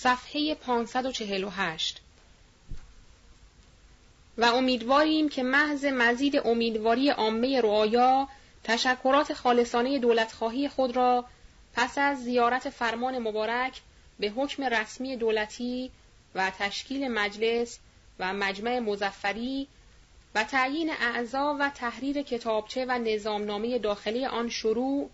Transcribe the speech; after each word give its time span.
صفحه 0.00 0.54
548 0.54 2.00
و 4.38 4.44
امیدواریم 4.44 5.28
که 5.28 5.42
محض 5.42 5.84
مزید 5.84 6.36
امیدواری 6.46 7.10
عامه 7.10 7.60
رعایا 7.60 8.28
تشکرات 8.64 9.34
خالصانه 9.34 9.98
دولتخواهی 9.98 10.68
خود 10.68 10.96
را 10.96 11.24
پس 11.74 11.98
از 11.98 12.24
زیارت 12.24 12.70
فرمان 12.70 13.18
مبارک 13.18 13.80
به 14.18 14.28
حکم 14.28 14.64
رسمی 14.64 15.16
دولتی 15.16 15.90
و 16.34 16.50
تشکیل 16.50 17.08
مجلس 17.08 17.78
و 18.18 18.32
مجمع 18.32 18.78
مزفری 18.78 19.68
و 20.34 20.44
تعیین 20.44 20.90
اعضا 21.00 21.56
و 21.60 21.70
تحریر 21.70 22.22
کتابچه 22.22 22.84
و 22.88 22.98
نظامنامه 22.98 23.78
داخلی 23.78 24.26
آن 24.26 24.48
شروع 24.48 25.10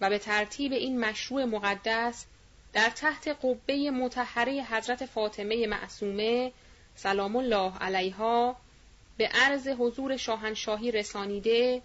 و 0.00 0.10
به 0.10 0.18
ترتیب 0.18 0.72
این 0.72 1.00
مشروع 1.00 1.44
مقدس 1.44 2.26
در 2.72 2.90
تحت 2.90 3.28
قبه 3.42 3.90
متحره 3.90 4.62
حضرت 4.62 5.06
فاطمه 5.06 5.66
معصومه 5.66 6.52
سلام 6.94 7.36
الله 7.36 7.78
علیها 7.78 8.56
به 9.16 9.28
عرض 9.34 9.68
حضور 9.68 10.16
شاهنشاهی 10.16 10.90
رسانیده 10.90 11.82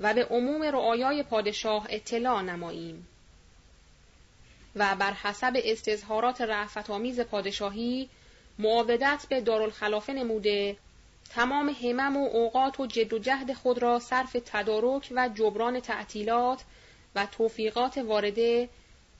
و 0.00 0.14
به 0.14 0.24
عموم 0.24 0.62
رعایای 0.62 1.22
پادشاه 1.22 1.86
اطلاع 1.90 2.42
نماییم. 2.42 3.08
و 4.76 4.96
بر 4.96 5.12
حسب 5.12 5.52
استظهارات 5.64 6.40
رعفت 6.40 6.90
آمیز 6.90 7.20
پادشاهی 7.20 8.08
معاودت 8.58 9.26
به 9.28 9.40
دارالخلافه 9.40 10.12
نموده 10.12 10.76
تمام 11.34 11.68
همم 11.68 12.16
و 12.16 12.26
اوقات 12.26 12.80
و 12.80 12.86
جد 12.86 13.12
و 13.12 13.18
جهد 13.18 13.52
خود 13.52 13.82
را 13.82 13.98
صرف 13.98 14.36
تدارک 14.46 15.12
و 15.16 15.28
جبران 15.34 15.80
تعطیلات 15.80 16.64
و 17.14 17.26
توفیقات 17.26 17.98
وارده 17.98 18.68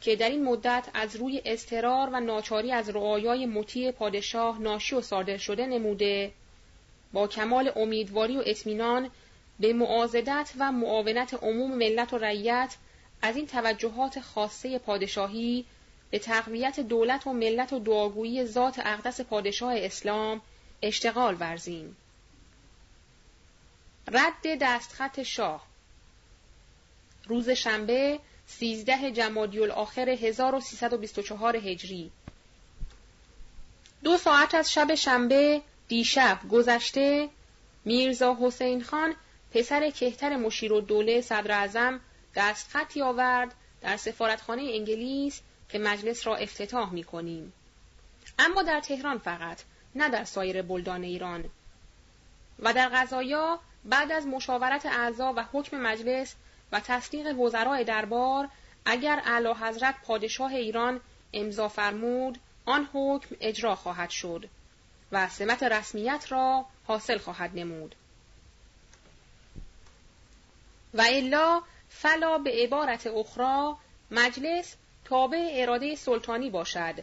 که 0.00 0.16
در 0.16 0.28
این 0.28 0.44
مدت 0.44 0.88
از 0.94 1.16
روی 1.16 1.42
استرار 1.44 2.10
و 2.12 2.20
ناچاری 2.20 2.72
از 2.72 2.88
رعایای 2.88 3.46
مطیع 3.46 3.90
پادشاه 3.90 4.58
ناشی 4.58 4.94
و 4.94 5.00
صادر 5.00 5.36
شده 5.36 5.66
نموده 5.66 6.32
با 7.12 7.26
کمال 7.26 7.72
امیدواری 7.76 8.36
و 8.36 8.42
اطمینان 8.46 9.10
به 9.60 9.72
معازدت 9.72 10.52
و 10.58 10.72
معاونت 10.72 11.34
عموم 11.34 11.74
ملت 11.74 12.12
و 12.12 12.18
رعیت 12.18 12.76
از 13.22 13.36
این 13.36 13.46
توجهات 13.46 14.20
خاصه 14.20 14.78
پادشاهی 14.78 15.64
به 16.10 16.18
تقویت 16.18 16.80
دولت 16.80 17.26
و 17.26 17.32
ملت 17.32 17.72
و 17.72 17.78
دعاگویی 17.78 18.44
ذات 18.44 18.78
اقدس 18.78 19.20
پادشاه 19.20 19.74
اسلام 19.76 20.40
اشتغال 20.82 21.36
ورزیم. 21.40 21.96
رد 24.08 24.58
دستخط 24.60 25.22
شاه 25.22 25.66
روز 27.26 27.50
شنبه 27.50 28.18
13 28.48 29.10
جمادی 29.10 29.60
الاخر 29.60 30.08
1324 30.08 31.56
هجری 31.56 32.10
دو 34.04 34.16
ساعت 34.16 34.54
از 34.54 34.72
شب 34.72 34.94
شنبه 34.94 35.62
دیشب 35.88 36.38
گذشته 36.50 37.28
میرزا 37.84 38.36
حسین 38.40 38.82
خان 38.82 39.14
پسر 39.54 39.90
کهتر 39.90 40.36
مشیر 40.36 40.72
و 40.72 40.80
دوله 40.80 41.20
صدر 41.20 41.60
ازم 41.60 42.00
دستخطی 42.34 43.02
آورد 43.02 43.54
در 43.80 43.96
سفارتخانه 43.96 44.62
انگلیس 44.62 45.40
که 45.68 45.78
مجلس 45.78 46.26
را 46.26 46.36
افتتاح 46.36 46.92
می 46.92 47.04
کنیم. 47.04 47.52
اما 48.38 48.62
در 48.62 48.80
تهران 48.80 49.18
فقط 49.18 49.62
نه 49.94 50.08
در 50.08 50.24
سایر 50.24 50.62
بلدان 50.62 51.02
ایران 51.02 51.44
و 52.58 52.74
در 52.74 52.88
غذایا 52.88 53.60
بعد 53.84 54.12
از 54.12 54.26
مشاورت 54.26 54.86
اعضا 54.86 55.32
و 55.36 55.44
حکم 55.52 55.76
مجلس 55.76 56.34
و 56.72 56.80
تصدیق 56.80 57.38
وزرای 57.38 57.84
دربار 57.84 58.48
اگر 58.84 59.22
اعلی 59.24 59.52
حضرت 59.52 59.94
پادشاه 60.02 60.54
ایران 60.54 61.00
امضا 61.32 61.68
فرمود 61.68 62.38
آن 62.66 62.88
حکم 62.92 63.36
اجرا 63.40 63.74
خواهد 63.74 64.10
شد 64.10 64.48
و 65.12 65.28
سمت 65.28 65.62
رسمیت 65.62 66.26
را 66.28 66.66
حاصل 66.86 67.18
خواهد 67.18 67.50
نمود. 67.54 67.94
و 70.94 71.02
الا 71.08 71.62
فلا 71.88 72.38
به 72.38 72.50
عبارت 72.50 73.06
اخرى 73.06 73.74
مجلس 74.10 74.76
تابع 75.04 75.50
اراده 75.52 75.94
سلطانی 75.94 76.50
باشد 76.50 76.94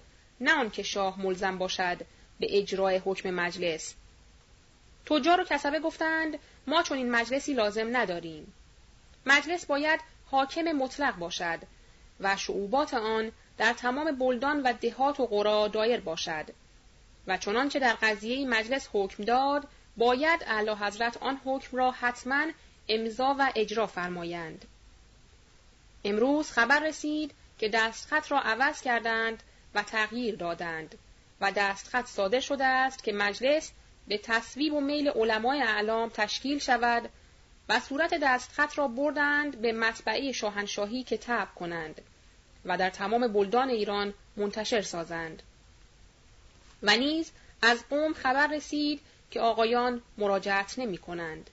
نه 0.41 0.53
آنکه 0.53 0.83
شاه 0.83 1.21
ملزم 1.21 1.57
باشد 1.57 1.97
به 2.39 2.57
اجرای 2.57 2.97
حکم 3.05 3.29
مجلس. 3.29 3.93
تجار 5.05 5.41
و 5.41 5.43
کسبه 5.43 5.79
گفتند 5.79 6.39
ما 6.67 6.83
چون 6.83 6.97
این 6.97 7.11
مجلسی 7.11 7.53
لازم 7.53 7.97
نداریم. 7.97 8.53
مجلس 9.25 9.65
باید 9.65 9.99
حاکم 10.31 10.61
مطلق 10.61 11.15
باشد 11.15 11.59
و 12.19 12.37
شعوبات 12.37 12.93
آن 12.93 13.31
در 13.57 13.73
تمام 13.73 14.11
بلدان 14.11 14.61
و 14.61 14.73
دهات 14.73 15.19
و 15.19 15.27
قرا 15.27 15.67
دایر 15.67 15.99
باشد 15.99 16.45
و 17.27 17.37
چنانچه 17.37 17.79
در 17.79 17.93
قضیه 18.01 18.47
مجلس 18.47 18.89
حکم 18.93 19.23
داد 19.23 19.67
باید 19.97 20.43
اعلی 20.47 20.71
حضرت 20.71 21.17
آن 21.17 21.41
حکم 21.45 21.77
را 21.77 21.91
حتما 21.91 22.45
امضا 22.89 23.35
و 23.39 23.51
اجرا 23.55 23.87
فرمایند. 23.87 24.65
امروز 26.03 26.51
خبر 26.51 26.79
رسید 26.79 27.31
که 27.59 27.69
دستخط 27.69 28.31
را 28.31 28.39
عوض 28.39 28.81
کردند 28.81 29.43
و 29.75 29.83
تغییر 29.83 30.35
دادند 30.35 30.97
و 31.41 31.51
دستخط 31.51 32.05
صادر 32.05 32.39
شده 32.39 32.65
است 32.65 33.03
که 33.03 33.13
مجلس 33.13 33.71
به 34.07 34.17
تصویب 34.17 34.73
و 34.73 34.81
میل 34.81 35.09
علمای 35.09 35.61
اعلام 35.61 36.09
تشکیل 36.09 36.59
شود 36.59 37.09
و 37.69 37.79
صورت 37.79 38.13
دستخط 38.21 38.77
را 38.77 38.87
بردند 38.87 39.61
به 39.61 39.73
مطبعه 39.73 40.31
شاهنشاهی 40.31 41.03
که 41.03 41.17
تب 41.17 41.47
کنند 41.55 42.01
و 42.65 42.77
در 42.77 42.89
تمام 42.89 43.27
بلدان 43.27 43.69
ایران 43.69 44.13
منتشر 44.37 44.81
سازند 44.81 45.43
و 46.83 46.97
نیز 46.97 47.31
از 47.61 47.83
قوم 47.89 48.13
خبر 48.13 48.47
رسید 48.47 49.01
که 49.31 49.41
آقایان 49.41 50.01
مراجعت 50.17 50.79
نمی 50.79 50.97
کنند. 50.97 51.49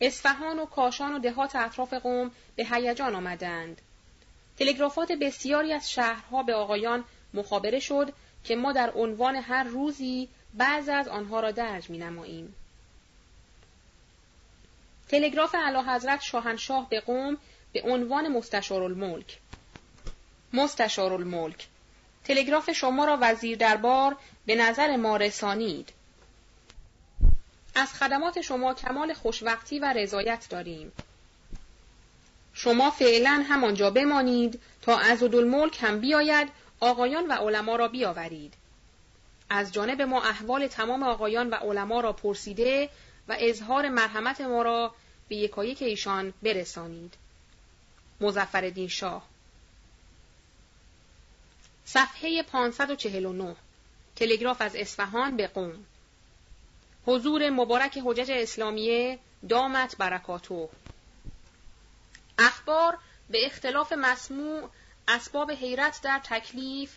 اصفهان 0.00 0.58
و 0.58 0.66
کاشان 0.66 1.14
و 1.14 1.18
دهات 1.18 1.56
اطراف 1.56 1.94
قوم 1.94 2.30
به 2.56 2.66
هیجان 2.70 3.14
آمدند. 3.14 3.80
تلگرافات 4.58 5.12
بسیاری 5.12 5.72
از 5.72 5.90
شهرها 5.90 6.42
به 6.42 6.54
آقایان 6.54 7.04
مخابره 7.34 7.80
شد 7.80 8.12
که 8.44 8.56
ما 8.56 8.72
در 8.72 8.90
عنوان 8.90 9.36
هر 9.36 9.64
روزی 9.64 10.28
بعض 10.54 10.88
از 10.88 11.08
آنها 11.08 11.40
را 11.40 11.50
درج 11.50 11.90
می 11.90 11.98
نماییم. 11.98 12.54
تلگراف 15.10 15.54
اعلی 15.54 15.90
حضرت 15.90 16.20
شاهنشاه 16.20 16.88
به 16.88 17.00
قوم 17.00 17.38
به 17.72 17.82
عنوان 17.82 18.28
مستشار 18.28 18.82
الملک 18.82 19.38
مستشار 20.52 21.12
الملک 21.12 21.68
تلگراف 22.24 22.70
شما 22.70 23.04
را 23.04 23.18
وزیر 23.20 23.58
دربار 23.58 24.16
به 24.46 24.54
نظر 24.54 24.96
ما 24.96 25.16
رسانید. 25.16 25.92
از 27.74 27.94
خدمات 27.94 28.40
شما 28.40 28.74
کمال 28.74 29.14
خوشوقتی 29.14 29.78
و 29.78 29.92
رضایت 29.92 30.46
داریم. 30.50 30.92
شما 32.54 32.90
فعلا 32.90 33.44
همانجا 33.48 33.90
بمانید 33.90 34.60
تا 34.82 34.98
از 34.98 35.22
الملک 35.22 35.78
هم 35.80 36.00
بیاید 36.00 36.48
آقایان 36.80 37.26
و 37.26 37.32
علما 37.32 37.76
را 37.76 37.88
بیاورید. 37.88 38.54
از 39.50 39.72
جانب 39.72 40.02
ما 40.02 40.22
احوال 40.22 40.66
تمام 40.66 41.02
آقایان 41.02 41.50
و 41.50 41.54
علما 41.54 42.00
را 42.00 42.12
پرسیده 42.12 42.88
و 43.30 43.36
اظهار 43.38 43.88
مرحمت 43.88 44.40
ما 44.40 44.62
را 44.62 44.94
به 45.28 45.36
یکایک 45.36 45.82
ایشان 45.82 46.32
برسانید. 46.42 47.14
مزفر 48.20 48.86
شاه. 48.86 49.26
صفحه 51.84 52.42
549 52.42 53.56
تلگراف 54.16 54.60
از 54.60 54.76
اصفهان 54.76 55.36
به 55.36 55.46
قوم. 55.46 55.86
حضور 57.06 57.50
مبارک 57.50 58.00
حجج 58.04 58.30
اسلامیه 58.30 59.18
دامت 59.48 59.96
برکاتو 59.96 60.68
اخبار 62.38 62.98
به 63.30 63.46
اختلاف 63.46 63.92
مسموع 63.92 64.70
اسباب 65.08 65.50
حیرت 65.50 66.00
در 66.02 66.20
تکلیف 66.24 66.96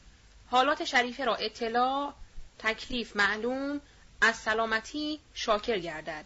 حالات 0.52 0.84
شریفه 0.84 1.26
را 1.26 1.36
اطلاع 1.36 2.14
تکلیف 2.60 3.16
معلوم 3.16 3.82
از 4.24 4.36
سلامتی 4.36 5.20
شاکر 5.34 5.78
گردد. 5.78 6.26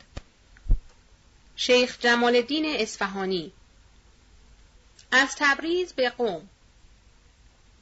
شیخ 1.55 1.99
جمال 1.99 2.35
الدین 2.35 2.65
اصفهانی. 2.75 3.51
از 5.11 5.35
تبریز 5.37 5.93
به 5.93 6.09
قوم. 6.09 6.49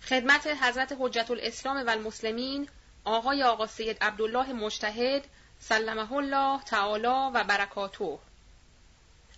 خدمت 0.02 0.48
حضرت 0.48 0.96
حجت 1.00 1.32
الاسلام 1.32 1.78
و 1.88 1.90
المسلمین 1.90 2.70
آقای 3.04 3.44
آقا 3.44 3.68
سید 3.68 3.98
عبدالله 4.04 4.54
مجتهد 4.54 5.26
سلمه 5.60 6.14
الله 6.14 6.64
تعالی 6.64 7.32
و 7.34 7.44
برکاته. 7.44 8.20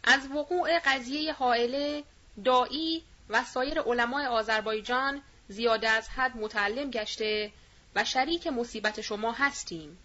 از 0.04 0.28
وقوع 0.32 0.80
قضیه 0.80 1.34
حائله 1.34 2.04
دایی 2.46 3.04
و 3.30 3.44
سایر 3.44 3.82
علمای 3.82 4.26
آذربایجان 4.26 5.22
زیاده 5.48 5.90
از 5.90 6.10
حد 6.10 6.38
متعلم 6.38 6.92
گشته 6.92 7.52
و 7.96 8.04
شریک 8.04 8.48
مصیبت 8.48 9.02
شما 9.02 9.32
هستیم. 9.32 9.98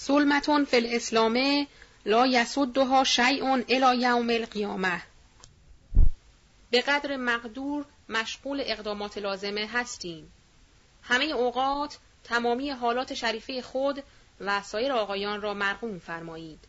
سلمتون 0.00 0.64
فی 0.64 0.76
الاسلامه 0.76 1.66
لا 2.06 2.26
یسدها 2.26 3.04
شیء 3.04 3.44
الی 3.68 4.02
یوم 4.02 4.30
القیامه. 4.30 5.02
به 6.70 6.80
قدر 6.80 7.16
مقدور 7.16 7.84
مشغول 8.08 8.62
اقدامات 8.66 9.18
لازمه 9.18 9.66
هستیم. 9.66 10.32
همه 11.02 11.24
اوقات 11.24 11.98
تمامی 12.24 12.70
حالات 12.70 13.14
شریفه 13.14 13.62
خود 13.62 14.02
و 14.40 14.62
سایر 14.62 14.92
آقایان 14.92 15.42
را 15.42 15.54
مرحوم 15.54 15.98
فرمایید. 15.98 16.60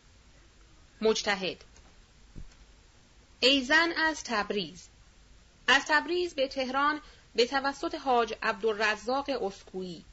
مجتهد. 1.01 1.63
ایزن 3.39 3.91
از 3.91 4.23
تبریز. 4.23 4.87
از 5.67 5.83
تبریز 5.87 6.33
به 6.33 6.47
تهران 6.47 7.01
به 7.35 7.45
توسط 7.45 7.95
حاج 7.95 8.33
عبدالرزاق 8.43 9.29
اسکویی. 9.29 10.05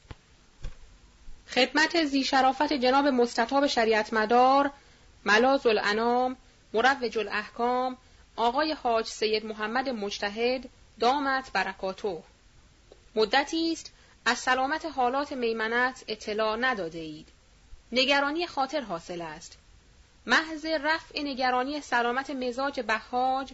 خدمت 1.53 2.05
زی 2.05 2.23
شرافت 2.23 2.73
جناب 2.73 3.07
مستطاب 3.07 3.67
شریعت 3.67 4.13
مدار 4.13 4.71
ملاز 5.25 5.67
الانام 5.67 6.37
مروج 6.73 7.17
الاحکام 7.17 7.97
آقای 8.35 8.71
حاج 8.71 9.05
سید 9.05 9.45
محمد 9.45 9.89
مجتهد 9.89 10.69
دامت 10.99 11.51
برکاتو 11.51 12.23
مدتی 13.15 13.71
است 13.71 13.91
از 14.25 14.37
سلامت 14.37 14.85
حالات 14.85 15.33
میمنت 15.33 16.03
اطلاع 16.07 16.57
نداده 16.57 16.99
اید. 16.99 17.27
نگرانی 17.91 18.47
خاطر 18.47 18.81
حاصل 18.81 19.21
است. 19.21 19.57
محض 20.25 20.65
رفع 20.65 21.21
نگرانی 21.21 21.81
سلامت 21.81 22.29
مزاج 22.29 22.79
بهاج 22.79 23.53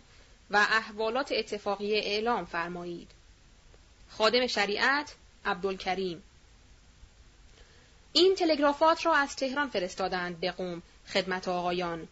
و 0.52 0.58
احوالات 0.58 1.32
اتفاقی 1.32 1.96
اعلام 1.96 2.46
فرمایید. 2.46 3.12
خادم 4.10 4.48
شریعت 4.48 5.16
عبدالکریم 5.46 6.24
این 8.16 8.36
تلگرافات 8.36 9.06
را 9.06 9.16
از 9.16 9.36
تهران 9.36 9.70
فرستادند 9.70 10.40
به 10.40 10.52
قوم 10.52 10.82
خدمت 11.14 11.48
آقایان. 11.48 12.08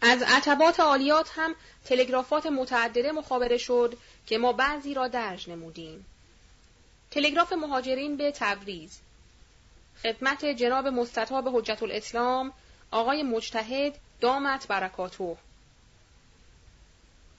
از 0.00 0.22
عتبات 0.22 0.80
عالیات 0.80 1.30
هم 1.34 1.54
تلگرافات 1.84 2.46
متعدده 2.46 3.12
مخابره 3.12 3.56
شد 3.56 3.98
که 4.26 4.38
ما 4.38 4.52
بعضی 4.52 4.94
را 4.94 5.08
درج 5.08 5.50
نمودیم. 5.50 6.06
تلگراف 7.10 7.52
مهاجرین 7.52 8.16
به 8.16 8.32
تبریز 8.32 9.00
خدمت 10.02 10.44
جناب 10.44 10.86
مستطاب 10.86 11.56
حجت 11.56 11.82
الاسلام 11.82 12.52
آقای 12.90 13.22
مجتهد 13.22 13.98
دامت 14.20 14.66
برکاتو 14.66 15.36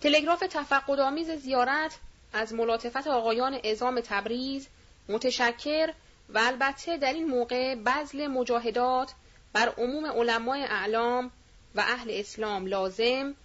تلگراف 0.01 0.39
تفقدآمیز 0.39 1.31
زیارت 1.31 1.97
از 2.33 2.53
ملاطفت 2.53 3.07
آقایان 3.07 3.59
ازام 3.63 4.01
تبریز 4.01 4.67
متشکر 5.09 5.93
و 6.33 6.37
البته 6.37 6.97
در 6.97 7.13
این 7.13 7.27
موقع 7.27 7.75
بذل 7.75 8.27
مجاهدات 8.27 9.11
بر 9.53 9.69
عموم 9.69 10.05
علمای 10.05 10.63
اعلام 10.63 11.31
و 11.75 11.79
اهل 11.79 12.09
اسلام 12.13 12.67
لازم 12.67 13.35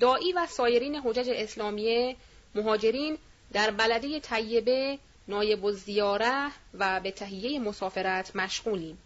دایی 0.00 0.32
و 0.32 0.46
سایرین 0.46 0.96
حجج 0.96 1.30
اسلامیه 1.30 2.16
مهاجرین 2.54 3.18
در 3.52 3.70
بلده 3.70 4.20
طیبه 4.20 4.98
نایب 5.28 5.64
الزیاره 5.64 6.50
و 6.78 7.00
به 7.00 7.10
تهیه 7.10 7.58
مسافرت 7.58 8.36
مشغولیم. 8.36 8.98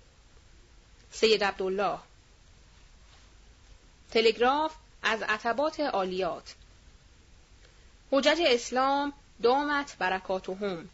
سید 1.11 1.45
عبدالله. 1.45 1.99
تلگراف 4.11 4.75
از 5.03 5.23
عتبات 5.23 5.81
عالیات. 5.81 6.55
حجج 8.13 8.39
اسلام 8.47 9.13
دامت 9.43 9.97
برکاتهم. 9.99 10.89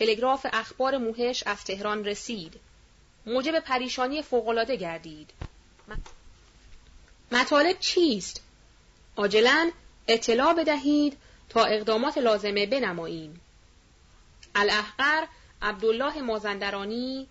تلگراف 0.00 0.46
اخبار 0.52 0.96
موهش 0.96 1.42
از 1.46 1.64
تهران 1.64 2.04
رسید. 2.04 2.60
موجب 3.26 3.58
پریشانی 3.58 4.22
فوقالعاده 4.22 4.76
گردید. 4.76 5.30
مطالب 7.32 7.78
چیست؟ 7.78 8.42
عاجلا 9.16 9.70
اطلاع 10.08 10.54
بدهید 10.54 11.16
تا 11.48 11.64
اقدامات 11.64 12.18
لازمه 12.18 12.66
بنماییم. 12.66 13.40
الاحقر 14.54 15.26
عبدالله 15.62 16.22
مازندرانی. 16.22 17.26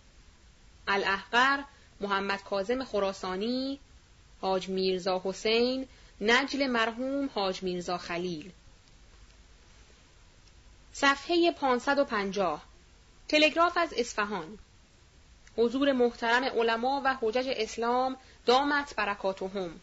الاحقر 0.88 1.64
محمد 2.02 2.44
کازم 2.44 2.84
خراسانی. 2.84 3.80
حاج 4.42 4.70
میرزا 4.70 5.22
حسین 5.24 5.88
نجل 6.22 6.68
مرحوم 6.68 7.30
حاج 7.36 7.64
میرزا 7.64 7.98
خلیل. 7.98 8.52
صفحه 10.94 11.52
550 11.52 12.62
تلگراف 13.28 13.78
از 13.78 13.94
اصفهان 13.98 14.58
حضور 15.58 15.92
محترم 15.92 16.44
علما 16.44 17.02
و 17.06 17.18
حجج 17.22 17.54
اسلام 17.58 18.18
دامت 18.46 18.96
برکاتهم 18.96 19.80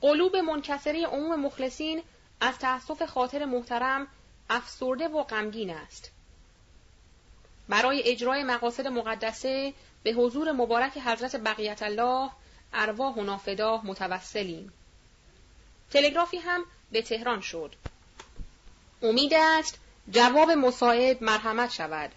قلوب 0.00 0.36
منکسره 0.36 1.06
عموم 1.06 1.40
مخلصین 1.40 2.02
از 2.40 2.58
تأسف 2.58 3.02
خاطر 3.02 3.44
محترم 3.44 4.06
افسرده 4.50 5.08
و 5.08 5.22
غمگین 5.22 5.70
است 5.70 6.10
برای 7.68 8.02
اجرای 8.04 8.42
مقاصد 8.42 8.86
مقدسه 8.86 9.74
به 10.02 10.12
حضور 10.12 10.52
مبارک 10.52 10.98
حضرت 10.98 11.36
بقیت 11.36 11.82
الله 11.82 12.30
ارواح 12.72 13.14
و 13.14 13.22
نافداه 13.22 13.86
متوسلیم. 13.86 14.72
تلگرافی 15.90 16.36
هم 16.36 16.64
به 16.92 17.02
تهران 17.02 17.40
شد. 17.40 17.74
امید 19.02 19.34
است 19.34 19.78
جواب 20.10 20.50
مساعد 20.50 21.22
مرحمت 21.22 21.72
شود. 21.72 22.10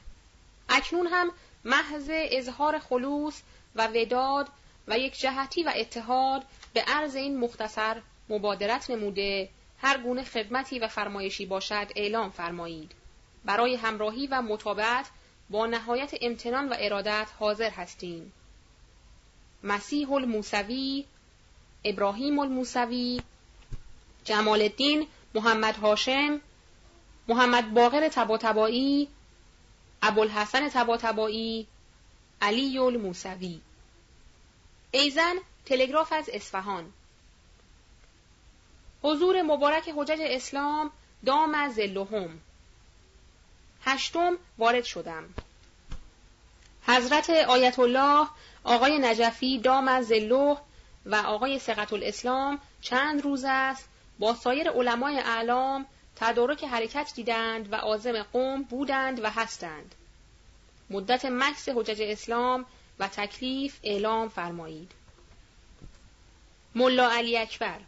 اکنون 0.70 1.08
هم 1.08 1.32
محض 1.66 2.10
اظهار 2.12 2.80
خلوص 2.80 3.42
و 3.76 3.88
وداد 3.88 4.48
و 4.88 4.98
یک 4.98 5.20
جهتی 5.20 5.64
و 5.64 5.74
اتحاد 5.76 6.44
به 6.74 6.82
عرض 6.82 7.16
این 7.16 7.38
مختصر 7.38 8.02
مبادرت 8.30 8.90
نموده 8.90 9.50
هر 9.82 9.98
گونه 9.98 10.24
خدمتی 10.24 10.80
و 10.80 10.88
فرمایشی 10.88 11.46
باشد 11.46 11.88
اعلام 11.96 12.30
فرمایید. 12.30 12.92
برای 13.46 13.76
همراهی 13.76 14.28
و 14.28 14.42
مطابقت 14.42 15.06
با 15.50 15.66
نهایت 15.66 16.12
امتنان 16.22 16.70
و 16.70 16.76
ارادت 16.80 17.28
حاضر 17.40 17.70
هستیم. 17.70 18.34
مسیح 19.64 20.12
الموسوی، 20.12 21.06
ابراهیم 21.84 22.40
الموسوی، 22.40 23.22
جمال 24.26 24.62
الدین 24.62 25.08
محمد 25.34 25.76
هاشم، 25.76 26.42
محمد 27.30 27.74
باقر 27.74 28.08
تباتبایی، 28.08 29.08
ابوالحسن 30.02 30.70
تباتبایی، 30.70 31.68
علی 32.42 32.78
الموسوی. 32.78 33.62
ایزن 34.92 35.36
تلگراف 35.66 36.14
از 36.14 36.30
اصفهان 36.34 36.94
حضور 39.04 39.42
مبارک 39.42 39.90
حجج 39.98 40.20
اسلام 40.22 40.92
دام 41.26 41.56
از 41.56 41.74
زلهم 41.74 42.40
هشتم 43.86 44.38
وارد 44.58 44.84
شدم. 44.84 45.34
حضرت 46.88 47.30
آیت 47.30 47.80
الله 47.80 48.28
آقای 48.64 49.00
نجفی 49.00 49.60
دام 49.60 49.88
از 49.88 50.08
زلوه 50.08 50.62
و 51.06 51.16
آقای 51.16 51.60
سقط 51.60 51.94
الاسلام 51.94 52.60
چند 52.82 53.22
روز 53.22 53.46
است 53.48 53.90
با 54.20 54.34
سایر 54.34 54.70
علمای 54.70 55.20
اعلام 55.20 55.86
تدارک 56.20 56.64
حرکت 56.64 57.12
دیدند 57.16 57.74
و 57.74 57.76
آزم 57.76 58.24
قوم 58.24 58.64
بودند 58.64 59.24
و 59.24 59.30
هستند. 59.30 59.96
مدت 60.90 61.26
مکس 61.26 61.70
حجج 61.70 62.02
اسلام 62.02 62.66
و 63.00 63.08
تکلیف 63.08 63.80
اعلام 63.84 64.30
فرمایید. 64.30 64.92
ملا 66.76 67.12
علی 67.12 67.38
اکبر 67.38 67.80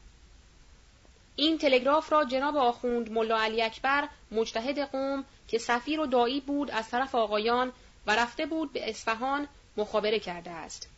این 1.36 1.58
تلگراف 1.58 2.12
را 2.12 2.24
جناب 2.24 2.58
آخوند 2.58 3.12
ملا 3.12 3.38
علی 3.38 3.62
اکبر 3.62 4.08
مجتهد 4.32 4.80
قوم 4.80 5.26
که 5.48 5.58
سفیر 5.58 6.00
و 6.00 6.06
دایی 6.06 6.42
بود 6.42 6.72
از 6.72 6.90
طرف 6.90 7.16
آقایان 7.16 7.72
و 8.08 8.16
رفته 8.16 8.46
بود 8.46 8.74
به 8.74 8.90
اصفهان 8.90 9.48
مخابره 9.78 10.20
کرده 10.20 10.52
است 10.52 10.90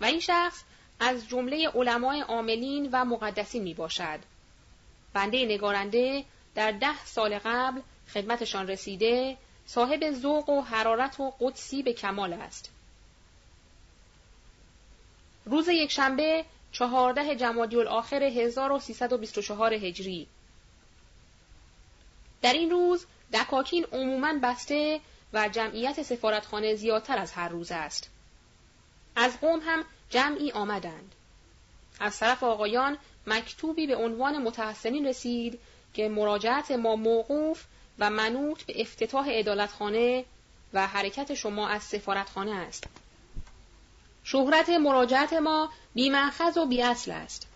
و 0.00 0.04
این 0.04 0.20
شخص 0.20 0.62
از 1.00 1.28
جمله 1.28 1.68
علمای 1.68 2.20
عاملین 2.20 2.88
و 2.92 3.04
مقدسین 3.04 3.62
می 3.62 3.74
باشد. 3.74 4.20
بنده 5.12 5.44
نگارنده 5.44 6.24
در 6.56 6.72
ده 6.72 7.04
سال 7.04 7.38
قبل 7.38 7.80
خدمتشان 8.14 8.68
رسیده 8.68 9.36
صاحب 9.66 10.12
ذوق 10.12 10.48
و 10.48 10.60
حرارت 10.60 11.20
و 11.20 11.32
قدسی 11.40 11.82
به 11.82 11.92
کمال 11.92 12.32
است. 12.32 12.70
روز 15.44 15.68
یکشنبه 15.68 16.44
چهارده 16.72 17.36
جمادی 17.36 17.76
الاخر 17.76 18.22
1324 18.22 19.72
هجری 19.72 20.26
در 22.42 22.52
این 22.52 22.70
روز 22.70 23.06
دکاکین 23.32 23.86
عموماً 23.92 24.32
بسته 24.42 25.00
و 25.32 25.48
جمعیت 25.48 26.02
سفارتخانه 26.02 26.74
زیادتر 26.74 27.18
از 27.18 27.32
هر 27.32 27.48
روز 27.48 27.72
است. 27.72 28.10
از 29.16 29.40
قوم 29.40 29.60
هم 29.64 29.84
جمعی 30.10 30.52
آمدند. 30.52 31.14
از 32.00 32.18
طرف 32.18 32.42
آقایان 32.42 32.98
مکتوبی 33.26 33.86
به 33.86 33.96
عنوان 33.96 34.38
متحسنین 34.42 35.06
رسید 35.06 35.60
که 35.96 36.08
مراجعت 36.08 36.70
ما 36.70 36.96
موقوف 36.96 37.64
و 37.98 38.10
منوط 38.10 38.62
به 38.62 38.80
افتتاح 38.80 39.30
عدالتخانه 39.30 40.24
و 40.72 40.86
حرکت 40.86 41.34
شما 41.34 41.68
از 41.68 41.82
سفارتخانه 41.82 42.54
است. 42.54 42.84
شهرت 44.24 44.70
مراجعت 44.70 45.32
ما 45.32 45.70
بیمخز 45.94 46.58
و 46.58 46.66
بیاصل 46.66 47.10
است. 47.10 47.46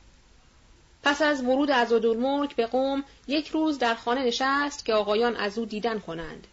پس 1.02 1.22
از 1.22 1.42
ورود 1.42 1.70
از 1.70 1.92
ملک 1.92 2.56
به 2.56 2.66
قوم 2.66 3.04
یک 3.28 3.48
روز 3.48 3.78
در 3.78 3.94
خانه 3.94 4.24
نشست 4.24 4.84
که 4.84 4.94
آقایان 4.94 5.36
از 5.36 5.58
او 5.58 5.64
دیدن 5.64 5.98
کنند. 5.98 6.46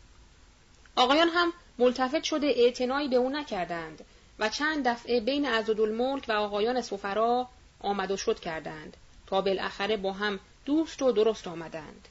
آقایان 0.95 1.29
هم 1.29 1.53
ملتفت 1.77 2.23
شده 2.23 2.47
اعتنایی 2.47 3.07
به 3.07 3.15
او 3.15 3.29
نکردند 3.29 4.05
و 4.39 4.49
چند 4.49 4.87
دفعه 4.87 5.19
بین 5.19 5.45
عزدالملک 5.45 6.25
و 6.27 6.31
آقایان 6.31 6.81
سفرا 6.81 7.47
آمد 7.79 8.11
و 8.11 8.17
شد 8.17 8.39
کردند 8.39 8.97
تا 9.27 9.41
بالاخره 9.41 9.97
با 9.97 10.13
هم 10.13 10.39
دوست 10.67 11.01
و 11.01 11.11
درست 11.11 11.47
آمدند. 11.47 12.07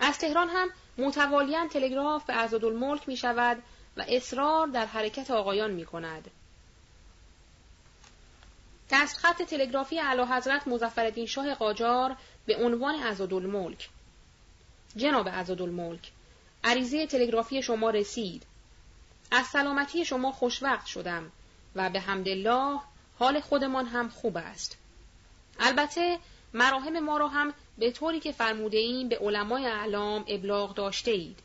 از 0.00 0.18
تهران 0.18 0.48
هم 0.48 0.68
متوالیان 0.98 1.68
تلگراف 1.68 2.24
به 2.24 2.32
عزدالملک 2.32 3.08
می 3.08 3.16
شود 3.16 3.62
و 3.96 4.04
اصرار 4.08 4.66
در 4.66 4.86
حرکت 4.86 5.30
آقایان 5.30 5.70
می 5.70 5.84
کند. 5.84 6.30
دستخط 8.90 9.42
تلگرافی 9.42 10.00
اعلی 10.00 10.22
حضرت 10.22 10.68
مظفرالدین 10.68 11.26
شاه 11.26 11.54
قاجار 11.54 12.16
به 12.46 12.56
عنوان 12.56 12.94
عزدالملک 12.94 13.88
جناب 14.96 15.28
عزدالملک 15.28 16.12
عریضه 16.64 17.06
تلگرافی 17.06 17.62
شما 17.62 17.90
رسید 17.90 18.42
از 19.30 19.46
سلامتی 19.46 20.04
شما 20.04 20.32
خوشوقت 20.32 20.86
شدم 20.86 21.32
و 21.74 21.90
به 21.90 22.00
حمدالله 22.00 22.80
حال 23.18 23.40
خودمان 23.40 23.86
هم 23.86 24.08
خوب 24.08 24.36
است. 24.36 24.76
البته 25.60 26.18
مراهم 26.54 26.98
ما 26.98 27.18
را 27.18 27.28
هم 27.28 27.54
به 27.78 27.90
طوری 27.90 28.20
که 28.20 28.32
فرموده 28.32 28.78
ایم 28.78 29.08
به 29.08 29.18
علمای 29.18 29.66
اعلام 29.66 30.24
ابلاغ 30.28 30.74
داشته 30.74 31.10
اید. 31.10 31.38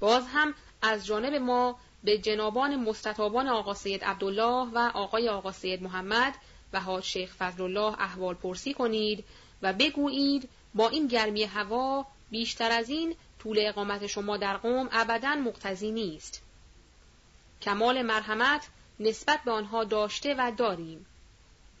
باز 0.00 0.24
هم 0.32 0.54
از 0.82 1.06
جانب 1.06 1.34
ما 1.34 1.78
به 2.04 2.18
جنابان 2.18 2.76
مستطابان 2.76 3.48
آقا 3.48 3.74
سید 3.74 4.04
عبدالله 4.04 4.68
و 4.72 4.90
آقای 4.94 5.28
آقا 5.28 5.52
سید 5.52 5.82
محمد 5.82 6.34
و 6.72 6.80
حاج 6.80 7.04
شیخ 7.04 7.34
فضل 7.34 7.62
الله 7.62 8.00
احوال 8.00 8.34
پرسی 8.34 8.74
کنید 8.74 9.24
و 9.62 9.72
بگویید 9.72 10.48
با 10.74 10.88
این 10.88 11.06
گرمی 11.06 11.44
هوا 11.44 12.06
بیشتر 12.30 12.70
از 12.70 12.88
این 12.88 13.14
طول 13.38 13.56
اقامت 13.60 14.06
شما 14.06 14.36
در 14.36 14.56
قوم 14.56 14.88
ابدا 14.92 15.34
مقتضی 15.34 15.90
نیست. 15.90 16.42
کمال 17.62 18.02
مرحمت 18.02 18.68
نسبت 19.00 19.40
به 19.44 19.50
آنها 19.50 19.84
داشته 19.84 20.34
و 20.38 20.52
داریم. 20.56 21.06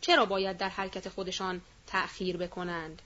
چرا 0.00 0.26
باید 0.26 0.56
در 0.56 0.68
حرکت 0.68 1.08
خودشان 1.08 1.60
تأخیر 1.88 2.36
بکنند؟ 2.36 3.02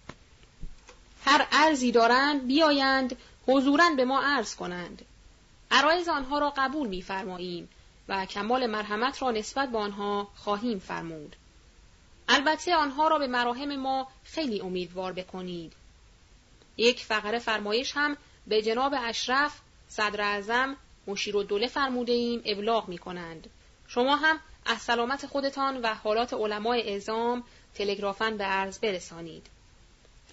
هر 1.25 1.47
ارزی 1.53 1.93
دارند 1.93 2.47
بیایند 2.47 3.17
حضورا 3.47 3.91
به 3.97 4.05
ما 4.05 4.23
عرض 4.23 4.55
کنند. 4.55 5.05
عرایز 5.71 6.09
آنها 6.09 6.39
را 6.39 6.53
قبول 6.57 6.89
می‌فرماییم 6.89 7.69
و 8.09 8.27
کمال 8.27 8.67
مرحمت 8.67 9.23
را 9.23 9.31
نسبت 9.31 9.69
به 9.69 9.79
آنها 9.79 10.29
خواهیم 10.37 10.79
فرمود. 10.79 11.37
البته 12.29 12.77
آنها 12.77 13.09
را 13.09 13.19
به 13.19 13.27
مراهم 13.27 13.77
ما 13.77 14.09
خیلی 14.25 14.61
امیدوار 14.61 15.12
بکنید. 15.12 15.73
یک 16.77 17.05
فقره 17.05 17.39
فرمایش 17.39 17.93
هم 17.97 18.17
به 18.47 18.62
جناب 18.62 18.95
اشرف 18.99 19.61
صدر 19.89 20.21
اعظم 20.21 20.77
مشیر 21.07 21.37
و 21.37 21.43
دوله 21.43 21.67
فرموده 21.67 22.12
ایم 22.12 22.43
ابلاغ 22.45 22.89
می 22.89 22.99
کنند. 22.99 23.51
شما 23.89 24.17
هم 24.17 24.41
از 24.67 24.79
سلامت 24.79 25.27
خودتان 25.27 25.81
و 25.81 25.95
حالات 25.95 26.35
علمای 26.35 26.83
اعزام 26.83 27.45
تلگرافن 27.75 28.37
به 28.37 28.45
عرض 28.45 28.79
برسانید. 28.79 29.47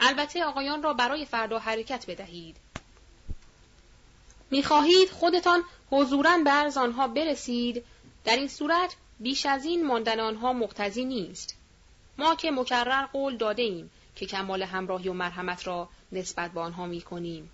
البته 0.01 0.45
آقایان 0.45 0.83
را 0.83 0.93
برای 0.93 1.25
فردا 1.25 1.59
حرکت 1.59 2.05
بدهید. 2.07 2.55
می‌خواهید 4.51 5.09
خودتان 5.09 5.63
حضورا 5.91 6.37
به 6.37 6.49
عرض 6.49 6.77
آنها 6.77 7.07
برسید 7.07 7.83
در 8.25 8.35
این 8.35 8.47
صورت 8.47 8.95
بیش 9.19 9.45
از 9.45 9.65
این 9.65 9.85
ماندن 9.85 10.19
آنها 10.19 10.53
مقتضی 10.53 11.05
نیست. 11.05 11.55
ما 12.17 12.35
که 12.35 12.51
مکرر 12.51 13.05
قول 13.05 13.37
داده 13.37 13.61
ایم 13.61 13.91
که 14.15 14.25
کمال 14.25 14.63
همراهی 14.63 15.09
و 15.09 15.13
مرحمت 15.13 15.67
را 15.67 15.89
نسبت 16.11 16.51
به 16.51 16.59
آنها 16.59 16.85
می 16.85 17.01
کنیم. 17.01 17.51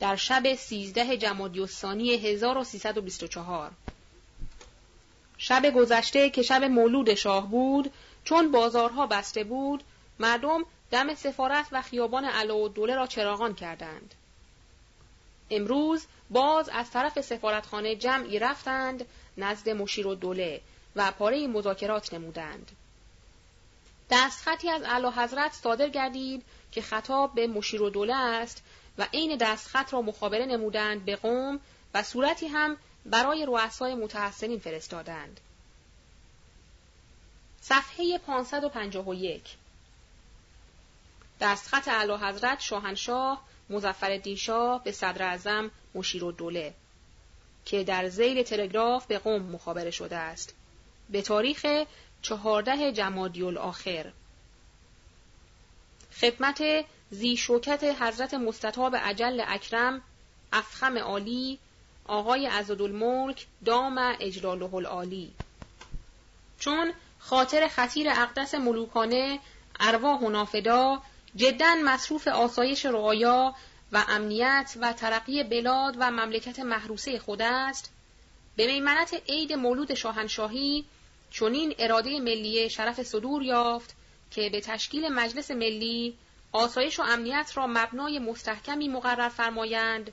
در 0.00 0.16
شب 0.16 0.54
سیزده 0.54 1.16
جمادی 1.16 1.60
الثانی 1.60 2.14
1324 2.14 3.70
شب 5.38 5.70
گذشته 5.70 6.30
که 6.30 6.42
شب 6.42 6.64
مولود 6.64 7.14
شاه 7.14 7.50
بود 7.50 7.92
چون 8.24 8.50
بازارها 8.50 9.06
بسته 9.06 9.44
بود 9.44 9.84
مردم 10.18 10.64
دم 10.90 11.14
سفارت 11.14 11.66
و 11.72 11.82
خیابان 11.82 12.24
دوله 12.74 12.94
را 12.94 13.06
چراغان 13.06 13.54
کردند 13.54 14.14
امروز 15.50 16.06
باز 16.30 16.68
از 16.68 16.90
طرف 16.90 17.20
سفارتخانه 17.20 17.96
جمعی 17.96 18.38
رفتند 18.38 19.06
نزد 19.38 19.68
مشیر 19.68 20.06
و 20.06 20.14
دوله 20.14 20.60
و 20.96 21.12
پاره 21.12 21.46
مذاکرات 21.46 22.14
نمودند 22.14 22.70
دستخطی 24.10 24.70
از 24.70 24.82
اعلی 24.82 25.06
حضرت 25.06 25.52
صادر 25.52 25.88
گردید 25.88 26.44
که 26.72 26.82
خطاب 26.82 27.34
به 27.34 27.46
مشیر 27.46 27.82
و 27.82 27.90
دوله 27.90 28.16
است 28.16 28.62
و 28.98 29.06
عین 29.12 29.36
دستخط 29.36 29.92
را 29.92 30.02
مخابره 30.02 30.46
نمودند 30.46 31.04
به 31.04 31.16
قوم 31.16 31.60
و 31.94 32.02
صورتی 32.02 32.46
هم 32.46 32.76
برای 33.06 33.46
رؤسای 33.46 33.94
متحسنین 33.94 34.58
فرستادند. 34.58 35.40
صفحه 37.68 38.18
551 38.18 39.42
دستخط 41.40 41.88
اعلی 41.88 42.12
حضرت 42.12 42.60
شاهنشاه 42.60 43.44
مزفر 43.70 44.34
شاه 44.34 44.84
به 44.84 44.92
صدر 44.92 45.22
اعظم 45.22 45.70
مشیر 45.94 46.30
دوله 46.30 46.74
که 47.64 47.84
در 47.84 48.08
زیل 48.08 48.42
تلگراف 48.42 49.06
به 49.06 49.18
قوم 49.18 49.42
مخابره 49.42 49.90
شده 49.90 50.16
است. 50.16 50.54
به 51.10 51.22
تاریخ 51.22 51.66
چهارده 52.22 52.92
جمادی 52.92 53.42
الاخر 53.42 54.12
خدمت 56.20 56.84
زی 57.10 57.36
شوکت 57.36 57.84
حضرت 58.00 58.34
مستطاب 58.34 58.96
عجل 58.96 59.42
اکرم 59.46 60.02
افخم 60.52 60.98
عالی 60.98 61.58
آقای 62.04 62.46
عزدالملک 62.46 63.46
دام 63.64 64.16
اجلاله 64.20 64.74
العالی 64.74 65.34
چون 66.58 66.92
خاطر 67.26 67.68
خطیر 67.68 68.10
اقدس 68.10 68.54
ملوکانه 68.54 69.38
ارواح 69.80 70.20
و 70.20 70.30
نافدا 70.30 71.02
جدا 71.36 71.74
مصروف 71.84 72.28
آسایش 72.28 72.86
رعایا 72.86 73.54
و 73.92 74.04
امنیت 74.08 74.74
و 74.80 74.92
ترقی 74.92 75.44
بلاد 75.44 75.96
و 75.98 76.10
مملکت 76.10 76.58
محروسه 76.58 77.18
خود 77.18 77.42
است. 77.42 77.92
به 78.56 78.66
میمنت 78.66 79.22
عید 79.28 79.52
مولود 79.52 79.94
شاهنشاهی 79.94 80.84
چنین 81.30 81.74
اراده 81.78 82.20
ملی 82.20 82.70
شرف 82.70 83.02
صدور 83.02 83.42
یافت 83.42 83.96
که 84.30 84.50
به 84.50 84.60
تشکیل 84.60 85.08
مجلس 85.08 85.50
ملی 85.50 86.14
آسایش 86.52 87.00
و 87.00 87.02
امنیت 87.02 87.52
را 87.54 87.66
مبنای 87.66 88.18
مستحکمی 88.18 88.88
مقرر 88.88 89.28
فرمایند 89.28 90.12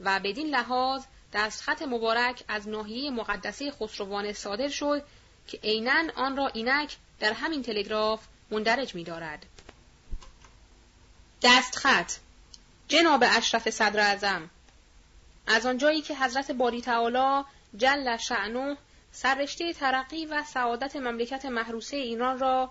و 0.00 0.20
بدین 0.20 0.46
لحاظ 0.46 1.04
دستخط 1.32 1.82
مبارک 1.82 2.44
از 2.48 2.68
ناحیه 2.68 3.10
مقدسه 3.10 3.70
خسروان 3.70 4.32
صادر 4.32 4.68
شد 4.68 5.02
که 5.46 5.58
عینا 5.64 6.02
آن 6.16 6.36
را 6.36 6.48
اینک 6.48 6.96
در 7.20 7.32
همین 7.32 7.62
تلگراف 7.62 8.20
مندرج 8.50 8.94
می 8.94 9.04
دارد. 9.04 9.46
دستخط 11.42 12.12
جناب 12.88 13.24
اشرف 13.26 13.70
صدر 13.70 14.00
اعظم 14.00 14.50
از 15.46 15.66
آنجایی 15.66 16.00
که 16.00 16.16
حضرت 16.16 16.50
باری 16.50 16.80
تعالی 16.80 17.44
جل 17.76 18.16
شعنو 18.16 18.74
سررشته 19.12 19.72
ترقی 19.72 20.26
و 20.26 20.42
سعادت 20.44 20.96
مملکت 20.96 21.44
محروسه 21.44 21.96
ایران 21.96 22.38
را 22.38 22.70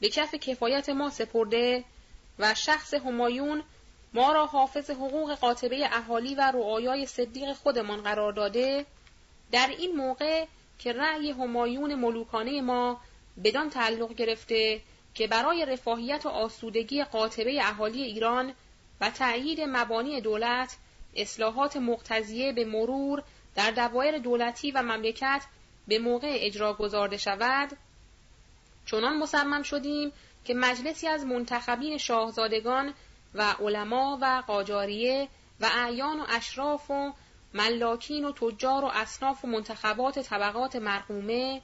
به 0.00 0.08
کف 0.08 0.34
کفایت 0.34 0.88
ما 0.88 1.10
سپرده 1.10 1.84
و 2.38 2.54
شخص 2.54 2.94
همایون 2.94 3.62
ما 4.12 4.32
را 4.32 4.46
حافظ 4.46 4.90
حقوق 4.90 5.34
قاطبه 5.34 5.96
اهالی 5.96 6.34
و 6.34 6.40
رعایای 6.40 7.06
صدیق 7.06 7.52
خودمان 7.52 8.02
قرار 8.02 8.32
داده 8.32 8.86
در 9.52 9.66
این 9.78 9.96
موقع 9.96 10.46
که 10.78 10.92
رأی 10.92 11.30
همایون 11.30 11.94
ملوکانه 11.94 12.60
ما 12.60 13.00
بدان 13.44 13.70
تعلق 13.70 14.14
گرفته 14.14 14.80
که 15.14 15.26
برای 15.26 15.66
رفاهیت 15.66 16.26
و 16.26 16.28
آسودگی 16.28 17.04
قاطبه 17.04 17.66
اهالی 17.66 18.02
ایران 18.02 18.54
و 19.00 19.10
تأیید 19.10 19.60
مبانی 19.60 20.20
دولت 20.20 20.76
اصلاحات 21.16 21.76
مقتضیه 21.76 22.52
به 22.52 22.64
مرور 22.64 23.22
در 23.54 23.70
دوایر 23.70 24.18
دولتی 24.18 24.70
و 24.70 24.82
مملکت 24.82 25.44
به 25.88 25.98
موقع 25.98 26.36
اجرا 26.40 26.74
گذارده 26.74 27.16
شود. 27.16 27.70
چنان 28.86 29.18
مصمم 29.18 29.62
شدیم 29.62 30.12
که 30.44 30.54
مجلسی 30.54 31.08
از 31.08 31.26
منتخبین 31.26 31.98
شاهزادگان 31.98 32.94
و 33.34 33.54
علما 33.60 34.18
و 34.20 34.42
قاجاریه 34.46 35.28
و 35.60 35.70
اعیان 35.72 36.20
و 36.20 36.24
اشراف 36.28 36.90
و 36.90 37.12
ملاکین 37.54 38.24
و 38.24 38.32
تجار 38.32 38.84
و 38.84 38.90
اصناف 38.94 39.44
و 39.44 39.48
منتخبات 39.48 40.18
طبقات 40.18 40.76
مرحومه 40.76 41.60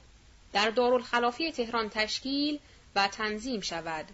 در 0.53 0.69
دارالخلافی 0.69 1.51
تهران 1.51 1.89
تشکیل 1.89 2.59
و 2.95 3.07
تنظیم 3.07 3.61
شود. 3.61 4.05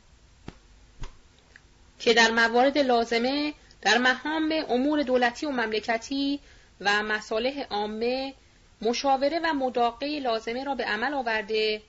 که 2.00 2.14
در 2.14 2.32
موارد 2.32 2.78
لازمه 2.78 3.54
در 3.82 3.98
مهام 3.98 4.54
امور 4.70 5.04
دولتی 5.04 5.46
و 5.46 5.52
مملکتی 5.52 6.40
و 6.82 7.04
مصالح 7.04 7.64
عامه 7.70 8.34
مشاوره 8.82 9.40
و 9.44 9.54
مداقه 9.54 10.20
لازمه 10.20 10.64
را 10.64 10.76
به 10.76 10.84
عمل 10.84 11.14
آورده 11.14 11.82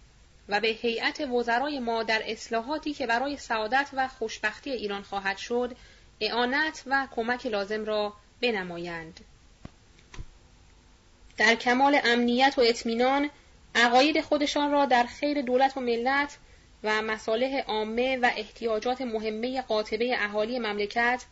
و 0.48 0.60
به 0.60 0.68
هیئت 0.68 1.20
وزرای 1.20 1.78
ما 1.78 2.02
در 2.02 2.22
اصلاحاتی 2.26 2.94
که 2.94 3.06
برای 3.06 3.36
سعادت 3.36 3.90
و 3.92 4.08
خوشبختی 4.08 4.70
ایران 4.70 5.02
خواهد 5.02 5.36
شد 5.36 5.76
اعانت 6.20 6.82
و 6.86 7.08
کمک 7.16 7.46
لازم 7.46 7.84
را 7.84 8.12
بنمایند. 8.40 9.20
در 11.36 11.54
کمال 11.54 12.00
امنیت 12.04 12.54
و 12.56 12.60
اطمینان 12.60 13.30
عقاید 13.74 14.20
خودشان 14.20 14.72
را 14.72 14.86
در 14.86 15.04
خیر 15.04 15.42
دولت 15.42 15.76
و 15.76 15.80
ملت 15.80 16.36
و 16.84 17.02
مصالح 17.02 17.60
عامه 17.60 18.18
و 18.22 18.30
احتیاجات 18.36 19.00
مهمه 19.00 19.62
قاطبه 19.62 20.14
اهالی 20.18 20.58
مملکت 20.58 21.24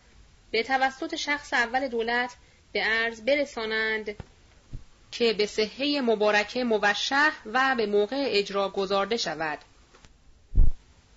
به 0.50 0.62
توسط 0.62 1.16
شخص 1.16 1.52
اول 1.52 1.88
دولت 1.88 2.36
به 2.72 2.80
عرض 2.80 3.20
برسانند 3.20 4.14
که 5.10 5.32
به 5.32 5.46
صحه 5.46 6.00
مبارکه 6.00 6.64
موشه 6.64 7.30
و 7.46 7.74
به 7.76 7.86
موقع 7.86 8.24
اجرا 8.28 8.68
گذارده 8.68 9.16
شود. 9.16 9.58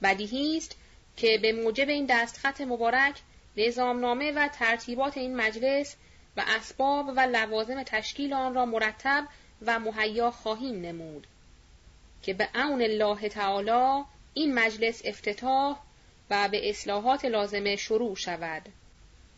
بدیهی 0.03 0.57
است 0.57 0.77
که 1.17 1.39
به 1.41 1.53
موجب 1.53 1.89
این 1.89 2.05
دستخط 2.09 2.61
مبارک 2.61 3.19
نظامنامه 3.57 4.31
و 4.31 4.47
ترتیبات 4.47 5.17
این 5.17 5.35
مجلس 5.35 5.95
و 6.37 6.43
اسباب 6.47 7.07
و 7.15 7.19
لوازم 7.19 7.83
تشکیل 7.83 8.33
آن 8.33 8.53
را 8.53 8.65
مرتب 8.65 9.27
و 9.65 9.79
مهیا 9.79 10.31
خواهیم 10.31 10.81
نمود 10.81 11.27
که 12.21 12.33
به 12.33 12.49
عون 12.55 12.81
الله 12.81 13.29
تعالی 13.29 14.03
این 14.33 14.53
مجلس 14.53 15.01
افتتاح 15.05 15.79
و 16.29 16.49
به 16.49 16.69
اصلاحات 16.69 17.25
لازمه 17.25 17.75
شروع 17.75 18.15
شود 18.15 18.61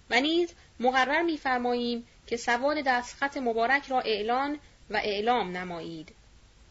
و 0.09 0.21
نیز 0.21 0.53
مقرر 0.79 1.21
می‌فرماییم 1.21 2.07
که 2.27 2.37
سواد 2.37 2.77
دستخط 2.85 3.37
مبارک 3.37 3.87
را 3.87 4.01
اعلان 4.01 4.59
و 4.89 4.97
اعلام 4.97 5.57
نمایید 5.57 6.15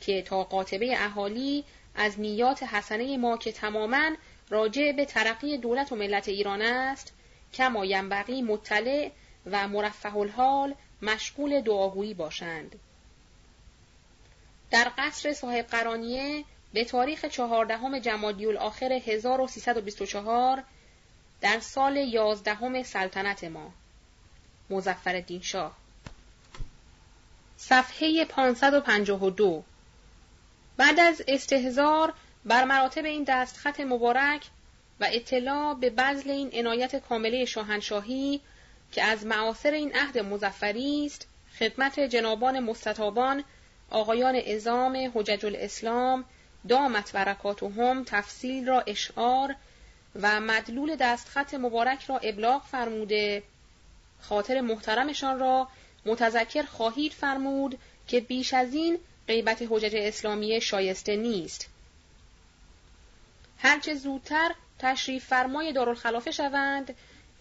که 0.01 0.23
تا 0.23 0.45
قاطبه 0.45 1.05
اهالی 1.05 1.65
از 1.95 2.21
نیات 2.21 2.63
حسنه 2.63 3.17
ما 3.17 3.37
که 3.37 3.53
تماما 3.53 4.11
راجع 4.51 4.93
به 4.93 5.05
ترقی 5.05 5.59
دولت 5.59 5.93
و 5.93 5.97
ملت 5.97 6.29
ایران 6.29 6.63
است 6.63 7.13
کما 7.55 7.85
ینبغی 7.85 8.43
مطلع 8.43 9.11
و 9.47 9.69
مرفه 9.69 10.17
الحال 10.17 10.75
مشغول 11.03 11.61
دعاگویی 11.61 12.15
باشند. 12.15 12.79
در 14.71 14.93
قصر 14.99 15.33
صاحب 15.33 15.67
قرانیه 15.67 16.45
به 16.73 16.85
تاریخ 16.85 17.25
چهاردهم 17.25 17.99
جمادی 17.99 18.47
الاخر 18.47 18.93
1324 18.93 20.65
در 21.41 21.61
سال 21.61 21.97
یازدهم 21.97 22.83
سلطنت 22.83 23.45
ما. 23.45 23.73
مزفر 24.71 25.25
شاه. 25.43 25.77
صفحه 27.57 28.25
552 28.25 29.65
بعد 30.77 31.01
از 31.01 31.23
استهزار 31.29 32.15
بر 32.45 32.65
مراتب 32.65 33.05
این 33.05 33.25
دستخط 33.29 33.81
مبارک 33.81 34.47
و 35.01 35.09
اطلاع 35.13 35.75
به 35.75 35.91
بذل 35.91 36.31
این 36.31 36.51
عنایت 36.53 36.97
کامله 36.97 37.45
شاهنشاهی 37.45 38.41
که 38.95 39.05
از 39.05 39.27
معاصر 39.27 39.71
این 39.71 39.95
عهد 39.95 40.19
مزفری 40.19 41.07
است 41.07 41.27
خدمت 41.59 42.01
جنابان 42.01 42.61
مستطابان 42.61 43.45
آقایان 43.91 44.37
ازام 44.37 45.13
حجج 45.15 45.47
الاسلام 45.47 46.25
دامت 46.69 47.13
برکاتهم 47.13 48.05
تفصیل 48.05 48.69
را 48.69 48.81
اشعار 48.81 49.55
و 50.23 50.41
مدلول 50.41 50.97
دستخط 50.97 51.55
مبارک 51.55 52.05
را 52.05 52.19
ابلاغ 52.19 52.65
فرموده. 52.65 53.43
خاطر 54.21 54.61
محترمشان 54.61 55.39
را 55.39 55.69
متذکر 56.07 56.63
خواهید 56.63 57.13
فرمود 57.13 57.79
که 58.09 58.21
بیش 58.21 58.55
از 58.55 58.75
این 58.75 58.99
غیبت 59.29 59.63
حجج 59.71 59.97
اسلامی 59.97 60.61
شایسته 60.61 61.17
نیست. 61.17 61.69
هرچه 63.59 63.95
زودتر 63.95 64.55
تشریف 64.79 65.25
فرمای 65.27 65.73
دارالخلافه 65.73 66.31
شوند 66.31 66.95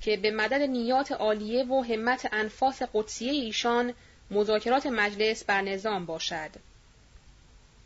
که 0.03 0.17
به 0.17 0.31
مدد 0.31 0.61
نیات 0.61 1.11
عالیه 1.11 1.63
و 1.63 1.81
همت 1.81 2.29
انفاس 2.31 2.81
قدسیه 2.93 3.31
ایشان 3.31 3.93
مذاکرات 4.31 4.85
مجلس 4.85 5.43
بر 5.43 5.61
نظام 5.61 6.05
باشد. 6.05 6.49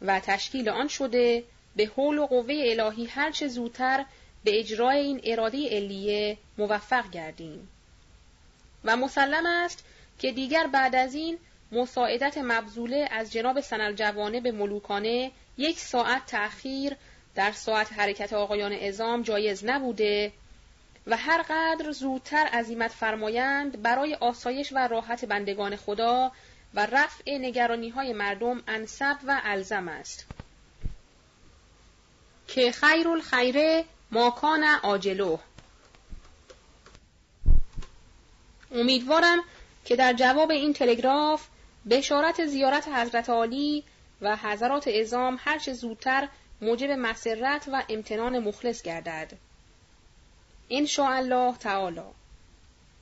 و 0.02 0.20
تشکیل 0.20 0.70
آن 0.70 0.88
شده 0.88 1.44
به 1.76 1.86
حول 1.86 2.18
و 2.18 2.26
قوه 2.26 2.56
الهی 2.58 3.06
هرچه 3.06 3.48
زودتر 3.48 4.06
به 4.44 4.60
اجرای 4.60 5.00
این 5.00 5.22
اراده 5.24 5.70
علیه 5.70 6.38
موفق 6.58 7.10
گردیم. 7.12 7.70
و 8.84 8.98
مسلم 8.98 9.46
است 9.46 9.84
که 10.20 10.32
دیگر 10.32 10.68
بعد 10.68 10.96
از 10.96 11.16
این 11.16 11.38
مساعدت 11.72 12.38
مبذوله 12.38 13.08
از 13.12 13.32
جناب 13.32 13.62
سنل 13.62 14.40
به 14.40 14.52
ملوکانه 14.52 15.32
یک 15.58 15.80
ساعت 15.80 16.26
تأخیر 16.26 16.96
در 17.36 17.52
ساعت 17.52 17.94
حرکت 17.94 18.34
آقایان 18.34 18.74
ازام 18.74 19.22
جایز 19.22 19.66
نبوده 19.66 20.32
و 21.08 21.18
هر 21.18 21.42
قدر 21.50 21.92
زودتر 21.92 22.48
عزیمت 22.54 22.92
فرمایند 22.92 23.82
برای 23.82 24.16
آسایش 24.16 24.74
و 24.74 24.88
راحت 24.88 25.26
بندگان 25.26 25.76
خدا 25.76 26.32
و 26.74 26.86
رفع 26.86 27.38
نگرانی 27.38 27.90
های 27.90 28.14
مردم 28.14 28.64
انصب 28.68 29.18
و 29.28 29.42
الزم 29.44 29.88
است 29.88 30.26
که 32.48 32.72
خیر 32.72 33.08
الخیره 33.10 33.86
ماکان 34.12 34.64
آجلو 34.64 35.38
امیدوارم 38.72 39.44
که 39.86 39.96
در 39.96 40.14
جواب 40.14 40.52
این 40.52 40.74
تلگراف 40.74 41.48
بشارت 41.90 42.46
زیارت 42.46 42.88
حضرت 42.88 43.30
عالی 43.30 43.84
و 44.22 44.36
حضرات 44.36 44.88
ازام 44.88 45.38
هرچه 45.40 45.74
زودتر 45.74 46.28
موجب 46.62 46.90
مسرت 46.92 47.70
و 47.74 47.84
امتنان 47.90 48.40
مخلص 48.40 48.82
گردد. 48.82 49.47
ان 50.70 50.88
الله 51.00 51.58
تعالی 51.58 52.02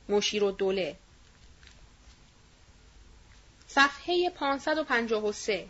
مشیر 0.10 0.44
و 0.44 0.52
دوله. 0.52 0.96
صفحه 3.68 4.30
553 4.30 5.66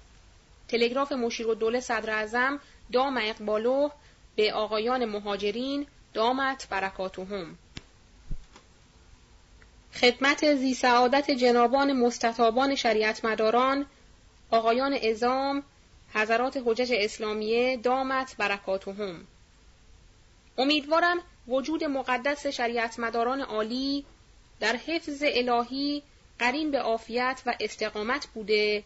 تلگراف 0.67 1.11
مشیر 1.11 1.47
و 1.47 1.55
دوله 1.55 1.79
صدر 1.79 2.09
ازم 2.09 2.59
دام 2.91 3.19
اقبالو 3.21 3.89
به 4.35 4.53
آقایان 4.53 5.05
مهاجرین 5.05 5.87
دامت 6.13 6.67
برکاتهم. 6.69 7.57
خدمت 9.93 10.55
زی 10.55 10.73
سعادت 10.73 11.31
جنابان 11.31 11.93
مستطابان 11.93 12.75
شریعت 12.75 13.25
مداران 13.25 13.85
آقایان 14.51 14.93
ازام 14.93 15.63
حضرات 16.13 16.63
حجج 16.65 16.93
اسلامیه 16.97 17.77
دامت 17.77 18.35
برکاتهم. 18.37 19.27
امیدوارم 20.57 21.17
وجود 21.47 21.83
مقدس 21.83 22.47
شریعت 22.47 22.99
مداران 22.99 23.41
عالی 23.41 24.05
در 24.59 24.75
حفظ 24.75 25.23
الهی 25.27 26.03
قرین 26.39 26.71
به 26.71 26.79
عافیت 26.79 27.41
و 27.45 27.55
استقامت 27.59 28.27
بوده 28.27 28.83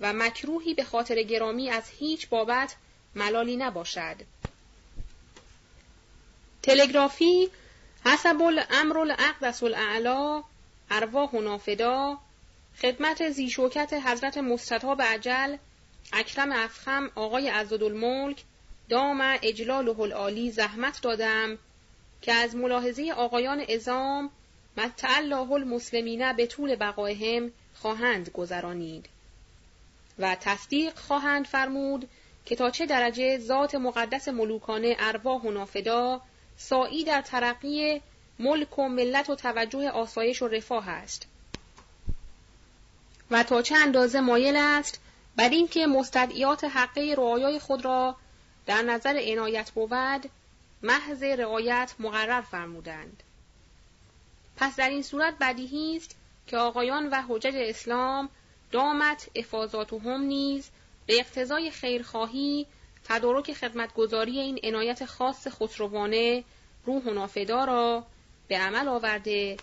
و 0.00 0.12
مکروهی 0.12 0.74
به 0.74 0.84
خاطر 0.84 1.22
گرامی 1.22 1.70
از 1.70 1.90
هیچ 1.98 2.28
بابت 2.28 2.76
ملالی 3.14 3.56
نباشد. 3.56 4.16
تلگرافی 6.62 7.50
حسب 8.04 8.42
الامر 8.42 8.98
الاقدس 8.98 9.62
الاعلا 9.62 10.42
ارواح 10.90 11.34
نافدا 11.34 12.18
خدمت 12.82 13.30
زیشوکت 13.30 13.92
حضرت 14.04 14.38
مستطاب 14.38 15.02
عجل 15.02 15.56
اکرم 16.12 16.52
افخم 16.52 17.10
آقای 17.14 17.48
عزدالملک 17.48 18.44
دام 18.88 19.38
اجلاله 19.42 20.00
العالی 20.00 20.50
زحمت 20.50 21.02
دادم 21.02 21.58
که 22.24 22.32
از 22.32 22.56
ملاحظه 22.56 23.12
آقایان 23.16 23.64
ازام 23.68 24.30
متع 24.76 25.16
الله 25.16 25.52
المسلمین 25.52 26.32
به 26.32 26.46
طول 26.46 26.76
بقایهم 26.76 27.52
خواهند 27.74 28.28
گذرانید 28.28 29.06
و 30.18 30.34
تصدیق 30.40 30.98
خواهند 30.98 31.46
فرمود 31.46 32.08
که 32.44 32.56
تا 32.56 32.70
چه 32.70 32.86
درجه 32.86 33.38
ذات 33.38 33.74
مقدس 33.74 34.28
ملوکانه 34.28 34.96
ارواح 34.98 35.42
و 35.42 35.50
نافدا 35.50 36.20
در 37.06 37.22
ترقی 37.22 38.00
ملک 38.38 38.78
و 38.78 38.88
ملت 38.88 39.30
و 39.30 39.34
توجه 39.34 39.90
آسایش 39.90 40.42
و 40.42 40.48
رفاه 40.48 40.88
است. 40.88 41.26
و 43.30 43.42
تا 43.42 43.62
چه 43.62 43.76
اندازه 43.76 44.20
مایل 44.20 44.56
است 44.56 45.00
بر 45.36 45.48
اینکه 45.48 45.86
مستدعیات 45.86 46.64
حقه 46.64 47.14
رعایای 47.18 47.58
خود 47.58 47.84
را 47.84 48.16
در 48.66 48.82
نظر 48.82 49.20
عنایت 49.22 49.70
بود 49.70 50.30
محض 50.84 51.22
رعایت 51.22 51.94
مقرر 51.98 52.40
فرمودند. 52.40 53.22
پس 54.56 54.76
در 54.76 54.88
این 54.88 55.02
صورت 55.02 55.34
بدیهی 55.40 55.96
است 55.96 56.16
که 56.46 56.56
آقایان 56.56 57.08
و 57.08 57.22
حجج 57.28 57.54
اسلام 57.56 58.28
دامت 58.72 59.28
افاظاتهم 59.34 60.20
نیز 60.20 60.70
به 61.06 61.20
اقتضای 61.20 61.70
خیرخواهی 61.70 62.66
تدارک 63.04 63.52
خدمتگذاری 63.52 64.40
این 64.40 64.60
عنایت 64.62 65.04
خاص 65.04 65.48
خسروانه 65.48 66.44
روح 66.86 67.02
و 67.02 67.10
نافدا 67.10 67.64
را 67.64 68.06
به 68.48 68.58
عمل 68.58 68.88
آورده 68.88 69.56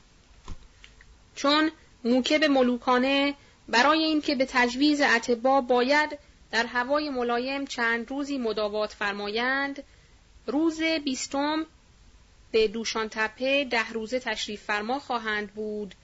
چون 1.35 1.71
موکب 2.03 2.43
ملوکانه 2.43 3.35
برای 3.67 4.03
اینکه 4.03 4.35
به 4.35 4.45
تجویز 4.49 5.01
اتبا 5.01 5.61
باید 5.61 6.17
در 6.51 6.65
هوای 6.65 7.09
ملایم 7.09 7.65
چند 7.65 8.09
روزی 8.09 8.37
مداوات 8.37 8.91
فرمایند 8.93 9.83
روز 10.47 10.81
بیستم 10.81 11.65
به 12.51 12.67
دوشان 12.67 13.09
تپه 13.09 13.67
ده 13.71 13.89
روزه 13.89 14.19
تشریف 14.19 14.63
فرما 14.63 14.99
خواهند 14.99 15.51
بود 15.53 15.95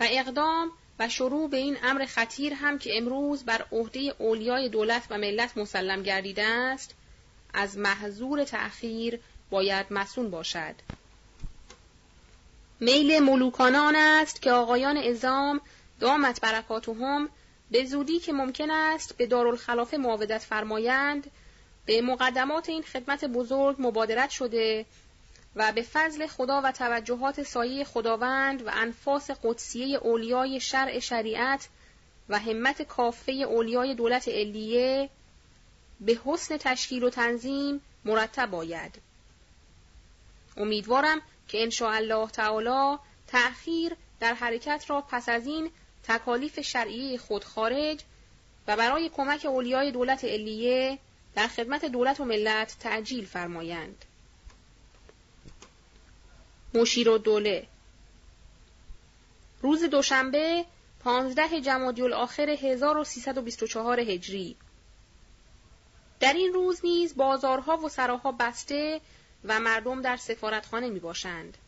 و 0.00 0.06
اقدام 0.10 0.70
و 0.98 1.08
شروع 1.08 1.50
به 1.50 1.56
این 1.56 1.76
امر 1.82 2.04
خطیر 2.04 2.54
هم 2.54 2.78
که 2.78 2.96
امروز 2.96 3.44
بر 3.44 3.66
عهده 3.72 4.14
اولیای 4.18 4.68
دولت 4.68 5.02
و 5.10 5.18
ملت 5.18 5.56
مسلم 5.58 6.02
گردیده 6.02 6.44
است 6.44 6.94
از 7.54 7.78
محضور 7.78 8.44
تأخیر 8.44 9.20
باید 9.50 9.86
مسون 9.90 10.30
باشد. 10.30 10.74
میل 12.80 13.18
ملوکانه 13.18 13.78
آن 13.78 13.96
است 13.96 14.42
که 14.42 14.52
آقایان 14.52 14.96
ازام 14.96 15.60
دامت 16.00 16.40
برکاتهم 16.40 17.28
به 17.70 17.84
زودی 17.84 18.18
که 18.18 18.32
ممکن 18.32 18.70
است 18.70 19.16
به 19.16 19.26
دارالخلافه 19.26 19.96
معاودت 19.96 20.38
فرمایند 20.38 21.30
به 21.86 22.02
مقدمات 22.02 22.68
این 22.68 22.82
خدمت 22.82 23.24
بزرگ 23.24 23.76
مبادرت 23.78 24.30
شده 24.30 24.86
و 25.56 25.72
به 25.72 25.82
فضل 25.82 26.26
خدا 26.26 26.60
و 26.64 26.72
توجهات 26.72 27.42
سایه 27.42 27.84
خداوند 27.84 28.66
و 28.66 28.70
انفاس 28.72 29.30
قدسیه 29.30 29.98
اولیای 29.98 30.60
شرع 30.60 30.98
شریعت 30.98 31.68
و 32.28 32.38
همت 32.38 32.82
کافه 32.82 33.32
اولیای 33.32 33.94
دولت 33.94 34.28
علیه 34.28 35.10
به 36.00 36.20
حسن 36.24 36.56
تشکیل 36.56 37.04
و 37.04 37.10
تنظیم 37.10 37.80
مرتب 38.04 38.50
باید. 38.50 38.94
امیدوارم 40.56 41.22
که 41.48 41.62
ان 41.62 41.94
الله 41.94 42.28
تعالی 42.28 42.98
تأخیر 43.26 43.96
در 44.20 44.34
حرکت 44.34 44.84
را 44.88 45.00
پس 45.00 45.28
از 45.28 45.46
این 45.46 45.70
تکالیف 46.04 46.60
شرعی 46.60 47.18
خود 47.18 47.44
خارج 47.44 48.00
و 48.68 48.76
برای 48.76 49.08
کمک 49.08 49.46
اولیای 49.46 49.90
دولت 49.90 50.24
علیه 50.24 50.98
در 51.34 51.48
خدمت 51.48 51.84
دولت 51.84 52.20
و 52.20 52.24
ملت 52.24 52.76
تعجیل 52.80 53.26
فرمایند. 53.26 54.04
مشیر 56.74 57.08
و 57.08 57.18
دوله 57.18 57.66
روز 59.62 59.84
دوشنبه 59.84 60.64
15 61.04 61.60
جمادی 61.60 62.02
الاخر 62.02 62.50
1324 62.50 64.00
هجری 64.00 64.56
در 66.20 66.32
این 66.32 66.52
روز 66.52 66.80
نیز 66.84 67.16
بازارها 67.16 67.76
و 67.76 67.88
سراها 67.88 68.32
بسته 68.32 69.00
و 69.44 69.60
مردم 69.60 70.02
در 70.02 70.16
سفارتخانه 70.16 70.88
می 70.88 71.00
باشند. 71.00 71.58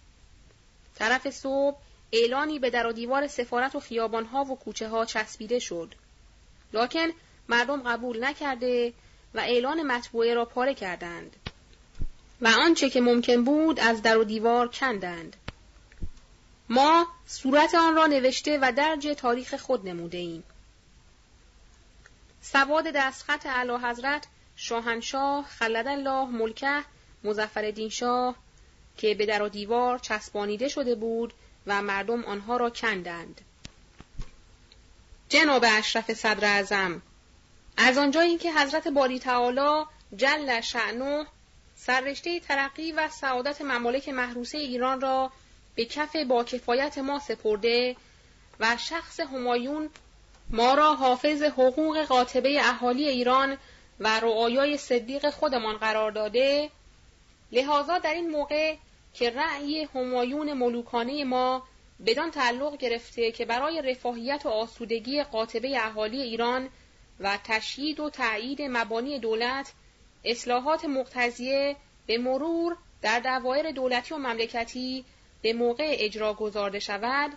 طرف 0.95 1.31
صبح 1.31 1.77
اعلانی 2.13 2.59
به 2.59 2.71
در 2.71 2.87
و 2.87 2.93
دیوار 2.93 3.27
سفارت 3.27 3.75
و 3.75 3.81
خیابانها 3.81 4.45
و 4.45 4.59
کوچه 4.59 4.89
ها 4.89 5.05
چسبیده 5.05 5.59
شد. 5.59 5.95
لکن 6.73 7.07
مردم 7.49 7.83
قبول 7.83 8.25
نکرده 8.25 8.93
و 9.37 9.41
اعلان 9.41 9.83
مطبوعه 9.83 10.35
را 10.35 10.45
پاره 10.45 10.75
کردند. 10.75 11.37
و 12.41 12.49
آنچه 12.49 12.91
که 12.91 13.01
ممکن 13.01 13.45
بود 13.45 13.81
از 13.81 14.03
در 14.03 14.19
و 14.19 14.25
دیوار 14.25 14.69
کندند. 14.69 15.37
ما 16.69 17.07
صورت 17.27 17.75
آن 17.75 17.95
را 17.95 18.07
نوشته 18.07 18.59
و 18.63 18.73
درج 18.73 19.07
تاریخ 19.17 19.55
خود 19.55 19.89
نموده 19.89 20.19
ایم. 20.19 20.45
سواد 22.43 22.85
دستخط 22.85 23.47
اعلی 23.47 23.77
حضرت 23.83 24.27
شاهنشاه 24.57 25.45
خلد 25.45 25.89
الله 25.89 26.27
ملکه 26.27 26.85
مزفر 27.25 27.89
شاه 27.89 28.35
که 28.97 29.15
به 29.15 29.27
در 29.27 29.43
و 29.43 29.49
دیوار 29.49 29.99
چسبانیده 29.99 30.69
شده 30.69 30.95
بود 30.95 31.33
و 31.67 31.83
مردم 31.83 32.25
آنها 32.25 32.57
را 32.57 32.71
کندند. 32.71 33.41
جناب 35.29 35.65
اشرف 35.69 36.13
صدر 36.13 36.45
اعظم 36.45 37.03
از 37.77 37.99
آنجایی 37.99 38.39
که 38.39 38.53
حضرت 38.53 38.89
باری 38.89 39.19
تعالی 39.19 39.85
جل 40.17 40.61
شعنو 40.61 41.25
سررشته 41.75 42.41
ترقی 42.41 42.93
و 42.93 43.09
سعادت 43.09 43.63
ممالک 43.63 44.09
محروسه 44.09 44.59
ایران 44.59 45.01
را 45.01 45.33
به 45.75 45.85
کف 45.85 46.17
با 46.17 46.45
کفایت 46.45 46.99
ما 46.99 47.19
سپرده 47.19 47.97
و 48.61 48.77
شخص 48.77 49.21
همایون 49.21 49.91
ما 50.51 50.75
را 50.75 50.95
حافظ 50.95 51.43
حقوق 51.43 52.05
قاطبه 52.05 52.69
اهالی 52.69 53.09
ایران 53.09 53.57
و 54.01 54.21
رعایای 54.21 54.77
صدیق 54.77 55.31
خودمان 55.31 55.77
قرار 55.77 56.11
داده 56.11 56.71
لحاظا 57.53 57.99
در 57.99 58.15
این 58.15 58.31
موقع 58.31 58.77
که 59.15 59.31
رأی 59.31 59.89
همایون 59.95 60.53
ملوکانه 60.53 61.25
ما 61.25 61.63
بدان 62.07 62.31
تعلق 62.31 62.77
گرفته 62.77 63.33
که 63.33 63.45
برای 63.45 63.83
رفاهیت 63.83 64.47
و 64.47 64.49
آسودگی 64.49 65.23
قاطبه 65.23 65.85
اهالی 65.85 66.23
ایران 66.23 66.69
و 67.21 67.39
تشیید 67.45 68.01
و 68.01 68.11
تایید 68.11 68.63
مبانی 68.63 69.19
دولت 69.19 69.73
اصلاحات 70.25 70.85
مقتضیه 70.85 71.77
به 72.07 72.19
مرور 72.19 72.77
در 73.03 73.21
دوایر 73.21 73.71
دولتی 73.71 74.15
و 74.15 74.17
مملکتی 74.17 75.05
به 75.43 75.53
موقع 75.53 75.97
اجرا 75.99 76.35
گذارده 76.35 76.79
شود. 76.79 77.31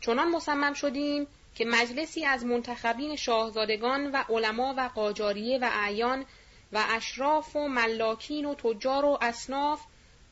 چنان 0.00 0.28
مصمم 0.28 0.72
شدیم 0.72 1.26
که 1.54 1.64
مجلسی 1.64 2.24
از 2.24 2.44
منتخبین 2.44 3.16
شاهزادگان 3.16 4.10
و 4.10 4.24
علما 4.28 4.74
و 4.76 4.90
قاجاریه 4.94 5.58
و 5.58 5.70
اعیان 5.72 6.24
و 6.72 6.84
اشراف 6.88 7.56
و 7.56 7.68
ملاکین 7.68 8.44
و 8.44 8.54
تجار 8.54 9.04
و 9.04 9.18
اصناف 9.20 9.82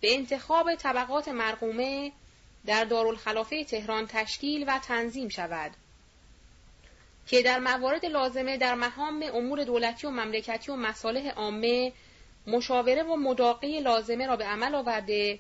به 0.01 0.15
انتخاب 0.15 0.75
طبقات 0.75 1.29
مرقومه 1.29 2.13
در 2.67 2.85
دارالخلافه 2.85 3.65
تهران 3.65 4.07
تشکیل 4.07 4.65
و 4.69 4.79
تنظیم 4.79 5.29
شود. 5.29 5.71
که 7.27 7.43
در 7.43 7.59
موارد 7.59 8.07
لازمه 8.07 8.57
در 8.57 8.75
مهام 8.75 9.25
امور 9.35 9.65
دولتی 9.65 10.07
و 10.07 10.11
مملکتی 10.11 10.73
و 10.73 10.77
مصالح 10.77 11.29
عامه 11.29 11.93
مشاوره 12.47 13.03
و 13.03 13.17
مداقه 13.17 13.81
لازمه 13.81 14.27
را 14.27 14.37
به 14.37 14.45
عمل 14.45 14.75
آورده 14.75 15.39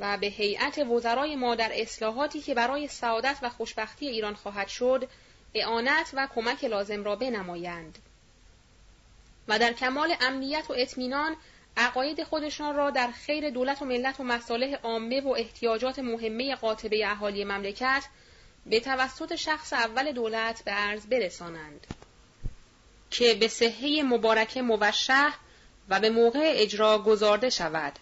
و 0.00 0.18
به 0.18 0.26
هیئت 0.26 0.78
وزرای 0.78 1.36
ما 1.36 1.54
در 1.54 1.70
اصلاحاتی 1.74 2.40
که 2.40 2.54
برای 2.54 2.88
سعادت 2.88 3.38
و 3.42 3.48
خوشبختی 3.48 4.08
ایران 4.08 4.34
خواهد 4.34 4.68
شد 4.68 5.08
اعانت 5.54 6.10
و 6.14 6.28
کمک 6.34 6.64
لازم 6.64 7.04
را 7.04 7.16
بنمایند. 7.16 7.98
و 9.48 9.58
در 9.58 9.72
کمال 9.72 10.14
امنیت 10.20 10.64
و 10.68 10.74
اطمینان 10.76 11.36
عقاید 11.76 12.24
خودشان 12.24 12.76
را 12.76 12.90
در 12.90 13.10
خیر 13.10 13.50
دولت 13.50 13.82
و 13.82 13.84
ملت 13.84 14.20
و 14.20 14.24
مصالح 14.24 14.74
عامه 14.74 15.20
و 15.20 15.28
احتیاجات 15.28 15.98
مهمه 15.98 16.54
قاطبه 16.54 17.10
اهالی 17.10 17.44
مملکت 17.44 18.04
به 18.70 18.80
توسط 18.80 19.34
شخص 19.34 19.72
اول 19.72 20.12
دولت 20.12 20.64
به 20.64 20.70
عرض 20.70 21.06
برسانند 21.06 21.86
که 23.10 23.34
به 23.34 23.48
صحه 23.48 24.02
مبارکه 24.02 24.62
موشه 24.62 25.32
و 25.88 26.00
به 26.00 26.10
موقع 26.10 26.52
اجرا 26.56 26.98
گذارده 26.98 27.50
شود. 27.50 27.92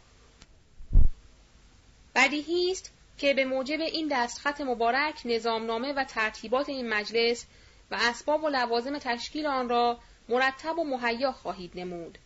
بدیهی 2.14 2.70
است 2.70 2.92
که 3.18 3.34
به 3.34 3.44
موجب 3.44 3.80
این 3.80 4.08
دستخط 4.10 4.60
مبارک 4.60 5.20
نظامنامه 5.24 5.92
و 5.92 6.04
ترتیبات 6.04 6.68
این 6.68 6.88
مجلس 6.88 7.46
و 7.90 7.98
اسباب 8.00 8.44
و 8.44 8.48
لوازم 8.48 8.98
تشکیل 8.98 9.46
آن 9.46 9.68
را 9.68 9.98
مرتب 10.28 10.78
و 10.78 10.84
مهیا 10.84 11.32
خواهید 11.32 11.72
نمود 11.74 12.18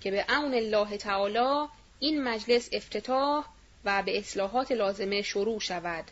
که 0.00 0.10
به 0.10 0.24
امن 0.28 0.54
الله 0.54 0.96
تعالی 0.96 1.68
این 1.98 2.22
مجلس 2.24 2.68
افتتاح 2.72 3.46
و 3.84 4.02
به 4.02 4.18
اصلاحات 4.18 4.72
لازمه 4.72 5.22
شروع 5.22 5.60
شود 5.60 6.04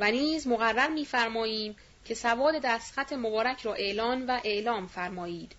و 0.00 0.10
نیز 0.10 0.46
مقرر 0.46 0.88
می‌فرماییم 0.88 1.76
که 2.04 2.14
سواد 2.14 2.54
دستخط 2.64 3.12
مبارک 3.12 3.62
را 3.62 3.74
اعلان 3.74 4.26
و 4.26 4.40
اعلام 4.44 4.86
فرمایید 4.86 5.52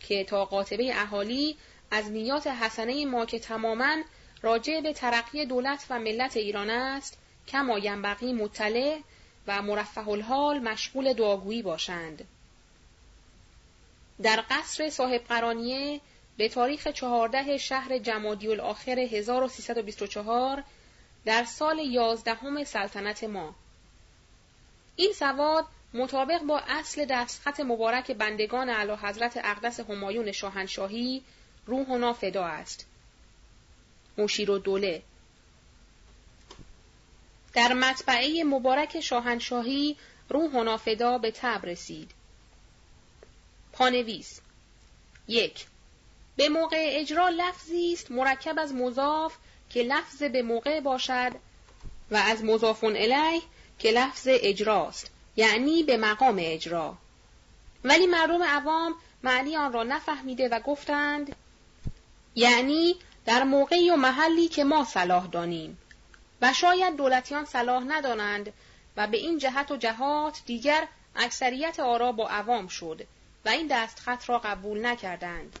که 0.00 0.24
تا 0.24 0.44
قاطبه 0.44 1.00
اهالی 1.00 1.56
از 1.90 2.10
نیات 2.10 2.46
حسنه 2.46 3.06
ما 3.06 3.26
که 3.26 3.38
تماما 3.38 3.96
راجع 4.42 4.80
به 4.80 4.92
ترقی 4.92 5.46
دولت 5.46 5.86
و 5.90 5.98
ملت 5.98 6.36
ایران 6.36 6.70
است 6.70 7.18
کما 7.48 7.78
ینبغی 7.78 8.32
مطلع 8.32 8.98
و 9.46 9.62
مرفه 9.62 10.08
الحال 10.08 10.58
مشغول 10.58 11.12
دعاگویی 11.12 11.62
باشند. 11.62 12.24
در 14.22 14.44
قصر 14.50 14.90
صاحب 14.90 15.20
قرانیه 15.20 16.00
به 16.36 16.48
تاریخ 16.48 16.88
چهارده 16.88 17.58
شهر 17.58 17.98
جمادی 17.98 18.48
الاخر 18.48 18.98
1324 18.98 20.64
در 21.26 21.44
سال 21.44 21.78
یازدهم 21.78 22.64
سلطنت 22.64 23.24
ما 23.24 23.54
این 24.96 25.12
سواد 25.12 25.66
مطابق 25.94 26.42
با 26.42 26.58
اصل 26.58 27.04
دستخط 27.04 27.60
مبارک 27.60 28.10
بندگان 28.10 28.70
اعلی 28.70 28.92
حضرت 28.92 29.40
اقدس 29.44 29.80
همایون 29.80 30.32
شاهنشاهی 30.32 31.22
روح 31.66 31.86
و 31.86 31.98
نافدا 31.98 32.44
است. 32.44 32.86
مشیر 34.18 34.50
و 34.50 34.58
دوله 34.58 35.02
در 37.54 37.72
مطبعه 37.72 38.44
مبارک 38.44 39.00
شاهنشاهی 39.00 39.96
روح 40.28 40.50
و 40.50 40.64
نافدا 40.64 41.18
به 41.18 41.30
تب 41.30 41.66
رسید. 41.66 42.10
پانویس 43.72 44.40
یک 45.28 45.66
به 46.36 46.48
موقع 46.48 46.86
اجرا 46.90 47.28
لفظی 47.28 47.92
است 47.92 48.10
مرکب 48.10 48.58
از 48.58 48.74
مضاف 48.74 49.36
که 49.76 49.82
لفظ 49.82 50.22
به 50.22 50.42
موقع 50.42 50.80
باشد 50.80 51.32
و 52.10 52.16
از 52.16 52.44
مضافون 52.44 52.96
الیه 52.96 53.42
که 53.78 53.90
لفظ 53.90 54.28
اجراست 54.30 55.10
یعنی 55.36 55.82
به 55.82 55.96
مقام 55.96 56.36
اجرا 56.40 56.96
ولی 57.84 58.06
مردم 58.06 58.42
عوام 58.42 58.94
معنی 59.22 59.56
آن 59.56 59.72
را 59.72 59.82
نفهمیده 59.82 60.48
و 60.48 60.60
گفتند 60.60 61.36
یعنی 62.34 62.96
در 63.24 63.44
موقعی 63.44 63.90
و 63.90 63.96
محلی 63.96 64.48
که 64.48 64.64
ما 64.64 64.84
صلاح 64.84 65.26
دانیم 65.26 65.78
و 66.42 66.52
شاید 66.52 66.96
دولتیان 66.96 67.44
صلاح 67.44 67.84
ندانند 67.84 68.52
و 68.96 69.06
به 69.06 69.16
این 69.16 69.38
جهت 69.38 69.70
و 69.70 69.76
جهات 69.76 70.40
دیگر 70.46 70.88
اکثریت 71.16 71.80
آرا 71.80 72.12
با 72.12 72.28
عوام 72.28 72.68
شد 72.68 73.06
و 73.44 73.48
این 73.48 73.66
دستخط 73.66 74.28
را 74.28 74.38
قبول 74.38 74.86
نکردند. 74.86 75.58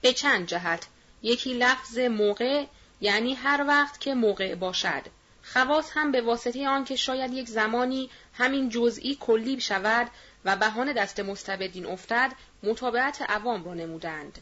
به 0.00 0.12
چند 0.12 0.46
جهت 0.46 0.86
یکی 1.22 1.54
لفظ 1.54 1.98
موقع 1.98 2.66
یعنی 3.02 3.34
هر 3.34 3.64
وقت 3.68 4.00
که 4.00 4.14
موقع 4.14 4.54
باشد. 4.54 5.02
خواص 5.42 5.90
هم 5.94 6.12
به 6.12 6.20
واسطه 6.20 6.68
آن 6.68 6.84
که 6.84 6.96
شاید 6.96 7.32
یک 7.32 7.48
زمانی 7.48 8.10
همین 8.34 8.68
جزئی 8.68 9.16
کلی 9.20 9.60
شود 9.60 10.10
و 10.44 10.56
بهانه 10.56 10.92
دست 10.92 11.20
مستبدین 11.20 11.86
افتد 11.86 12.32
مطابقت 12.62 13.22
عوام 13.22 13.64
را 13.64 13.74
نمودند. 13.74 14.38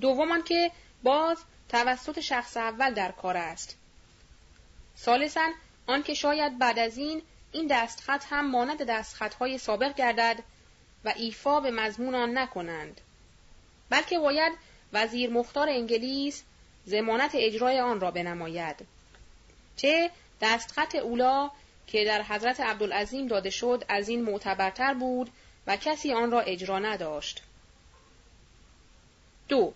دومان 0.00 0.42
که 0.42 0.70
باز 1.02 1.38
توسط 1.68 2.20
شخص 2.20 2.56
اول 2.56 2.94
در 2.94 3.12
کار 3.12 3.36
است. 3.36 3.76
ثالثا 4.98 5.48
آنکه 5.86 6.14
شاید 6.14 6.58
بعد 6.58 6.78
از 6.78 6.98
این 6.98 7.22
این 7.52 7.66
دستخط 7.70 8.24
هم 8.30 8.50
مانند 8.50 8.82
دستخطهای 8.82 9.58
سابق 9.58 9.94
گردد 9.94 10.42
و 11.04 11.12
ایفا 11.16 11.60
به 11.60 11.70
مضمون 11.70 12.14
آن 12.14 12.38
نکنند. 12.38 13.00
بلکه 13.90 14.18
باید 14.18 14.52
وزیر 14.92 15.30
مختار 15.30 15.68
انگلیس 15.68 16.42
زمانت 16.86 17.30
اجرای 17.34 17.80
آن 17.80 18.00
را 18.00 18.10
بنماید 18.10 18.76
چه 19.76 20.10
دستخط 20.40 20.94
اولا 20.94 21.50
که 21.86 22.04
در 22.04 22.22
حضرت 22.22 22.60
عبدالعظیم 22.60 23.26
داده 23.26 23.50
شد 23.50 23.84
از 23.88 24.08
این 24.08 24.22
معتبرتر 24.22 24.94
بود 24.94 25.30
و 25.66 25.76
کسی 25.76 26.12
آن 26.12 26.30
را 26.30 26.40
اجرا 26.40 26.78
نداشت. 26.78 27.42
دو 29.48 29.72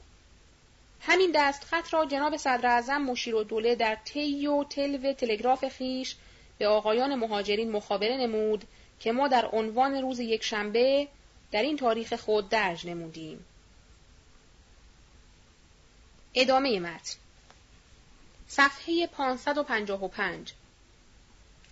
همین 1.00 1.32
دستخط 1.34 1.94
را 1.94 2.06
جناب 2.06 2.36
صدر 2.36 2.66
اعظم 2.66 3.02
مشیر 3.02 3.34
و 3.34 3.44
دوله 3.44 3.74
در 3.74 3.94
طی 4.04 4.46
و 4.46 4.64
تلو 4.64 5.12
تلگراف 5.12 5.68
خیش 5.68 6.16
به 6.58 6.66
آقایان 6.66 7.14
مهاجرین 7.14 7.72
مخابره 7.72 8.16
نمود 8.16 8.64
که 9.00 9.12
ما 9.12 9.28
در 9.28 9.48
عنوان 9.52 9.94
روز 9.94 10.20
یک 10.20 10.44
شنبه 10.44 11.08
در 11.52 11.62
این 11.62 11.76
تاریخ 11.76 12.14
خود 12.14 12.48
درج 12.48 12.86
نمودیم. 12.86 13.44
ادامه 16.34 16.80
متن. 16.80 17.14
صفحه 18.48 19.06
555 19.06 20.52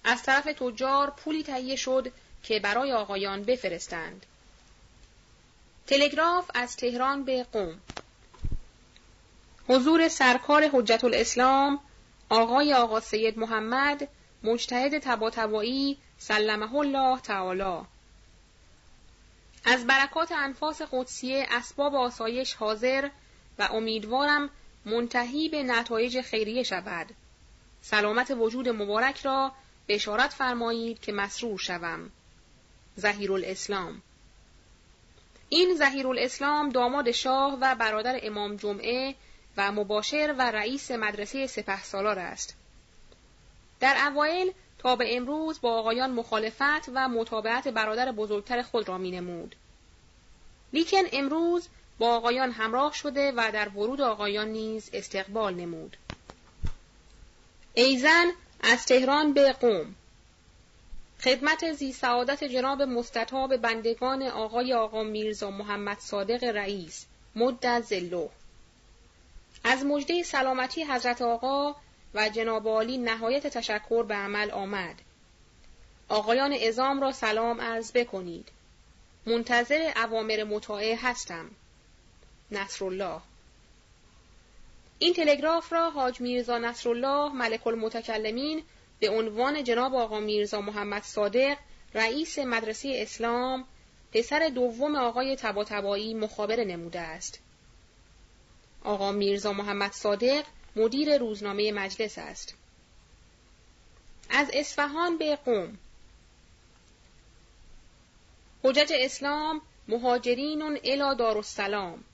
از 0.04 0.22
طرف 0.22 0.44
تجار 0.44 1.10
پولی 1.10 1.42
تهیه 1.42 1.76
شد 1.76 2.12
که 2.42 2.60
برای 2.60 2.92
آقایان 2.92 3.42
بفرستند. 3.42 4.26
تلگراف 5.86 6.50
از 6.54 6.76
تهران 6.76 7.24
به 7.24 7.46
قوم. 7.52 7.80
حضور 9.68 10.08
سرکار 10.08 10.68
حجت 10.72 11.04
الاسلام 11.04 11.80
آقای 12.28 12.74
آقا 12.74 13.00
سید 13.00 13.38
محمد 13.38 14.08
مجتهد 14.42 14.98
تباتبایی 14.98 15.98
سلمه 16.18 16.74
الله 16.74 17.20
تعالی. 17.20 17.86
از 19.64 19.86
برکات 19.86 20.32
انفاس 20.32 20.82
قدسیه 20.92 21.46
اسباب 21.50 21.94
آسایش 21.94 22.54
حاضر 22.54 23.08
و 23.58 23.68
امیدوارم 23.72 24.50
منتهی 24.84 25.48
به 25.48 25.62
نتایج 25.62 26.20
خیریه 26.20 26.62
شود. 26.62 27.06
سلامت 27.82 28.30
وجود 28.30 28.68
مبارک 28.68 29.20
را 29.20 29.52
بشارت 29.88 30.32
فرمایید 30.32 31.00
که 31.00 31.12
مسرور 31.12 31.58
شوم. 31.58 32.10
زهیر 32.96 33.32
الاسلام 33.32 34.02
این 35.48 35.74
زهیر 35.74 36.06
الاسلام 36.06 36.68
داماد 36.68 37.10
شاه 37.10 37.58
و 37.60 37.74
برادر 37.74 38.20
امام 38.22 38.56
جمعه 38.56 39.14
و 39.56 39.72
مباشر 39.72 40.34
و 40.38 40.50
رئیس 40.50 40.90
مدرسه 40.90 41.46
سپه 41.46 41.82
سالار 41.82 42.18
است. 42.18 42.56
در 43.80 44.08
اوایل 44.10 44.52
تا 44.78 44.96
به 44.96 45.16
امروز 45.16 45.60
با 45.60 45.78
آقایان 45.78 46.10
مخالفت 46.10 46.88
و 46.94 47.08
مطابعت 47.08 47.68
برادر 47.68 48.12
بزرگتر 48.12 48.62
خود 48.62 48.88
را 48.88 48.98
می 48.98 49.10
نمود. 49.10 49.56
لیکن 50.72 51.02
امروز 51.12 51.68
با 51.98 52.16
آقایان 52.16 52.50
همراه 52.50 52.92
شده 52.92 53.32
و 53.32 53.50
در 53.52 53.68
ورود 53.68 54.00
آقایان 54.00 54.48
نیز 54.48 54.90
استقبال 54.92 55.54
نمود. 55.54 55.96
ایزن 57.74 58.26
از 58.60 58.86
تهران 58.86 59.32
به 59.32 59.52
قوم. 59.52 59.94
خدمت 61.20 61.72
زی 61.72 61.92
سعادت 61.92 62.44
جناب 62.44 62.82
مستطاب 62.82 63.56
بندگان 63.56 64.22
آقای 64.22 64.74
آقا 64.74 65.02
میرزا 65.02 65.50
محمد 65.50 65.98
صادق 66.00 66.44
رئیس 66.44 67.06
مد 67.36 67.80
زلو 67.80 68.28
از 69.64 69.84
مجده 69.84 70.22
سلامتی 70.22 70.84
حضرت 70.84 71.22
آقا 71.22 71.74
و 72.14 72.28
جناب 72.28 72.68
عالی 72.68 72.98
نهایت 72.98 73.46
تشکر 73.46 74.02
به 74.02 74.14
عمل 74.14 74.50
آمد. 74.50 74.94
آقایان 76.08 76.52
ازام 76.52 77.00
را 77.00 77.12
سلام 77.12 77.60
عرض 77.60 77.92
بکنید. 77.92 78.48
منتظر 79.26 79.92
اوامر 79.96 80.44
مطاعه 80.44 80.98
هستم. 81.02 81.50
نصرالله 82.50 83.20
این 84.98 85.14
تلگراف 85.14 85.72
را 85.72 85.90
حاج 85.90 86.20
میرزا 86.20 86.58
نصرالله 86.58 87.32
ملک 87.32 87.66
المتکلمین 87.66 88.62
به 89.00 89.10
عنوان 89.10 89.64
جناب 89.64 89.94
آقا 89.94 90.20
میرزا 90.20 90.60
محمد 90.60 91.02
صادق 91.02 91.56
رئیس 91.94 92.38
مدرسه 92.38 92.92
اسلام 92.94 93.64
پسر 94.12 94.48
دوم 94.48 94.96
آقای 94.96 95.36
تباتبایی 95.36 96.14
مخابره 96.14 96.64
نموده 96.64 97.00
است. 97.00 97.38
آقا 98.84 99.12
میرزا 99.12 99.52
محمد 99.52 99.92
صادق 99.92 100.44
مدیر 100.76 101.18
روزنامه 101.18 101.72
مجلس 101.72 102.18
است. 102.18 102.54
از 104.30 104.50
اصفهان 104.52 105.18
به 105.18 105.36
قوم 105.36 105.78
حجج 108.64 108.92
اسلام 108.94 109.60
مهاجرین 109.88 110.62
الی 110.62 111.16
دارالسلام 111.18 112.04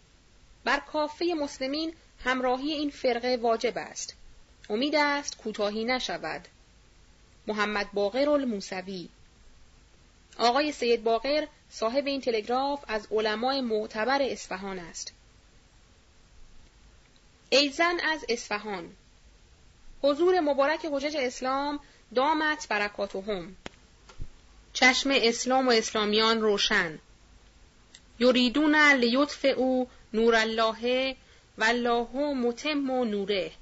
بر 0.64 0.80
کافه 0.80 1.24
مسلمین 1.24 1.94
همراهی 2.24 2.72
این 2.72 2.90
فرقه 2.90 3.38
واجب 3.42 3.72
است. 3.76 4.14
امید 4.70 4.94
است 4.94 5.36
کوتاهی 5.38 5.84
نشود. 5.84 6.48
محمد 7.46 7.92
باقر 7.92 8.28
الموسوی 8.28 9.08
آقای 10.38 10.72
سید 10.72 11.04
باقر 11.04 11.46
صاحب 11.70 12.06
این 12.06 12.20
تلگراف 12.20 12.84
از 12.88 13.08
علمای 13.10 13.60
معتبر 13.60 14.22
اصفهان 14.22 14.78
است. 14.78 15.12
ایزن 17.50 18.00
از 18.00 18.24
اصفهان 18.28 18.90
حضور 20.02 20.40
مبارک 20.40 20.86
حجج 20.92 21.16
اسلام 21.16 21.80
دامت 22.14 22.68
برکاتهم 22.68 23.56
چشم 24.72 25.10
اسلام 25.14 25.68
و 25.68 25.70
اسلامیان 25.70 26.40
روشن 26.40 26.98
یریدون 28.18 28.76
لیطف 28.76 29.46
او 29.56 29.88
نور 30.14 30.34
الله 30.34 31.16
و 31.58 31.64
الله 31.64 32.34
متم 32.34 32.90
و 32.90 33.04
نوره 33.04 33.52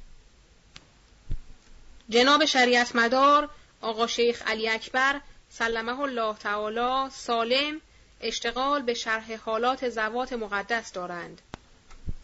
جناب 2.09 2.45
شریعت 2.45 2.97
مدار 2.97 3.49
آقا 3.81 4.07
شیخ 4.07 4.43
علی 4.47 4.69
اکبر 4.69 5.21
سلمه 5.51 6.01
الله 6.01 6.35
تعالی 6.35 7.11
سالم 7.11 7.81
اشتغال 8.21 8.83
به 8.83 8.95
شرح 8.95 9.35
حالات 9.37 9.89
زوات 9.89 10.33
مقدس 10.33 10.93
دارند. 10.93 11.43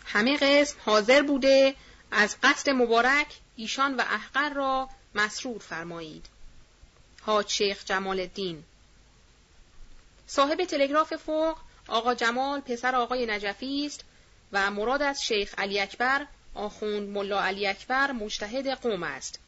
همه 0.05 0.37
قسم 0.37 0.77
حاضر 0.85 1.23
بوده 1.23 1.75
از 2.11 2.37
قصد 2.43 2.71
مبارک 2.71 3.27
ایشان 3.57 3.97
و 3.97 4.01
احقر 4.01 4.55
را 4.55 4.89
مسرور 5.15 5.59
فرمایید. 5.59 6.27
حاج 7.23 7.49
شیخ 7.49 7.85
جمال 7.85 8.21
الدین 8.21 8.65
صاحب 10.27 10.65
تلگراف 10.65 11.17
فوق 11.17 11.59
آقا 11.89 12.15
جمال 12.15 12.61
پسر 12.61 12.95
آقای 12.95 13.27
نجفی 13.27 13.87
است 13.87 14.05
و 14.53 14.71
مراد 14.71 15.03
از 15.03 15.25
شیخ 15.25 15.55
علی 15.59 15.81
اکبر 15.81 16.27
آخوند 16.55 17.09
ملا 17.09 17.43
علی 17.43 17.67
اکبر 17.67 18.13
مجتهد 18.13 18.69
قوم 18.69 19.03
است 19.03 19.41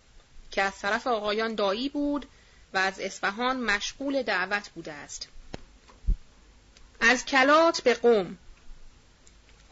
که 0.51 0.63
از 0.63 0.79
طرف 0.79 1.07
آقایان 1.07 1.55
دایی 1.55 1.89
بود 1.89 2.27
و 2.75 2.79
از 2.79 3.01
اصفهان 3.01 3.61
مشغول 3.61 4.23
دعوت 4.23 4.69
بوده 4.69 4.93
است. 4.93 5.29
از 7.01 7.25
کلات 7.25 7.81
به 7.81 7.95
قوم 7.95 8.39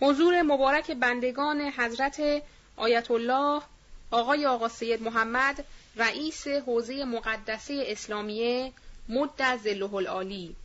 حضور 0.01 0.43
مبارک 0.43 0.91
بندگان 0.91 1.61
حضرت 1.61 2.43
آیت 2.77 3.11
الله 3.11 3.63
آقای 4.11 4.47
آقا 4.47 4.69
سید 4.69 5.03
محمد 5.03 5.65
رئیس 5.97 6.47
حوزه 6.49 7.05
مقدسه 7.05 7.85
اسلامیه 7.87 8.73
مد 9.09 9.57
زله 9.65 9.95
العالی 9.95 10.57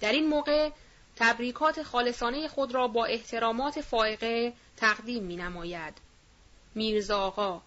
در 0.00 0.12
این 0.12 0.26
موقع 0.26 0.70
تبریکات 1.16 1.82
خالصانه 1.82 2.48
خود 2.48 2.74
را 2.74 2.88
با 2.88 3.04
احترامات 3.04 3.80
فائقه 3.80 4.52
تقدیم 4.76 5.22
می 5.22 5.36
نماید. 5.36 5.94
میرزا 6.74 7.20
آقا 7.20 7.62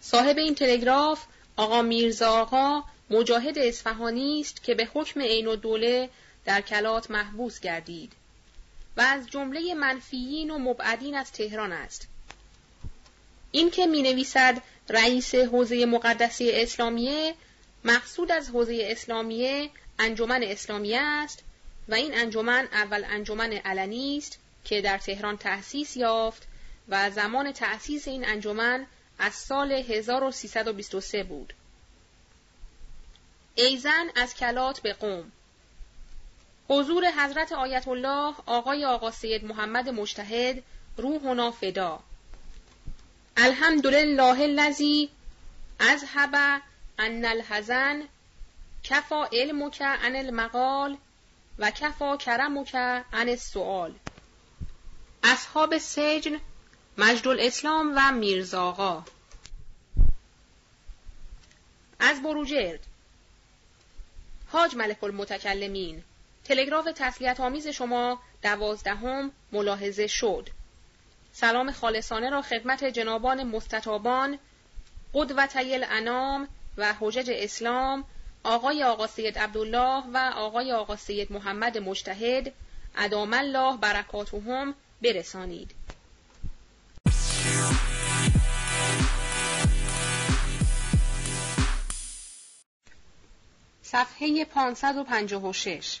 صاحب 0.00 0.38
این 0.38 0.54
تلگراف 0.54 1.24
آقا 1.56 1.82
میرزا 1.82 2.30
آقا 2.30 2.84
مجاهد 3.10 3.58
اصفهانی 3.58 4.40
است 4.40 4.62
که 4.62 4.74
به 4.74 4.88
حکم 4.94 5.20
عین 5.20 5.54
دوله 5.54 6.10
در 6.44 6.60
کلات 6.60 7.10
محبوس 7.10 7.60
گردید 7.60 8.12
و 8.96 9.00
از 9.00 9.26
جمله 9.26 9.74
منفیین 9.74 10.50
و 10.50 10.58
مبعدین 10.58 11.14
از 11.14 11.32
تهران 11.32 11.72
است. 11.72 12.08
این 13.50 13.70
که 13.70 13.86
می 13.86 14.02
نویسد 14.02 14.62
رئیس 14.88 15.34
حوزه 15.34 15.86
مقدسی 15.86 16.50
اسلامیه 16.52 17.34
مقصود 17.84 18.32
از 18.32 18.48
حوزه 18.48 18.78
اسلامیه 18.90 19.70
انجمن 19.98 20.42
اسلامیه 20.42 21.00
است 21.00 21.42
و 21.88 21.94
این 21.94 22.14
انجمن 22.14 22.68
اول 22.72 23.04
انجمن 23.04 23.52
علنی 23.52 24.18
است 24.18 24.38
که 24.64 24.80
در 24.80 24.98
تهران 24.98 25.36
تأسیس 25.36 25.96
یافت 25.96 26.48
و 26.88 27.10
زمان 27.10 27.52
تأسیس 27.52 28.08
این 28.08 28.28
انجمن 28.28 28.86
از 29.18 29.34
سال 29.34 29.72
1323 29.72 31.24
بود. 31.24 31.54
ایزن 33.54 34.06
از 34.16 34.34
کلات 34.34 34.80
به 34.80 34.92
قوم 34.92 35.32
حضور 36.68 37.10
حضرت 37.10 37.52
آیت 37.52 37.88
الله 37.88 38.34
آقای 38.46 38.84
آقا 38.84 39.10
سید 39.10 39.44
محمد 39.44 39.88
مجتهد 39.88 40.62
روحنا 40.96 41.50
فدا 41.50 42.00
الحمدلله 43.36 44.40
الذی 44.40 45.10
اذهب 45.80 46.62
ان 46.98 47.24
الحزن 47.24 48.02
کفا 48.84 49.24
علمک 49.32 49.82
عن 49.82 50.16
المقال 50.16 50.96
و 51.58 51.70
کفا 51.70 52.16
کرمک 52.16 52.74
عن 52.74 53.28
السؤال. 53.28 53.94
اصحاب 55.22 55.78
سجن 55.78 56.40
مجد 56.98 57.28
الاسلام 57.28 57.92
و 57.96 58.12
میرزاغا 58.12 59.04
از 62.00 62.22
بروجرد 62.22 62.80
حاج 64.48 64.76
ملک 64.76 65.04
المتکلمین 65.04 66.02
تلگراف 66.44 66.88
تسلیت 66.96 67.40
آمیز 67.40 67.68
شما 67.68 68.20
دوازدهم 68.42 69.30
ملاحظه 69.52 70.06
شد. 70.06 70.48
سلام 71.32 71.72
خالصانه 71.72 72.30
را 72.30 72.42
خدمت 72.42 72.84
جنابان 72.84 73.42
مستطابان 73.42 74.38
قدوتی 75.14 75.74
الانام 75.74 76.48
و 76.76 76.94
حجج 77.00 77.30
اسلام 77.34 78.04
آقای 78.44 78.82
آقا 78.82 79.06
سید 79.06 79.38
عبدالله 79.38 80.04
و 80.14 80.32
آقای 80.36 80.72
آقا 80.72 80.96
سید 80.96 81.32
محمد 81.32 81.78
مجتهد 81.78 82.52
ادام 82.96 83.34
الله 83.34 83.76
برکاتهم 83.76 84.74
برسانید. 85.02 85.70
صفحه 93.82 94.44
556 94.44 96.00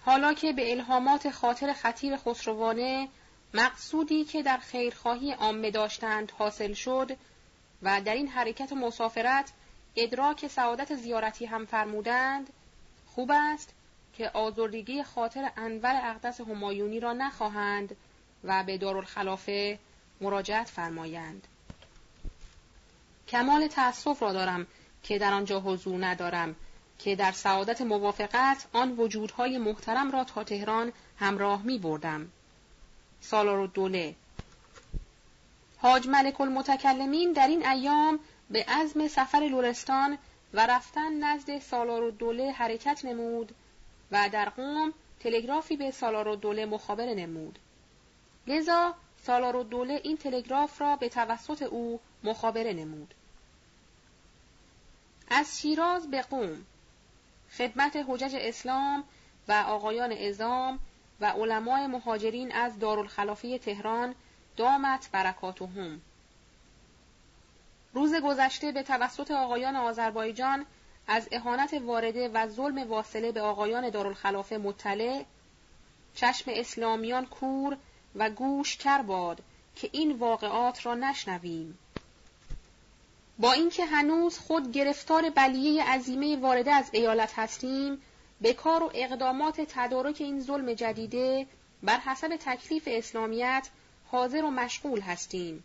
حالا 0.00 0.32
که 0.32 0.52
به 0.52 0.70
الهامات 0.72 1.30
خاطر 1.30 1.72
خطیر 1.72 2.16
خسروانه 2.16 3.08
مقصودی 3.54 4.24
که 4.24 4.42
در 4.42 4.56
خیرخواهی 4.56 5.32
عامه 5.32 5.70
داشتند 5.70 6.32
حاصل 6.38 6.72
شد 6.72 7.16
و 7.82 8.00
در 8.00 8.14
این 8.14 8.28
حرکت 8.28 8.72
مسافرت 8.72 9.52
ادراک 9.98 10.46
سعادت 10.46 10.94
زیارتی 10.94 11.46
هم 11.46 11.66
فرمودند 11.66 12.50
خوب 13.06 13.30
است 13.34 13.74
که 14.12 14.30
آزردگی 14.30 15.02
خاطر 15.02 15.50
انور 15.56 16.00
اقدس 16.04 16.40
همایونی 16.40 17.00
را 17.00 17.12
نخواهند 17.12 17.96
و 18.44 18.64
به 18.64 18.78
دارالخلافه 18.78 19.78
مراجعت 20.20 20.68
فرمایند 20.68 21.46
کمال 23.28 23.66
تأسف 23.66 24.22
را 24.22 24.32
دارم 24.32 24.66
که 25.02 25.18
در 25.18 25.32
آنجا 25.32 25.60
حضور 25.60 26.06
ندارم 26.06 26.56
که 26.98 27.16
در 27.16 27.32
سعادت 27.32 27.80
موافقت 27.80 28.66
آن 28.72 28.92
وجودهای 28.96 29.58
محترم 29.58 30.10
را 30.10 30.24
تا 30.24 30.44
تهران 30.44 30.92
همراه 31.18 31.62
می 31.62 31.78
بردم. 31.78 32.28
سالار 33.20 33.66
دوله 33.66 34.14
حاج 35.78 36.08
ملک 36.08 36.40
المتکلمین 36.40 37.32
در 37.32 37.46
این 37.46 37.66
ایام 37.66 38.18
به 38.50 38.64
عزم 38.68 39.08
سفر 39.08 39.38
لورستان 39.38 40.18
و 40.54 40.66
رفتن 40.66 41.12
نزد 41.24 41.58
سالار 41.58 42.10
دوله 42.10 42.52
حرکت 42.52 43.04
نمود 43.04 43.54
و 44.12 44.28
در 44.32 44.48
قوم 44.48 44.92
تلگرافی 45.20 45.76
به 45.76 45.90
سالار 45.90 46.34
دوله 46.34 46.66
مخابره 46.66 47.14
نمود. 47.14 47.58
لذا 48.46 48.94
سالار 49.22 49.62
دوله 49.62 50.00
این 50.04 50.16
تلگراف 50.16 50.80
را 50.80 50.96
به 50.96 51.08
توسط 51.08 51.62
او 51.62 52.00
مخابره 52.24 52.72
نمود. 52.72 53.14
از 55.30 55.60
شیراز 55.60 56.10
به 56.10 56.22
قوم 56.22 56.66
خدمت 57.58 58.04
حجج 58.08 58.36
اسلام 58.40 59.04
و 59.48 59.52
آقایان 59.52 60.12
ازام 60.12 60.78
و 61.20 61.26
علمای 61.26 61.86
مهاجرین 61.86 62.52
از 62.52 62.78
دارالخلافه 62.78 63.58
تهران 63.58 64.14
دامت 64.56 65.08
برکاتهم 65.12 66.00
روز 67.92 68.14
گذشته 68.14 68.72
به 68.72 68.82
توسط 68.82 69.30
آقایان 69.30 69.76
آذربایجان 69.76 70.66
از 71.06 71.28
اهانت 71.32 71.74
وارده 71.84 72.28
و 72.28 72.48
ظلم 72.48 72.88
واصله 72.88 73.32
به 73.32 73.40
آقایان 73.40 73.90
دارالخلافه 73.90 74.56
مطلع 74.56 75.24
چشم 76.14 76.50
اسلامیان 76.54 77.26
کور 77.26 77.76
و 78.16 78.30
گوش 78.30 78.76
کر 78.76 79.02
باد 79.02 79.42
که 79.76 79.90
این 79.92 80.12
واقعات 80.12 80.86
را 80.86 80.94
نشنویم. 80.94 81.78
با 83.38 83.52
اینکه 83.52 83.84
هنوز 83.84 84.38
خود 84.38 84.72
گرفتار 84.72 85.30
بلیه 85.30 85.84
عظیمه 85.84 86.36
وارده 86.36 86.72
از 86.72 86.90
ایالت 86.92 87.38
هستیم 87.38 88.02
به 88.40 88.52
کار 88.54 88.82
و 88.82 88.90
اقدامات 88.94 89.60
تدارک 89.60 90.16
این 90.20 90.40
ظلم 90.40 90.72
جدیده 90.72 91.46
بر 91.82 91.98
حسب 91.98 92.36
تکلیف 92.40 92.82
اسلامیت 92.86 93.68
حاضر 94.10 94.44
و 94.44 94.50
مشغول 94.50 95.00
هستیم. 95.00 95.64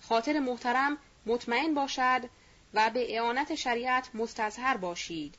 خاطر 0.00 0.40
محترم 0.40 0.98
مطمئن 1.26 1.74
باشد 1.74 2.20
و 2.74 2.90
به 2.90 3.16
اعانت 3.16 3.54
شریعت 3.54 4.10
مستظهر 4.14 4.76
باشید 4.76 5.34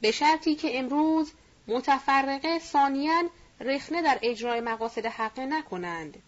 به 0.00 0.10
شرطی 0.10 0.54
که 0.54 0.78
امروز 0.78 1.32
متفرقه 1.66 2.58
ثانیا 2.58 3.30
رخنه 3.60 4.02
در 4.02 4.18
اجرای 4.22 4.60
مقاصد 4.60 5.06
حقه 5.06 5.46
نکنند 5.46 6.22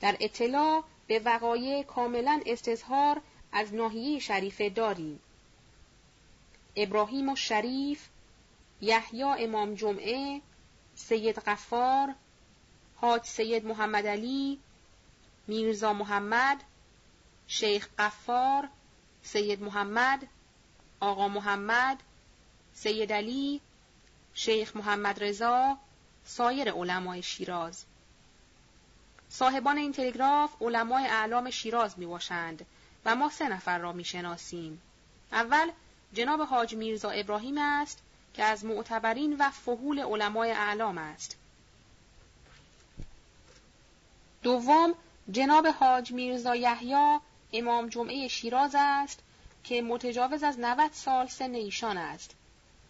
در 0.00 0.16
اطلاع 0.20 0.84
به 1.06 1.18
وقایع 1.18 1.82
کاملا 1.82 2.40
استظهار 2.46 3.20
از 3.52 3.74
ناحیه 3.74 4.18
شریفه 4.18 4.68
داریم. 4.68 5.20
ابراهیم 6.76 7.28
و 7.28 7.36
شریف، 7.36 8.08
یحیی 8.80 9.22
امام 9.22 9.74
جمعه، 9.74 10.40
سید 10.94 11.38
غفار، 11.38 12.14
حاج 12.96 13.24
سید 13.24 13.66
محمد 13.66 14.06
علی، 14.06 14.58
میرزا 15.46 15.92
محمد، 15.92 16.64
شیخ 17.46 17.88
غفار، 17.98 18.68
سید 19.22 19.62
محمد، 19.62 20.26
آقا 21.00 21.28
محمد، 21.28 22.02
سید 22.74 23.12
علی، 23.12 23.60
شیخ 24.34 24.76
محمد 24.76 25.24
رضا، 25.24 25.78
سایر 26.24 26.72
علمای 26.72 27.22
شیراز 27.22 27.84
صاحبان 29.28 29.78
این 29.78 29.92
تلگراف 29.92 30.50
علمای 30.60 31.06
اعلام 31.06 31.50
شیراز 31.50 31.98
می 31.98 32.06
باشند 32.06 32.66
و 33.04 33.14
ما 33.14 33.30
سه 33.30 33.48
نفر 33.48 33.78
را 33.78 33.92
می 33.92 34.04
شناسیم. 34.04 34.82
اول 35.32 35.70
جناب 36.12 36.40
حاج 36.40 36.74
میرزا 36.74 37.10
ابراهیم 37.10 37.58
است 37.58 38.02
که 38.34 38.44
از 38.44 38.64
معتبرین 38.64 39.36
و 39.38 39.50
فهول 39.50 40.00
علمای 40.00 40.50
اعلام 40.50 40.98
است. 40.98 41.36
دوم 44.42 44.94
جناب 45.30 45.66
حاج 45.66 46.12
میرزا 46.12 46.56
یحیی 46.56 47.18
امام 47.52 47.88
جمعه 47.88 48.28
شیراز 48.28 48.74
است 48.78 49.18
که 49.64 49.82
متجاوز 49.82 50.42
از 50.42 50.58
90 50.58 50.92
سال 50.92 51.26
سن 51.26 51.54
ایشان 51.54 51.98
است 51.98 52.34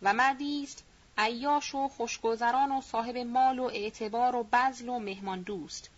و 0.03 0.13
مردی 0.13 0.63
است 0.63 0.85
عیاش 1.19 1.75
و 1.75 1.89
خوشگذران 1.89 2.73
و 2.73 2.81
صاحب 2.81 3.17
مال 3.17 3.59
و 3.59 3.65
اعتبار 3.65 4.37
و 4.37 4.49
بزل 4.53 4.89
و 4.89 4.99
مهمان 4.99 5.43
دوست. 5.43 5.91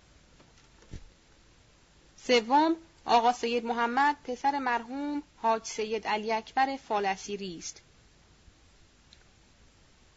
سوم 2.17 2.77
آقا 3.05 3.33
سید 3.33 3.65
محمد 3.65 4.17
پسر 4.25 4.59
مرحوم 4.59 5.23
حاج 5.43 5.65
سید 5.65 6.07
علی 6.07 6.33
اکبر 6.33 6.77
فالسیری 6.77 7.59
است. 7.59 7.83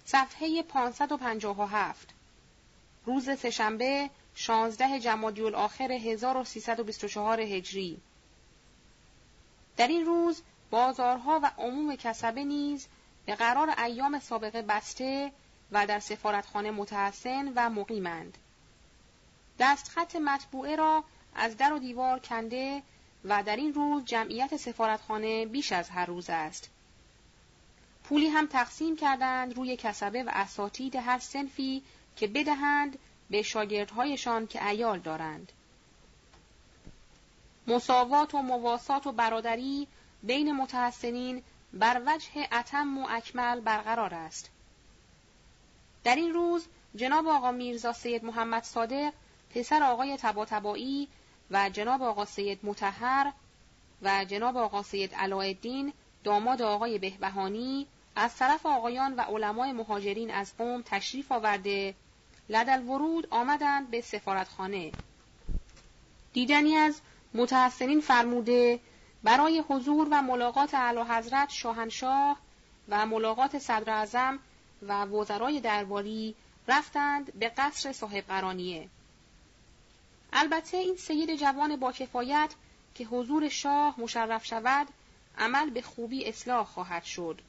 صفحه 0.06 0.64
557 0.64 2.10
روز 3.06 3.30
سهشنبه 3.40 4.10
16 4.36 5.00
جمادی 5.00 5.42
الاخر 5.42 5.92
1324 5.92 7.40
هجری 7.40 7.98
در 9.78 9.88
این 9.88 10.06
روز 10.06 10.42
بازارها 10.70 11.40
و 11.44 11.52
عموم 11.58 11.96
کسبه 11.96 12.44
نیز 12.44 12.88
به 13.26 13.36
قرار 13.36 13.70
ایام 13.80 14.20
سابقه 14.20 14.62
بسته 14.62 15.32
و 15.72 15.88
در 15.88 16.00
سفارتخانه 16.00 16.72
متحسن 16.72 17.54
و 17.56 17.70
مقیمند. 17.70 18.38
دستخط 19.60 20.16
مطبوعه 20.16 20.76
را 20.76 21.04
از 21.36 21.58
در 21.58 21.74
و 21.74 21.80
دیوار 21.80 22.20
کنده 22.20 22.84
و 23.24 23.44
در 23.44 23.56
این 23.56 23.74
روز 23.74 24.06
جمعیت 24.06 24.58
سفارتخانه 24.58 25.46
بیش 25.46 25.72
از 25.72 25.90
هر 25.90 26.06
روز 26.06 26.30
است. 26.30 26.70
پولی 28.04 28.28
هم 28.28 28.48
تقسیم 28.48 28.96
کردند 28.96 29.58
روی 29.58 29.78
کسبه 29.78 30.24
و 30.24 30.30
اساتید 30.34 30.96
هر 30.96 31.20
سنفی 31.20 31.84
که 32.16 32.28
بدهند 32.28 33.00
به 33.30 33.42
شاگردهایشان 33.42 34.48
که 34.48 34.68
ایال 34.68 35.00
دارند. 35.00 35.52
مساوات 37.68 38.36
و 38.36 38.38
مواسات 38.42 39.08
و 39.08 39.12
برادری 39.12 39.88
بین 40.24 40.52
متحسنین 40.52 41.44
بر 41.74 42.02
وجه 42.06 42.48
اتم 42.52 42.98
و 42.98 43.08
اکمل 43.10 43.60
برقرار 43.60 44.14
است. 44.14 44.50
در 46.04 46.16
این 46.16 46.34
روز 46.34 46.68
جناب 46.96 47.28
آقا 47.28 47.52
میرزا 47.52 47.94
سید 47.94 48.26
محمد 48.26 48.64
صادق 48.64 49.14
پسر 49.56 49.84
آقای 49.84 50.18
تباتبایی 50.18 51.08
و 51.52 51.70
جناب 51.70 52.04
آقا 52.04 52.26
سید 52.26 52.60
متحر 52.64 53.32
و 54.02 54.26
جناب 54.26 54.58
آقا 54.58 54.84
سید 54.84 55.16
علایالدین 55.16 55.94
داماد 56.24 56.62
آقای 56.62 56.98
بهبهانی 57.00 57.88
از 58.16 58.36
طرف 58.36 58.66
آقایان 58.66 59.14
و 59.16 59.22
علمای 59.22 59.72
مهاجرین 59.72 60.32
از 60.32 60.58
قوم 60.58 60.82
تشریف 60.86 61.32
آورده 61.32 61.96
لدل 62.50 62.84
ورود 62.84 63.28
آمدند 63.32 63.92
به 63.92 64.02
سفارتخانه 64.02 64.92
دیدنی 66.34 66.76
از 66.76 67.02
متحسنین 67.38 68.02
فرموده 68.02 68.80
برای 69.24 69.64
حضور 69.70 70.08
و 70.12 70.22
ملاقات 70.22 70.74
اعلی 70.74 71.02
حضرت 71.02 71.50
شاهنشاه 71.50 72.38
و 72.90 73.06
ملاقات 73.06 73.60
صدر 73.60 73.94
اعظم 73.94 74.40
و 74.82 75.06
وزرای 75.06 75.60
درباری 75.60 76.36
رفتند 76.68 77.34
به 77.34 77.50
قصر 77.50 77.92
صاحب 77.94 78.24
قرانیه. 78.28 78.88
البته 80.34 80.78
این 80.78 80.96
سید 80.96 81.36
جوان 81.36 81.76
با 81.76 81.92
کفایت 81.92 82.50
که 82.96 83.06
حضور 83.06 83.50
شاه 83.50 84.00
مشرف 84.00 84.46
شود 84.46 84.88
عمل 85.38 85.70
به 85.70 85.82
خوبی 85.82 86.26
اصلاح 86.26 86.66
خواهد 86.66 87.04
شد. 87.04 87.42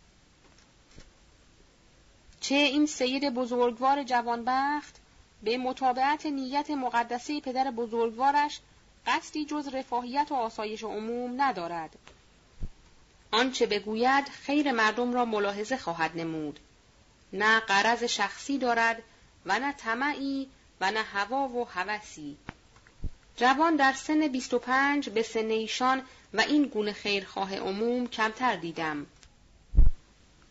چه 2.41 2.55
این 2.55 2.87
سید 2.87 3.35
بزرگوار 3.35 4.03
جوانبخت 4.03 4.97
به 5.43 5.59
مطابقت 5.59 6.27
نیت 6.27 6.71
مقدسه 6.71 7.41
پدر 7.41 7.71
بزرگوارش 7.71 8.61
قصدی 9.07 9.45
جز 9.45 9.69
رفاهیت 9.69 10.27
و 10.31 10.35
آسایش 10.35 10.85
عموم 10.85 11.43
ندارد. 11.43 11.97
آنچه 13.31 13.67
بگوید 13.67 14.29
خیر 14.29 14.73
مردم 14.73 15.13
را 15.13 15.25
ملاحظه 15.25 15.77
خواهد 15.77 16.11
نمود. 16.15 16.61
نه 17.33 17.61
قرض 17.61 18.05
شخصی 18.05 18.59
دارد 18.59 19.03
و 19.47 19.59
نه 19.59 19.73
طمعی 19.73 20.49
و 20.81 20.91
نه 20.91 21.03
هوا 21.03 21.49
و 21.49 21.69
هوسی. 21.69 22.37
جوان 23.37 23.77
در 23.77 23.93
سن 23.93 24.29
25 24.29 25.11
به 25.11 25.23
سن 25.23 25.51
ایشان 25.51 26.03
و 26.35 26.41
این 26.41 26.65
گونه 26.65 26.93
خیرخواه 26.93 27.57
عموم 27.57 28.07
کمتر 28.07 28.57
دیدم. 28.57 29.07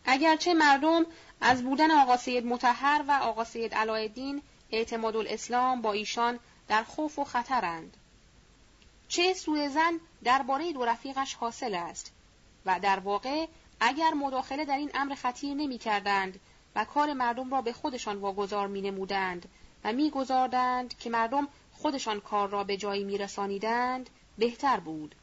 اگرچه 0.06 0.54
مردم 0.54 1.06
از 1.42 1.64
بودن 1.64 1.92
آقا 1.92 2.18
سید 2.18 2.46
متحر 2.46 3.04
و 3.08 3.12
آقا 3.12 3.44
سید 3.44 3.74
علایالدین 3.74 4.42
اعتماد 4.72 5.16
الاسلام 5.16 5.82
با 5.82 5.92
ایشان 5.92 6.40
در 6.68 6.84
خوف 6.84 7.20
و 7.20 7.24
خطرند. 7.24 7.98
چه 9.08 9.34
سوء 9.34 9.68
زن 9.68 10.00
درباره 10.24 10.74
دو 10.74 10.86
رفیقش 10.86 11.34
حاصل 11.34 11.76
است 11.76 12.14
و 12.66 12.80
در 12.80 13.00
واقع 13.00 13.48
اگر 13.80 14.14
مداخله 14.14 14.66
در 14.66 14.78
این 14.78 14.92
امر 14.94 15.16
خطیر 15.16 15.54
نمی 15.54 15.78
کردند 15.78 16.40
و 16.76 16.86
کار 16.86 17.14
مردم 17.14 17.52
را 17.52 17.62
به 17.62 17.74
خودشان 17.74 18.18
واگذار 18.18 18.68
می 18.68 18.82
نمودند 18.82 19.50
و 19.84 19.94
می 19.94 20.10
گذاردند 20.10 20.98
که 20.98 21.10
مردم 21.10 21.48
خودشان 21.72 22.20
کار 22.20 22.50
را 22.50 22.64
به 22.64 22.78
جایی 22.78 23.04
می 23.04 23.18
رسانیدند 23.18 24.10
بهتر 24.38 24.80
بود 24.80 25.16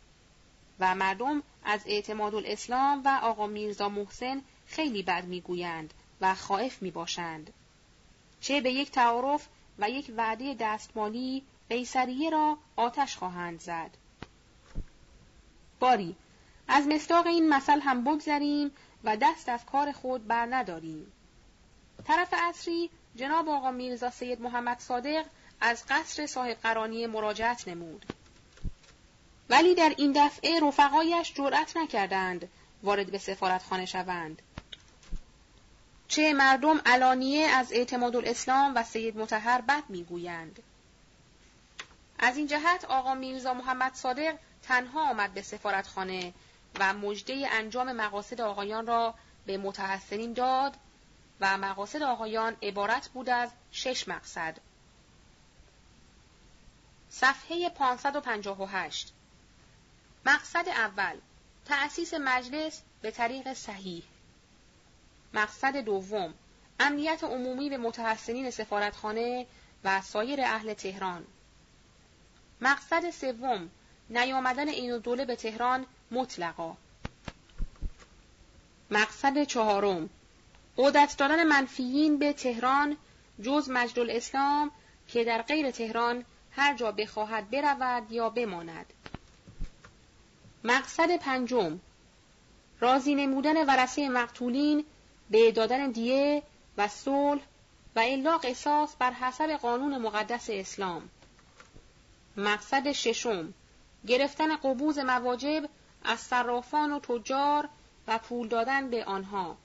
و 0.80 0.94
مردم 0.94 1.42
از 1.64 1.80
اعتماد 1.86 2.34
الاسلام 2.34 3.02
و 3.04 3.20
آقا 3.22 3.46
میرزا 3.46 3.88
محسن 3.88 4.42
خیلی 4.66 5.02
بد 5.02 5.24
می 5.24 5.40
گویند 5.40 5.94
و 6.20 6.34
خائف 6.34 6.82
می 6.82 6.90
باشند. 6.90 7.52
چه 8.40 8.60
به 8.60 8.72
یک 8.72 8.90
تعارف 8.90 9.48
و 9.78 9.90
یک 9.90 10.12
وعده 10.16 10.56
دستمالی 10.60 11.42
قیصریه 11.70 12.30
را 12.30 12.58
آتش 12.76 13.16
خواهند 13.16 13.60
زد. 13.60 13.90
باری 15.80 16.16
از 16.68 16.86
مصداق 16.86 17.26
این 17.26 17.48
مثل 17.48 17.80
هم 17.80 18.04
بگذریم 18.04 18.70
و 19.04 19.16
دست 19.16 19.48
از 19.48 19.66
کار 19.66 19.92
خود 19.92 20.26
بر 20.26 20.46
نداریم. 20.50 21.12
طرف 22.04 22.34
اصری 22.36 22.90
جناب 23.16 23.48
آقا 23.48 23.70
میرزا 23.70 24.10
سید 24.10 24.40
محمد 24.40 24.78
صادق 24.78 25.26
از 25.60 25.84
قصر 25.88 26.26
صاحب 26.26 26.56
قرانی 26.62 27.06
مراجعت 27.06 27.68
نمود. 27.68 28.06
ولی 29.50 29.74
در 29.74 29.94
این 29.98 30.12
دفعه 30.12 30.60
رفقایش 30.60 31.34
جرأت 31.34 31.76
نکردند 31.76 32.48
وارد 32.82 33.10
به 33.10 33.18
سفارتخانه 33.18 33.86
شوند. 33.86 34.42
چه 36.08 36.32
مردم 36.32 36.80
علانیه 36.86 37.46
از 37.46 37.72
اعتماد 37.72 38.16
الاسلام 38.16 38.72
و 38.74 38.82
سید 38.82 39.18
متحر 39.18 39.60
بد 39.60 39.82
می‌گویند. 39.88 40.62
از 42.18 42.36
این 42.36 42.46
جهت 42.46 42.84
آقا 42.84 43.14
میرزا 43.14 43.54
محمد 43.54 43.94
صادق 43.94 44.36
تنها 44.62 45.10
آمد 45.10 45.34
به 45.34 45.42
سفارتخانه 45.42 46.34
و 46.80 46.94
مجده 46.94 47.48
انجام 47.50 47.92
مقاصد 47.92 48.40
آقایان 48.40 48.86
را 48.86 49.14
به 49.46 49.58
متحسنین 49.58 50.32
داد 50.32 50.76
و 51.40 51.58
مقاصد 51.58 52.02
آقایان 52.02 52.56
عبارت 52.62 53.08
بود 53.08 53.30
از 53.30 53.50
شش 53.72 54.08
مقصد. 54.08 54.56
صفحه 57.10 57.68
558 57.68 59.12
مقصد 60.26 60.68
اول 60.68 61.18
تأسیس 61.64 62.14
مجلس 62.14 62.82
به 63.02 63.10
طریق 63.10 63.52
صحیح. 63.52 64.04
مقصد 65.34 65.76
دوم 65.76 66.34
امنیت 66.80 67.24
عمومی 67.24 67.70
به 67.70 67.76
متحسنین 67.76 68.50
سفارتخانه 68.50 69.46
و 69.84 70.00
سایر 70.02 70.40
اهل 70.40 70.74
تهران. 70.74 71.26
مقصد 72.60 73.10
سوم 73.10 73.70
نیامدن 74.10 74.68
این 74.68 74.98
دوله 74.98 75.24
به 75.24 75.36
تهران 75.36 75.86
مطلقا. 76.10 76.76
مقصد 78.90 79.44
چهارم 79.44 80.10
قدرت 80.76 81.16
دادن 81.16 81.44
منفیین 81.44 82.18
به 82.18 82.32
تهران 82.32 82.96
جز 83.42 83.70
مجد 83.70 83.98
الاسلام 83.98 84.70
که 85.08 85.24
در 85.24 85.42
غیر 85.42 85.70
تهران 85.70 86.24
هر 86.50 86.74
جا 86.74 86.92
بخواهد 86.92 87.50
برود 87.50 88.12
یا 88.12 88.30
بماند. 88.30 88.92
مقصد 90.64 91.16
پنجم 91.16 91.80
راضی 92.80 93.14
نمودن 93.14 93.66
ورسه 93.66 94.08
مقتولین 94.08 94.84
به 95.30 95.52
دادن 95.52 95.90
دیه 95.90 96.42
و 96.76 96.88
صلح 96.88 97.42
و 97.96 98.00
الا 98.00 98.38
قصاص 98.38 98.96
بر 98.98 99.12
حسب 99.12 99.50
قانون 99.50 99.98
مقدس 99.98 100.50
اسلام. 100.50 101.08
مقصد 102.36 102.92
ششم. 102.92 103.54
گرفتن 104.06 104.56
قبوز 104.56 104.98
مواجب 104.98 105.68
از 106.04 106.20
صرافان 106.20 106.92
و 106.92 107.00
تجار 107.00 107.68
و 108.08 108.18
پول 108.18 108.48
دادن 108.48 108.90
به 108.90 109.04
آنها. 109.04 109.56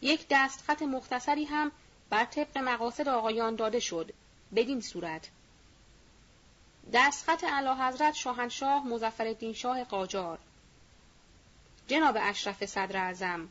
یک 0.00 0.26
دستخط 0.30 0.82
مختصری 0.82 1.44
هم 1.44 1.72
بر 2.10 2.24
طبق 2.24 2.58
مقاصد 2.58 3.08
آقایان 3.08 3.56
داده 3.56 3.80
شد. 3.80 4.12
بدین 4.56 4.80
صورت. 4.80 5.28
دستخط 6.92 7.44
اعلی 7.44 7.82
حضرت 7.82 8.14
شاهنشاه 8.14 8.86
مظفرالدین 8.86 9.52
شاه 9.52 9.84
قاجار. 9.84 10.38
جناب 11.88 12.16
اشرف 12.20 12.66
صدر 12.66 12.96
اعظم 12.96 13.48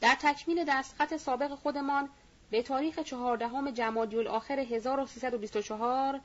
در 0.00 0.16
تکمیل 0.20 0.64
دستخط 0.68 1.16
سابق 1.16 1.54
خودمان 1.54 2.08
به 2.50 2.62
تاریخ 2.62 2.98
چهاردهم 2.98 3.70
جمادی 3.70 4.16
الاخر 4.16 4.58
1324 4.58 6.20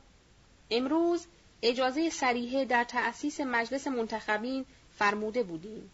امروز 0.71 1.25
اجازه 1.61 2.09
سریحه 2.09 2.65
در 2.65 2.83
تأسیس 2.83 3.39
مجلس 3.39 3.87
منتخبین 3.87 4.65
فرموده 4.97 5.43
بودیم. 5.43 5.91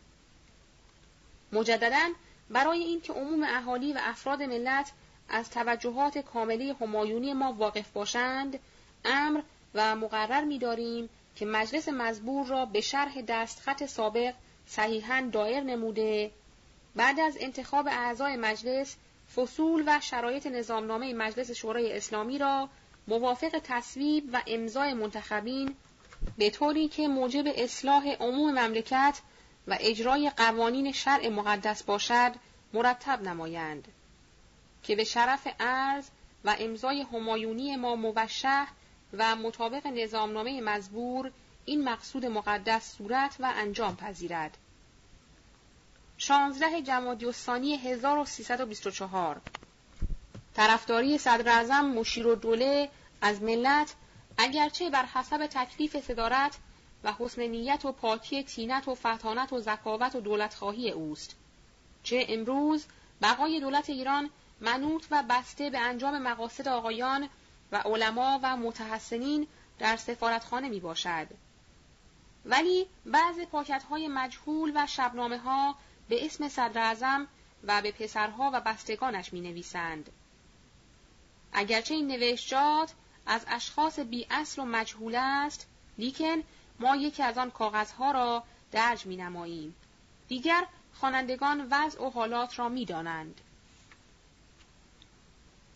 مجددا 1.52 2.10
برای 2.50 2.80
اینکه 2.84 3.14
عموم 3.14 3.44
اهالی 3.44 3.94
و 3.94 4.00
افراد 4.02 4.44
ملت 4.44 4.92
از 5.30 5.50
توجهات 5.50 6.18
کاملی 6.18 6.76
همایونی 6.82 7.34
ما 7.34 7.54
واقف 7.54 7.90
باشند، 7.92 8.60
امر 9.06 9.42
و 9.74 9.96
مقرر 9.96 10.44
می‌داریم 10.44 11.10
که 11.36 11.46
مجلس 11.46 11.90
مزبور 11.90 12.48
را 12.48 12.66
به 12.66 12.82
شرح 12.82 13.22
دستخط 13.22 13.86
سابق 13.86 14.34
صحیحا 14.68 15.30
دایر 15.32 15.60
نموده 15.60 16.32
بعد 16.96 17.20
از 17.20 17.38
انتخاب 17.40 17.88
اعضای 17.88 18.36
مجلس 18.36 18.96
فصول 19.36 19.84
و 19.88 20.00
شرایط 20.00 20.48
نظامنامه 20.48 21.14
مجلس 21.14 21.52
شورای 21.52 21.98
اسلامی 21.98 22.38
را 22.38 22.70
موافق 23.12 23.62
تصویب 23.64 24.30
و 24.34 24.42
امضای 24.48 24.94
منتخبین 24.94 25.76
به 26.38 26.50
طوری 26.50 26.88
که 26.88 27.08
موجب 27.08 27.44
اصلاح 27.56 28.08
عموم 28.08 28.52
مملکت 28.60 29.22
و 29.68 29.78
اجرای 29.80 30.32
قوانین 30.38 30.92
شرع 30.92 31.30
مقدس 31.30 31.84
باشد 31.84 32.32
مرتب 32.74 33.22
نمایند 33.22 33.88
که 34.84 34.96
به 34.96 35.04
شرف 35.04 35.48
عرض 35.60 36.08
و 36.46 36.56
امضای 36.60 37.02
همایونی 37.02 37.76
ما 37.76 37.96
موشه 37.96 38.68
و 39.14 39.36
مطابق 39.36 39.88
نظامنامه 39.88 40.62
مزبور 40.62 41.32
این 41.66 41.84
مقصود 41.84 42.26
مقدس 42.26 42.96
صورت 42.98 43.36
و 43.40 43.54
انجام 43.56 43.96
پذیرد. 43.96 44.58
16 46.18 46.82
جمادی 46.82 47.26
الثانی 47.26 47.76
1324 47.78 49.42
طرفداری 50.56 51.18
صدر 51.18 51.50
اعظم 51.50 51.86
مشیر 51.86 52.28
و 52.28 52.36
از 53.22 53.42
ملت 53.42 53.96
اگرچه 54.38 54.90
بر 54.90 55.06
حسب 55.06 55.48
تکلیف 55.48 55.98
صدارت 56.00 56.58
و 57.04 57.14
حسن 57.20 57.42
نیت 57.42 57.86
و 57.86 57.92
پاکی 57.92 58.44
تینت 58.44 58.88
و 58.88 58.96
فتانت 58.96 59.54
و 59.54 59.60
زکاوت 59.60 60.16
و 60.16 60.22
دولتخواهی 60.22 60.92
اوست 60.92 61.36
چه 62.04 62.26
امروز 62.30 62.86
بقای 63.22 63.60
دولت 63.60 63.90
ایران 63.90 64.30
منوط 64.62 65.06
و 65.12 65.24
بسته 65.30 65.70
به 65.70 65.80
انجام 65.80 66.22
مقاصد 66.22 66.68
آقایان 66.68 67.30
و 67.72 67.78
علما 67.78 68.40
و 68.44 68.58
متحسنین 68.58 69.48
در 69.80 69.98
سفارتخانه 69.98 70.70
می 70.70 70.80
باشد. 70.80 71.28
ولی 72.46 72.88
بعض 73.06 73.40
پاکت 73.40 73.84
های 73.84 74.08
مجهول 74.08 74.72
و 74.76 74.88
شبنامه 74.88 75.38
ها 75.38 75.76
به 76.10 76.26
اسم 76.26 76.50
صدر 76.50 77.26
و 77.64 77.82
به 77.82 77.92
پسرها 77.92 78.52
و 78.54 78.62
بستگانش 78.62 79.34
می 79.34 79.42
نویسند. 79.42 80.10
اگرچه 81.54 81.94
این 81.94 82.08
نوشتجات 82.08 82.94
از 83.26 83.46
اشخاص 83.48 84.00
بی 84.00 84.28
اصل 84.30 84.62
و 84.62 84.66
مجهول 84.66 85.16
است، 85.16 85.68
لیکن 85.98 86.44
ما 86.80 86.96
یکی 86.96 87.24
از 87.24 87.38
آن 87.38 87.52
کاغذها 87.52 88.12
را 88.12 88.44
درج 88.72 89.06
می 89.06 89.18
نماییم. 89.18 89.76
دیگر 90.28 90.68
خوانندگان 90.94 91.68
وضع 91.72 92.04
و 92.04 92.10
حالات 92.10 92.60
را 92.60 92.70
می 92.70 92.86
دانند. 92.86 93.42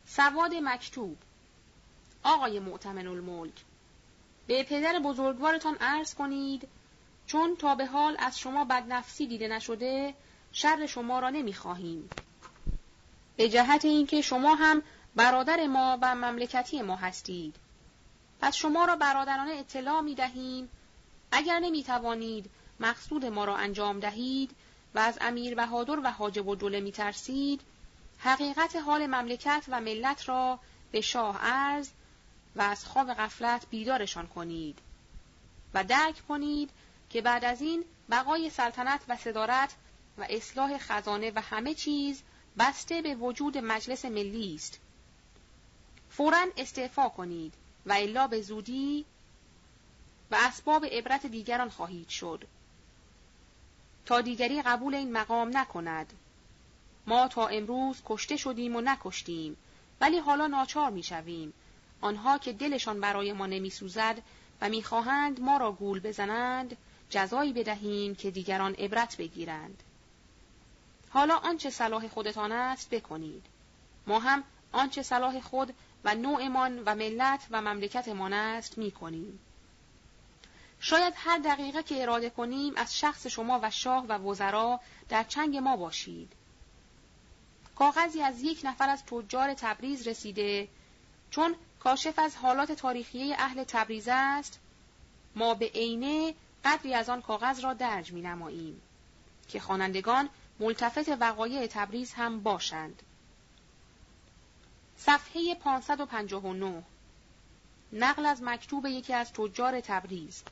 سواد 0.05 0.53
مکتوب 0.53 1.17
آقای 2.23 2.59
معتمن 2.59 3.07
الملک 3.07 3.63
به 4.47 4.63
پدر 4.63 4.99
بزرگوارتان 4.99 5.77
عرض 5.81 6.13
کنید 6.13 6.67
چون 7.27 7.55
تا 7.55 7.75
به 7.75 7.85
حال 7.85 8.15
از 8.19 8.39
شما 8.39 8.65
بدنفسی 8.65 9.27
دیده 9.27 9.47
نشده 9.47 10.13
شر 10.51 10.85
شما 10.85 11.19
را 11.19 11.29
نمی‌خواهیم 11.29 12.09
به 13.37 13.49
جهت 13.49 13.85
اینکه 13.85 14.21
شما 14.21 14.55
هم 14.55 14.83
برادر 15.15 15.67
ما 15.67 15.97
و 16.01 16.15
مملکتی 16.15 16.81
ما 16.81 16.95
هستید. 16.95 17.55
پس 18.41 18.55
شما 18.55 18.85
را 18.85 18.95
برادرانه 18.95 19.51
اطلاع 19.51 20.01
می 20.01 20.15
دهیم. 20.15 20.69
اگر 21.31 21.59
نمی 21.59 21.83
توانید 21.83 22.49
مقصود 22.79 23.25
ما 23.25 23.45
را 23.45 23.57
انجام 23.57 23.99
دهید 23.99 24.51
و 24.95 24.99
از 24.99 25.17
امیر 25.21 25.55
بهادر 25.55 25.99
و 25.99 26.11
حاجب 26.11 26.47
و 26.47 26.55
دوله 26.55 26.79
می 26.79 26.91
ترسید 26.91 27.61
حقیقت 28.17 28.75
حال 28.75 29.07
مملکت 29.07 29.65
و 29.67 29.81
ملت 29.81 30.29
را 30.29 30.59
به 30.91 31.01
شاه 31.01 31.37
عرض 31.41 31.89
و 32.55 32.61
از 32.61 32.85
خواب 32.85 33.13
غفلت 33.13 33.65
بیدارشان 33.69 34.27
کنید 34.27 34.79
و 35.73 35.83
درک 35.83 36.27
کنید 36.27 36.69
که 37.09 37.21
بعد 37.21 37.45
از 37.45 37.61
این 37.61 37.83
بقای 38.11 38.49
سلطنت 38.49 39.01
و 39.07 39.17
صدارت 39.17 39.75
و 40.17 40.25
اصلاح 40.29 40.77
خزانه 40.77 41.31
و 41.35 41.41
همه 41.41 41.73
چیز 41.73 42.21
بسته 42.59 43.01
به 43.01 43.15
وجود 43.15 43.57
مجلس 43.57 44.05
ملی 44.05 44.55
است. 44.55 44.79
فورا 46.17 46.47
استعفا 46.57 47.09
کنید 47.09 47.53
و 47.85 47.93
الا 47.93 48.27
به 48.27 48.41
زودی 48.41 49.05
و 50.31 50.35
اسباب 50.39 50.85
عبرت 50.85 51.25
دیگران 51.25 51.69
خواهید 51.69 52.09
شد. 52.09 52.43
تا 54.05 54.21
دیگری 54.21 54.61
قبول 54.61 54.95
این 54.95 55.11
مقام 55.11 55.57
نکند. 55.57 56.13
ما 57.07 57.27
تا 57.27 57.47
امروز 57.47 58.01
کشته 58.05 58.37
شدیم 58.37 58.75
و 58.75 58.81
نکشتیم 58.81 59.57
ولی 60.01 60.17
حالا 60.17 60.47
ناچار 60.47 60.91
می‌شویم 60.91 61.53
آنها 62.01 62.37
که 62.37 62.53
دلشان 62.53 62.99
برای 62.99 63.33
ما 63.33 63.45
نمیسوزد 63.45 64.21
و 64.61 64.69
می‌خواهند 64.69 65.41
ما 65.41 65.57
را 65.57 65.71
گول 65.71 65.99
بزنند 65.99 66.77
جزایی 67.09 67.53
بدهیم 67.53 68.15
که 68.15 68.31
دیگران 68.31 68.73
عبرت 68.73 69.17
بگیرند. 69.17 69.83
حالا 71.09 71.37
آنچه 71.37 71.69
صلاح 71.69 72.07
خودتان 72.07 72.51
است 72.51 72.89
بکنید. 72.89 73.45
ما 74.07 74.19
هم 74.19 74.43
آنچه 74.71 75.03
صلاح 75.03 75.39
خود 75.39 75.73
و 76.05 76.15
نوعمان 76.15 76.83
و 76.85 76.95
ملت 76.95 77.47
و 77.51 77.61
مملکتمان 77.61 78.33
است 78.33 78.77
می‌کنیم. 78.77 79.39
شاید 80.79 81.13
هر 81.17 81.37
دقیقه 81.37 81.83
که 81.83 82.01
اراده 82.01 82.29
کنیم 82.29 82.73
از 82.75 82.97
شخص 82.99 83.27
شما 83.27 83.59
و 83.63 83.71
شاه 83.71 84.05
و 84.05 84.17
وزرا 84.17 84.79
در 85.09 85.23
چنگ 85.23 85.57
ما 85.57 85.77
باشید. 85.77 86.33
کاغذی 87.75 88.21
از 88.21 88.41
یک 88.41 88.61
نفر 88.63 88.89
از 88.89 89.05
تجار 89.05 89.53
تبریز 89.53 90.07
رسیده 90.07 90.67
چون 91.29 91.55
کاشف 91.79 92.19
از 92.19 92.35
حالات 92.35 92.71
تاریخی 92.71 93.33
اهل 93.33 93.63
تبریز 93.63 94.07
است 94.11 94.59
ما 95.35 95.53
به 95.53 95.65
عینه 95.65 96.33
قدری 96.65 96.93
از 96.93 97.09
آن 97.09 97.21
کاغذ 97.21 97.59
را 97.59 97.73
درج 97.73 98.11
می 98.11 98.21
نماییم 98.21 98.81
که 99.47 99.59
خوانندگان 99.59 100.29
ملتفت 100.59 101.09
وقایع 101.09 101.67
تبریز 101.67 102.13
هم 102.13 102.39
باشند. 102.39 103.03
صفحه 104.97 105.55
559 105.55 106.83
نقل 107.93 108.25
از 108.25 108.43
مکتوب 108.43 108.85
یکی 108.85 109.13
از 109.13 109.33
تجار 109.33 109.81
تبریز 109.81 110.43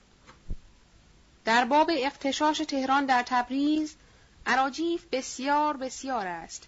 در 1.46 1.66
باب 1.66 1.92
اقتشاش 1.94 2.58
تهران 2.58 3.06
در 3.06 3.24
تبریز 3.24 3.96
عراجیف 4.46 5.06
بسیار 5.12 5.78
بسیار 5.78 6.28
است 6.28 6.68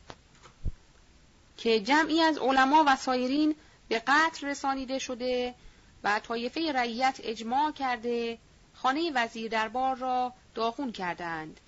که 1.57 1.79
جمعی 1.79 2.21
از 2.21 2.37
علما 2.37 2.83
و 2.87 2.95
سایرین 2.95 3.55
به 3.87 4.03
قتل 4.07 4.47
رسانیده 4.47 4.99
شده 4.99 5.55
و 6.03 6.19
طایفه 6.19 6.71
رعیت 6.71 7.19
اجماع 7.23 7.71
کرده 7.71 8.37
خانه 8.73 9.11
وزیر 9.15 9.51
دربار 9.51 9.95
را 9.95 10.33
داخون 10.55 10.91
کردند. 10.91 11.59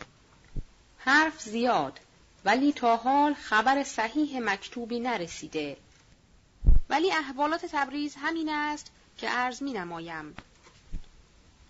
حرف 0.97 1.41
زیاد 1.41 1.99
ولی 2.45 2.73
تا 2.73 2.95
حال 2.95 3.33
خبر 3.33 3.83
صحیح 3.83 4.39
مکتوبی 4.39 4.99
نرسیده. 4.99 5.77
ولی 6.89 7.11
احوالات 7.11 7.65
تبریز 7.65 8.15
همین 8.17 8.49
است 8.49 8.91
که 9.17 9.29
عرض 9.29 9.61
می 9.61 9.73
نمایم. 9.73 10.35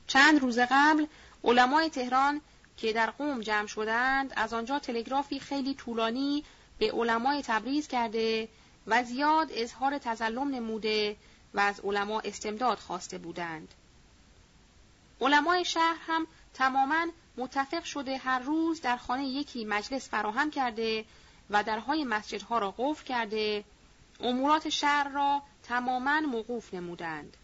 چند 0.08 0.42
روز 0.42 0.60
قبل 0.60 1.06
علمای 1.44 1.90
تهران 1.90 2.42
که 2.78 2.94
در 2.94 3.10
قوم 3.10 3.42
جمع 3.42 3.68
شدند 3.68 4.34
از 4.36 4.54
آنجا 4.54 4.80
تلگرافی 4.80 5.40
خیلی 5.40 5.74
طولانی 5.74 6.44
به 6.80 6.92
علمای 6.92 7.42
تبریز 7.42 7.88
کرده 7.88 8.48
و 8.88 9.04
زیاد 9.04 9.48
اظهار 9.52 9.98
تظلم 9.98 10.48
نموده 10.48 11.16
و 11.54 11.60
از 11.60 11.80
علما 11.80 12.20
استمداد 12.20 12.78
خواسته 12.78 13.18
بودند. 13.18 13.74
علمای 15.22 15.66
شهر 15.66 15.98
هم 16.08 16.28
تماما 16.54 17.08
متفق 17.38 17.84
شده 17.84 18.18
هر 18.18 18.40
روز 18.40 18.82
در 18.82 18.98
خانه 18.98 19.28
یکی 19.28 19.66
مجلس 19.66 20.10
فراهم 20.10 20.52
کرده 20.52 21.06
و 21.50 21.64
درهای 21.64 22.04
مسجدها 22.04 22.60
را 22.60 22.76
قفل 22.78 23.06
کرده 23.06 23.64
امورات 24.20 24.70
شهر 24.70 25.10
را 25.10 25.42
تماما 25.64 26.20
موقوف 26.20 26.74
نمودند. 26.74 27.38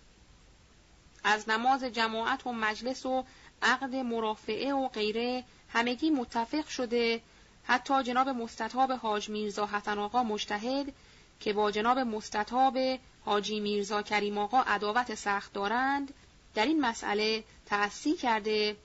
از 1.23 1.49
نماز 1.49 1.83
جماعت 1.83 2.47
و 2.47 2.53
مجلس 2.53 3.05
و 3.05 3.25
عقد 3.61 3.95
مرافعه 3.95 4.73
و 4.73 4.87
غیره 4.87 5.43
همگی 5.69 6.09
متفق 6.09 6.67
شده 6.67 7.21
حتی 7.63 8.03
جناب 8.03 8.29
مستطاب 8.29 8.91
حاج 8.91 9.29
میرزا 9.29 9.65
حسن 9.65 9.99
آقا 9.99 10.23
مجتهد 10.23 10.93
که 11.39 11.53
با 11.53 11.71
جناب 11.71 11.99
مستطاب 11.99 12.77
حاجی 13.25 13.59
میرزا 13.59 14.01
کریم 14.01 14.37
آقا 14.37 14.61
عداوت 14.61 15.15
سخت 15.15 15.53
دارند 15.53 16.13
در 16.55 16.65
این 16.65 16.81
مسئله 16.81 17.43
تأسی 17.65 18.13
کرده 18.13 18.75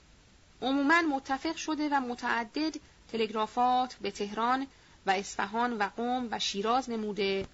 عموما 0.63 1.03
متفق 1.03 1.57
شده 1.57 1.89
و 1.89 2.01
متعدد 2.01 2.77
تلگرافات 3.13 3.95
به 3.95 4.11
تهران 4.11 4.67
و 5.07 5.11
اصفهان 5.11 5.73
و 5.79 5.89
قوم 5.97 6.29
و 6.31 6.39
شیراز 6.39 6.91
نموده 6.91 7.47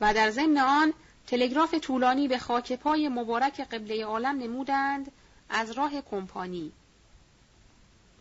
و 0.00 0.14
در 0.14 0.30
ضمن 0.30 0.58
آن 0.58 0.92
تلگراف 1.26 1.74
طولانی 1.74 2.28
به 2.28 2.38
خاک 2.38 2.72
پای 2.72 3.08
مبارک 3.08 3.60
قبله 3.60 4.04
عالم 4.04 4.38
نمودند 4.38 5.12
از 5.48 5.70
راه 5.70 6.00
کمپانی. 6.00 6.72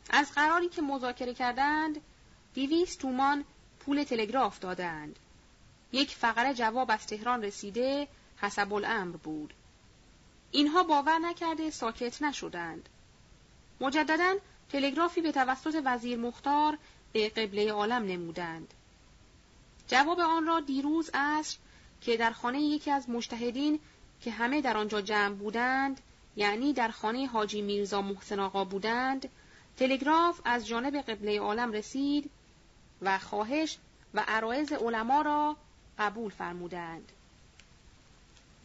از 0.10 0.32
قراری 0.32 0.70
که 0.70 0.82
مذاکره 0.82 1.34
کردند 1.34 2.02
دیویست 2.54 3.00
تومان 3.00 3.46
پول 3.80 4.04
تلگراف 4.04 4.60
دادند. 4.60 5.20
یک 5.92 6.16
فقره 6.16 6.54
جواب 6.54 6.92
از 6.92 7.08
تهران 7.08 7.44
رسیده 7.44 8.08
حسب 8.38 8.74
الامر 8.74 9.16
بود. 9.16 9.54
اینها 10.52 10.84
باور 10.84 11.20
نکرده 11.20 11.72
ساکت 11.72 12.22
نشدند. 12.22 12.90
مجددا 13.82 14.36
تلگرافی 14.70 15.22
به 15.22 15.32
توسط 15.32 15.82
وزیر 15.86 16.18
مختار 16.18 16.78
به 17.14 17.30
قبله 17.30 17.72
عالم 17.72 18.04
نمودند. 18.04 18.74
جواب 19.88 20.20
آن 20.20 20.48
را 20.48 20.60
دیروز 20.60 21.10
عصر 21.14 21.58
که 22.06 22.18
در 22.18 22.32
خانه 22.32 22.62
یکی 22.62 22.92
از 22.92 23.10
مشتهدین 23.10 23.80
که 24.22 24.32
همه 24.32 24.62
در 24.62 24.78
آنجا 24.78 25.02
جمع 25.02 25.36
بودند 25.36 26.02
یعنی 26.36 26.74
در 26.74 26.88
خانه 26.88 27.28
حاجی 27.28 27.62
میرزا 27.62 28.02
محسن 28.02 28.40
آقا 28.40 28.64
بودند 28.64 29.30
تلگراف 29.78 30.42
از 30.46 30.68
جانب 30.68 30.96
قبله 30.96 31.40
عالم 31.40 31.72
رسید 31.72 32.30
و 33.02 33.20
خواهش 33.20 33.78
و 34.14 34.24
عرایز 34.28 34.72
علما 34.72 35.22
را 35.22 35.56
قبول 36.00 36.32
فرمودند. 36.32 37.12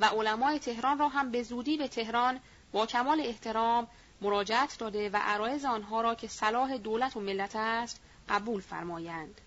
و 0.00 0.04
علمای 0.04 0.58
تهران 0.58 0.98
را 0.98 1.08
هم 1.08 1.30
به 1.30 1.42
زودی 1.42 1.76
به 1.76 1.88
تهران 1.88 2.40
با 2.72 2.86
کمال 2.86 3.20
احترام 3.20 3.86
مراجعت 4.20 4.78
داده 4.78 5.10
و 5.10 5.16
عرایز 5.16 5.64
آنها 5.64 6.00
را 6.00 6.14
که 6.14 6.28
صلاح 6.28 6.76
دولت 6.76 7.16
و 7.16 7.20
ملت 7.20 7.56
است 7.56 8.00
قبول 8.28 8.60
فرمایند. 8.60 9.40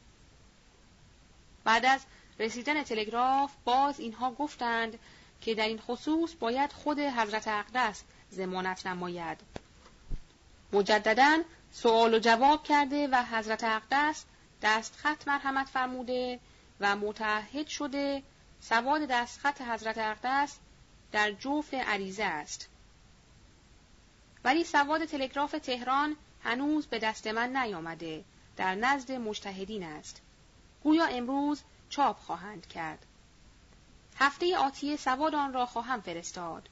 بعد 1.63 1.85
از 1.85 2.01
رسیدن 2.39 2.83
تلگراف 2.83 3.51
باز 3.65 3.99
اینها 3.99 4.31
گفتند 4.31 4.99
که 5.41 5.55
در 5.55 5.67
این 5.67 5.79
خصوص 5.79 6.35
باید 6.39 6.71
خود 6.71 6.99
حضرت 6.99 7.47
اقدس 7.47 8.03
زمانت 8.29 8.87
نماید. 8.87 9.37
مجددا 10.73 11.43
سوال 11.71 12.13
و 12.13 12.19
جواب 12.19 12.63
کرده 12.63 13.07
و 13.07 13.23
حضرت 13.23 13.63
اقدس 13.63 14.25
دستخط 14.61 15.27
مرحمت 15.27 15.67
فرموده 15.67 16.39
و 16.79 16.95
متعهد 16.95 17.67
شده 17.67 18.23
سواد 18.61 19.01
دستخط 19.01 19.61
حضرت 19.61 19.97
اقدس 19.97 20.57
در 21.11 21.31
جوف 21.31 21.73
عریزه 21.73 22.23
است. 22.23 22.69
ولی 24.43 24.63
سواد 24.63 25.05
تلگراف 25.05 25.51
تهران 25.51 26.15
هنوز 26.43 26.87
به 26.87 26.99
دست 26.99 27.27
من 27.27 27.57
نیامده 27.57 28.23
در 28.57 28.75
نزد 28.75 29.11
مجتهدین 29.11 29.83
است. 29.83 30.21
گویا 30.83 31.05
امروز 31.05 31.61
چاپ 31.93 32.19
خواهند 32.19 32.67
کرد. 32.67 33.05
هفته 34.15 34.57
آتیه 34.57 34.97
سواد 34.97 35.35
آن 35.35 35.53
را 35.53 35.65
خواهم 35.65 36.01
فرستاد. 36.01 36.69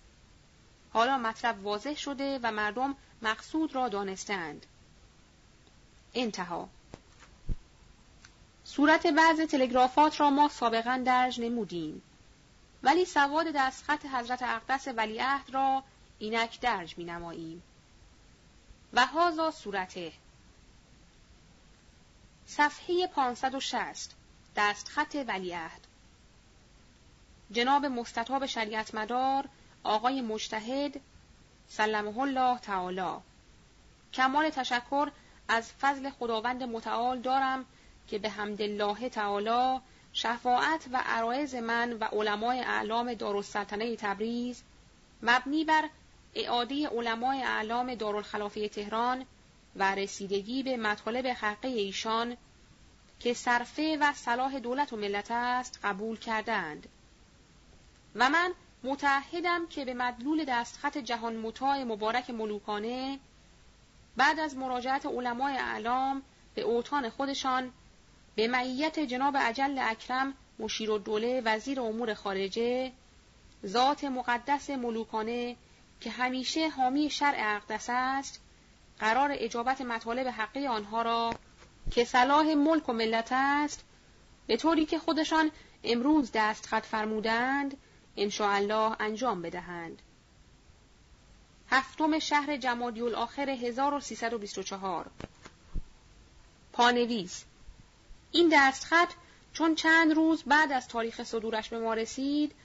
حالا 0.93 1.17
مطلب 1.17 1.65
واضح 1.65 1.95
شده 1.95 2.39
و 2.43 2.51
مردم 2.51 2.95
مقصود 3.21 3.75
را 3.75 3.89
دانستند 3.89 4.65
انتها. 6.13 6.69
صورت 8.63 9.07
بعض 9.07 9.41
تلگرافات 9.41 10.19
را 10.19 10.29
ما 10.29 10.47
سابقا 10.47 11.01
درج 11.05 11.41
نمودیم. 11.41 12.01
ولی 12.83 13.05
سواد 13.05 13.47
دستخط 13.55 14.05
حضرت 14.05 14.43
اقدس 14.43 14.87
ولیعهد 14.87 15.49
را 15.49 15.83
اینک 16.19 16.59
درج 16.59 16.97
می 16.97 17.03
نماییم. 17.03 17.63
و 18.93 19.05
هازا 19.05 19.51
صورته. 19.51 20.11
صفحه 22.45 23.07
560 23.07 24.15
دستخط 24.55 25.17
ولیعهد. 25.27 25.81
جناب 27.51 27.85
مستطاب 27.85 28.45
شریعت 28.45 28.95
مدار 28.95 29.45
آقای 29.83 30.21
مجتهد 30.21 31.01
سلمه 31.67 32.19
الله 32.19 32.59
تعالی. 32.59 33.11
کمال 34.13 34.49
تشکر 34.49 35.11
از 35.47 35.71
فضل 35.71 36.09
خداوند 36.09 36.63
متعال 36.63 37.21
دارم 37.21 37.65
که 38.07 38.19
به 38.19 38.39
الله 38.39 39.09
تعالی 39.09 39.81
شفاعت 40.13 40.87
و 40.91 41.01
عرایز 41.05 41.55
من 41.55 41.93
و 41.93 42.03
علمای 42.03 42.59
اعلام 42.59 43.13
دارالسلطنه 43.13 43.95
تبریز 43.95 44.63
مبنی 45.23 45.63
بر 45.63 45.89
اعاده 46.35 46.87
علمای 46.87 47.43
اعلام 47.43 47.95
دارالخلافه 47.95 48.69
تهران 48.69 49.25
و 49.75 49.95
رسیدگی 49.95 50.63
به 50.63 50.77
مطالب 50.77 51.27
حقه 51.27 51.67
ایشان 51.67 52.37
که 53.23 53.33
صرفه 53.33 53.97
و 54.01 54.13
صلاح 54.13 54.59
دولت 54.59 54.93
و 54.93 54.97
ملت 54.97 55.31
است 55.31 55.79
قبول 55.83 56.17
کردند. 56.17 56.87
و 58.15 58.29
من 58.29 58.53
متعهدم 58.83 59.67
که 59.67 59.85
به 59.85 59.93
مدلول 59.93 60.45
دستخط 60.47 60.97
جهان 60.97 61.35
مطاع 61.35 61.83
مبارک 61.83 62.29
ملوکانه 62.29 63.19
بعد 64.17 64.39
از 64.39 64.57
مراجعت 64.57 65.05
علمای 65.05 65.57
اعلام 65.57 66.21
به 66.55 66.61
اوتان 66.61 67.09
خودشان 67.09 67.73
به 68.35 68.47
معیت 68.47 68.99
جناب 68.99 69.37
عجل 69.37 69.79
اکرم 69.79 70.33
مشیر 70.59 70.97
دوله 70.97 71.41
وزیر 71.45 71.81
امور 71.81 72.13
خارجه 72.13 72.91
ذات 73.65 74.03
مقدس 74.03 74.69
ملوکانه 74.69 75.55
که 75.99 76.09
همیشه 76.09 76.69
حامی 76.69 77.09
شرع 77.09 77.55
اقدس 77.55 77.85
است 77.89 78.41
قرار 78.99 79.29
اجابت 79.33 79.81
مطالب 79.81 80.27
حقی 80.27 80.67
آنها 80.67 81.01
را 81.01 81.33
که 81.91 82.05
صلاح 82.05 82.53
ملک 82.53 82.89
و 82.89 82.93
ملت 82.93 83.27
است 83.31 83.83
به 84.47 84.57
طوری 84.57 84.85
که 84.85 84.99
خودشان 84.99 85.51
امروز 85.83 86.31
دستخط 86.33 86.85
فرمودند 86.85 87.77
الله 88.39 88.95
انجام 88.99 89.41
بدهند. 89.41 90.01
هفتم 91.69 92.19
شهر 92.19 92.57
جمادی 92.57 93.01
الاخر 93.01 93.49
1324 93.49 95.11
پانویس. 96.73 97.43
این 98.31 98.49
دستخط 98.53 99.09
چون 99.53 99.75
چند 99.75 100.13
روز 100.13 100.43
بعد 100.43 100.71
از 100.71 100.87
تاریخ 100.87 101.23
صدورش 101.23 101.69
به 101.69 101.79
ما 101.79 101.93
رسید 101.93 102.55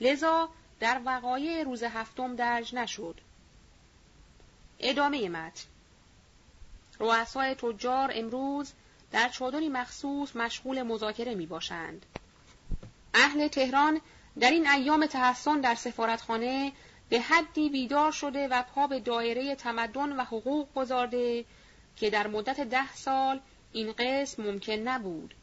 لذا 0.00 0.48
در 0.80 1.00
وقایع 1.04 1.62
روز 1.62 1.82
هفتم 1.82 2.36
درج 2.36 2.74
نشد. 2.74 3.20
ادامه 4.78 5.28
متن. 5.28 5.64
رؤسای 7.00 7.54
تجار 7.54 8.10
امروز 8.14 8.72
در 9.12 9.28
چادری 9.28 9.68
مخصوص 9.68 10.36
مشغول 10.36 10.82
مذاکره 10.82 11.34
می 11.34 11.46
باشند. 11.46 12.06
اهل 13.14 13.48
تهران 13.48 14.00
در 14.40 14.50
این 14.50 14.70
ایام 14.70 15.06
تحسن 15.06 15.60
در 15.60 15.74
سفارتخانه 15.74 16.72
به 17.08 17.20
حدی 17.20 17.68
بیدار 17.70 18.12
شده 18.12 18.48
و 18.48 18.62
پا 18.62 18.86
به 18.86 19.00
دایره 19.00 19.54
تمدن 19.54 20.12
و 20.12 20.24
حقوق 20.24 20.68
گذارده 20.74 21.44
که 21.96 22.10
در 22.10 22.26
مدت 22.26 22.60
ده 22.60 22.94
سال 22.94 23.40
این 23.72 23.94
قسم 23.98 24.42
ممکن 24.42 24.72
نبود. 24.72 25.34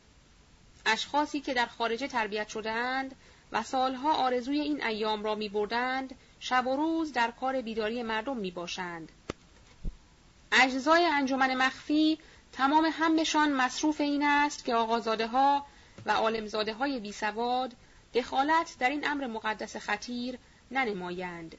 اشخاصی 0.86 1.39
که 1.39 1.54
در 1.54 1.66
خارجه 1.66 2.08
تربیت 2.08 2.47
شدهاند 2.47 3.16
و 3.51 3.64
سالها 3.64 4.14
آرزوی 4.14 4.60
این 4.60 4.84
ایام 4.84 5.24
را 5.24 5.36
می 5.36 5.49
بردند، 5.49 6.16
شب 6.39 6.68
و 6.68 6.76
روز 6.76 7.14
در 7.14 7.32
کار 7.32 7.62
بیداری 7.62 8.04
مردم 8.04 8.38
می 8.38 8.51
باشند. 8.51 9.12
اجزای 10.62 11.06
انجمن 11.06 11.56
مخفی 11.56 12.20
تمام 12.51 12.89
همشان 12.93 13.54
مصروف 13.54 14.01
این 14.01 14.24
است 14.24 14.66
که 14.66 14.76
آقازاده 14.76 15.28
ها 15.28 15.66
و 16.06 16.12
عالمزاده 16.12 16.74
های 16.74 16.99
بی 16.99 17.12
سواد 17.12 17.74
دخالت 18.14 18.76
در 18.80 18.89
این 18.89 19.08
امر 19.08 19.28
مقدس 19.28 19.78
خطیر 19.78 20.38
ننمایند 20.72 21.58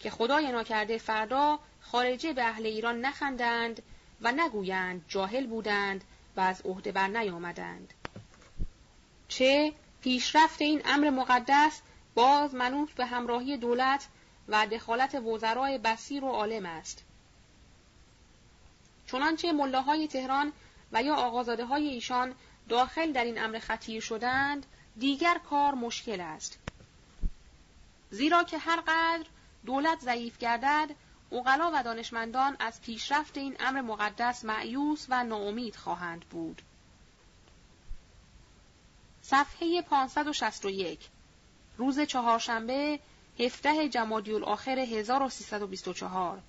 که 0.00 0.10
خدای 0.10 0.52
ناکرده 0.52 0.98
فردا 0.98 1.58
خارجه 1.80 2.32
به 2.32 2.44
اهل 2.44 2.66
ایران 2.66 3.00
نخندند 3.00 3.82
و 4.20 4.32
نگویند 4.32 5.04
جاهل 5.08 5.46
بودند 5.46 6.04
و 6.36 6.40
از 6.40 6.62
عهده 6.62 6.92
بر 6.92 7.08
نیامدند. 7.08 7.94
چه 9.28 9.72
پیشرفت 10.00 10.62
این 10.62 10.82
امر 10.84 11.10
مقدس 11.10 11.80
باز 12.14 12.54
منوط 12.54 12.90
به 12.90 13.06
همراهی 13.06 13.56
دولت 13.56 14.06
و 14.48 14.66
دخالت 14.66 15.14
وزرای 15.14 15.78
بسیر 15.78 16.24
و 16.24 16.28
عالم 16.28 16.66
است. 16.66 17.04
چنانچه 19.14 19.52
ملاهای 19.52 20.08
تهران 20.08 20.52
و 20.92 21.02
یا 21.02 21.14
آقازاده 21.14 21.64
های 21.64 21.88
ایشان 21.88 22.34
داخل 22.68 23.12
در 23.12 23.24
این 23.24 23.42
امر 23.42 23.58
خطیر 23.58 24.00
شدند 24.00 24.66
دیگر 24.96 25.40
کار 25.50 25.74
مشکل 25.74 26.20
است. 26.20 26.58
زیرا 28.10 28.44
که 28.44 28.58
هر 28.58 28.80
قدر 28.80 29.26
دولت 29.66 30.00
ضعیف 30.00 30.38
گردد 30.38 30.90
اغلا 31.32 31.70
و 31.74 31.82
دانشمندان 31.82 32.56
از 32.58 32.80
پیشرفت 32.80 33.38
این 33.38 33.56
امر 33.60 33.80
مقدس 33.80 34.44
معیوس 34.44 35.06
و 35.08 35.24
ناامید 35.24 35.76
خواهند 35.76 36.24
بود. 36.24 36.62
صفحه 39.22 39.82
561 39.82 41.08
روز 41.76 42.00
چهارشنبه 42.00 43.00
17 43.40 43.88
جمادی 43.88 44.32
الاخر 44.32 44.78
1324 44.78 46.42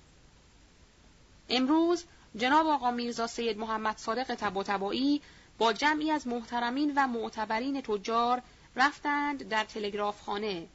امروز 1.48 2.04
جناب 2.36 2.66
آقا 2.66 2.90
میرزا 2.90 3.26
سید 3.26 3.58
محمد 3.58 3.96
صادق 3.98 4.34
تباتبایی 4.34 5.22
با 5.58 5.72
جمعی 5.72 6.10
از 6.10 6.26
محترمین 6.26 6.92
و 6.96 7.06
معتبرین 7.06 7.80
تجار 7.80 8.42
رفتند 8.76 9.48
در 9.48 9.64
تلگراف 9.64 10.22
خانه 10.22 10.66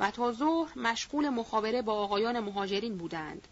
و 0.00 0.10
تا 0.10 0.32
ظهر 0.32 0.78
مشغول 0.78 1.28
مخابره 1.28 1.82
با 1.82 1.92
آقایان 1.92 2.40
مهاجرین 2.40 2.98
بودند. 2.98 3.48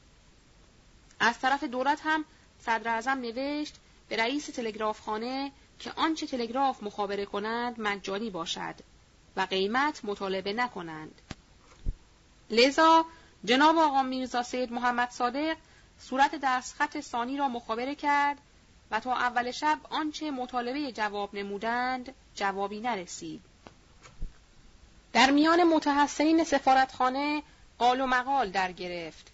از 1.21 1.39
طرف 1.39 1.65
دولت 1.65 2.01
هم 2.05 2.25
صدر 2.61 2.89
اعظم 2.89 3.19
نوشت 3.21 3.75
به 4.09 4.17
رئیس 4.17 4.47
تلگراف 4.47 5.01
خانه 5.01 5.53
که 5.79 5.93
آنچه 5.97 6.27
تلگراف 6.27 6.83
مخابره 6.83 7.25
کنند 7.25 7.81
مجانی 7.81 8.31
باشد 8.31 8.75
و 9.37 9.41
قیمت 9.41 10.05
مطالبه 10.05 10.53
نکنند. 10.53 11.21
لذا 12.51 13.05
جناب 13.45 13.79
آقا 13.79 14.03
میرزا 14.03 14.43
سید 14.43 14.73
محمد 14.73 15.11
صادق 15.11 15.57
صورت 16.09 16.35
دستخط 16.43 17.01
ثانی 17.01 17.37
را 17.37 17.49
مخابره 17.49 17.95
کرد 17.95 18.39
و 18.91 19.01
تا 19.01 19.15
اول 19.15 19.51
شب 19.51 19.79
آنچه 19.91 20.31
مطالبه 20.31 20.93
جواب 20.93 21.35
نمودند 21.35 22.15
جوابی 22.35 22.81
نرسید. 22.81 23.43
در 25.13 25.31
میان 25.31 25.65
متحسنین 25.65 26.45
سفارتخانه 26.45 27.43
قال 27.79 28.01
و 28.01 28.07
مقال 28.07 28.51
در 28.51 28.73
گرفت. 28.73 29.33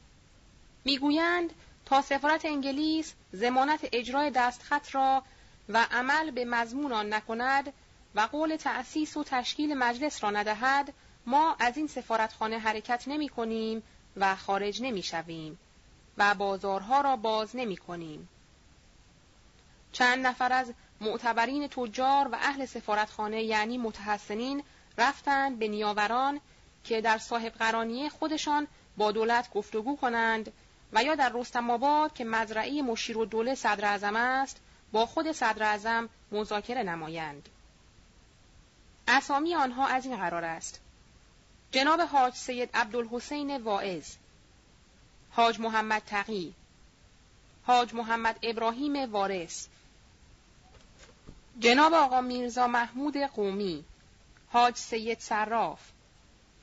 می‌گویند 0.85 1.53
تا 1.87 2.03
سفارت 2.03 2.45
انگلیس 2.45 3.15
زمانت 3.33 3.89
اجرای 3.93 4.31
دستخط 4.31 4.95
را 4.95 5.23
و 5.69 5.87
عمل 5.91 6.31
به 6.31 6.45
مضمون 6.45 6.93
آن 6.93 7.15
نکند 7.15 7.73
و 8.15 8.21
قول 8.21 8.57
تأسیس 8.57 9.17
و 9.17 9.25
تشکیل 9.25 9.75
مجلس 9.75 10.25
را 10.25 10.31
ندهد 10.31 10.93
ما 11.27 11.57
از 11.59 11.77
این 11.77 11.87
سفارتخانه 11.87 12.59
حرکت 12.59 13.05
نمی 13.07 13.29
کنیم 13.29 13.83
و 14.17 14.37
خارج 14.37 14.83
نمی 14.83 15.03
شویم 15.03 15.59
و 16.19 16.35
بازارها 16.35 17.01
را 17.01 17.17
باز 17.17 17.57
نمی 17.57 17.77
کنیم. 17.77 18.29
چند 19.93 20.27
نفر 20.27 20.53
از 20.53 20.73
معتبرین 21.01 21.69
تجار 21.69 22.29
و 22.29 22.35
اهل 22.35 22.67
سفارتخانه 22.67 23.43
یعنی 23.43 23.79
متحسنین 23.79 24.63
رفتند 24.99 25.59
به 25.59 25.69
نیاوران 25.69 26.41
که 26.85 27.01
در 27.01 27.19
صاحب 27.19 27.53
قرانیه 27.53 28.09
خودشان 28.09 28.67
با 28.97 29.13
دولت 29.13 29.51
گفتگو 29.51 29.97
کنند 29.97 30.53
و 30.93 31.05
یا 31.05 31.15
در 31.15 31.33
رستم 31.35 31.71
آباد 31.71 32.15
که 32.15 32.25
مزرعه 32.25 32.83
مشیر 32.83 33.19
و 33.19 33.25
دوله 33.25 33.55
صدر 33.55 34.15
است 34.17 34.61
با 34.93 35.07
خود 35.07 35.33
صدر 35.33 35.63
اعظم 35.63 36.09
مذاکره 36.33 36.83
نمایند. 36.83 37.49
اسامی 39.09 39.55
آنها 39.55 39.87
از 39.87 40.07
این 40.07 40.17
قرار 40.17 40.45
است. 40.45 40.81
جناب 41.73 42.01
حاج 42.01 42.35
سید 42.35 42.71
عبدالحسین 42.75 43.57
واعظ 43.57 44.15
حاج 45.31 45.61
محمد 45.61 46.03
تقی. 46.07 46.55
حاج 47.67 47.95
محمد 47.95 48.39
ابراهیم 48.43 49.13
وارث. 49.13 49.67
جناب 51.61 51.95
آقا 51.95 52.21
میرزا 52.21 52.67
محمود 52.67 53.17
قومی. 53.17 53.85
حاج 54.53 54.77
سید 54.77 55.21
صراف. 55.21 55.81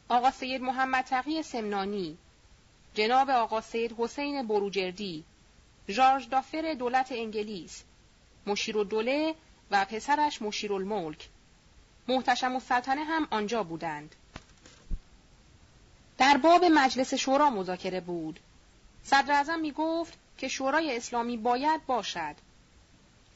آقا 0.09 0.31
سید 0.31 0.61
محمد 0.61 1.03
تقی 1.03 1.43
سمنانی. 1.43 2.17
جناب 2.93 3.29
آقا 3.29 3.61
سید 3.61 3.95
حسین 3.97 4.47
بروجردی. 4.47 5.23
ژارژ 5.89 6.27
دافر 6.27 6.75
دولت 6.79 7.11
انگلیس. 7.11 7.83
مشیر 8.47 8.83
دوله 8.83 9.35
و 9.71 9.85
پسرش 9.85 10.41
مشیر 10.41 10.73
الملک. 10.73 11.29
محتشم 12.07 12.53
السلطنه 12.53 13.03
هم 13.03 13.27
آنجا 13.31 13.63
بودند. 13.63 14.15
در 16.17 16.37
باب 16.37 16.65
مجلس 16.65 17.13
شورا 17.13 17.49
مذاکره 17.49 18.01
بود. 18.01 18.39
صدر 19.05 19.55
می 19.55 19.71
گفت 19.71 20.17
که 20.37 20.47
شورای 20.47 20.97
اسلامی 20.97 21.37
باید 21.37 21.85
باشد 21.85 22.35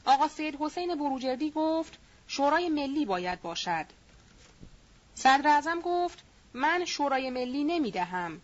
آقا 0.04 0.28
سید 0.28 0.56
حسین 0.60 0.94
بروجردی 0.94 1.50
گفت 1.50 1.98
شورای 2.26 2.68
ملی 2.68 3.04
باید 3.04 3.42
باشد 3.42 3.86
صدر 5.14 5.80
گفت 5.84 6.24
من 6.54 6.84
شورای 6.84 7.30
ملی 7.30 7.64
نمی 7.64 7.90
دهم. 7.90 8.40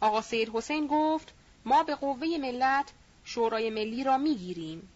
آقا 0.00 0.22
سید 0.22 0.48
حسین 0.48 0.86
گفت 0.86 1.34
ما 1.64 1.82
به 1.82 1.94
قوه 1.94 2.26
ملت 2.40 2.92
شورای 3.24 3.70
ملی 3.70 4.04
را 4.04 4.18
می 4.18 4.34
گیریم. 4.34 4.88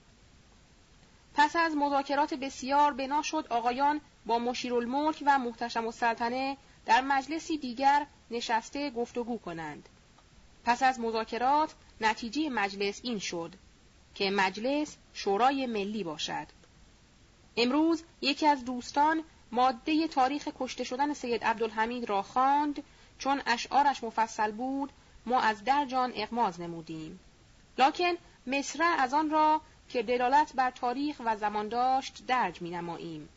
پس 1.35 1.57
از 1.57 1.77
مذاکرات 1.77 2.35
بسیار 2.35 2.93
بنا 2.93 3.23
شد 3.23 3.47
آقایان 3.51 4.01
با 4.27 4.39
مشیرالملک 4.39 5.23
و 5.27 5.39
محتشم 5.39 5.87
السلطنه 5.87 6.57
در 6.87 7.01
مجلسی 7.01 7.59
دیگر 7.59 8.07
نشسته 8.31 8.91
گفتگو 8.91 9.39
کنند. 9.39 9.89
پس 10.65 10.83
از 10.83 11.01
مذاکرات 11.01 11.75
نتیجه 12.01 12.49
مجلس 12.49 13.01
این 13.03 13.19
شد 13.19 13.53
که 14.15 14.31
مجلس 14.31 14.97
شورای 15.13 15.67
ملی 15.67 16.05
باشد. 16.05 16.47
امروز 17.57 18.03
یکی 18.21 18.47
از 18.47 18.65
دوستان 18.65 19.25
ماده 19.53 20.09
تاریخ 20.09 20.49
کشته 20.61 20.85
شدن 20.85 21.15
سید 21.15 21.45
عبدالحمید 21.45 22.09
را 22.09 22.23
خواند 22.23 22.83
چون 23.19 23.43
اشعارش 23.47 24.05
مفصل 24.05 24.51
بود 24.51 24.91
ما 25.27 25.41
از 25.41 25.65
در 25.65 25.87
جان 25.87 26.13
اغماز 26.17 26.61
نمودیم. 26.61 27.21
لکن 27.79 28.13
مصره 28.47 28.85
از 28.85 29.15
آن 29.15 29.31
را 29.31 29.61
که 29.89 30.03
دلالت 30.03 30.53
بر 30.55 30.71
تاریخ 30.71 31.17
و 31.25 31.37
زمان 31.37 31.69
داشت 31.69 32.27
درج 32.27 32.63
می 32.63 32.71
نماییم. 32.71 33.29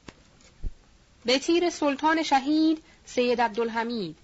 به 1.26 1.40
تیر 1.40 1.70
سلطان 1.70 2.24
شهید 2.24 2.84
سید 3.06 3.42
عبدالحمید 3.42 4.18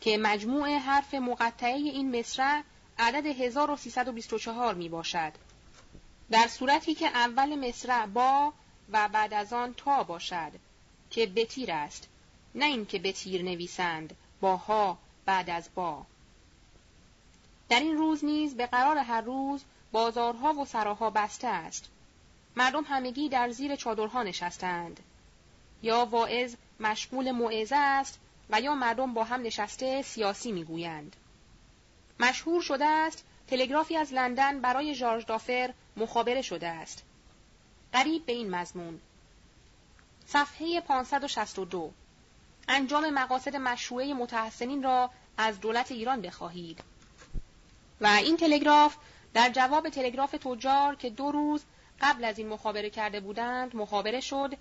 که 0.00 0.18
مجموع 0.18 0.76
حرف 0.76 1.14
مقطعه 1.14 1.76
این 1.76 2.18
مصرع 2.18 2.62
عدد 2.98 3.26
1324 3.26 4.74
می 4.74 4.88
باشد. 4.88 5.32
در 6.30 6.46
صورتی 6.48 6.94
که 6.94 7.06
اول 7.06 7.68
مصرع 7.68 8.06
با 8.06 8.52
و 8.92 9.08
بعد 9.08 9.34
از 9.34 9.52
آن 9.52 9.74
تا 9.74 10.02
باشد 10.02 10.52
که 11.10 11.26
به 11.26 11.44
تیر 11.44 11.72
است 11.72 12.08
نه 12.54 12.64
اینکه 12.64 12.98
به 12.98 13.12
تیر 13.12 13.42
نویسند 13.42 14.16
با 14.40 14.56
ها 14.56 14.98
بعد 15.24 15.50
از 15.50 15.68
با. 15.74 16.06
در 17.68 17.80
این 17.80 17.96
روز 17.96 18.24
نیز 18.24 18.56
به 18.56 18.66
قرار 18.66 18.98
هر 18.98 19.20
روز 19.20 19.64
بازارها 19.92 20.52
و 20.52 20.64
سراها 20.64 21.10
بسته 21.10 21.48
است. 21.48 21.88
مردم 22.56 22.84
همگی 22.84 23.28
در 23.28 23.50
زیر 23.50 23.76
چادرها 23.76 24.22
نشستند. 24.22 25.00
یا 25.82 26.04
واعظ 26.04 26.54
مشغول 26.80 27.30
موعظه 27.30 27.76
است 27.76 28.18
و 28.52 28.60
یا 28.60 28.74
مردم 28.74 29.14
با 29.14 29.24
هم 29.24 29.42
نشسته 29.42 30.02
سیاسی 30.02 30.52
می‌گویند. 30.52 31.16
مشهور 32.20 32.62
شده 32.62 32.86
است 32.86 33.24
تلگرافی 33.46 33.96
از 33.96 34.12
لندن 34.12 34.60
برای 34.60 34.94
ژارژ 34.94 35.24
دافر 35.24 35.74
مخابره 35.96 36.42
شده 36.42 36.68
است. 36.68 37.02
قریب 37.92 38.26
به 38.26 38.32
این 38.32 38.54
مضمون. 38.54 39.00
صفحه 40.26 40.80
562 40.80 41.92
انجام 42.68 43.10
مقاصد 43.10 43.56
مشروعه 43.56 44.14
متحسنین 44.14 44.82
را 44.82 45.10
از 45.36 45.60
دولت 45.60 45.92
ایران 45.92 46.20
بخواهید. 46.20 46.84
و 48.00 48.06
این 48.06 48.36
تلگراف 48.36 48.96
در 49.34 49.50
جواب 49.50 49.88
تلگراف 49.88 50.30
تجار 50.30 50.94
که 50.94 51.10
دو 51.10 51.30
روز 51.30 51.64
قبل 52.00 52.24
از 52.24 52.38
این 52.38 52.48
مخابره 52.48 52.90
کرده 52.90 53.20
بودند 53.20 53.76
مخابره 53.76 54.20
شد 54.20 54.54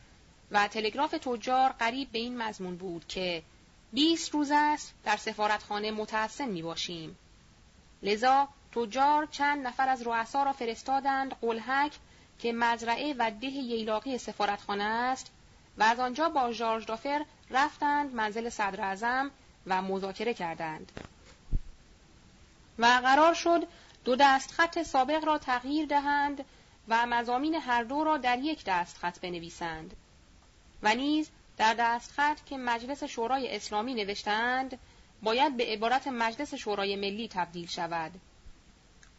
و 0.52 0.68
تلگراف 0.68 1.12
تجار 1.12 1.70
قریب 1.70 2.12
به 2.12 2.20
این 2.20 2.38
مضمون 2.38 2.76
بود 2.76 3.08
که 3.08 3.44
20 3.94 4.34
روز 4.34 4.52
است 4.54 4.94
در 5.04 5.18
سفارتخانه 5.18 5.92
متحسن 5.92 6.50
می 6.50 6.62
باشیم. 6.62 7.18
لذا 8.04 8.48
تجار 8.72 9.26
چند 9.26 9.68
نفر 9.68 9.90
از 9.90 10.02
رؤسا 10.02 10.44
را 10.44 10.54
فرستادند 10.54 11.36
قلحک 11.42 11.92
که 12.40 12.54
مزرعه 12.54 13.16
و 13.18 13.32
ده 13.32 13.48
ییلاقی 13.48 14.18
سفارتخانه 14.18 14.84
است 14.84 15.32
و 15.78 15.84
از 15.84 16.00
آنجا 16.00 16.30
با 16.30 16.52
ژارژ 16.52 16.86
دافر 16.86 17.26
رفتند 17.50 18.16
منزل 18.16 18.50
صدر 18.50 18.82
ازم 18.82 19.32
و 19.68 19.82
مذاکره 19.82 20.34
کردند. 20.34 20.92
و 22.80 22.86
قرار 22.86 23.34
شد 23.34 23.68
دو 24.06 24.16
دست 24.16 24.52
خط 24.52 24.84
سابق 24.84 25.26
را 25.26 25.38
تغییر 25.38 25.86
دهند 25.86 26.46
و 26.88 27.06
مزامین 27.06 27.56
هر 27.56 27.84
دو 27.84 28.04
را 28.04 28.18
در 28.18 28.40
یک 28.40 28.64
دست 28.66 28.98
خط 28.98 29.20
بنویسند 29.20 29.96
و 30.84 30.96
نیز 30.96 31.30
در 31.60 31.74
دستخط 31.74 32.38
که 32.45 32.57
مجلس 32.57 33.03
شورای 33.03 33.55
اسلامی 33.55 33.93
نوشتند 33.93 34.80
باید 35.24 35.57
به 35.57 35.66
عبارت 35.66 36.07
مجلس 36.07 36.53
شورای 36.53 36.95
ملی 36.95 37.28
تبدیل 37.28 37.68
شود. 37.68 38.12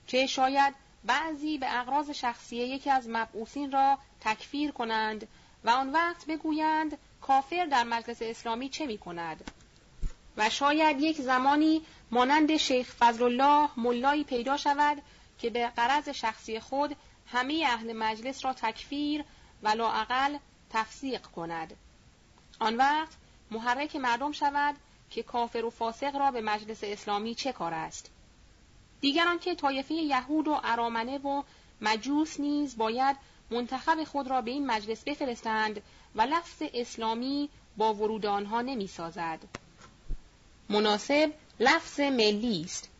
چه 0.06 0.26
شاید 0.26 0.74
بعضی 1.04 1.58
به 1.58 1.80
اغراض 1.80 2.10
شخصی 2.10 2.56
یکی 2.56 2.90
از 2.90 3.08
مبعوثین 3.08 3.72
را 3.72 3.98
تکفیر 4.20 4.70
کنند 4.70 5.28
و 5.64 5.70
آن 5.70 5.92
وقت 5.92 6.26
بگویند 6.26 6.98
کافر 7.20 7.66
در 7.66 7.84
مجلس 7.84 8.22
اسلامی 8.22 8.68
چه 8.68 8.86
می 8.86 8.98
کند. 8.98 9.50
و 10.36 10.50
شاید 10.50 11.00
یک 11.00 11.20
زمانی 11.20 11.82
مانند 12.10 12.56
شیخ 12.56 12.94
فضلالله 12.98 13.68
ملایی 13.76 14.24
پیدا 14.24 14.56
شود 14.56 15.02
که 15.38 15.50
به 15.50 15.66
قرض 15.66 16.08
شخصی 16.08 16.60
خود 16.60 16.96
همه 17.26 17.64
اهل 17.66 17.92
مجلس 17.92 18.44
را 18.44 18.52
تکفیر 18.52 19.24
و 19.62 19.68
لاعقل 19.68 20.36
تفسیق 20.70 21.22
کند. 21.22 21.76
آن 22.60 22.76
وقت 22.76 23.12
محرک 23.50 23.96
مردم 23.96 24.32
شود 24.32 24.74
که 25.10 25.22
کافر 25.22 25.64
و 25.64 25.70
فاسق 25.70 26.16
را 26.16 26.30
به 26.30 26.40
مجلس 26.40 26.78
اسلامی 26.82 27.34
چه 27.34 27.52
کار 27.52 27.74
است 27.74 28.10
دیگران 29.00 29.38
که 29.38 29.54
طایفه 29.54 29.94
یهود 29.94 30.48
و 30.48 30.60
ارامنه 30.64 31.18
و 31.18 31.42
مجوس 31.80 32.40
نیز 32.40 32.76
باید 32.76 33.16
منتخب 33.50 34.04
خود 34.04 34.28
را 34.28 34.40
به 34.40 34.50
این 34.50 34.66
مجلس 34.66 35.04
بفرستند 35.04 35.82
و 36.14 36.22
لفظ 36.22 36.62
اسلامی 36.74 37.48
با 37.76 37.94
ورود 37.94 38.26
آنها 38.26 38.62
نمی 38.62 38.86
سازد. 38.86 39.38
مناسب 40.68 41.32
لفظ 41.60 42.00
ملی 42.00 42.62
است. 42.64 42.90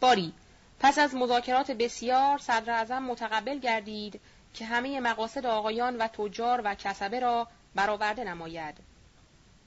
باری 0.00 0.32
پس 0.80 0.98
از 0.98 1.14
مذاکرات 1.14 1.70
بسیار 1.70 2.38
صدر 2.38 2.72
اعظم 2.72 3.02
متقبل 3.02 3.58
گردید 3.58 4.20
که 4.54 4.64
همه 4.64 5.00
مقاصد 5.00 5.46
آقایان 5.46 5.96
و 5.96 6.08
تجار 6.08 6.60
و 6.64 6.74
کسبه 6.74 7.20
را 7.20 7.48
برآورده 7.74 8.24
نماید. 8.24 8.74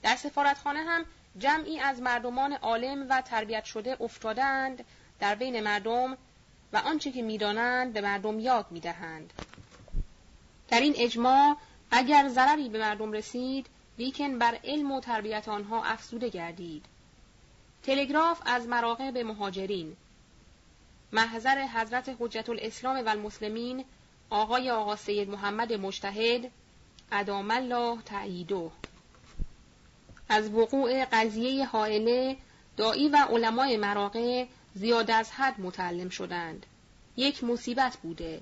در 0.02 0.16
سفارتخانه 0.16 0.80
هم 0.82 1.04
جمعی 1.38 1.80
از 1.80 2.02
مردمان 2.02 2.52
عالم 2.52 3.06
و 3.10 3.20
تربیت 3.20 3.64
شده 3.64 3.96
افتادند 4.00 4.84
در 5.20 5.34
بین 5.34 5.60
مردم 5.60 6.16
و 6.72 6.76
آنچه 6.76 7.12
که 7.12 7.22
می‌دانند 7.22 7.92
به 7.92 8.00
مردم 8.00 8.40
یاد 8.40 8.66
می‌دهند. 8.70 9.32
در 10.68 10.80
این 10.80 10.94
اجماع 10.96 11.56
اگر 11.90 12.28
ضرری 12.28 12.68
به 12.68 12.78
مردم 12.78 13.12
رسید 13.12 13.66
لیکن 13.98 14.38
بر 14.38 14.58
علم 14.64 14.92
و 14.92 15.00
تربیت 15.00 15.48
آنها 15.48 15.84
افزوده 15.84 16.28
گردید. 16.28 16.84
تلگراف 17.82 18.42
از 18.46 18.68
مراقب 18.68 19.18
مهاجرین 19.18 19.96
محضر 21.12 21.66
حضرت 21.66 22.16
حجت 22.18 22.48
الاسلام 22.48 23.06
و 23.06 23.08
المسلمین 23.08 23.84
آقای 24.30 24.70
آقا 24.70 24.96
سید 24.96 25.30
محمد 25.30 25.72
مجتهد 25.72 26.50
ادام 27.12 27.50
الله 27.50 28.02
تعییدو 28.02 28.70
از 30.28 30.50
وقوع 30.50 31.04
قضیه 31.04 31.66
حائله 31.66 32.36
دایی 32.76 33.08
و 33.08 33.16
علمای 33.16 33.76
مراقع 33.76 34.46
زیاد 34.74 35.10
از 35.10 35.30
حد 35.30 35.60
متعلم 35.60 36.08
شدند. 36.08 36.66
یک 37.16 37.44
مصیبت 37.44 37.96
بوده. 37.96 38.40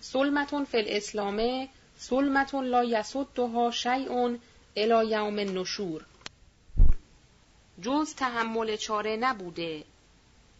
سلمتون 0.00 0.64
فی 0.64 0.78
الاسلامه 0.78 1.68
سلمتون 1.98 2.64
لا 2.64 2.84
یسدها 2.84 3.70
شیء 3.70 4.36
الی 4.76 5.10
یوم 5.10 5.38
النشور. 5.38 6.04
جز 7.82 8.14
تحمل 8.14 8.76
چاره 8.76 9.16
نبوده. 9.16 9.84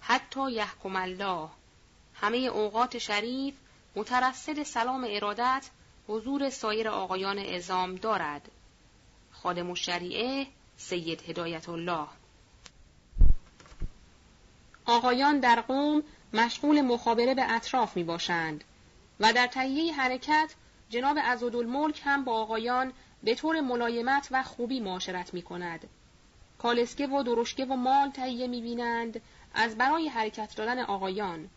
حتی 0.00 0.52
یحکم 0.52 0.96
الله. 0.96 1.48
همه 2.14 2.36
اوقات 2.38 2.98
شریف 2.98 3.54
مترصد 3.96 4.62
سلام 4.62 5.06
ارادت 5.08 5.66
حضور 6.08 6.50
سایر 6.50 6.88
آقایان 6.88 7.38
ازام 7.38 7.94
دارد 7.94 8.50
خادم 9.30 9.70
الشریعه 9.70 10.46
سید 10.76 11.22
هدایت 11.30 11.68
الله 11.68 12.06
آقایان 14.86 15.40
در 15.40 15.60
قوم 15.60 16.02
مشغول 16.32 16.80
مخابره 16.80 17.34
به 17.34 17.52
اطراف 17.52 17.96
می 17.96 18.04
باشند 18.04 18.64
و 19.20 19.32
در 19.32 19.46
تهیه 19.46 19.94
حرکت 19.94 20.54
جناب 20.90 21.18
عزدالملک 21.18 22.00
هم 22.04 22.24
با 22.24 22.32
آقایان 22.32 22.92
به 23.22 23.34
طور 23.34 23.60
ملایمت 23.60 24.28
و 24.30 24.42
خوبی 24.42 24.80
معاشرت 24.80 25.34
می 25.34 25.42
کند. 25.42 25.88
کالسکه 26.58 27.06
و 27.06 27.22
درشکه 27.22 27.64
و 27.64 27.76
مال 27.76 28.10
تهیه 28.10 28.46
می 28.46 28.60
بینند 28.60 29.20
از 29.54 29.76
برای 29.76 30.08
حرکت 30.08 30.56
دادن 30.56 30.78
آقایان. 30.78 31.48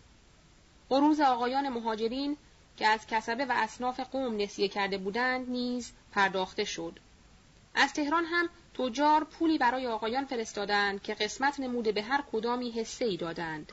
قروز 0.90 1.20
آقایان 1.20 1.70
مهاجرین 1.70 2.38
که 2.82 2.88
از 2.88 3.08
کسبه 3.08 3.46
و 3.46 3.52
اصناف 3.56 4.00
قوم 4.00 4.38
نسیه 4.42 4.68
کرده 4.68 4.98
بودند 4.98 5.50
نیز 5.50 5.92
پرداخته 6.12 6.64
شد. 6.64 7.00
از 7.76 7.94
تهران 7.94 8.26
هم 8.26 8.50
تجار 8.74 9.24
پولی 9.24 9.58
برای 9.58 9.88
آقایان 9.88 10.26
فرستادند 10.26 11.02
که 11.02 11.14
قسمت 11.14 11.60
نموده 11.60 11.92
به 11.92 12.02
هر 12.02 12.24
کدامی 12.32 12.72
حصه 12.72 13.06
ای 13.06 13.18
دادند. 13.18 13.72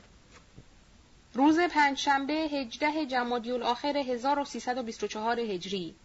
روز 1.33 1.59
پنجشنبه 1.59 2.33
هجده 2.33 3.05
جمادی 3.05 3.51
الاخر 3.51 3.97
1324 3.97 5.39
هجری 5.39 5.95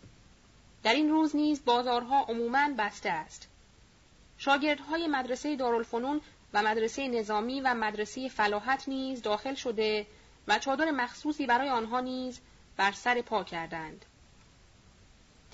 در 0.83 0.95
این 0.95 1.11
روز 1.11 1.37
نیز 1.37 1.65
بازارها 1.65 2.25
عموماً 2.29 2.75
بسته 2.79 3.11
است. 3.11 3.49
شاگردهای 4.39 5.07
مدرسه 5.07 5.57
دارالفنون 5.57 6.21
و 6.55 6.63
مدرسه 6.63 7.09
نظامی 7.09 7.61
و 7.61 7.75
مدرسه 7.75 8.29
فلاحت 8.29 8.89
نیز 8.89 9.23
داخل 9.23 9.55
شده 9.55 10.07
و 10.49 10.59
چادر 10.59 10.91
مخصوصی 10.91 11.47
برای 11.47 11.71
آنها 11.71 12.01
نیز 12.01 12.41
بر 12.77 12.93
سر 12.93 13.23
پا 13.23 13.45
کردند. 13.45 14.05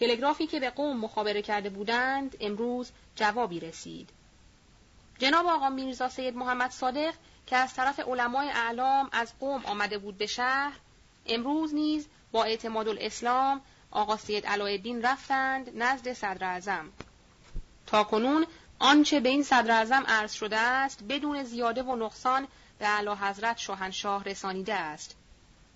تلگرافی 0.00 0.46
که 0.46 0.60
به 0.60 0.70
قوم 0.70 0.96
مخابره 0.96 1.42
کرده 1.42 1.70
بودند 1.70 2.36
امروز 2.40 2.90
جوابی 3.16 3.60
رسید. 3.60 4.10
جناب 5.18 5.46
آقا 5.46 5.68
میرزا 5.68 6.08
سید 6.08 6.36
محمد 6.36 6.70
صادق 6.70 7.14
که 7.46 7.56
از 7.56 7.74
طرف 7.74 8.00
علمای 8.00 8.48
اعلام 8.48 9.08
از 9.12 9.32
قوم 9.40 9.64
آمده 9.64 9.98
بود 9.98 10.18
به 10.18 10.26
شهر 10.26 10.72
امروز 11.26 11.74
نیز 11.74 12.08
با 12.32 12.44
اعتماد 12.44 12.88
الاسلام 12.88 13.60
آقا 13.90 14.16
سید 14.16 14.46
علایالدین 14.46 15.02
رفتند 15.02 15.82
نزد 15.82 16.12
صدر 16.12 16.44
اعظم. 16.44 16.92
تا 17.86 18.04
کنون 18.04 18.46
آنچه 18.78 19.20
به 19.20 19.28
این 19.28 19.42
صدر 19.42 19.70
اعظم 19.70 20.04
عرض 20.06 20.32
شده 20.32 20.58
است 20.58 21.02
بدون 21.08 21.42
زیاده 21.42 21.82
و 21.82 21.96
نقصان 21.96 22.48
به 22.78 22.86
اعلی 22.86 23.10
حضرت 23.10 23.58
شاهنشاه 23.58 24.24
رسانیده 24.24 24.74
است 24.74 25.16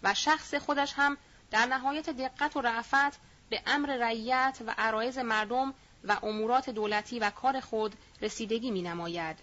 و 0.03 0.15
شخص 0.15 0.55
خودش 0.55 0.93
هم 0.97 1.17
در 1.55 1.67
نهایت 1.67 2.11
دقت 2.11 2.57
و 2.57 2.61
رعفت 2.61 3.21
به 3.51 3.63
امر 3.67 3.97
رعیت 3.97 4.59
و 4.67 4.75
عرایز 4.79 5.19
مردم 5.19 5.75
و 6.05 6.17
امورات 6.23 6.71
دولتی 6.71 7.19
و 7.19 7.31
کار 7.31 7.61
خود 7.61 7.95
رسیدگی 8.23 8.71
می 8.71 8.83
نماید. 8.83 9.37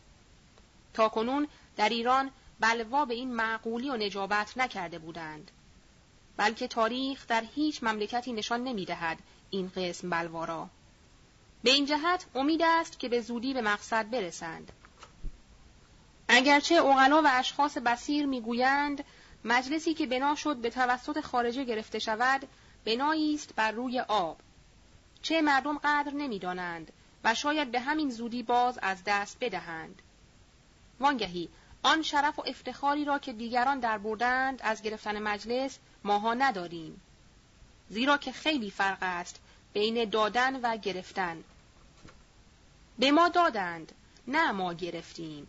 تا 0.94 1.10
کنون 1.10 1.48
در 1.78 1.90
ایران 1.90 2.32
بلوا 2.60 3.06
به 3.06 3.14
این 3.14 3.34
معقولی 3.34 3.90
و 3.90 3.98
نجابت 3.98 4.58
نکرده 4.58 5.00
بودند. 5.00 5.52
بلکه 6.38 6.68
تاریخ 6.68 7.28
در 7.28 7.44
هیچ 7.56 7.84
مملکتی 7.84 8.34
نشان 8.34 8.64
نمی 8.64 8.86
دهد 8.86 9.18
این 9.50 9.72
قسم 9.76 10.10
بلوا 10.10 10.46
را. 10.46 10.70
به 11.64 11.72
این 11.72 11.86
جهت 11.86 12.26
امید 12.36 12.62
است 12.64 13.00
که 13.00 13.10
به 13.10 13.22
زودی 13.22 13.54
به 13.54 13.62
مقصد 13.62 14.10
برسند. 14.10 14.72
اگرچه 16.28 16.76
اغلا 16.76 17.22
و 17.22 17.28
اشخاص 17.32 17.78
بسیر 17.78 18.26
می‌گویند 18.26 19.04
مجلسی 19.46 19.94
که 19.94 20.08
بنا 20.08 20.36
شد 20.36 20.56
به 20.56 20.70
توسط 20.70 21.22
خارجه 21.22 21.64
گرفته 21.64 22.00
شود 22.00 22.48
بنایی 22.86 23.36
است 23.36 23.56
بر 23.56 23.72
روی 23.72 24.00
آب. 24.00 24.38
چه 25.22 25.42
مردم 25.42 25.78
قدر 25.78 26.12
نمی‌دانند 26.14 26.92
و 27.24 27.36
شاید 27.36 27.72
به 27.72 27.80
همین 27.80 28.10
زودی 28.10 28.44
باز 28.44 28.80
از 28.82 29.04
دست 29.06 29.38
بدهند. 29.42 30.02
وانگهی 31.00 31.50
آن 31.84 32.02
شرف 32.02 32.40
و 32.40 32.44
افتخاری 32.48 33.06
را 33.06 33.20
که 33.20 33.34
دیگران 33.34 33.80
در 33.80 33.98
بردند 33.98 34.60
از 34.64 34.82
گرفتن 34.82 35.20
مجلس 35.20 35.80
ماها 36.04 36.34
نداریم. 36.34 37.02
زیرا 37.90 38.18
که 38.18 38.32
خیلی 38.32 38.72
فرق 38.72 38.98
است 39.02 39.40
بین 39.74 40.10
دادن 40.10 40.60
و 40.62 40.78
گرفتن. 40.78 41.44
به 43.00 43.12
ما 43.12 43.30
دادند 43.30 43.92
نه 44.28 44.52
ما 44.52 44.74
گرفتیم. 44.74 45.48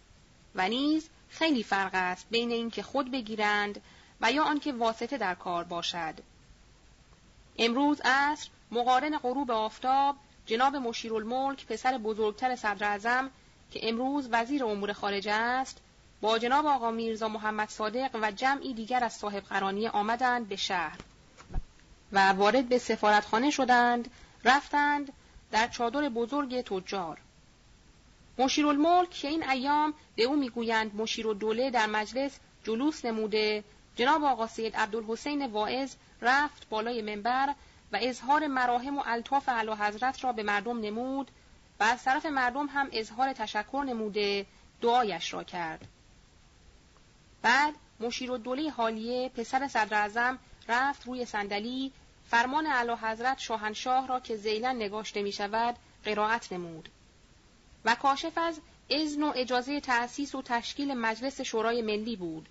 و 0.55 0.69
نیز 0.69 1.09
خیلی 1.33 1.63
فرق 1.63 1.91
است 1.95 2.27
بین 2.31 2.51
اینکه 2.51 2.83
خود 2.83 3.11
بگیرند 3.11 3.81
و 4.21 4.33
یا 4.33 4.45
آنکه 4.45 4.73
واسطه 4.73 5.19
در 5.19 5.35
کار 5.35 5.65
باشد. 5.65 6.15
امروز 7.59 8.01
عصر 8.05 8.49
مقارن 8.71 9.19
غروب 9.19 9.51
آفتاب 9.51 10.17
جناب 10.47 10.77
مشیرالملک 10.77 11.67
پسر 11.67 11.99
بزرگتر 11.99 12.57
صدر 12.57 13.29
که 13.71 13.89
امروز 13.89 14.29
وزیر 14.33 14.65
امور 14.65 14.93
خارجه 14.93 15.33
است 15.33 15.79
با 16.21 16.39
جناب 16.39 16.67
آقا 16.67 16.91
میرزا 16.91 17.29
محمد 17.29 17.69
صادق 17.69 18.11
و 18.23 18.31
جمعی 18.31 18.75
دیگر 18.75 19.05
از 19.05 19.13
صاحب 19.13 19.43
قرانی 19.43 19.89
آمدند 19.89 20.49
به 20.49 20.57
شهر. 20.57 20.99
و 22.13 22.33
وارد 22.33 22.69
به 22.69 22.79
سفارتخانه 22.79 23.51
شدند 23.51 24.11
رفتند 24.45 25.13
در 25.51 25.69
چادر 25.69 26.09
بزرگ 26.09 26.61
تجار. 26.61 27.19
مشیرالملک 28.43 29.11
که 29.11 29.29
این 29.29 29.49
ایام 29.49 29.95
به 30.17 30.23
او 30.23 30.37
می‌گویند 30.37 30.95
مشیر 30.95 31.33
دوله 31.33 31.71
در 31.71 31.87
مجلس 31.87 32.39
جلوس 32.65 33.05
نموده. 33.05 33.65
جناب 33.97 34.25
آقا 34.25 34.47
سید 34.47 34.77
عبدالحسین 34.77 35.47
واعظ 35.47 35.95
رفت 36.23 36.69
بالای 36.69 37.03
منبر 37.03 37.55
و 37.93 37.99
اظهار 38.01 38.47
مراهم 38.47 38.99
و 38.99 39.03
الطاف 39.07 39.49
اعلی 39.49 39.73
حضرت 39.73 40.25
را 40.25 40.33
به 40.33 40.43
مردم 40.43 40.81
نمود 40.81 41.31
و 41.81 41.85
از 41.85 42.05
طرف 42.05 42.27
مردم 42.27 42.67
هم 42.67 42.89
اظهار 42.93 43.33
تشکر 43.33 43.85
نموده 43.87 44.47
دعایش 44.81 45.35
را 45.35 45.45
کرد. 45.45 45.89
بعد 47.43 47.75
مشیر 48.01 48.37
دوله 48.37 48.71
حالیه 48.71 49.29
پسر 49.29 49.69
صدر 49.69 50.37
رفت 50.69 51.07
روی 51.07 51.25
صندلی. 51.25 51.93
فرمان 52.31 52.67
اعلی 52.67 52.93
حضرت 52.93 53.39
شاهنشاه 53.39 54.07
را 54.09 54.21
که 54.21 54.37
زیلن 54.37 54.77
نگاشته 54.77 55.23
می 55.23 55.33
شود 55.33 55.77
قرائت 56.05 56.53
نمود. 56.53 56.89
و 57.85 57.95
کاشف 57.95 58.39
از 58.39 58.61
اذن 58.91 59.23
و 59.23 59.33
اجازه 59.37 59.81
تأسیس 59.81 60.35
و 60.35 60.43
تشکیل 60.43 60.95
مجلس 60.95 61.41
شورای 61.41 61.83
ملی 61.83 62.17
بود. 62.17 62.49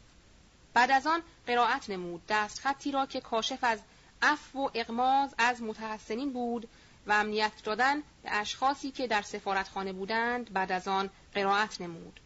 بعد 0.74 0.92
از 0.92 1.08
آن 1.08 1.22
قرائت 1.48 1.90
نمود. 1.90 2.22
دست 2.30 2.60
خطی 2.60 2.92
را 2.92 3.06
که 3.06 3.22
کاشف 3.22 3.60
از 3.62 3.80
اف 4.22 4.56
و 4.56 4.70
اقماز 4.74 5.36
از 5.38 5.62
متحسنین 5.62 6.34
بود 6.34 6.68
و 7.08 7.12
امنیت 7.12 7.52
دادن 7.64 7.98
به 8.24 8.32
اشخاصی 8.32 8.92
که 8.92 9.08
در 9.08 9.22
سفارتخانه 9.22 9.94
بودند 9.94 10.54
بعد 10.54 10.72
از 10.72 10.88
آن 10.88 11.10
قرائت 11.36 11.82
نمود. 11.82 12.20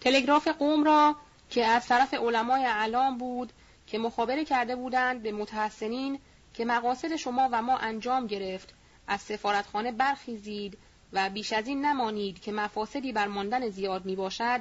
تلگراف 0.00 0.48
قوم 0.48 0.84
را 0.84 1.16
که 1.50 1.66
از 1.66 1.86
طرف 1.86 2.14
علمای 2.14 2.64
اعلام 2.64 3.18
بود 3.18 3.52
که 3.86 3.98
مخابره 3.98 4.44
کرده 4.44 4.76
بودند 4.76 5.22
به 5.22 5.32
متحسنین 5.32 6.18
که 6.54 6.64
مقاصد 6.64 7.16
شما 7.16 7.48
و 7.52 7.62
ما 7.62 7.76
انجام 7.76 8.26
گرفت 8.26 8.74
از 9.06 9.20
سفارتخانه 9.20 9.92
برخیزید 9.92 10.78
و 11.12 11.30
بیش 11.30 11.52
از 11.52 11.66
این 11.66 11.84
نمانید 11.84 12.40
که 12.40 12.52
مفاسدی 12.52 13.12
بر 13.12 13.26
ماندن 13.26 13.68
زیاد 13.68 14.04
می 14.04 14.16
باشد 14.16 14.60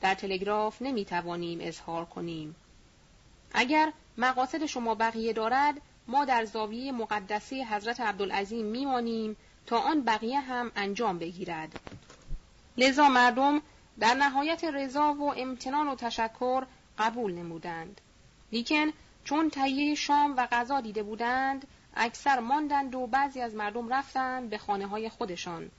در 0.00 0.14
تلگراف 0.14 0.82
نمی 0.82 1.04
توانیم 1.04 1.58
اظهار 1.62 2.04
کنیم. 2.04 2.56
اگر 3.54 3.92
مقاصد 4.18 4.66
شما 4.66 4.94
بقیه 4.94 5.32
دارد 5.32 5.80
ما 6.08 6.24
در 6.24 6.44
زاویه 6.44 6.92
مقدسه 6.92 7.64
حضرت 7.64 8.00
عبدالعظیم 8.00 8.66
میمانیم 8.66 9.36
تا 9.66 9.78
آن 9.78 10.02
بقیه 10.02 10.40
هم 10.40 10.72
انجام 10.76 11.18
بگیرد. 11.18 11.80
لذا 12.78 13.08
مردم 13.08 13.62
در 13.98 14.14
نهایت 14.14 14.64
رضا 14.64 15.14
و 15.14 15.34
امتنان 15.36 15.88
و 15.88 15.94
تشکر 15.94 16.66
قبول 16.98 17.32
نمودند. 17.32 18.00
لیکن 18.52 18.92
چون 19.24 19.50
تهیه 19.50 19.94
شام 19.94 20.34
و 20.36 20.46
غذا 20.46 20.80
دیده 20.80 21.02
بودند 21.02 21.66
اکثر 21.96 22.40
ماندند 22.40 22.94
و 22.94 23.06
بعضی 23.06 23.40
از 23.40 23.54
مردم 23.54 23.88
رفتند 23.88 24.50
به 24.50 24.58
خانه 24.58 24.86
های 24.86 25.08
خودشان. 25.08 25.70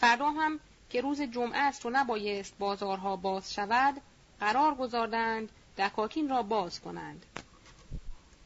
فردا 0.00 0.30
هم 0.30 0.60
که 0.90 1.00
روز 1.00 1.22
جمعه 1.22 1.58
است 1.58 1.86
و 1.86 1.90
نبایست 1.90 2.58
بازارها 2.58 3.16
باز 3.16 3.54
شود 3.54 4.00
قرار 4.40 4.74
گذاردند 4.74 5.48
دکاکین 5.78 6.28
را 6.28 6.42
باز 6.42 6.80
کنند 6.80 7.26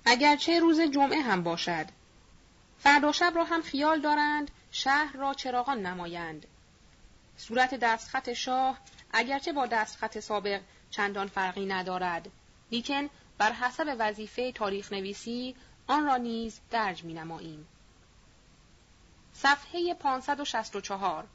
اگرچه 0.05 0.61
روز 0.61 0.81
جمعه 0.81 1.21
هم 1.21 1.43
باشد 1.43 1.87
فردا 2.79 3.13
شب 3.13 3.33
را 3.35 3.45
هم 3.45 3.63
خیال 3.63 4.01
دارند 4.01 4.51
شهر 4.71 5.17
را 5.17 5.35
چراغان 5.35 5.87
نمایند 5.87 6.47
صورت 7.37 7.75
دستخط 7.75 8.33
شاه 8.33 8.79
اگرچه 9.13 9.53
با 9.53 9.67
دستخط 9.67 10.19
سابق 10.19 10.61
چندان 10.91 11.27
فرقی 11.27 11.67
ندارد 11.67 12.31
لیکن 12.71 13.11
بر 13.39 13.53
حسب 13.53 13.97
وظیفه 13.99 14.53
تاریخ 14.53 14.93
نویسی 14.93 15.55
آن 15.87 16.07
را 16.07 16.17
نیز 16.17 16.61
درج 16.71 17.05
می 17.05 17.15
نماییم. 17.15 17.67
صفحه 19.33 19.95
564 19.95 21.27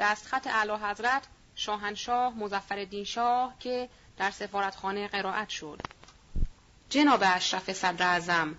دستخط 0.00 0.46
اعلی 0.46 0.72
حضرت 0.72 1.22
شاهنشاه 1.54 2.38
مزفر 2.38 3.04
شاه 3.04 3.54
که 3.58 3.88
در 4.16 4.30
سفارتخانه 4.30 5.08
قرائت 5.08 5.48
شد. 5.48 5.80
جناب 6.88 7.20
اشرف 7.24 7.72
صدر 7.72 8.06
اعظم 8.06 8.56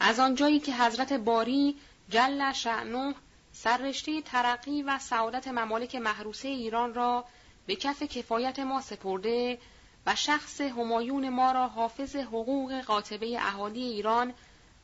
از 0.00 0.20
آنجایی 0.20 0.60
که 0.60 0.74
حضرت 0.74 1.12
باری 1.12 1.76
جل 2.08 2.52
شعنوه 2.52 3.14
سررشته 3.52 4.22
ترقی 4.22 4.82
و 4.82 4.98
سعادت 4.98 5.48
ممالک 5.48 5.94
محروسه 5.94 6.48
ایران 6.48 6.94
را 6.94 7.24
به 7.66 7.76
کف 7.76 8.02
کفایت 8.02 8.58
ما 8.58 8.80
سپرده 8.80 9.58
و 10.06 10.14
شخص 10.14 10.60
همایون 10.60 11.28
ما 11.28 11.52
را 11.52 11.68
حافظ 11.68 12.16
حقوق 12.16 12.80
قاطبه 12.80 13.38
اهالی 13.40 13.82
ایران 13.82 14.34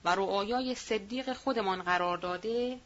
و 0.04 0.14
رعایای 0.14 0.74
صدیق 0.74 1.32
خودمان 1.32 1.82
قرار 1.82 2.18
داده 2.18 2.78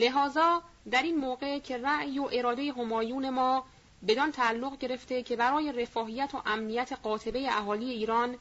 لحاظا 0.00 0.62
در 0.90 1.02
این 1.02 1.16
موقع 1.16 1.58
که 1.58 1.78
رأی 1.78 2.18
و 2.18 2.28
اراده 2.32 2.72
همایون 2.72 3.30
ما 3.30 3.64
بدان 4.08 4.32
تعلق 4.32 4.78
گرفته 4.78 5.22
که 5.22 5.36
برای 5.36 5.72
رفاهیت 5.72 6.34
و 6.34 6.42
امنیت 6.46 6.92
قاطبه 7.02 7.56
اهالی 7.56 7.90
ایران 7.90 8.36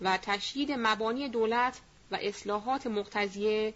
و 0.00 0.18
تشیید 0.22 0.72
مبانی 0.72 1.28
دولت 1.28 1.80
و 2.10 2.18
اصلاحات 2.20 2.86
مقتضیه 2.86 3.74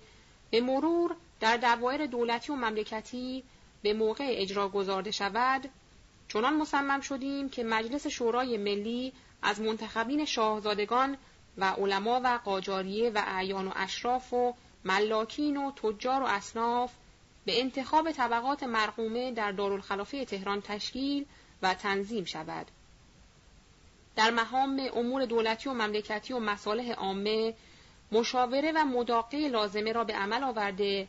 به 0.50 0.60
مرور 0.60 1.16
در 1.40 1.56
دوائر 1.56 2.06
دولتی 2.06 2.52
و 2.52 2.56
مملکتی 2.56 3.44
به 3.82 3.92
موقع 3.92 4.26
اجرا 4.28 4.68
گذارده 4.68 5.10
شود 5.10 5.70
چنان 6.28 6.56
مصمم 6.56 7.00
شدیم 7.00 7.48
که 7.48 7.64
مجلس 7.64 8.06
شورای 8.06 8.56
ملی 8.56 9.12
از 9.42 9.60
منتخبین 9.60 10.24
شاهزادگان 10.24 11.16
و 11.58 11.64
علما 11.64 12.20
و 12.24 12.40
قاجاریه 12.44 13.10
و 13.10 13.22
اعیان 13.26 13.68
و 13.68 13.72
اشراف 13.76 14.32
و 14.32 14.54
ملاکین 14.84 15.56
و 15.56 15.72
تجار 15.72 16.22
و 16.22 16.26
اصناف 16.26 16.92
به 17.44 17.60
انتخاب 17.60 18.12
طبقات 18.12 18.62
مرقومه 18.62 19.32
در 19.32 19.52
دارالخلافه 19.52 20.24
تهران 20.24 20.60
تشکیل 20.60 21.26
و 21.62 21.74
تنظیم 21.74 22.24
شود. 22.24 22.66
در 24.16 24.30
مهام 24.30 24.88
امور 24.94 25.24
دولتی 25.24 25.68
و 25.68 25.72
مملکتی 25.72 26.32
و 26.32 26.38
مصالح 26.38 26.92
عامه 26.92 27.54
مشاوره 28.12 28.72
و 28.72 28.84
مداقه 28.84 29.48
لازمه 29.48 29.92
را 29.92 30.04
به 30.04 30.14
عمل 30.14 30.44
آورده 30.44 31.08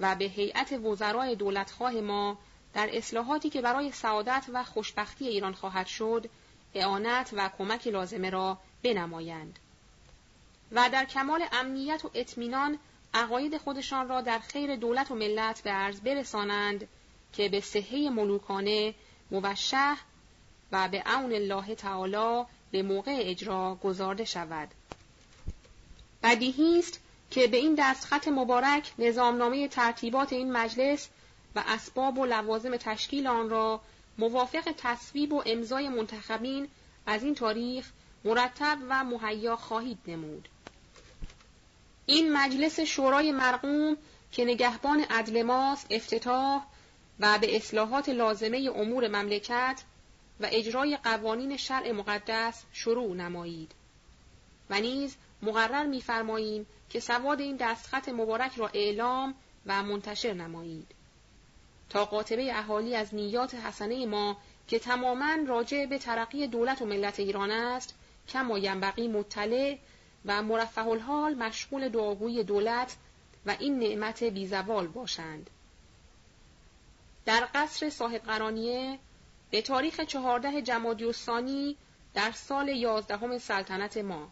و 0.00 0.14
به 0.14 0.24
هیئت 0.24 0.72
وزرای 0.72 1.34
دولتخواه 1.34 1.92
ما 1.92 2.38
در 2.74 2.88
اصلاحاتی 2.92 3.50
که 3.50 3.60
برای 3.62 3.92
سعادت 3.92 4.46
و 4.52 4.64
خوشبختی 4.64 5.28
ایران 5.28 5.52
خواهد 5.52 5.86
شد 5.86 6.30
اعانت 6.74 7.30
و 7.32 7.50
کمک 7.58 7.86
لازمه 7.86 8.30
را 8.30 8.58
بنمایند 8.82 9.58
و 10.72 10.90
در 10.92 11.04
کمال 11.04 11.44
امنیت 11.52 12.04
و 12.04 12.10
اطمینان 12.14 12.78
عقاید 13.14 13.56
خودشان 13.56 14.08
را 14.08 14.20
در 14.20 14.38
خیر 14.38 14.76
دولت 14.76 15.10
و 15.10 15.14
ملت 15.14 15.62
به 15.62 15.70
عرض 15.70 16.00
برسانند 16.00 16.88
که 17.32 17.48
به 17.48 17.60
صحه 17.60 18.10
ملوکانه 18.10 18.94
موشه 19.30 19.96
و 20.72 20.88
به 20.88 21.02
عون 21.06 21.32
الله 21.32 21.74
تعالی 21.74 22.44
به 22.70 22.82
موقع 22.82 23.16
اجرا 23.18 23.74
گذارده 23.74 24.24
شود. 24.24 24.68
بدیهی 26.22 26.78
است 26.78 27.00
که 27.30 27.46
به 27.46 27.56
این 27.56 27.74
دستخط 27.78 28.28
مبارک 28.28 28.92
نظامنامه 28.98 29.68
ترتیبات 29.68 30.32
این 30.32 30.52
مجلس 30.52 31.08
و 31.54 31.64
اسباب 31.66 32.18
و 32.18 32.26
لوازم 32.26 32.76
تشکیل 32.76 33.26
آن 33.26 33.50
را 33.50 33.80
موافق 34.18 34.74
تصویب 34.76 35.32
و 35.32 35.42
امضای 35.46 35.88
منتخبین 35.88 36.68
از 37.06 37.22
این 37.22 37.34
تاریخ 37.34 37.90
مرتب 38.24 38.78
و 38.88 39.04
مهیا 39.04 39.56
خواهید 39.56 39.98
نمود. 40.06 40.48
این 42.10 42.32
مجلس 42.32 42.80
شورای 42.80 43.32
مرقوم 43.32 43.96
که 44.32 44.44
نگهبان 44.44 45.00
عدل 45.00 45.42
ماست 45.42 45.86
افتتاح 45.90 46.66
و 47.20 47.38
به 47.38 47.56
اصلاحات 47.56 48.08
لازمه 48.08 48.70
امور 48.76 49.08
مملکت 49.08 49.82
و 50.40 50.48
اجرای 50.50 50.96
قوانین 50.96 51.56
شرع 51.56 51.92
مقدس 51.92 52.64
شروع 52.72 53.14
نمایید. 53.14 53.72
و 54.70 54.80
نیز 54.80 55.16
مقرر 55.42 55.86
می‌فرماییم 55.86 56.66
که 56.90 57.00
سواد 57.00 57.40
این 57.40 57.56
دستخط 57.56 58.08
مبارک 58.08 58.52
را 58.56 58.70
اعلام 58.74 59.34
و 59.66 59.82
منتشر 59.82 60.32
نمایید. 60.32 60.86
تا 61.90 62.04
قاطبه 62.04 62.58
اهالی 62.58 62.94
از 62.94 63.14
نیات 63.14 63.54
حسنه 63.54 64.06
ما 64.06 64.36
که 64.68 64.78
تماما 64.78 65.36
راجع 65.46 65.86
به 65.86 65.98
ترقی 65.98 66.46
دولت 66.46 66.82
و 66.82 66.86
ملت 66.86 67.20
ایران 67.20 67.50
است 67.50 67.94
کما 68.28 68.58
ینبغی 68.58 69.08
مطلع 69.08 69.78
و 70.24 70.42
مرفه 70.42 70.86
الحال 70.86 71.34
مشغول 71.34 71.88
دعاگوی 71.88 72.44
دولت 72.44 72.96
و 73.46 73.56
این 73.58 73.78
نعمت 73.78 74.24
بیزوال 74.24 74.86
باشند. 74.86 75.50
در 77.24 77.48
قصر 77.54 77.90
صاحب 77.90 78.22
قرانیه 78.22 78.98
به 79.50 79.62
تاریخ 79.62 80.00
چهارده 80.00 80.62
جمادی 80.62 81.76
در 82.14 82.30
سال 82.30 82.68
یازدهم 82.68 83.38
سلطنت 83.38 83.96
ما 83.96 84.28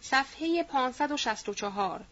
صفحه 0.00 0.62
564 0.62 2.04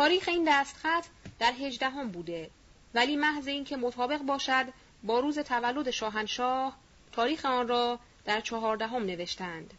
تاریخ 0.00 0.28
این 0.28 0.44
دستخط 0.48 1.04
در 1.38 1.52
هجدهم 1.52 2.08
بوده. 2.08 2.50
ولی 2.94 3.16
محض 3.16 3.48
اینکه 3.48 3.76
مطابق 3.76 4.18
باشد 4.22 4.66
با 5.02 5.20
روز 5.20 5.38
تولد 5.38 5.90
شاهنشاه 5.90 6.76
تاریخ 7.12 7.44
آن 7.44 7.68
را 7.68 7.98
در 8.24 8.40
چهاردهم 8.40 9.02
نوشتند. 9.02 9.74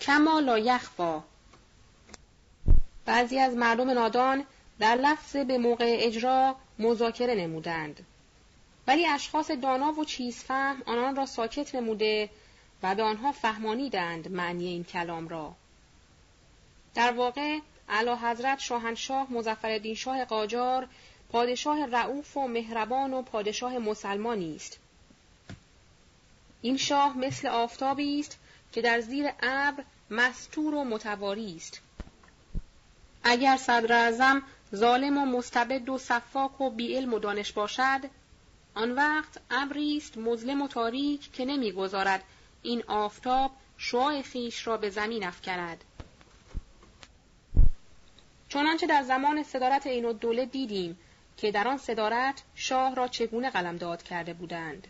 کما 0.00 0.40
لا 0.40 0.58
یخفا 0.58 1.22
بعضی 3.06 3.38
از 3.38 3.54
مردم 3.54 3.90
نادان 3.90 4.44
در 4.78 4.94
لفظ 4.94 5.36
به 5.36 5.58
موقع 5.58 5.96
اجرا 5.98 6.56
مذاکره 6.78 7.34
نمودند. 7.34 8.06
ولی 8.86 9.06
اشخاص 9.06 9.50
دانا 9.50 9.92
و 9.92 10.04
چیزفهم 10.04 10.82
آنان 10.86 11.16
را 11.16 11.26
ساکت 11.26 11.74
نموده 11.74 12.30
و 12.82 12.94
به 12.94 13.02
آنها 13.02 13.32
فهمانیدند 13.32 14.32
معنی 14.32 14.66
این 14.66 14.84
کلام 14.84 15.28
را. 15.28 15.54
در 16.94 17.12
واقع 17.12 17.58
اعلی 17.88 18.10
حضرت 18.10 18.58
شاهنشاه 18.58 19.32
مظفرالدین 19.32 19.94
شاه 19.94 20.24
قاجار 20.24 20.88
پادشاه 21.32 21.86
رعوف 21.86 22.36
و 22.36 22.48
مهربان 22.48 23.14
و 23.14 23.22
پادشاه 23.22 23.78
مسلمانی 23.78 24.56
است. 24.56 24.78
این 26.62 26.76
شاه 26.76 27.18
مثل 27.18 27.48
آفتابی 27.48 28.20
است 28.20 28.38
که 28.72 28.82
در 28.82 29.00
زیر 29.00 29.30
ابر 29.42 29.84
مستور 30.10 30.74
و 30.74 30.84
متواری 30.84 31.56
است. 31.56 31.80
اگر 33.24 33.56
صدر 33.56 33.92
اعظم 33.92 34.42
ظالم 34.74 35.18
و 35.18 35.26
مستبد 35.26 35.88
و 35.88 35.98
صفاک 35.98 36.60
و 36.60 36.70
بیعلم 36.70 37.14
و 37.14 37.18
دانش 37.18 37.52
باشد 37.52 38.00
آن 38.74 38.92
وقت 38.92 39.40
ابری 39.50 39.96
است 39.96 40.18
مظلم 40.18 40.62
و 40.62 40.68
تاریک 40.68 41.32
که 41.32 41.44
نمی‌گذارد 41.44 42.22
این 42.62 42.82
آفتاب 42.86 43.50
شعاع 43.78 44.22
خیش 44.22 44.66
را 44.66 44.76
به 44.76 44.90
زمین 44.90 45.24
افکند. 45.24 45.84
چنانچه 48.54 48.86
در 48.86 49.02
زمان 49.02 49.42
صدارت 49.42 49.86
عین 49.86 50.04
الدوله 50.04 50.46
دیدیم 50.46 50.98
که 51.36 51.50
در 51.50 51.68
آن 51.68 51.78
صدارت 51.78 52.42
شاه 52.54 52.94
را 52.94 53.08
چگونه 53.08 53.50
قلمداد 53.50 54.02
کرده 54.02 54.34
بودند. 54.34 54.86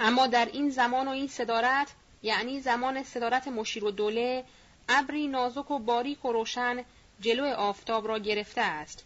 اما 0.00 0.26
در 0.26 0.46
این 0.46 0.70
زمان 0.70 1.08
و 1.08 1.10
این 1.10 1.28
صدارت 1.28 1.92
یعنی 2.22 2.60
زمان 2.60 3.02
صدارت 3.02 3.48
مشیر 3.48 3.84
و 3.84 3.90
دوله 3.90 4.44
ابری 4.88 5.28
نازک 5.28 5.70
و 5.70 5.78
باریک 5.78 6.24
و 6.24 6.32
روشن 6.32 6.84
جلو 7.20 7.46
آفتاب 7.46 8.08
را 8.08 8.18
گرفته 8.18 8.60
است 8.60 9.04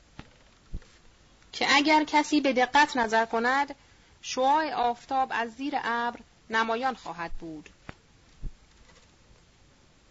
که 1.53 1.67
اگر 1.71 2.05
کسی 2.05 2.41
به 2.41 2.53
دقت 2.53 2.97
نظر 2.97 3.27
کند 3.27 3.75
شعاع 4.23 4.73
آفتاب 4.73 5.29
از 5.33 5.51
زیر 5.55 5.75
ابر 5.85 6.21
نمایان 6.51 6.95
خواهد 6.95 7.31
بود. 7.33 7.71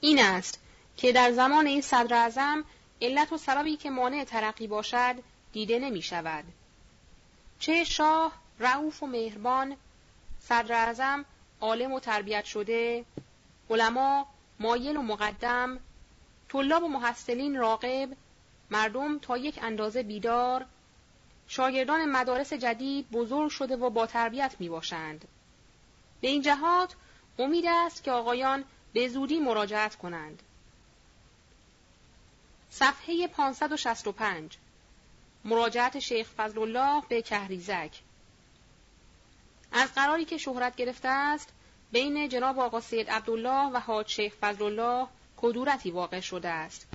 این 0.01 0.19
است 0.19 0.59
که 0.99 1.11
در 1.11 1.31
زمان 1.31 1.67
این 1.67 1.81
صدر 1.81 2.15
اعظم 2.15 2.63
علت 3.01 3.33
و 3.33 3.37
سببی 3.37 3.77
که 3.77 3.89
مانع 3.89 4.23
ترقی 4.23 4.67
باشد 4.67 5.15
دیده 5.53 5.79
نمی 5.79 6.01
شود. 6.01 6.43
چه 7.59 7.83
شاه 7.83 8.31
رعوف 8.59 9.03
و 9.03 9.07
مهربان 9.07 9.77
صدر 10.39 10.75
اعظم 10.75 11.25
عالم 11.61 11.91
و 11.91 11.99
تربیت 11.99 12.45
شده 12.45 13.05
علما 13.69 14.27
مایل 14.59 14.97
و 14.97 15.01
مقدم 15.01 15.79
طلاب 16.49 16.83
و 16.83 16.87
محصلین 16.87 17.57
راقب 17.57 18.09
مردم 18.69 19.19
تا 19.19 19.37
یک 19.37 19.59
اندازه 19.61 20.03
بیدار 20.03 20.65
شاگردان 21.47 22.05
مدارس 22.05 22.53
جدید 22.53 23.11
بزرگ 23.11 23.49
شده 23.49 23.75
و 23.75 23.89
با 23.89 24.05
تربیت 24.05 24.55
می 24.59 24.69
باشند. 24.69 25.27
به 26.21 26.27
این 26.27 26.41
جهات 26.41 26.95
امید 27.39 27.65
است 27.67 28.03
که 28.03 28.11
آقایان 28.11 28.63
به 28.93 29.07
زودی 29.07 29.39
مراجعت 29.39 29.95
کنند. 29.95 30.43
صفحه 32.71 33.27
565 33.27 34.57
مراجعت 35.45 35.99
شیخ 35.99 36.27
فضلالله 36.37 37.03
به 37.09 37.21
کهریزک. 37.21 37.91
از 39.71 39.93
قراری 39.93 40.25
که 40.25 40.37
شهرت 40.37 40.75
گرفته 40.75 41.07
است 41.07 41.49
بین 41.91 42.29
جناب 42.29 42.59
آقا 42.59 42.81
سید 42.81 43.09
عبدالله 43.09 43.71
و 43.73 43.79
حاج 43.79 44.07
شیخ 44.07 44.33
فضلالله 44.41 45.07
کدورتی 45.37 45.91
واقع 45.91 46.19
شده 46.19 46.49
است. 46.49 46.87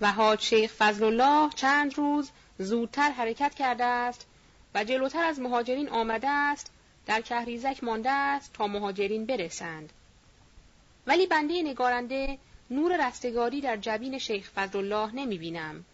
و 0.00 0.12
حاج 0.12 0.40
شیخ 0.40 0.72
فضلالله 0.72 1.50
چند 1.54 1.94
روز 1.98 2.30
زودتر 2.58 3.10
حرکت 3.10 3.54
کرده 3.54 3.84
است 3.84 4.26
و 4.74 4.84
جلوتر 4.84 5.24
از 5.24 5.40
مهاجرین 5.40 5.88
آمده 5.88 6.28
است 6.28 6.70
در 7.06 7.20
کهریزک 7.20 7.84
مانده 7.84 8.10
است 8.10 8.52
تا 8.52 8.66
مهاجرین 8.66 9.26
برسند. 9.26 9.92
ولی 11.06 11.26
بنده 11.26 11.62
نگارنده 11.62 12.38
نور 12.70 13.08
رستگاری 13.08 13.60
در 13.60 13.76
جبین 13.76 14.18
شیخ 14.18 14.50
فضلالله 14.50 15.14
نمی 15.14 15.38
بینم. 15.38 15.84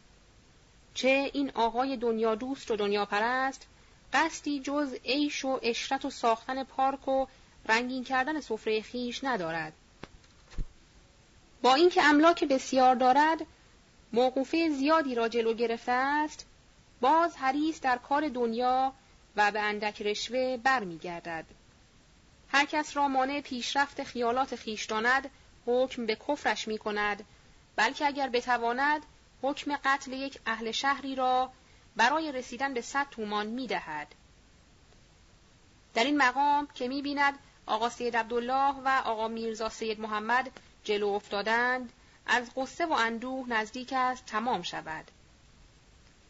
چه 0.94 1.30
این 1.34 1.50
آقای 1.54 1.96
دنیا 1.96 2.34
دوست 2.34 2.70
و 2.70 2.76
دنیا 2.76 3.04
پرست 3.04 3.66
قصدی 4.12 4.60
جز 4.60 4.94
عیش 5.04 5.44
و 5.44 5.60
اشرت 5.62 6.04
و 6.04 6.10
ساختن 6.10 6.64
پارک 6.64 7.08
و 7.08 7.26
رنگین 7.68 8.04
کردن 8.04 8.40
سفره 8.40 8.82
خیش 8.82 9.24
ندارد. 9.24 9.72
با 11.62 11.74
اینکه 11.74 12.04
املاک 12.04 12.44
بسیار 12.44 12.94
دارد 12.94 13.46
موقوفه 14.12 14.70
زیادی 14.70 15.14
را 15.14 15.28
جلو 15.28 15.54
گرفته 15.54 15.92
است 15.92 16.46
باز 17.00 17.36
حریص 17.36 17.80
در 17.80 17.98
کار 17.98 18.28
دنیا 18.28 18.92
و 19.36 19.50
به 19.50 19.60
اندک 19.60 20.02
رشوه 20.02 20.56
برمیگردد 20.56 21.44
هر 22.48 22.64
کس 22.64 22.96
را 22.96 23.08
مانع 23.08 23.40
پیشرفت 23.40 24.02
خیالات 24.02 24.56
خیش 24.56 24.84
داند 24.84 25.30
حکم 25.66 26.06
به 26.06 26.16
کفرش 26.16 26.68
می 26.68 26.78
کند 26.78 27.24
بلکه 27.76 28.06
اگر 28.06 28.28
بتواند 28.28 29.02
حکم 29.42 29.76
قتل 29.84 30.12
یک 30.12 30.40
اهل 30.46 30.70
شهری 30.70 31.14
را 31.14 31.52
برای 31.96 32.32
رسیدن 32.32 32.74
به 32.74 32.80
صد 32.80 33.06
تومان 33.10 33.46
می 33.46 33.66
دهد. 33.66 34.14
در 35.94 36.04
این 36.04 36.16
مقام 36.16 36.68
که 36.74 36.88
می 36.88 37.02
بیند 37.02 37.38
آقا 37.66 37.88
سید 37.88 38.16
عبدالله 38.16 38.74
و 38.84 39.02
آقا 39.04 39.28
میرزا 39.28 39.68
سید 39.68 40.00
محمد 40.00 40.50
جلو 40.84 41.08
افتادند 41.08 41.92
از 42.26 42.50
قصه 42.56 42.86
و 42.86 42.92
اندوه 42.92 43.48
نزدیک 43.48 43.92
است 43.92 44.26
تمام 44.26 44.62
شود. 44.62 45.10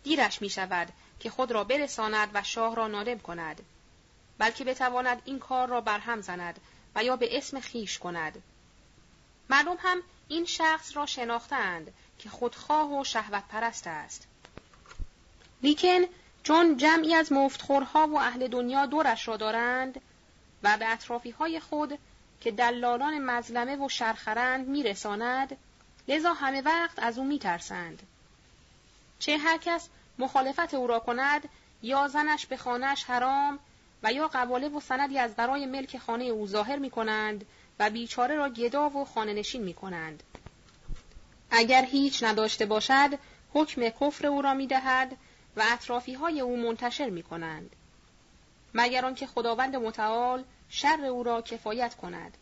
دیرش 0.03 0.43
می 0.43 0.49
شود 0.49 0.89
که 1.21 1.31
خود 1.31 1.53
را 1.53 1.65
برساند 1.65 2.31
و 2.35 2.43
شاه 2.43 2.77
را 2.77 2.89
نادم 2.89 3.19
کند. 3.19 3.63
بلکه 4.39 4.65
بتواند 4.65 5.23
این 5.25 5.39
کار 5.39 5.69
را 5.69 5.81
برهم 5.81 6.21
زند 6.21 6.61
و 6.95 7.05
یا 7.05 7.17
به 7.17 7.39
اسم 7.39 7.61
خیش 7.61 7.99
کند. 7.99 8.43
مردم 9.51 9.77
هم 9.79 10.03
این 10.29 10.45
شخص 10.45 10.97
را 10.97 11.07
شناختند 11.07 11.93
که 12.19 12.29
خودخواه 12.29 13.01
و 13.01 13.05
شهوت 13.05 13.45
پرست 13.49 13.87
است. 13.87 14.27
لیکن 15.63 16.01
چون 16.43 16.77
جمعی 16.77 17.15
از 17.15 17.33
مفتخورها 17.33 18.07
و 18.07 18.19
اهل 18.19 18.49
دنیا 18.49 18.87
دورش 18.87 19.29
را 19.29 19.37
دارند 19.37 20.01
و 20.63 20.77
به 20.77 20.93
اطرافی 20.93 21.31
های 21.31 21.61
خود 21.61 21.99
که 22.41 22.51
دلالان 22.51 23.19
مظلمه 23.19 23.77
و 23.77 23.89
شرخرند 23.89 24.69
میرساند 24.69 25.57
لذا 26.09 26.33
همه 26.33 26.63
وقت 26.63 26.99
از 26.99 27.19
او 27.19 27.25
میترسند 27.25 28.03
چه 29.19 29.39
هر 29.39 29.59
کس 29.59 29.89
مخالفت 30.19 30.75
او 30.75 30.87
را 30.87 30.99
کند 30.99 31.49
یا 31.83 32.09
زنش 32.09 32.47
به 32.47 32.57
خانهش 32.57 33.05
حرام 33.05 33.59
و 34.03 34.13
یا 34.13 34.29
قواله 34.29 34.69
و 34.69 34.81
سندی 34.81 35.19
از 35.19 35.35
برای 35.35 35.67
ملک 35.67 35.99
خانه 35.99 36.25
او 36.25 36.47
ظاهر 36.47 36.77
می 36.77 36.91
کنند 36.91 37.47
و 37.79 37.91
بیچاره 37.91 38.35
را 38.37 38.49
گدا 38.49 38.91
و 38.91 39.05
خانه 39.05 39.33
نشین 39.33 39.63
می 39.63 39.75
کنند. 39.75 40.23
اگر 41.51 41.85
هیچ 41.85 42.23
نداشته 42.23 42.67
باشد 42.67 43.19
حکم 43.55 43.89
کفر 43.89 44.27
او 44.27 44.43
را 44.43 44.55
می 44.55 44.67
دهد 44.67 45.17
و 45.57 45.63
اطرافی 45.73 46.15
های 46.15 46.41
او 46.41 46.57
منتشر 46.57 47.11
می 47.11 47.23
کنند. 47.23 47.77
مگر 48.75 49.05
آنکه 49.05 49.27
خداوند 49.27 49.77
متعال 49.77 50.45
شر 50.69 51.05
او 51.05 51.23
را 51.23 51.43
کفایت 51.43 51.95
کند. 51.95 52.37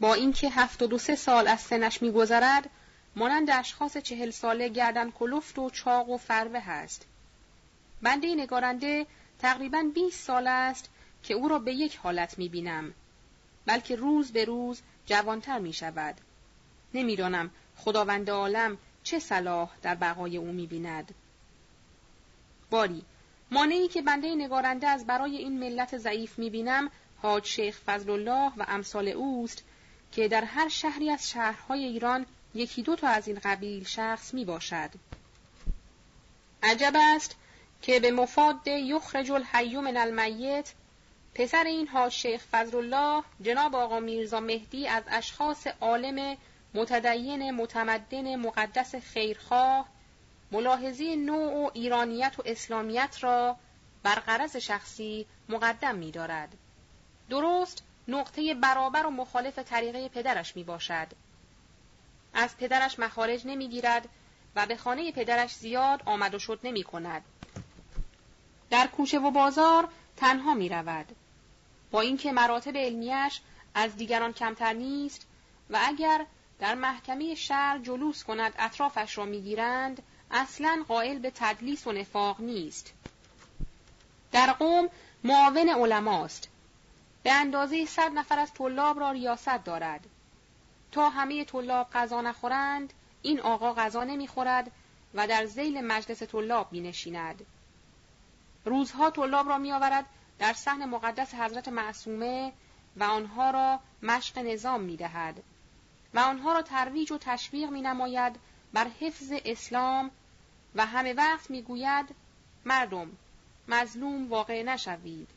با 0.00 0.14
اینکه 0.14 0.50
هفتاد 0.50 0.92
و 0.92 0.98
سه 0.98 1.16
سال 1.16 1.48
از 1.48 1.60
سنش 1.60 2.02
میگذرد 2.02 2.70
مانند 3.16 3.50
اشخاص 3.50 3.96
چهل 3.96 4.30
ساله 4.30 4.68
گردن 4.68 5.10
کلفت 5.10 5.58
و 5.58 5.70
چاق 5.70 6.08
و 6.08 6.16
فروه 6.16 6.60
هست. 6.60 7.06
بنده 8.02 8.34
نگارنده 8.34 9.06
تقریبا 9.38 9.90
20 9.94 10.24
سال 10.24 10.46
است 10.46 10.90
که 11.22 11.34
او 11.34 11.48
را 11.48 11.58
به 11.58 11.74
یک 11.74 11.96
حالت 11.96 12.38
می 12.38 12.48
بینم. 12.48 12.94
بلکه 13.66 13.96
روز 13.96 14.32
به 14.32 14.44
روز 14.44 14.80
جوانتر 15.06 15.58
می 15.58 15.72
شود. 15.72 16.14
نمی‌دانم 16.94 17.50
خداوند 17.76 18.30
عالم 18.30 18.78
چه 19.02 19.18
صلاح 19.18 19.70
در 19.82 19.94
بقای 19.94 20.36
او 20.36 20.52
می 20.52 20.66
بیند. 20.66 21.14
باری 22.70 23.02
مانعی 23.50 23.88
که 23.88 24.02
بنده 24.02 24.34
نگارنده 24.34 24.88
از 24.88 25.06
برای 25.06 25.36
این 25.36 25.58
ملت 25.58 25.98
ضعیف 25.98 26.38
می 26.38 26.50
بینم 26.50 26.90
حاج 27.22 27.46
شیخ 27.46 27.80
فضل 27.86 28.10
الله 28.10 28.52
و 28.56 28.64
امثال 28.68 29.08
اوست 29.08 29.64
که 30.12 30.28
در 30.28 30.44
هر 30.44 30.68
شهری 30.68 31.10
از 31.10 31.30
شهرهای 31.30 31.84
ایران 31.84 32.26
یکی 32.54 32.82
دو 32.82 32.96
تا 32.96 33.08
از 33.08 33.28
این 33.28 33.38
قبیل 33.44 33.84
شخص 33.84 34.34
می 34.34 34.44
باشد. 34.44 34.90
عجب 36.62 36.92
است 36.96 37.36
که 37.82 38.00
به 38.00 38.10
مفاد 38.10 38.66
یخرج 38.66 39.30
الحی 39.30 39.76
من 39.76 39.96
المیت 39.96 40.72
پسر 41.40 41.64
این 41.64 41.88
ها 41.88 42.08
شیخ 42.08 42.44
فضل 42.50 42.76
الله 42.76 43.24
جناب 43.42 43.74
آقا 43.74 44.00
میرزا 44.00 44.40
مهدی 44.40 44.88
از 44.88 45.02
اشخاص 45.08 45.66
عالم 45.80 46.36
متدین 46.74 47.50
متمدن 47.50 48.36
مقدس 48.36 48.94
خیرخواه 48.94 49.88
ملاحظه 50.52 51.16
نوع 51.16 51.66
و 51.66 51.70
ایرانیت 51.74 52.38
و 52.38 52.42
اسلامیت 52.46 53.16
را 53.20 53.56
بر 54.02 54.14
غرض 54.14 54.56
شخصی 54.56 55.26
مقدم 55.48 55.94
می 55.94 56.10
دارد. 56.10 56.48
درست 57.30 57.84
نقطه 58.08 58.54
برابر 58.54 59.06
و 59.06 59.10
مخالف 59.10 59.58
طریقه 59.58 60.08
پدرش 60.08 60.56
می 60.56 60.64
باشد. 60.64 61.06
از 62.34 62.56
پدرش 62.56 62.98
مخارج 62.98 63.42
نمی 63.46 63.68
گیرد 63.68 64.08
و 64.56 64.66
به 64.66 64.76
خانه 64.76 65.12
پدرش 65.12 65.54
زیاد 65.54 66.02
آمد 66.06 66.34
و 66.34 66.38
شد 66.38 66.60
نمی 66.64 66.82
کند. 66.82 67.22
در 68.70 68.86
کوچه 68.86 69.18
و 69.18 69.30
بازار 69.30 69.88
تنها 70.16 70.54
می 70.54 70.68
رود. 70.68 71.16
با 71.90 72.00
اینکه 72.00 72.32
مراتب 72.32 72.76
علمیش 72.76 73.40
از 73.74 73.96
دیگران 73.96 74.32
کمتر 74.32 74.72
نیست 74.72 75.26
و 75.70 75.78
اگر 75.82 76.26
در 76.58 76.74
محکمه 76.74 77.34
شهر 77.34 77.78
جلوس 77.78 78.24
کند 78.24 78.52
اطرافش 78.58 79.18
را 79.18 79.24
می‌گیرند 79.24 80.02
اصلا 80.30 80.84
قائل 80.88 81.18
به 81.18 81.32
تدلیس 81.34 81.86
و 81.86 81.92
نفاق 81.92 82.40
نیست. 82.40 82.92
در 84.32 84.52
قوم 84.52 84.88
معاون 85.24 85.68
علماست. 85.68 86.48
به 87.22 87.32
اندازه 87.32 87.86
صد 87.86 88.10
نفر 88.12 88.38
از 88.38 88.54
طلاب 88.54 89.00
را 89.00 89.10
ریاست 89.10 89.64
دارد. 89.64 90.06
تا 90.92 91.10
همه 91.10 91.44
طلاب 91.44 91.90
غذا 91.90 92.20
نخورند 92.20 92.92
این 93.22 93.40
آقا 93.40 93.74
غذا 93.74 94.04
نمی‌خورد 94.04 94.70
و 95.14 95.26
در 95.26 95.46
زیل 95.46 95.80
مجلس 95.80 96.22
طلاب 96.22 96.72
می 96.72 96.80
نشیند. 96.80 97.46
روزها 98.64 99.10
طلاب 99.10 99.48
را 99.48 99.58
می 99.58 99.72
آورد 99.72 100.04
در 100.40 100.52
صحن 100.52 100.84
مقدس 100.84 101.34
حضرت 101.34 101.68
معصومه 101.68 102.52
و 102.96 103.04
آنها 103.04 103.50
را 103.50 103.80
مشق 104.02 104.38
نظام 104.38 104.80
می 104.80 104.96
دهد 104.96 105.42
و 106.14 106.18
آنها 106.18 106.52
را 106.52 106.62
ترویج 106.62 107.12
و 107.12 107.18
تشویق 107.18 107.70
می 107.70 107.82
نماید 107.82 108.36
بر 108.72 108.86
حفظ 109.00 109.32
اسلام 109.44 110.10
و 110.74 110.86
همه 110.86 111.12
وقت 111.12 111.50
می 111.50 111.62
گوید 111.62 112.14
مردم 112.64 113.10
مظلوم 113.68 114.28
واقع 114.28 114.62
نشوید. 114.62 115.28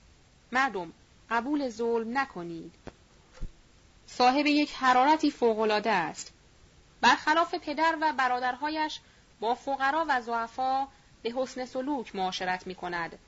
مردم 0.51 0.93
قبول 1.30 1.69
ظلم 1.69 2.17
نکنید. 2.17 2.75
صاحب 4.07 4.45
یک 4.45 4.73
حرارتی 4.73 5.31
فوقالعاده 5.31 5.91
است. 5.91 6.34
برخلاف 7.01 7.55
پدر 7.55 7.97
و 8.01 8.13
برادرهایش 8.13 8.99
با 9.39 9.55
فقرا 9.55 10.05
و 10.09 10.21
ضعفا 10.21 10.88
به 11.23 11.34
حسن 11.35 11.65
سلوک 11.65 12.15
معاشرت 12.15 12.67
می 12.67 12.75
کند 12.75 13.19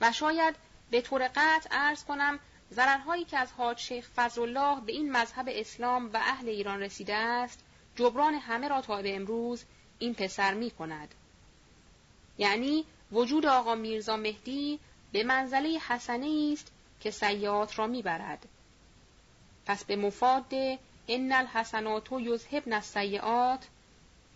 و 0.00 0.12
شاید 0.12 0.56
به 0.90 1.00
طور 1.00 1.28
قطع 1.28 1.68
ارز 1.70 2.04
کنم 2.04 2.38
ضررهایی 2.72 3.24
که 3.24 3.38
از 3.38 3.52
حاج 3.52 3.78
شیخ 3.78 4.08
فضلالله 4.16 4.80
به 4.80 4.92
این 4.92 5.12
مذهب 5.12 5.46
اسلام 5.48 6.10
و 6.12 6.16
اهل 6.16 6.48
ایران 6.48 6.80
رسیده 6.80 7.14
است 7.14 7.64
جبران 7.96 8.34
همه 8.34 8.68
را 8.68 8.80
تا 8.80 9.02
به 9.02 9.16
امروز 9.16 9.64
این 9.98 10.14
پسر 10.14 10.54
می 10.54 10.70
کند. 10.70 11.14
یعنی 12.38 12.84
وجود 13.12 13.46
آقا 13.46 13.74
میرزا 13.74 14.16
مهدی 14.16 14.78
به 15.12 15.24
منزله 15.24 15.78
حسنه 15.78 16.50
است 16.52 16.72
که 17.00 17.10
سیات 17.10 17.78
را 17.78 17.86
می‌برد. 17.86 18.48
پس 19.66 19.84
به 19.84 19.96
مفاد 19.96 20.54
ان 21.08 21.32
الحسنات 21.32 22.12
یذهبن 22.12 22.72
السیئات 22.72 23.66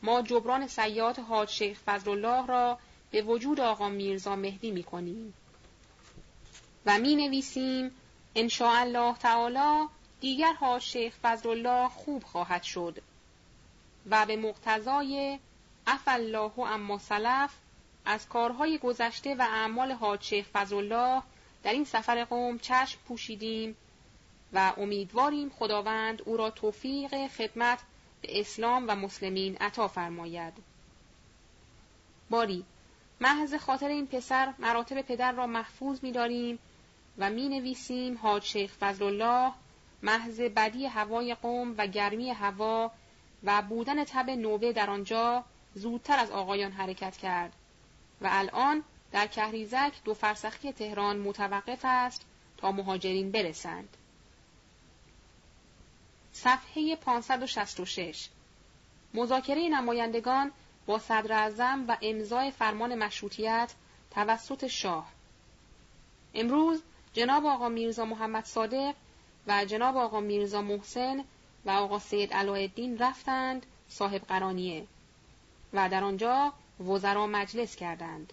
ما 0.02 0.22
جبران 0.22 0.66
سیئات 0.66 1.18
حاج 1.18 1.48
شیخ 1.48 1.78
فضلالله 1.86 2.46
را 2.46 2.78
به 3.10 3.22
وجود 3.22 3.60
آقا 3.60 3.88
میرزا 3.88 4.36
مهدی 4.36 4.70
می 4.70 4.82
کنیم. 4.82 5.34
و 6.86 6.98
می 6.98 7.16
نویسیم 7.16 7.90
الله 8.60 9.14
تعالی 9.14 9.88
دیگر 10.20 10.52
حاج 10.52 10.82
شیخ 10.82 11.14
فضلالله 11.22 11.88
خوب 11.88 12.24
خواهد 12.24 12.62
شد 12.62 13.02
و 14.10 14.26
به 14.26 14.36
مقتضای 14.36 15.38
عفا 15.86 16.02
الله 16.06 16.58
عما 16.58 16.98
سلف 16.98 17.50
از 18.04 18.28
کارهای 18.28 18.78
گذشته 18.78 19.34
و 19.34 19.42
اعمال 19.42 19.92
حاج 19.92 20.22
شیخ 20.22 20.46
فضلالله 20.52 21.22
در 21.62 21.72
این 21.72 21.84
سفر 21.84 22.24
قم 22.24 22.58
چشم 22.58 22.98
پوشیدیم 23.08 23.76
و 24.52 24.72
امیدواریم 24.76 25.50
خداوند 25.50 26.22
او 26.24 26.36
را 26.36 26.50
توفیق 26.50 27.26
خدمت 27.26 27.78
به 28.22 28.40
اسلام 28.40 28.84
و 28.88 28.94
مسلمین 28.94 29.56
عطا 29.56 29.88
فرماید. 29.88 30.52
باری 32.30 32.64
محض 33.20 33.54
خاطر 33.54 33.88
این 33.88 34.06
پسر 34.06 34.54
مراتب 34.58 35.02
پدر 35.02 35.32
را 35.32 35.46
محفوظ 35.46 35.98
می‌داریم 36.02 36.58
و 37.18 37.30
می 37.30 37.48
نویسیم 37.48 38.18
حاج 38.18 38.44
شیخ 38.44 38.72
فضلالله 38.80 39.52
محض 40.02 40.40
بدی 40.40 40.86
هوای 40.86 41.34
قوم 41.34 41.74
و 41.78 41.86
گرمی 41.86 42.30
هوا 42.30 42.90
و 43.44 43.62
بودن 43.62 44.04
تب 44.04 44.30
نوبه 44.30 44.72
در 44.72 44.90
آنجا 44.90 45.44
زودتر 45.74 46.18
از 46.18 46.30
آقایان 46.30 46.72
حرکت 46.72 47.16
کرد 47.16 47.52
و 48.20 48.28
الان 48.30 48.84
در 49.12 49.26
کهریزک 49.26 49.92
دو 50.04 50.14
فرسخی 50.14 50.72
تهران 50.72 51.18
متوقف 51.18 51.80
است 51.84 52.26
تا 52.56 52.72
مهاجرین 52.72 53.30
برسند. 53.30 53.96
صفحه 56.32 56.96
566 56.96 58.28
مذاکره 59.14 59.68
نمایندگان 59.68 60.52
با 60.86 60.98
صدر 60.98 61.32
اعظم 61.32 61.84
و 61.88 61.96
امضای 62.02 62.50
فرمان 62.50 62.94
مشروطیت 62.94 63.74
توسط 64.10 64.66
شاه 64.66 65.08
امروز 66.34 66.82
جناب 67.12 67.46
آقا 67.46 67.68
میرزا 67.68 68.04
محمد 68.04 68.44
صادق 68.44 68.94
و 69.46 69.64
جناب 69.64 69.96
آقا 69.96 70.20
میرزا 70.20 70.62
محسن 70.62 71.24
و 71.64 71.70
آقا 71.70 71.98
سید 71.98 72.32
علایالدین 72.32 72.98
رفتند 72.98 73.66
صاحب 73.88 74.22
قرانیه 74.22 74.86
و 75.72 75.88
در 75.88 76.04
آنجا 76.04 76.52
وزرا 76.80 77.26
مجلس 77.26 77.76
کردند. 77.76 78.32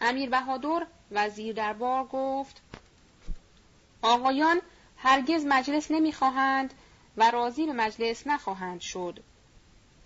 امیر 0.00 0.30
بهادر 0.30 0.86
وزیر 1.10 1.54
دربار 1.54 2.04
گفت 2.04 2.62
آقایان 4.02 4.60
هرگز 4.96 5.44
مجلس 5.46 5.90
نمی‌خواهند 5.90 6.74
و 7.16 7.30
راضی 7.30 7.66
به 7.66 7.72
مجلس 7.72 8.26
نخواهند 8.26 8.80
شد 8.80 9.22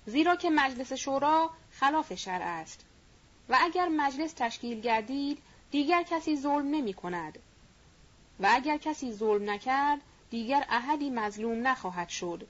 زیرا 0.06 0.36
که 0.36 0.50
مجلس 0.50 0.92
شورا 0.92 1.50
خلاف 1.70 2.14
شرع 2.14 2.44
است 2.44 2.84
و 3.48 3.58
اگر 3.60 3.88
مجلس 3.88 4.32
تشکیل 4.32 4.80
گردید 4.80 5.38
دیگر 5.70 6.02
کسی 6.02 6.36
ظلم 6.36 6.70
نمی 6.70 6.94
کند 6.94 7.38
و 8.40 8.48
اگر 8.50 8.76
کسی 8.76 9.12
ظلم 9.12 9.50
نکرد 9.50 10.00
دیگر 10.30 10.64
احدی 10.68 11.10
مظلوم 11.10 11.66
نخواهد 11.66 12.08
شد 12.08 12.46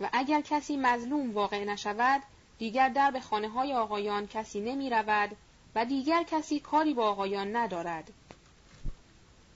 و 0.00 0.08
اگر 0.12 0.40
کسی 0.40 0.76
مظلوم 0.76 1.32
واقع 1.32 1.64
نشود 1.64 2.22
دیگر 2.58 2.88
در 2.88 3.10
به 3.10 3.20
خانه 3.20 3.48
های 3.48 3.74
آقایان 3.74 4.26
کسی 4.26 4.60
نمی 4.60 4.90
رود 4.90 5.36
و 5.74 5.84
دیگر 5.84 6.22
کسی 6.22 6.60
کاری 6.60 6.94
با 6.94 7.10
آقایان 7.10 7.56
ندارد. 7.56 8.12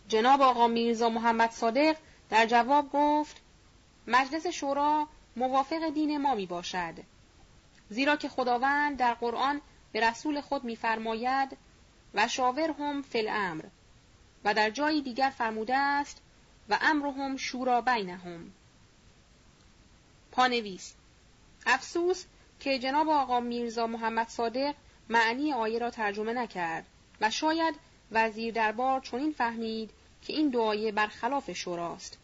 جناب 0.08 0.42
آقا 0.42 0.66
میرزا 0.66 1.08
محمد 1.08 1.50
صادق 1.50 1.96
در 2.30 2.46
جواب 2.46 2.90
گفت 2.92 3.40
مجلس 4.06 4.46
شورا 4.46 5.08
موافق 5.36 5.90
دین 5.90 6.18
ما 6.18 6.34
می 6.34 6.46
باشد. 6.46 6.94
زیرا 7.90 8.16
که 8.16 8.28
خداوند 8.28 8.96
در 8.96 9.14
قرآن 9.14 9.60
به 9.92 10.00
رسول 10.00 10.40
خود 10.40 10.64
میفرماید 10.64 11.56
و 12.14 12.28
شاور 12.28 12.70
هم 12.78 13.02
فل 13.02 13.28
امر 13.30 13.64
و 14.46 14.54
در 14.54 14.70
جایی 14.70 15.02
دیگر 15.02 15.32
فرموده 15.38 15.76
است 15.76 16.20
و 16.68 16.78
امرهم 16.80 17.36
شورا 17.36 17.80
بینهم. 17.80 18.52
پانویس. 20.32 20.94
افسوس 21.66 22.24
که 22.60 22.78
جناب 22.78 23.08
آقا 23.08 23.40
میرزا 23.40 23.86
محمد 23.86 24.28
صادق 24.28 24.74
معنی 25.08 25.52
آیه 25.52 25.78
را 25.78 25.90
ترجمه 25.90 26.32
نکرد 26.32 26.86
و 27.20 27.30
شاید 27.30 27.74
وزیر 28.12 28.54
دربار 28.54 29.00
چنین 29.00 29.32
فهمید 29.32 29.90
که 30.22 30.32
این 30.32 30.50
دعایه 30.50 30.92
برخلاف 30.92 31.52
شوراست. 31.52 32.18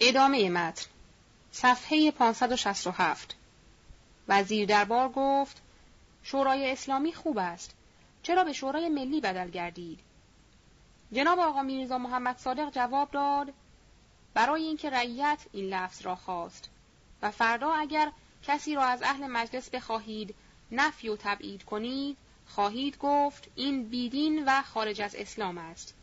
ادامه 0.00 0.48
متن. 0.50 0.86
صفحه 1.52 2.10
567 2.10 3.36
وزیر 4.28 4.68
دربار 4.68 5.08
گفت 5.08 5.62
شورای 6.22 6.72
اسلامی 6.72 7.12
خوب 7.12 7.38
است 7.38 7.74
چرا 8.22 8.44
به 8.44 8.52
شورای 8.52 8.88
ملی 8.88 9.20
بدل 9.20 9.50
گردید؟ 9.50 10.09
جناب 11.12 11.38
آقا 11.38 11.62
میرزا 11.62 11.98
محمد 11.98 12.38
صادق 12.38 12.70
جواب 12.70 13.10
داد 13.10 13.52
برای 14.34 14.62
اینکه 14.62 14.90
رعیت 14.90 15.38
این 15.52 15.64
لفظ 15.64 16.02
را 16.02 16.16
خواست. 16.16 16.70
و 17.22 17.30
فردا 17.30 17.72
اگر 17.72 18.12
کسی 18.42 18.74
را 18.74 18.84
از 18.84 19.02
اهل 19.02 19.26
مجلس 19.26 19.70
بخواهید 19.70 20.34
نفی 20.72 21.08
و 21.08 21.16
تبعید 21.16 21.64
کنید 21.64 22.16
خواهید 22.46 22.98
گفت 22.98 23.48
این 23.54 23.88
بیدین 23.88 24.44
و 24.46 24.62
خارج 24.62 25.00
از 25.00 25.14
اسلام 25.14 25.58
است. 25.58 25.94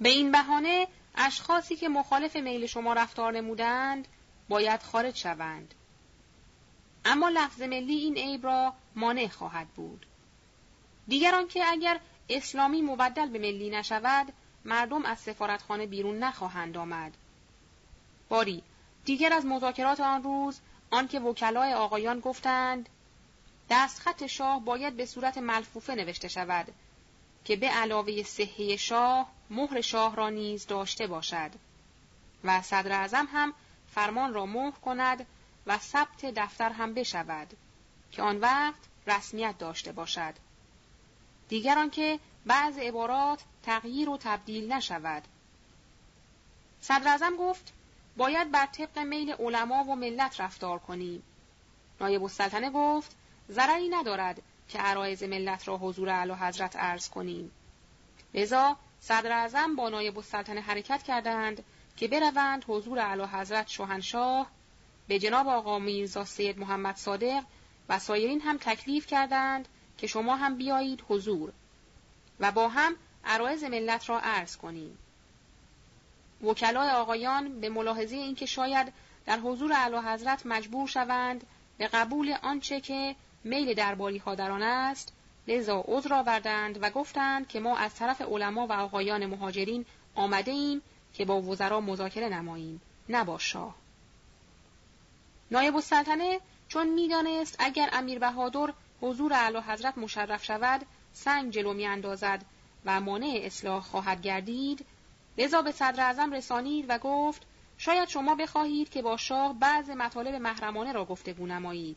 به 0.00 0.08
این 0.08 0.32
بهانه 0.32 0.88
اشخاصی 1.14 1.76
که 1.76 1.88
مخالف 1.88 2.36
میل 2.36 2.66
شما 2.66 2.92
رفتار 2.92 3.32
نمودند 3.32 4.08
باید 4.48 4.82
خارج 4.82 5.16
شوند. 5.16 5.74
اما 7.04 7.28
لفظ 7.28 7.62
ملی 7.62 7.94
این 7.94 8.16
عیب 8.16 8.44
را 8.44 8.74
مانع 8.96 9.28
خواهد 9.28 9.68
بود. 9.68 10.06
دیگران 11.08 11.48
که 11.48 11.64
اگر 11.66 12.00
اسلامی 12.28 12.82
مبدل 12.82 13.28
به 13.28 13.38
ملی 13.38 13.70
نشود 13.70 14.32
مردم 14.64 15.04
از 15.04 15.18
سفارتخانه 15.18 15.86
بیرون 15.86 16.18
نخواهند 16.18 16.76
آمد. 16.76 17.16
باری 18.28 18.62
دیگر 19.04 19.32
از 19.32 19.46
مذاکرات 19.46 20.00
آن 20.00 20.22
روز 20.22 20.60
آنکه 20.90 21.20
وکلای 21.20 21.74
آقایان 21.74 22.20
گفتند 22.20 22.88
دستخط 23.70 24.26
شاه 24.26 24.64
باید 24.64 24.96
به 24.96 25.06
صورت 25.06 25.38
ملفوفه 25.38 25.94
نوشته 25.94 26.28
شود 26.28 26.74
که 27.44 27.56
به 27.56 27.68
علاوه 27.68 28.22
صحه 28.22 28.76
شاه 28.76 29.30
مهر 29.50 29.80
شاه 29.80 30.16
را 30.16 30.30
نیز 30.30 30.66
داشته 30.66 31.06
باشد. 31.06 31.50
و 32.44 32.62
صدر 32.62 32.92
اعظم 32.92 33.28
هم 33.32 33.54
فرمان 33.94 34.34
را 34.34 34.46
مهر 34.46 34.70
کند 34.70 35.26
و 35.66 35.78
ثبت 35.78 36.24
دفتر 36.24 36.70
هم 36.72 36.94
بشود 36.94 37.56
که 38.12 38.22
آن 38.22 38.40
وقت 38.40 38.80
رسمیت 39.06 39.58
داشته 39.58 39.92
باشد. 39.92 40.34
دیگر 41.48 41.78
آنکه 41.78 42.20
بعض 42.46 42.78
عبارات 42.78 43.44
تغییر 43.62 44.08
و 44.08 44.18
تبدیل 44.20 44.72
نشود 44.72 45.22
صدر 46.80 47.30
گفت 47.38 47.72
باید 48.16 48.50
بر 48.50 48.66
طبق 48.66 48.98
میل 48.98 49.32
علما 49.32 49.84
و 49.84 49.96
ملت 49.96 50.40
رفتار 50.40 50.78
کنیم. 50.78 51.22
نایب 52.00 52.22
السلطنه 52.22 52.70
گفت 52.70 53.16
ضرری 53.50 53.88
ندارد 53.88 54.42
که 54.68 54.78
عرایز 54.78 55.22
ملت 55.22 55.68
را 55.68 55.76
حضور 55.78 56.08
اعلی 56.08 56.32
حضرت 56.32 56.76
عرض 56.76 57.08
کنیم. 57.08 57.50
لذا 58.34 58.76
صدر 59.00 59.66
با 59.76 59.88
نایب 59.88 60.18
السلطنه 60.18 60.60
حرکت 60.60 61.02
کردند 61.02 61.64
که 61.96 62.08
بروند 62.08 62.64
حضور 62.68 62.98
اعلی 62.98 63.22
حضرت 63.22 63.68
شاهنشاه 63.68 64.46
به 65.08 65.18
جناب 65.18 65.48
آقا 65.48 65.78
میرزا 65.78 66.24
سید 66.24 66.58
محمد 66.58 66.96
صادق 66.96 67.44
و 67.88 67.98
سایرین 67.98 68.40
هم 68.40 68.58
تکلیف 68.58 69.06
کردند 69.06 69.68
که 69.98 70.06
شما 70.06 70.36
هم 70.36 70.56
بیایید 70.56 71.04
حضور 71.08 71.52
و 72.40 72.52
با 72.52 72.68
هم 72.68 72.96
عرایز 73.24 73.64
ملت 73.64 74.08
را 74.08 74.20
عرض 74.20 74.56
کنیم. 74.56 74.98
وکلای 76.42 76.90
آقایان 76.90 77.60
به 77.60 77.68
ملاحظه 77.68 78.16
اینکه 78.16 78.46
شاید 78.46 78.92
در 79.26 79.38
حضور 79.38 79.72
اعلی 79.72 79.96
حضرت 79.96 80.46
مجبور 80.46 80.88
شوند 80.88 81.46
به 81.78 81.88
قبول 81.88 82.34
آنچه 82.42 82.80
که 82.80 83.16
میل 83.44 83.74
درباری 83.74 84.18
ها 84.18 84.34
در 84.34 84.50
آن 84.50 84.62
است 84.62 85.12
لذا 85.48 85.84
عذر 85.88 86.14
آوردند 86.14 86.78
و 86.82 86.90
گفتند 86.90 87.48
که 87.48 87.60
ما 87.60 87.76
از 87.76 87.94
طرف 87.94 88.22
علما 88.22 88.66
و 88.66 88.72
آقایان 88.72 89.26
مهاجرین 89.26 89.86
آمده 90.14 90.50
ایم 90.50 90.82
که 91.14 91.24
با 91.24 91.42
وزرا 91.42 91.80
مذاکره 91.80 92.28
نماییم 92.28 92.80
نه 93.08 93.24
با 93.24 93.38
شاه 93.38 93.74
نایب 95.50 95.74
السلطنه 95.74 96.40
چون 96.68 96.88
می‌دانست 96.88 97.56
اگر 97.58 97.88
امیر 97.92 98.18
بهادر 98.18 98.72
حضور 99.04 99.32
اعلی 99.32 99.58
حضرت 99.58 99.98
مشرف 99.98 100.44
شود 100.44 100.86
سنگ 101.12 101.52
جلو 101.52 101.72
میاندازد 101.72 102.44
و 102.84 103.00
مانع 103.00 103.40
اصلاح 103.42 103.82
خواهد 103.82 104.22
گردید 104.22 104.86
لذا 105.38 105.62
به 105.62 105.72
صدر 105.72 106.04
اعظم 106.04 106.32
رسانید 106.32 106.86
و 106.88 106.98
گفت 106.98 107.42
شاید 107.78 108.08
شما 108.08 108.34
بخواهید 108.34 108.90
که 108.90 109.02
با 109.02 109.16
شاه 109.16 109.58
بعض 109.58 109.90
مطالب 109.90 110.34
محرمانه 110.34 110.92
را 110.92 111.04
گفتگو 111.04 111.46
نمایید 111.46 111.96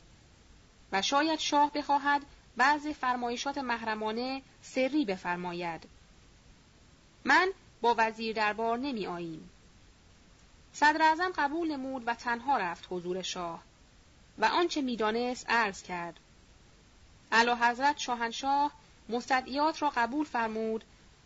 و 0.91 1.01
شاید 1.01 1.39
شاه 1.39 1.71
بخواهد 1.71 2.21
بعض 2.57 2.87
فرمایشات 2.87 3.57
محرمانه 3.57 4.41
سری 4.61 5.05
بفرماید 5.05 5.83
من 7.25 7.49
با 7.81 7.95
وزیر 7.97 8.35
دربار 8.35 8.77
نمی 8.77 9.07
آییم. 9.07 9.49
صدر 10.73 11.31
قبول 11.37 11.71
نمود 11.71 12.03
و 12.05 12.13
تنها 12.13 12.57
رفت 12.57 12.87
حضور 12.89 13.21
شاه 13.21 13.63
و 14.37 14.45
آنچه 14.45 14.81
می‌دانست 14.81 15.49
عرض 15.49 15.83
کرد. 15.83 16.19
اعلی 17.31 17.51
حضرت 17.51 17.97
شاهنشاه 17.97 18.71
مستدعیات 19.09 19.81
را 19.81 19.89
قبول 19.95 20.25
فرمود 20.25 20.83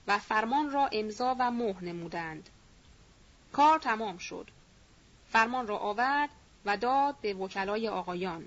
و 0.07 0.19
فرمان 0.19 0.71
را 0.71 0.89
امضا 0.91 1.35
و 1.39 1.51
مهر 1.51 1.83
نمودند. 1.83 2.49
کار 3.51 3.79
تمام 3.79 4.17
شد. 4.17 4.47
فرمان 5.31 5.67
را 5.67 5.77
آورد 5.77 6.29
و 6.65 6.77
داد 6.77 7.15
به 7.21 7.33
وکلای 7.33 7.87
آقایان. 7.87 8.45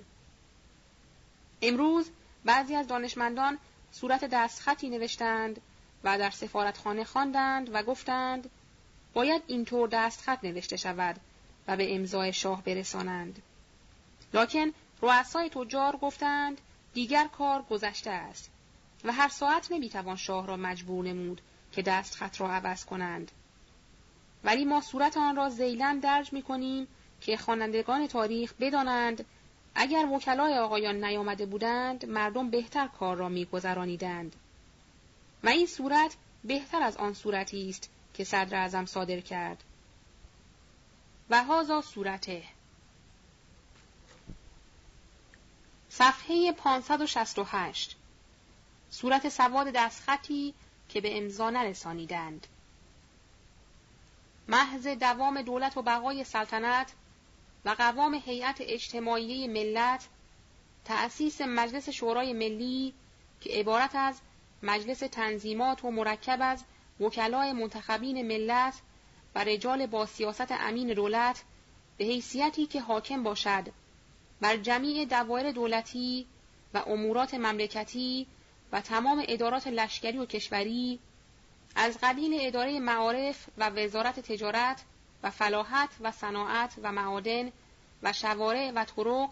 امروز 1.62 2.10
بعضی 2.44 2.74
از 2.74 2.86
دانشمندان 2.86 3.58
صورت 3.92 4.24
دستخطی 4.24 4.90
نوشتند 4.90 5.60
و 6.04 6.18
در 6.18 6.30
سفارتخانه 6.30 7.04
خواندند 7.04 7.74
و 7.74 7.82
گفتند 7.82 8.50
باید 9.12 9.42
اینطور 9.46 9.88
دستخط 9.88 10.44
نوشته 10.44 10.76
شود 10.76 11.20
و 11.68 11.76
به 11.76 11.94
امضای 11.94 12.32
شاه 12.32 12.62
برسانند. 12.62 13.42
لکن 14.34 14.72
رؤسای 15.02 15.50
تجار 15.50 15.96
گفتند 15.96 16.60
دیگر 16.94 17.26
کار 17.26 17.62
گذشته 17.62 18.10
است 18.10 18.50
و 19.04 19.12
هر 19.12 19.28
ساعت 19.28 19.72
نمی‌توان 19.72 20.16
شاه 20.16 20.46
را 20.46 20.56
مجبور 20.56 21.04
نمود 21.04 21.40
که 21.72 21.82
دستخط 21.82 22.40
را 22.40 22.52
عوض 22.52 22.84
کنند. 22.84 23.32
ولی 24.44 24.64
ما 24.64 24.80
صورت 24.80 25.16
آن 25.16 25.36
را 25.36 25.48
زیلن 25.48 25.98
درج 25.98 26.32
می 26.32 26.42
کنیم 26.42 26.86
که 27.20 27.36
خوانندگان 27.36 28.06
تاریخ 28.06 28.54
بدانند 28.60 29.24
اگر 29.74 30.06
وکلای 30.06 30.58
آقایان 30.58 31.04
نیامده 31.04 31.46
بودند 31.46 32.06
مردم 32.06 32.50
بهتر 32.50 32.86
کار 32.86 33.16
را 33.16 33.28
میگذرانیدند. 33.28 34.36
و 35.44 35.48
این 35.48 35.66
صورت 35.66 36.16
بهتر 36.44 36.82
از 36.82 36.96
آن 36.96 37.14
صورتی 37.14 37.68
است 37.68 37.90
که 38.14 38.24
صدر 38.24 38.56
اعظم 38.56 38.86
صادر 38.86 39.20
کرد. 39.20 39.64
و 41.30 41.44
هازا 41.44 41.80
صورته. 41.80 42.42
صفحه 45.98 46.52
568 46.52 47.96
صورت 48.90 49.28
سواد 49.28 49.66
دستخطی 49.66 50.54
که 50.88 51.00
به 51.00 51.18
امضا 51.18 51.50
نرسانیدند. 51.50 52.46
محض 54.48 54.86
دوام 54.86 55.42
دولت 55.42 55.76
و 55.76 55.82
بقای 55.82 56.24
سلطنت 56.24 56.92
و 57.64 57.70
قوام 57.70 58.14
هیئت 58.14 58.56
اجتماعی 58.60 59.48
ملت 59.48 60.08
تأسیس 60.84 61.40
مجلس 61.40 61.88
شورای 61.88 62.32
ملی 62.32 62.94
که 63.40 63.50
عبارت 63.50 63.94
از 63.94 64.20
مجلس 64.62 64.98
تنظیمات 64.98 65.84
و 65.84 65.90
مرکب 65.90 66.38
از 66.40 66.64
وکلای 67.00 67.52
منتخبین 67.52 68.28
ملت 68.28 68.74
و 69.34 69.44
رجال 69.44 69.86
با 69.86 70.06
سیاست 70.06 70.52
امین 70.52 70.88
دولت 70.88 71.42
به 71.96 72.04
حیثیتی 72.04 72.66
که 72.66 72.80
حاکم 72.80 73.22
باشد 73.22 73.83
بر 74.44 74.56
جمیع 74.56 75.04
دوایر 75.04 75.52
دولتی 75.52 76.26
و 76.74 76.78
امورات 76.78 77.34
مملکتی 77.34 78.26
و 78.72 78.80
تمام 78.80 79.24
ادارات 79.28 79.66
لشکری 79.66 80.18
و 80.18 80.26
کشوری 80.26 80.98
از 81.76 81.98
قبیل 82.02 82.38
اداره 82.40 82.80
معارف 82.80 83.48
و 83.58 83.70
وزارت 83.70 84.20
تجارت 84.20 84.82
و 85.22 85.30
فلاحت 85.30 85.88
و 86.00 86.10
صناعت 86.10 86.74
و 86.82 86.92
معادن 86.92 87.52
و 88.02 88.12
شوارع 88.12 88.72
و 88.74 88.84
طرق 88.84 89.30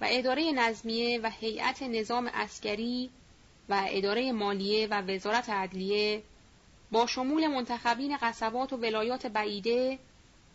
و 0.00 0.06
اداره 0.10 0.52
نظمیه 0.52 1.20
و 1.20 1.30
هیئت 1.40 1.82
نظام 1.82 2.28
عسکری 2.28 3.10
و 3.68 3.82
اداره 3.88 4.32
مالیه 4.32 4.86
و 4.86 5.02
وزارت 5.02 5.50
عدلیه 5.50 6.22
با 6.90 7.06
شمول 7.06 7.46
منتخبین 7.46 8.16
قصبات 8.16 8.72
و 8.72 8.76
ولایات 8.76 9.26
بعیده 9.26 9.98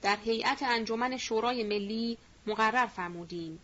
در 0.02 0.18
هیئت 0.26 0.64
انجمن 0.64 1.18
شورای 1.18 1.64
ملی 1.64 2.18
مقرر 2.50 2.86
فرمودیم. 2.86 3.60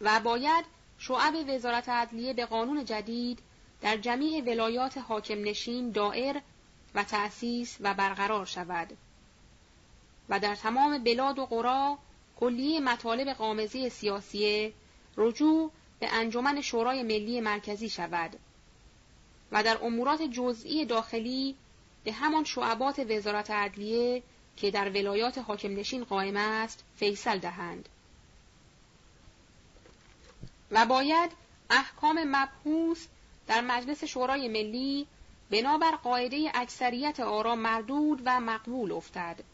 و 0.00 0.20
باید 0.20 0.64
شعب 0.98 1.34
وزارت 1.48 1.88
عدلیه 1.88 2.32
به 2.32 2.46
قانون 2.46 2.84
جدید 2.84 3.38
در 3.80 3.96
جمیع 3.96 4.42
ولایات 4.44 4.98
حاکم 4.98 5.44
نشین 5.44 5.90
دائر 5.90 6.40
و 6.94 7.04
تأسیس 7.04 7.76
و 7.80 7.94
برقرار 7.94 8.46
شود 8.46 8.96
و 10.28 10.40
در 10.40 10.54
تمام 10.54 11.04
بلاد 11.04 11.38
و 11.38 11.46
قرا 11.46 11.98
کلیه 12.40 12.80
مطالب 12.80 13.28
قامزی 13.28 13.88
سیاسی 13.88 14.72
رجوع 15.16 15.70
به 16.00 16.08
انجمن 16.12 16.60
شورای 16.60 17.02
ملی 17.02 17.40
مرکزی 17.40 17.88
شود 17.88 18.36
و 19.52 19.62
در 19.62 19.78
امورات 19.82 20.22
جزئی 20.22 20.84
داخلی 20.84 21.56
به 22.04 22.12
همان 22.12 22.44
شعبات 22.44 22.98
وزارت 22.98 23.50
عدلیه 23.50 24.22
که 24.56 24.70
در 24.70 24.88
ولایات 24.88 25.38
حاکم 25.38 25.76
نشین 25.76 26.04
قائم 26.04 26.36
است 26.36 26.84
فیصل 26.96 27.38
دهند. 27.38 27.88
و 30.70 30.86
باید 30.86 31.30
احکام 31.70 32.24
مبحوث 32.26 33.06
در 33.46 33.60
مجلس 33.60 34.04
شورای 34.04 34.48
ملی 34.48 35.06
بنابر 35.50 35.90
قاعده 35.90 36.50
اکثریت 36.54 37.20
آرا 37.20 37.54
مردود 37.54 38.22
و 38.24 38.40
مقبول 38.40 38.92
افتد 38.92 39.44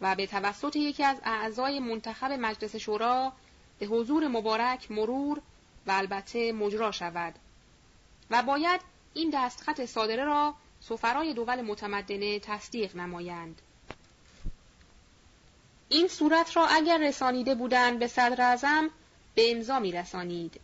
و 0.00 0.14
به 0.14 0.26
توسط 0.26 0.76
یکی 0.76 1.04
از 1.04 1.16
اعضای 1.24 1.80
منتخب 1.80 2.32
مجلس 2.32 2.76
شورا 2.76 3.32
به 3.78 3.86
حضور 3.86 4.28
مبارک 4.28 4.90
مرور 4.90 5.40
و 5.86 5.90
البته 5.90 6.52
مجرا 6.52 6.92
شود 6.92 7.34
و 8.30 8.42
باید 8.42 8.80
این 9.14 9.30
دستخط 9.34 9.84
صادره 9.84 10.24
را 10.24 10.54
سفرای 10.80 11.34
دول 11.34 11.60
متمدنه 11.62 12.38
تصدیق 12.38 12.96
نمایند. 12.96 13.62
این 15.92 16.08
صورت 16.08 16.56
را 16.56 16.66
اگر 16.66 16.98
رسانیده 16.98 17.54
بودند 17.54 17.98
به 17.98 18.06
صدر 18.06 18.42
ازم 18.52 18.90
به 19.34 19.50
امضا 19.52 19.78
می 19.78 19.92
رسانید. 19.92 20.60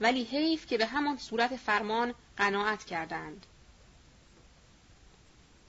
ولی 0.00 0.24
حیف 0.24 0.66
که 0.66 0.78
به 0.78 0.86
همان 0.86 1.16
صورت 1.16 1.56
فرمان 1.56 2.14
قناعت 2.36 2.84
کردند. 2.84 3.46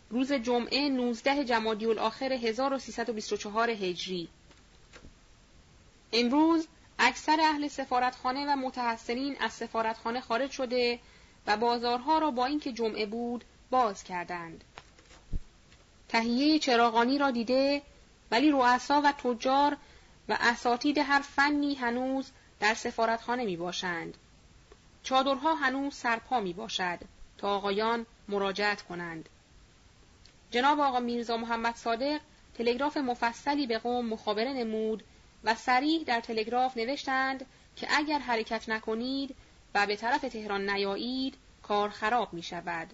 روز 0.09 0.33
جمعه 0.33 0.89
19 0.89 1.45
جمادی 1.45 1.85
الاخر 1.85 2.33
1324 2.33 3.69
هجری 3.69 4.29
امروز 6.13 6.67
اکثر 6.99 7.37
اهل 7.41 7.67
سفارتخانه 7.67 8.45
و 8.53 8.55
متحسنین 8.55 9.35
از 9.39 9.53
سفارتخانه 9.53 10.21
خارج 10.21 10.51
شده 10.51 10.99
و 11.47 11.57
بازارها 11.57 12.19
را 12.19 12.31
با 12.31 12.45
اینکه 12.45 12.71
جمعه 12.71 13.05
بود 13.05 13.43
باز 13.69 14.03
کردند. 14.03 14.63
تهیه 16.09 16.59
چراغانی 16.59 17.17
را 17.17 17.31
دیده 17.31 17.81
ولی 18.31 18.51
رؤسا 18.51 19.01
و 19.01 19.11
تجار 19.11 19.77
و 20.29 20.37
اساتید 20.39 20.97
هر 20.97 21.21
فنی 21.21 21.75
هنوز 21.75 22.31
در 22.59 22.73
سفارتخانه 22.73 23.45
می 23.45 23.57
باشند. 23.57 24.17
چادرها 25.03 25.55
هنوز 25.55 25.95
سرپا 25.95 26.39
می 26.39 26.53
باشد 26.53 26.99
تا 27.37 27.55
آقایان 27.55 28.05
مراجعت 28.27 28.81
کنند. 28.81 29.29
جناب 30.51 30.79
آقا 30.79 30.99
میرزا 30.99 31.37
محمد 31.37 31.75
صادق 31.75 32.21
تلگراف 32.57 32.97
مفصلی 32.97 33.67
به 33.67 33.77
قوم 33.77 34.05
مخابره 34.05 34.53
نمود 34.53 35.03
و 35.43 35.55
سریع 35.55 36.03
در 36.03 36.21
تلگراف 36.21 36.77
نوشتند 36.77 37.45
که 37.75 37.87
اگر 37.89 38.19
حرکت 38.19 38.69
نکنید 38.69 39.35
و 39.75 39.87
به 39.87 39.95
طرف 39.95 40.21
تهران 40.21 40.69
نیایید 40.69 41.35
کار 41.63 41.89
خراب 41.89 42.33
می 42.33 42.43
شود. 42.43 42.93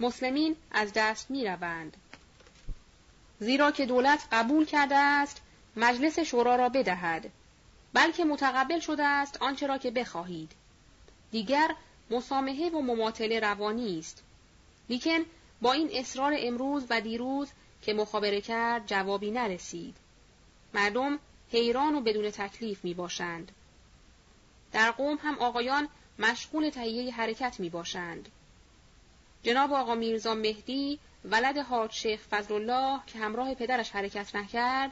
مسلمین 0.00 0.56
از 0.70 0.92
دست 0.94 1.30
می 1.30 1.46
روند. 1.46 1.96
زیرا 3.40 3.70
که 3.70 3.86
دولت 3.86 4.28
قبول 4.32 4.64
کرده 4.64 4.96
است 4.96 5.42
مجلس 5.76 6.18
شورا 6.18 6.56
را 6.56 6.68
بدهد 6.68 7.30
بلکه 7.92 8.24
متقبل 8.24 8.80
شده 8.80 9.04
است 9.04 9.42
آنچه 9.42 9.66
را 9.66 9.78
که 9.78 9.90
بخواهید 9.90 10.52
دیگر 11.30 11.74
مسامحه 12.10 12.70
و 12.70 12.80
مماطله 12.80 13.40
روانی 13.40 13.98
است 13.98 14.22
لیکن 14.88 15.18
با 15.60 15.72
این 15.72 15.88
اصرار 15.92 16.32
امروز 16.38 16.84
و 16.90 17.00
دیروز 17.00 17.48
که 17.82 17.94
مخابره 17.94 18.40
کرد 18.40 18.86
جوابی 18.86 19.30
نرسید 19.30 19.96
مردم 20.74 21.18
حیران 21.52 21.94
و 21.94 22.00
بدون 22.00 22.30
تکلیف 22.30 22.84
می 22.84 22.94
باشند. 22.94 23.52
در 24.72 24.90
قوم 24.90 25.18
هم 25.22 25.38
آقایان 25.38 25.88
مشغول 26.18 26.70
تهیه 26.70 27.14
حرکت 27.14 27.60
می 27.60 27.70
باشند. 27.70 28.28
جناب 29.42 29.72
آقا 29.72 29.94
میرزا 29.94 30.34
مهدی 30.34 30.98
ولد 31.30 31.58
حاج 31.58 31.92
شیخ 31.92 32.20
فضل 32.30 32.54
الله 32.54 33.00
که 33.06 33.18
همراه 33.18 33.54
پدرش 33.54 33.90
حرکت 33.90 34.36
نکرد 34.36 34.90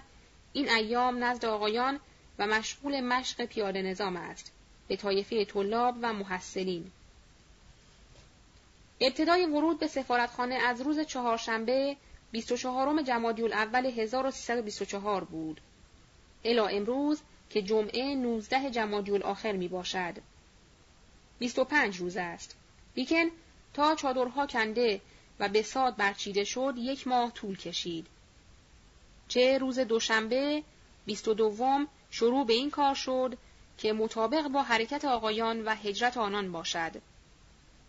این 0.52 0.68
ایام 0.70 1.24
نزد 1.24 1.44
آقایان 1.44 2.00
و 2.38 2.46
مشغول 2.46 3.00
مشق 3.00 3.44
پیاده 3.44 3.82
نظام 3.82 4.16
است 4.16 4.52
به 4.88 4.96
طایفه 4.96 5.44
طلاب 5.44 5.96
و 6.02 6.12
محصلین 6.12 6.90
ابتدای 9.00 9.46
ورود 9.46 9.78
به 9.78 9.86
سفارتخانه 9.86 10.54
از 10.54 10.80
روز 10.80 11.00
چهارشنبه 11.00 11.96
24 12.32 13.02
جمادی 13.02 13.42
الاول 13.42 13.86
1324 13.86 15.24
بود. 15.24 15.60
الا 16.44 16.66
امروز 16.66 17.20
که 17.50 17.62
جمعه 17.62 18.14
19 18.14 18.70
جمادی 18.70 19.12
الاخر 19.12 19.52
می 19.52 19.68
باشد. 19.68 20.14
25 21.38 21.96
روز 21.96 22.16
است. 22.16 22.56
لیکن 22.96 23.24
تا 23.74 23.94
چادرها 23.94 24.46
کنده 24.46 25.00
و 25.40 25.48
به 25.48 25.62
ساد 25.62 25.96
برچیده 25.96 26.44
شد 26.44 26.74
یک 26.76 27.08
ماه 27.08 27.30
طول 27.30 27.56
کشید. 27.56 28.06
چه 29.28 29.58
روز 29.58 29.78
دوشنبه 29.78 30.62
22 31.06 31.86
شروع 32.10 32.46
به 32.46 32.52
این 32.52 32.70
کار 32.70 32.94
شد 32.94 33.38
که 33.78 33.92
مطابق 33.92 34.48
با 34.48 34.62
حرکت 34.62 35.04
آقایان 35.04 35.64
و 35.64 35.74
هجرت 35.74 36.16
آنان 36.16 36.52
باشد. 36.52 36.92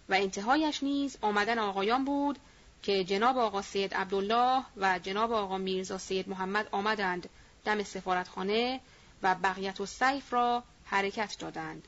و 0.09 0.13
انتهایش 0.13 0.83
نیز 0.83 1.17
آمدن 1.21 1.59
آقایان 1.59 2.05
بود 2.05 2.39
که 2.83 3.03
جناب 3.03 3.37
آقا 3.37 3.61
سید 3.61 3.93
عبدالله 3.93 4.63
و 4.77 4.99
جناب 4.99 5.31
آقا 5.31 5.57
میرزا 5.57 5.97
سید 5.97 6.29
محمد 6.29 6.67
آمدند 6.71 7.29
دم 7.65 7.83
سفارتخانه 7.83 8.79
و 9.23 9.35
بقیت 9.35 9.81
و 9.81 9.85
سیف 9.85 10.33
را 10.33 10.63
حرکت 10.85 11.37
دادند. 11.39 11.87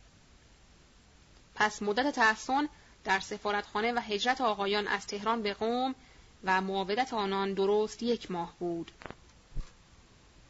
پس 1.55 1.81
مدت 1.81 2.15
تحسن 2.15 2.69
در 3.03 3.19
سفارتخانه 3.19 3.93
و 3.93 3.99
هجرت 3.99 4.41
آقایان 4.41 4.87
از 4.87 5.07
تهران 5.07 5.41
به 5.41 5.53
قوم 5.53 5.95
و 6.43 6.61
معاودت 6.61 7.13
آنان 7.13 7.53
درست 7.53 8.03
یک 8.03 8.31
ماه 8.31 8.53
بود. 8.59 8.91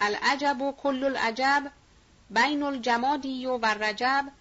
العجب 0.01 0.61
و 0.61 0.71
کل 0.71 1.03
العجب 1.03 1.71
بین 2.29 2.63
الجمادی 2.63 3.45
و 3.45 3.65
رجب 3.65 4.31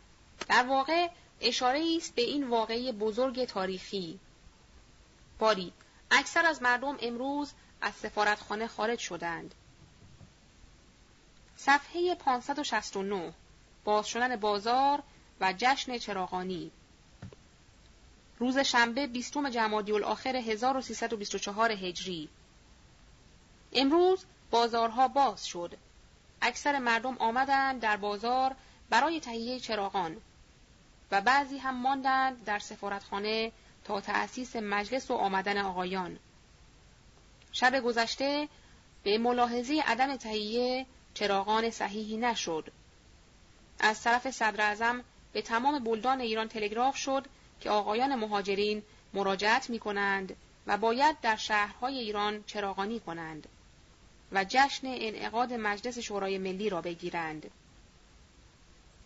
در 0.49 0.67
واقع 0.67 1.09
اشاره 1.41 1.85
است 1.97 2.15
به 2.15 2.23
این 2.23 2.49
واقعی 2.49 2.93
بزرگ 2.93 3.45
تاریخی. 3.45 4.19
باری 5.39 5.73
اکثر 6.11 6.47
از 6.47 6.63
مردم 6.63 6.97
امروز 7.01 7.53
از 7.81 7.95
سفارتخانه 7.95 8.67
خارج 8.67 8.99
شدند. 8.99 9.55
صفحه 11.57 12.15
569 12.15 13.33
باز 13.85 14.07
شدن 14.07 14.37
بازار 14.37 15.03
و 15.41 15.55
جشن 15.59 15.99
چراغانی 15.99 16.71
روز 18.39 18.59
شنبه 18.59 19.07
بیستم 19.07 19.51
جمادی 19.51 19.93
الاخر 19.93 20.37
1324 20.37 21.73
هجری 21.73 22.29
امروز 23.73 24.25
بازارها 24.51 25.09
باز 25.09 25.47
شد. 25.47 25.75
اکثر 26.43 26.79
مردم 26.79 27.17
آمدند 27.19 27.81
در 27.81 27.97
بازار 27.97 28.57
برای 28.91 29.21
تهیه 29.21 29.61
چراغان 29.61 30.17
و 31.11 31.21
بعضی 31.21 31.59
هم 31.59 31.75
ماندند 31.75 32.45
در 32.45 32.59
سفارتخانه 32.59 33.53
تا 33.85 34.01
تأسیس 34.01 34.57
مجلس 34.57 35.11
و 35.11 35.15
آمدن 35.15 35.59
آقایان. 35.59 36.19
شب 37.53 37.81
گذشته 37.81 38.49
به 39.03 39.19
ملاحظه 39.19 39.83
عدم 39.87 40.17
تهیه 40.17 40.87
چراغان 41.15 41.71
صحیحی 41.71 42.17
نشد. 42.17 42.73
از 43.81 44.03
طرف 44.03 44.31
صدر 44.31 45.03
به 45.33 45.43
تمام 45.43 45.85
بلدان 45.85 46.21
ایران 46.21 46.49
تلگراف 46.49 46.97
شد 46.97 47.27
که 47.61 47.71
آقایان 47.71 48.15
مهاجرین 48.15 48.83
مراجعت 49.15 49.71
می 49.71 49.79
کنند 49.79 50.37
و 50.67 50.77
باید 50.77 51.21
در 51.21 51.37
شهرهای 51.37 51.99
ایران 51.99 52.45
چراغانی 52.47 53.01
کنند 53.01 53.49
و 54.33 54.45
جشن 54.49 54.87
انعقاد 54.87 55.53
مجلس 55.53 55.99
شورای 55.99 56.39
ملی 56.39 56.71
را 56.71 56.81
بگیرند. 56.81 57.51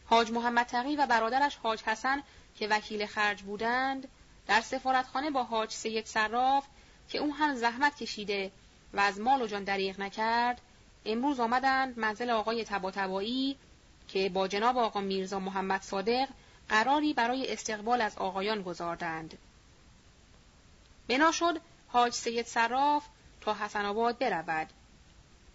حاج 0.07 0.31
محمد 0.31 0.67
تقی 0.67 0.97
و 0.97 1.07
برادرش 1.07 1.57
حاج 1.57 1.83
حسن 1.83 2.23
که 2.59 2.69
وکیل 2.69 3.07
خرج 3.07 3.43
بودند 3.43 4.09
در 4.47 4.61
سفارتخانه 4.61 5.31
با 5.31 5.45
حاج 5.45 5.71
سید 5.71 6.07
صراف 6.07 6.65
که 7.09 7.19
او 7.19 7.35
هم 7.35 7.55
زحمت 7.55 7.97
کشیده 7.97 8.51
و 8.95 9.01
از 9.01 9.21
مال 9.21 9.43
و 9.43 9.47
جان 9.47 9.65
دریغ 9.65 10.01
نکرد 10.01 10.61
امروز 11.05 11.41
آمدند 11.41 11.99
منزل 11.99 12.31
آقای 12.31 12.65
تباتبایی 12.65 13.57
که 14.09 14.29
با 14.29 14.49
جناب 14.49 14.79
آقا 14.79 15.01
میرزا 15.01 15.39
محمد 15.39 15.83
صادق 15.83 16.29
قراری 16.73 17.13
برای 17.13 17.53
استقبال 17.53 18.01
از 18.01 18.19
آقایان 18.19 18.63
گذاردند. 18.63 19.39
بنا 21.09 21.33
شد 21.33 21.61
حاج 21.89 22.13
سید 22.13 22.47
صراف 22.47 23.05
تا 23.41 23.55
حسن 23.55 23.85
آباد 23.85 24.19
برود 24.19 24.69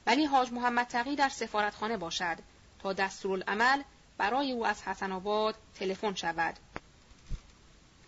ولی 0.06 0.26
حاج 0.26 0.52
محمد 0.52 0.88
تقی 0.88 1.16
در 1.16 1.30
سفارتخانه 1.30 1.98
باشد 1.98 2.38
تا 2.84 2.94
دستورالعمل 2.94 3.84
برای 4.18 4.52
او 4.52 4.66
از 4.66 4.84
حسن 4.84 5.12
آباد 5.12 5.56
تلفن 5.80 6.16
شود. 6.16 6.56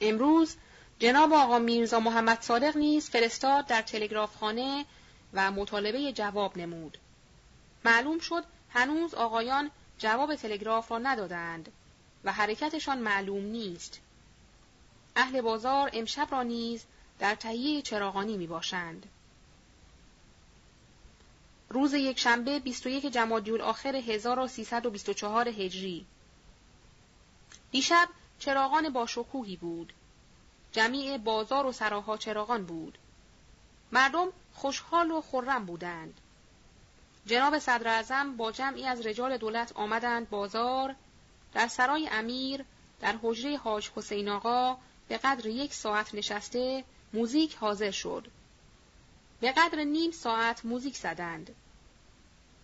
امروز 0.01 0.55
جناب 0.99 1.33
آقا 1.33 1.59
میرزا 1.59 1.99
محمد 1.99 2.41
صادق 2.41 2.77
نیز 2.77 3.09
فرستاد 3.09 3.67
در 3.67 3.81
تلگرافخانه 3.81 4.85
و 5.33 5.51
مطالبه 5.51 6.13
جواب 6.13 6.57
نمود. 6.57 6.97
معلوم 7.85 8.19
شد 8.19 8.43
هنوز 8.69 9.13
آقایان 9.13 9.71
جواب 9.97 10.35
تلگراف 10.35 10.91
را 10.91 10.97
ندادند 10.97 11.71
و 12.23 12.31
حرکتشان 12.31 12.97
معلوم 12.97 13.43
نیست. 13.43 13.99
اهل 15.15 15.41
بازار 15.41 15.89
امشب 15.93 16.27
را 16.31 16.43
نیز 16.43 16.85
در 17.19 17.35
تهیه 17.35 17.81
چراغانی 17.81 18.37
می 18.37 18.47
باشند. 18.47 19.09
روز 21.69 21.93
یک 21.93 22.19
شنبه 22.19 22.59
21 22.59 23.05
جمادی 23.05 23.51
آخر 23.57 23.95
1324 23.95 25.47
هجری 25.47 26.05
دیشب 27.71 28.09
چراغان 28.39 28.89
با 28.89 29.05
شکوهی 29.05 29.55
بود. 29.55 29.93
جمیع 30.71 31.17
بازار 31.17 31.65
و 31.65 31.71
سراها 31.71 32.17
چراغان 32.17 32.65
بود. 32.65 32.97
مردم 33.91 34.27
خوشحال 34.53 35.11
و 35.11 35.21
خرم 35.21 35.65
بودند. 35.65 36.21
جناب 37.25 37.59
صدر 37.59 38.25
با 38.37 38.51
جمعی 38.51 38.85
از 38.85 39.05
رجال 39.05 39.37
دولت 39.37 39.71
آمدند 39.75 40.29
بازار 40.29 40.95
در 41.53 41.67
سرای 41.67 42.09
امیر 42.11 42.65
در 42.99 43.15
حجره 43.23 43.57
حاج 43.57 43.89
حسین 43.95 44.29
آقا 44.29 44.77
به 45.07 45.17
قدر 45.17 45.45
یک 45.45 45.73
ساعت 45.73 46.15
نشسته 46.15 46.83
موزیک 47.13 47.55
حاضر 47.55 47.91
شد. 47.91 48.27
به 49.39 49.51
قدر 49.51 49.83
نیم 49.83 50.11
ساعت 50.11 50.65
موزیک 50.65 50.97
زدند. 50.97 51.55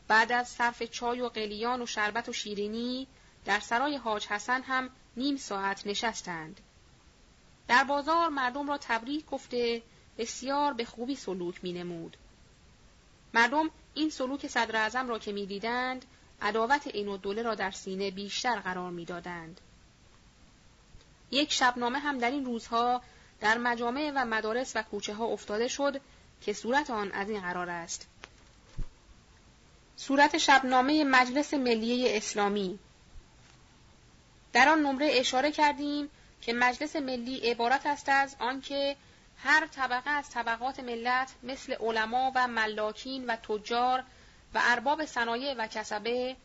بعد 0.08 0.32
از 0.32 0.48
صرف 0.48 0.84
چای 0.84 1.22
و 1.22 1.30
قلیان 1.30 1.82
و 1.82 1.86
شربت 1.86 2.30
و 2.30 2.34
شیرینی 2.34 3.08
در 3.46 3.60
سرای 3.60 3.98
حاج 3.98 4.28
حسن 4.28 4.62
هم 4.62 4.90
نیم 5.18 5.38
ساعت 5.38 5.88
نشستند. 5.88 6.62
در 7.68 7.84
بازار 7.84 8.30
مردم 8.30 8.68
را 8.68 8.78
تبریک 8.78 9.26
گفته 9.26 9.82
بسیار 10.18 10.74
به 10.74 10.86
خوبی 10.86 11.16
سلوک 11.16 11.64
می 11.64 11.74
نمود. 11.74 12.18
مردم 13.34 13.70
این 13.94 14.10
سلوک 14.10 14.48
صدر 14.48 15.04
را 15.04 15.20
که 15.20 15.32
می 15.32 15.46
دیدند 15.46 16.06
عداوت 16.42 16.88
این 16.88 17.08
و 17.08 17.18
دوله 17.18 17.42
را 17.42 17.56
در 17.56 17.72
سینه 17.72 18.12
بیشتر 18.12 18.60
قرار 18.60 18.92
می‌دادند. 18.92 19.62
یک 21.32 21.54
شبنامه 21.54 22.00
هم 22.00 22.18
در 22.18 22.32
این 22.32 22.46
روزها 22.46 23.02
در 23.42 23.58
مجامع 23.58 24.12
و 24.16 24.26
مدارس 24.26 24.76
و 24.76 24.84
کوچه 24.84 25.14
ها 25.14 25.26
افتاده 25.26 25.68
شد 25.68 26.02
که 26.42 26.54
صورت 26.54 26.90
آن 26.90 27.12
از 27.12 27.30
این 27.30 27.42
قرار 27.42 27.70
است. 27.70 28.08
صورت 29.98 30.38
شبنامه 30.38 31.04
مجلس 31.04 31.54
ملی 31.54 32.18
اسلامی 32.18 32.80
در 34.54 34.70
آن 34.70 34.80
نمره 34.80 35.10
اشاره 35.12 35.52
کردیم 35.52 36.10
که 36.42 36.54
مجلس 36.54 36.96
ملی 36.96 37.38
عبارت 37.38 37.86
است 37.86 38.10
از 38.10 38.36
آنکه 38.40 38.96
هر 39.38 39.68
طبقه 39.68 40.10
از 40.10 40.30
طبقات 40.30 40.80
ملت 40.80 41.34
مثل 41.44 41.74
علما 41.74 42.32
و 42.36 42.48
ملاکین 42.48 43.26
و 43.26 43.36
تجار 43.36 44.04
و 44.56 44.60
ارباب 44.64 45.06
صنایع 45.06 45.54
و 45.58 45.68
کسبه 45.68 46.36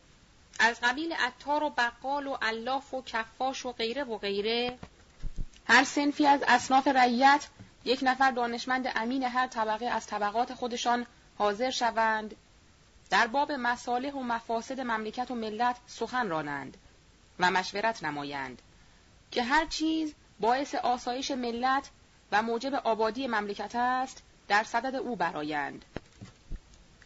از 0.59 0.79
قبیل 0.83 1.13
عطار 1.13 1.63
و 1.63 1.69
بقال 1.69 2.27
و 2.27 2.37
الاف 2.41 2.93
و 2.93 3.01
کفاش 3.01 3.65
و 3.65 3.71
غیره 3.71 4.03
و 4.03 4.17
غیره. 4.17 4.77
هر 5.67 5.83
سنفی 5.83 6.27
از 6.27 6.43
اصناف 6.47 6.87
رعیت 6.87 7.47
یک 7.85 7.99
نفر 8.03 8.31
دانشمند 8.31 8.91
امین 8.95 9.23
هر 9.23 9.47
طبقه 9.47 9.85
از 9.85 10.07
طبقات 10.07 10.53
خودشان 10.53 11.05
حاضر 11.37 11.69
شوند. 11.69 12.35
در 13.09 13.27
باب 13.27 13.51
مصالح 13.51 14.11
و 14.11 14.23
مفاسد 14.23 14.79
مملکت 14.79 15.31
و 15.31 15.35
ملت 15.35 15.75
سخن 15.87 16.29
رانند 16.29 16.77
و 17.39 17.51
مشورت 17.51 18.03
نمایند 18.03 18.61
که 19.31 19.43
هر 19.43 19.65
چیز 19.65 20.13
باعث 20.39 20.75
آسایش 20.75 21.31
ملت 21.31 21.89
و 22.31 22.41
موجب 22.41 22.73
آبادی 22.73 23.27
مملکت 23.27 23.75
است 23.75 24.23
در 24.47 24.63
صدد 24.63 24.95
او 24.95 25.15
برایند 25.15 25.85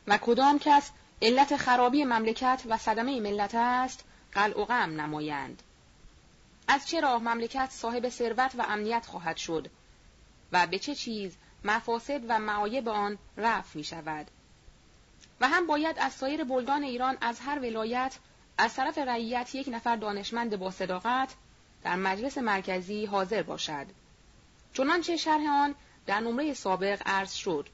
و 0.07 0.17
کدام 0.17 0.59
کس 0.59 0.91
علت 1.21 1.57
خرابی 1.57 2.03
مملکت 2.03 2.63
و 2.69 2.77
صدمه 2.77 3.19
ملت 3.19 3.55
است 3.55 4.03
قلع 4.31 4.61
و 4.61 4.65
غم 4.65 5.01
نمایند. 5.01 5.63
از 6.67 6.87
چه 6.87 6.99
راه 6.99 7.21
مملکت 7.21 7.69
صاحب 7.71 8.09
ثروت 8.09 8.55
و 8.57 8.61
امنیت 8.61 9.05
خواهد 9.05 9.37
شد 9.37 9.69
و 10.51 10.67
به 10.67 10.79
چه 10.79 10.95
چیز 10.95 11.35
مفاسد 11.63 12.21
و 12.27 12.39
معایب 12.39 12.89
آن 12.89 13.17
رفع 13.37 13.77
می 13.77 13.83
شود؟ 13.83 14.27
و 15.41 15.47
هم 15.47 15.67
باید 15.67 15.99
از 15.99 16.13
سایر 16.13 16.43
بلدان 16.43 16.83
ایران 16.83 17.17
از 17.21 17.39
هر 17.39 17.59
ولایت 17.59 18.17
از 18.57 18.73
طرف 18.73 18.97
رعیت 18.97 19.55
یک 19.55 19.69
نفر 19.71 19.95
دانشمند 19.95 20.55
با 20.55 20.71
صداقت 20.71 21.33
در 21.83 21.95
مجلس 21.95 22.37
مرکزی 22.37 23.05
حاضر 23.05 23.43
باشد. 23.43 23.85
چنانچه 24.73 25.17
شرح 25.17 25.49
آن 25.49 25.75
در 26.05 26.19
نمره 26.19 26.53
سابق 26.53 27.01
عرض 27.05 27.33
شد. 27.33 27.69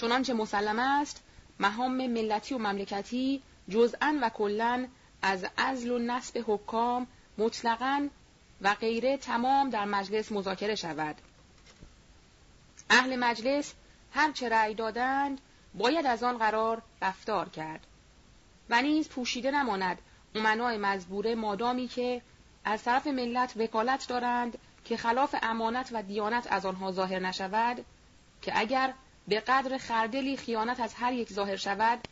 چنانچه 0.00 0.34
مسلم 0.34 0.78
است 0.78 1.22
مهام 1.58 2.06
ملتی 2.06 2.54
و 2.54 2.58
مملکتی 2.58 3.42
جزءا 3.68 4.18
و 4.22 4.28
کلا 4.28 4.86
از 5.22 5.46
ازل 5.56 5.90
و 5.90 5.98
نسب 5.98 6.44
حکام 6.46 7.06
مطلقا 7.38 8.08
و 8.60 8.74
غیره 8.74 9.16
تمام 9.16 9.70
در 9.70 9.84
مجلس 9.84 10.32
مذاکره 10.32 10.74
شود. 10.74 11.16
اهل 12.90 13.16
مجلس 13.16 13.74
هر 14.12 14.32
چه 14.32 14.48
رأی 14.48 14.74
دادند 14.74 15.40
باید 15.74 16.06
از 16.06 16.22
آن 16.22 16.38
قرار 16.38 16.82
رفتار 17.02 17.48
کرد. 17.48 17.86
و 18.70 18.82
نیز 18.82 19.08
پوشیده 19.08 19.50
نماند 19.50 19.98
امنای 20.34 20.78
مزبوره 20.78 21.34
مادامی 21.34 21.88
که 21.88 22.22
از 22.64 22.82
طرف 22.82 23.06
ملت 23.06 23.52
وکالت 23.56 24.08
دارند 24.08 24.58
که 24.84 24.96
خلاف 24.96 25.34
امانت 25.42 25.88
و 25.92 26.02
دیانت 26.02 26.52
از 26.52 26.66
آنها 26.66 26.92
ظاهر 26.92 27.18
نشود 27.18 27.84
که 28.42 28.58
اگر 28.58 28.94
به 29.30 29.40
قدر 29.40 29.78
خردلی 29.78 30.36
خیانت 30.36 30.80
از 30.80 30.94
هر 30.94 31.12
یک 31.12 31.32
ظاهر 31.32 31.56
شود 31.56 32.08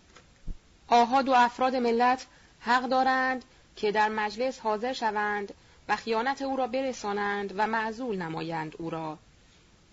آهاد 0.89 1.29
و 1.29 1.33
افراد 1.33 1.77
ملت 1.77 2.27
حق 2.61 2.83
دارند 2.89 3.45
که 3.77 3.93
در 3.93 4.09
مجلس 4.09 4.61
حاضر 4.61 4.93
شوند 4.93 5.55
و 5.89 5.97
خیانت 5.97 6.43
او 6.43 6.57
را 6.57 6.67
برسانند 6.67 7.55
و 7.57 7.67
معزول 7.67 8.23
نمایند 8.23 8.75
او 8.79 8.91
را 8.91 9.19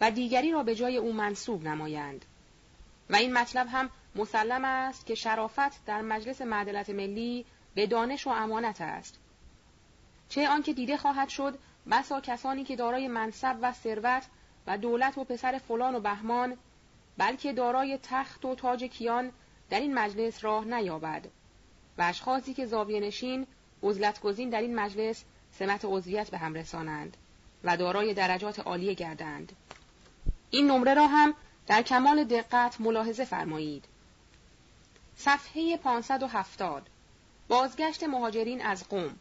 و 0.01 0.11
دیگری 0.11 0.51
را 0.51 0.63
به 0.63 0.75
جای 0.75 0.97
او 0.97 1.13
منصوب 1.13 1.67
نمایند. 1.67 2.25
و 3.09 3.15
این 3.15 3.33
مطلب 3.33 3.67
هم 3.71 3.89
مسلم 4.15 4.65
است 4.65 5.05
که 5.05 5.15
شرافت 5.15 5.85
در 5.85 6.01
مجلس 6.01 6.41
معدلت 6.41 6.89
ملی 6.89 7.45
به 7.75 7.87
دانش 7.87 8.27
و 8.27 8.29
امانت 8.29 8.81
است. 8.81 9.19
چه 10.29 10.49
آنکه 10.49 10.73
دیده 10.73 10.97
خواهد 10.97 11.29
شد 11.29 11.59
بسا 11.91 12.21
کسانی 12.21 12.63
که 12.63 12.75
دارای 12.75 13.07
منصب 13.07 13.57
و 13.61 13.73
ثروت 13.73 14.23
و 14.67 14.77
دولت 14.77 15.17
و 15.17 15.23
پسر 15.23 15.57
فلان 15.57 15.95
و 15.95 15.99
بهمان 15.99 16.57
بلکه 17.17 17.53
دارای 17.53 17.99
تخت 18.03 18.45
و 18.45 18.55
تاج 18.55 18.83
کیان 18.83 19.31
در 19.69 19.79
این 19.79 19.93
مجلس 19.93 20.43
راه 20.43 20.65
نیابد. 20.65 21.25
و 21.97 22.01
اشخاصی 22.01 22.53
که 22.53 22.65
زاویه 22.65 22.99
نشین 22.99 23.47
عزلت 23.83 24.21
گزین 24.21 24.49
در 24.49 24.61
این 24.61 24.75
مجلس 24.75 25.23
سمت 25.59 25.85
عضویت 25.85 26.29
به 26.29 26.37
هم 26.37 26.53
رسانند 26.53 27.17
و 27.63 27.77
دارای 27.77 28.13
درجات 28.13 28.59
عالیه 28.59 28.93
گردند. 28.93 29.51
این 30.49 30.71
نمره 30.71 30.93
را 30.93 31.07
هم 31.07 31.33
در 31.67 31.81
کمال 31.81 32.23
دقت 32.23 32.81
ملاحظه 32.81 33.25
فرمایید. 33.25 33.85
صفحه 35.17 35.77
570 35.77 36.87
بازگشت 37.47 38.03
مهاجرین 38.03 38.65
از 38.65 38.89
قوم. 38.89 39.15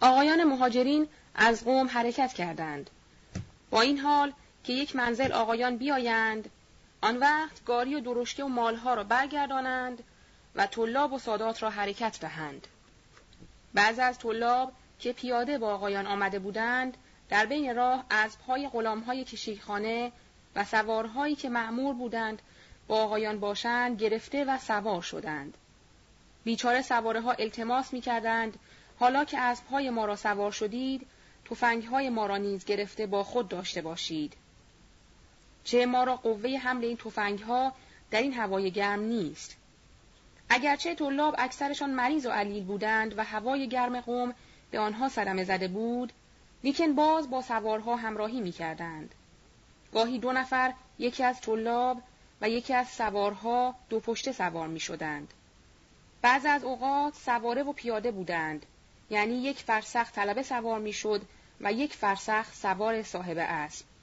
آقایان 0.00 0.44
مهاجرین 0.44 1.08
از 1.34 1.64
قوم 1.64 1.88
حرکت 1.88 2.32
کردند. 2.32 2.90
با 3.70 3.80
این 3.80 3.98
حال 3.98 4.32
که 4.66 4.72
یک 4.72 4.96
منزل 4.96 5.32
آقایان 5.32 5.76
بیایند. 5.76 6.50
آن 7.00 7.16
وقت 7.16 7.64
گاری 7.64 7.94
و 7.94 8.00
درشکه 8.00 8.44
و 8.44 8.48
مالها 8.48 8.94
را 8.94 9.04
برگردانند 9.04 10.02
و 10.54 10.66
طلاب 10.66 11.12
و 11.12 11.18
سادات 11.18 11.62
را 11.62 11.70
حرکت 11.70 12.20
دهند. 12.20 12.66
بعض 13.74 13.98
از 13.98 14.18
طلاب 14.18 14.72
که 14.98 15.12
پیاده 15.12 15.58
با 15.58 15.74
آقایان 15.74 16.06
آمده 16.06 16.38
بودند 16.38 16.96
در 17.28 17.46
بین 17.46 17.76
راه 17.76 18.04
از 18.10 18.38
پای 18.38 18.68
غلامهای 18.68 19.24
کشیخانه 19.24 20.12
و 20.56 20.64
سوارهایی 20.64 21.34
که 21.34 21.48
معمور 21.48 21.94
بودند 21.94 22.42
با 22.88 23.02
آقایان 23.02 23.40
باشند 23.40 24.00
گرفته 24.00 24.44
و 24.44 24.58
سوار 24.58 25.02
شدند. 25.02 25.58
بیچاره 26.44 26.82
سواره 26.82 27.20
ها 27.20 27.32
التماس 27.32 27.92
می 27.92 28.00
کردند 28.00 28.58
حالا 28.98 29.24
که 29.24 29.38
از 29.38 29.64
پای 29.64 29.90
ما 29.90 30.04
را 30.04 30.16
سوار 30.16 30.52
شدید 30.52 31.06
توفنگ 31.44 31.84
های 31.84 32.08
ما 32.08 32.26
را 32.26 32.36
نیز 32.36 32.64
گرفته 32.64 33.06
با 33.06 33.24
خود 33.24 33.48
داشته 33.48 33.82
باشید. 33.82 34.36
چه 35.66 35.86
ما 35.86 36.04
را 36.04 36.16
قوه 36.16 36.50
حمل 36.50 36.84
این 36.84 36.96
توفنگ 36.96 37.38
ها 37.38 37.72
در 38.10 38.22
این 38.22 38.32
هوای 38.32 38.70
گرم 38.70 39.00
نیست 39.00 39.56
اگرچه 40.48 40.94
طلاب 40.94 41.34
اکثرشان 41.38 41.90
مریض 41.90 42.26
و 42.26 42.30
علیل 42.30 42.64
بودند 42.64 43.18
و 43.18 43.24
هوای 43.24 43.68
گرم 43.68 44.00
قوم 44.00 44.34
به 44.70 44.78
آنها 44.78 45.08
صدمه 45.08 45.44
زده 45.44 45.68
بود 45.68 46.12
لیکن 46.64 46.94
باز 46.94 47.30
با 47.30 47.42
سوارها 47.42 47.96
همراهی 47.96 48.40
می 48.40 48.52
کردند. 48.52 49.14
گاهی 49.92 50.18
دو 50.18 50.32
نفر 50.32 50.72
یکی 50.98 51.24
از 51.24 51.40
طلاب 51.40 52.02
و 52.40 52.48
یکی 52.48 52.74
از 52.74 52.88
سوارها 52.88 53.74
دو 53.88 54.00
پشته 54.00 54.32
سوار 54.32 54.68
می 54.68 54.80
شدند. 54.80 55.34
بعض 56.22 56.46
از 56.46 56.64
اوقات 56.64 57.14
سواره 57.14 57.62
و 57.62 57.72
پیاده 57.72 58.10
بودند 58.10 58.66
یعنی 59.10 59.34
یک 59.34 59.58
فرسخ 59.58 60.12
طلبه 60.12 60.42
سوار 60.42 60.78
می 60.78 60.92
شد 60.92 61.22
و 61.60 61.72
یک 61.72 61.92
فرسخ 61.92 62.54
سوار 62.54 63.02
صاحب 63.02 63.36
اسب. 63.40 63.95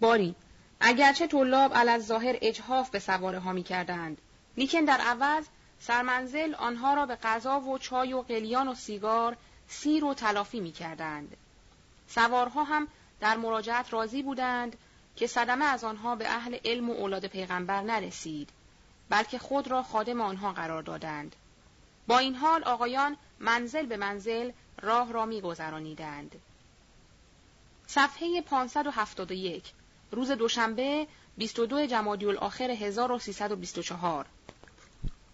باری 0.00 0.34
اگرچه 0.80 1.26
طلاب 1.26 1.74
علی 1.74 1.98
ظاهر 1.98 2.36
اجهاف 2.40 2.90
به 2.90 2.98
سواره 2.98 3.38
ها 3.38 3.52
می 3.52 3.62
کردند 3.62 4.18
لیکن 4.56 4.80
در 4.80 5.00
عوض 5.00 5.46
سرمنزل 5.80 6.54
آنها 6.54 6.94
را 6.94 7.06
به 7.06 7.16
غذا 7.16 7.60
و 7.60 7.78
چای 7.78 8.12
و 8.12 8.22
قلیان 8.22 8.68
و 8.68 8.74
سیگار 8.74 9.36
سیر 9.68 10.04
و 10.04 10.14
تلافی 10.14 10.60
می 10.60 10.72
کردند. 10.72 11.36
سوارها 12.08 12.64
هم 12.64 12.88
در 13.20 13.36
مراجعت 13.36 13.92
راضی 13.92 14.22
بودند 14.22 14.76
که 15.16 15.26
صدمه 15.26 15.64
از 15.64 15.84
آنها 15.84 16.16
به 16.16 16.28
اهل 16.28 16.58
علم 16.64 16.90
و 16.90 16.92
اولاد 16.92 17.26
پیغمبر 17.26 17.82
نرسید 17.82 18.50
بلکه 19.08 19.38
خود 19.38 19.68
را 19.68 19.82
خادم 19.82 20.20
آنها 20.20 20.52
قرار 20.52 20.82
دادند. 20.82 21.36
با 22.06 22.18
این 22.18 22.34
حال 22.34 22.64
آقایان 22.64 23.16
منزل 23.38 23.86
به 23.86 23.96
منزل 23.96 24.52
راه 24.82 25.12
را 25.12 25.26
میگذرانیدند. 25.26 26.40
صفحه 27.86 28.42
571 28.42 29.72
روز 30.10 30.30
دوشنبه 30.30 31.06
22 31.38 31.86
جمادی 31.86 32.26
الاخر 32.26 32.70
1324 32.70 34.26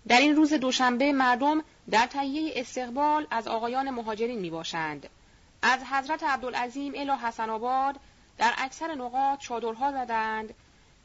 در 0.08 0.20
این 0.20 0.36
روز 0.36 0.52
دوشنبه 0.52 1.12
مردم 1.12 1.64
در 1.90 2.06
تهیه 2.06 2.52
استقبال 2.56 3.26
از 3.30 3.48
آقایان 3.48 3.90
مهاجرین 3.90 4.38
می 4.38 4.50
باشند. 4.50 5.08
از 5.62 5.84
حضرت 5.84 6.22
عبدالعظیم 6.22 6.92
الی 6.96 7.10
حسن 7.10 7.50
آباد 7.50 7.96
در 8.38 8.52
اکثر 8.58 8.94
نقاط 8.94 9.38
چادرها 9.38 9.92
زدند 9.92 10.54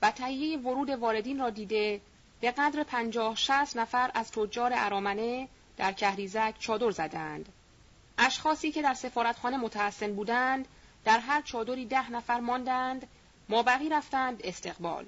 و 0.02 0.12
تهیه 0.12 0.60
ورود 0.60 0.90
واردین 0.90 1.40
را 1.40 1.50
دیده 1.50 2.02
به 2.42 2.52
قدر 2.52 2.84
پنجاه 2.84 3.36
شست 3.36 3.78
نفر 3.78 4.12
از 4.14 4.32
تجار 4.32 4.72
ارامنه 4.76 5.48
در 5.78 5.92
کهریزک 5.92 6.54
چادر 6.60 6.92
زدند. 6.92 7.50
اشخاصی 8.18 8.72
که 8.72 8.82
در 8.82 8.94
سفارتخانه 8.94 9.58
متحسن 9.58 10.16
بودند 10.16 10.68
در 11.06 11.20
هر 11.20 11.42
چادری 11.42 11.86
ده 11.86 12.12
نفر 12.12 12.40
ماندند 12.40 13.08
مابقی 13.50 13.90
رفتند 13.90 14.42
استقبال. 14.44 15.06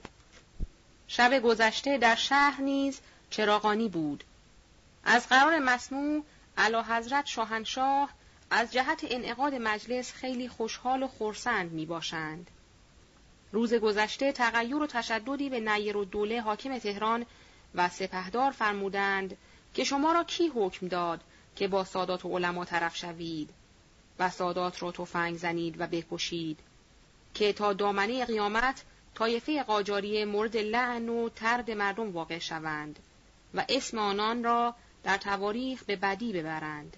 شب 1.07 1.39
گذشته 1.39 1.97
در 1.97 2.15
شهر 2.15 2.61
نیز 2.61 2.99
چراغانی 3.29 3.89
بود. 3.89 4.23
از 5.03 5.27
قرار 5.27 5.59
مسموع 5.59 6.23
علا 6.57 6.83
حضرت 6.83 7.25
شاهنشاه 7.25 8.09
از 8.49 8.73
جهت 8.73 9.05
انعقاد 9.09 9.55
مجلس 9.55 10.13
خیلی 10.13 10.47
خوشحال 10.47 11.03
و 11.03 11.07
خورسند 11.07 11.71
می 11.71 11.85
باشند. 11.85 12.51
روز 13.51 13.73
گذشته 13.73 14.31
تغییر 14.31 14.75
و 14.75 14.87
تشددی 14.87 15.49
به 15.49 15.59
نیر 15.59 15.97
و 15.97 16.05
دوله 16.05 16.41
حاکم 16.41 16.79
تهران 16.79 17.25
و 17.75 17.89
سپهدار 17.89 18.51
فرمودند 18.51 19.37
که 19.73 19.83
شما 19.83 20.11
را 20.11 20.23
کی 20.23 20.51
حکم 20.55 20.87
داد 20.87 21.21
که 21.55 21.67
با 21.67 21.83
سادات 21.83 22.25
و 22.25 22.37
علما 22.37 22.65
طرف 22.65 22.95
شوید 22.97 23.49
و 24.19 24.29
سادات 24.29 24.83
را 24.83 24.91
تفنگ 24.91 25.37
زنید 25.37 25.81
و 25.81 25.87
بکشید 25.87 26.59
که 27.33 27.53
تا 27.53 27.73
دامنه 27.73 28.25
قیامت 28.25 28.83
طایفه 29.15 29.63
قاجاریه 29.63 30.25
مورد 30.25 30.57
لعن 30.57 31.09
و 31.09 31.29
ترد 31.29 31.71
مردم 31.71 32.11
واقع 32.11 32.39
شوند 32.39 32.99
و 33.53 33.65
اسم 33.69 33.97
آنان 33.97 34.43
را 34.43 34.75
در 35.03 35.17
تواریخ 35.17 35.83
به 35.83 35.95
بدی 35.95 36.33
ببرند. 36.33 36.97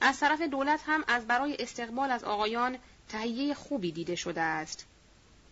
از 0.00 0.20
طرف 0.20 0.40
دولت 0.40 0.80
هم 0.86 1.04
از 1.06 1.26
برای 1.26 1.56
استقبال 1.58 2.10
از 2.10 2.24
آقایان 2.24 2.78
تهیه 3.08 3.54
خوبی 3.54 3.92
دیده 3.92 4.14
شده 4.14 4.40
است 4.40 4.86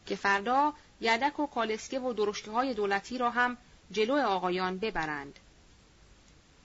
که 0.06 0.16
فردا 0.16 0.72
یدک 1.00 1.40
و 1.40 1.46
کالسکه 1.46 1.98
و 2.00 2.12
درشکه 2.12 2.50
های 2.50 2.74
دولتی 2.74 3.18
را 3.18 3.30
هم 3.30 3.56
جلو 3.90 4.26
آقایان 4.26 4.78
ببرند. 4.78 5.38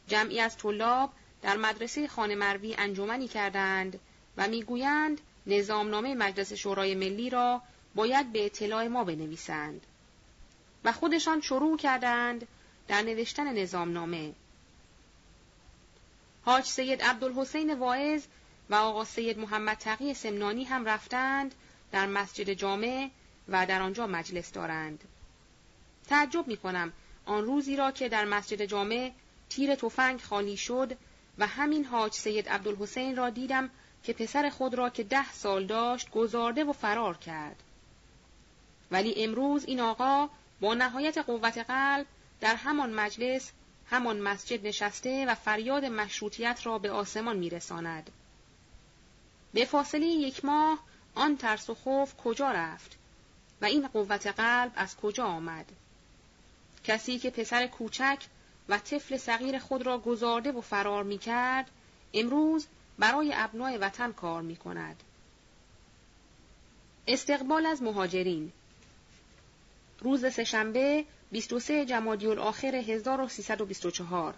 جمعی 0.08 0.40
از 0.40 0.58
طلاب 0.58 1.12
در 1.42 1.58
مدرسه 1.58 2.08
خانه 2.08 2.36
مروی 2.36 2.76
انجمنی 2.78 3.28
کردند 3.28 4.00
و 4.38 4.48
می‌گویند 4.48 5.22
نظامنامه 5.48 6.16
مجلس 6.16 6.54
شورای 6.54 6.96
ملی 6.96 7.30
را 7.30 7.62
باید 7.96 8.32
به 8.32 8.46
اطلاع 8.46 8.88
ما 8.88 9.04
بنویسند 9.04 9.86
و 10.84 10.92
خودشان 10.92 11.42
شروع 11.42 11.78
کردند 11.78 12.48
در 12.88 13.02
نوشتن 13.02 13.54
نظامنامه 13.54 14.34
حاج 16.46 16.66
سید 16.66 17.02
عبدالحسین 17.02 17.74
واعظ 17.74 18.24
و 18.70 18.76
آقا 18.76 19.06
سید 19.06 19.40
محمد 19.40 19.78
تقی 19.78 20.14
سمنانی 20.14 20.64
هم 20.64 20.86
رفتند 20.86 21.56
در 21.92 22.06
مسجد 22.06 22.54
جامع 22.54 23.10
و 23.50 23.66
در 23.66 23.82
آنجا 23.82 24.08
مجلس 24.08 24.52
دارند. 24.52 25.04
تعجب 26.08 26.48
می 26.48 26.58
کنم 26.58 26.94
آن 27.26 27.44
روزی 27.44 27.76
را 27.76 27.92
که 27.92 28.10
در 28.10 28.26
مسجد 28.26 28.66
جامع 28.66 29.12
تیر 29.50 29.76
تفنگ 29.76 30.22
خالی 30.22 30.58
شد 30.58 30.98
و 31.38 31.48
همین 31.48 31.86
حاج 31.86 32.14
سید 32.14 32.50
عبدالحسین 32.50 33.16
را 33.16 33.30
دیدم 33.30 33.70
که 34.04 34.14
پسر 34.14 34.50
خود 34.50 34.74
را 34.74 34.90
که 34.90 35.04
ده 35.04 35.32
سال 35.32 35.66
داشت 35.66 36.12
گذارده 36.12 36.64
و 36.64 36.74
فرار 36.74 37.18
کرد. 37.18 37.64
ولی 38.92 39.24
امروز 39.24 39.66
این 39.66 39.80
آقا 39.80 40.30
با 40.62 40.74
نهایت 40.74 41.18
قوت 41.18 41.58
قلب 41.58 42.06
در 42.42 42.56
همان 42.56 42.94
مجلس 42.94 43.52
همان 43.90 44.20
مسجد 44.20 44.68
نشسته 44.68 45.26
و 45.26 45.36
فریاد 45.36 45.86
مشروطیت 45.86 46.60
را 46.64 46.78
به 46.78 46.92
آسمان 46.92 47.38
میرساند. 47.38 48.12
به 49.54 49.66
فاصله 49.66 50.06
یک 50.06 50.46
ماه 50.46 50.80
آن 51.16 51.38
ترس 51.38 51.70
و 51.70 51.76
خوف 51.76 52.16
کجا 52.16 52.52
رفت 52.52 52.98
و 53.62 53.66
این 53.66 53.88
قوت 53.88 54.28
قلب 54.28 54.72
از 54.76 54.98
کجا 54.98 55.26
آمد؟ 55.26 55.66
کسی 56.84 57.20
که 57.20 57.30
پسر 57.30 57.68
کوچک 57.68 58.18
و 58.70 58.78
طفل 58.78 59.18
صغیر 59.18 59.60
خود 59.60 59.82
را 59.82 59.98
گذارده 59.98 60.52
و 60.52 60.62
فرار 60.62 61.04
می 61.04 61.18
کرد، 61.18 61.70
امروز 62.14 62.68
برای 63.00 63.34
ابنای 63.36 63.78
وطن 63.78 64.12
کار 64.12 64.42
می 64.42 64.56
کند. 64.56 65.04
استقبال 67.08 67.66
از 67.66 67.82
مهاجرین 67.82 68.52
روز 70.00 70.34
سهشنبه 70.34 71.06
23 71.32 71.86
جمادی 71.86 72.28
الاخر 72.28 72.76
1324 72.76 74.34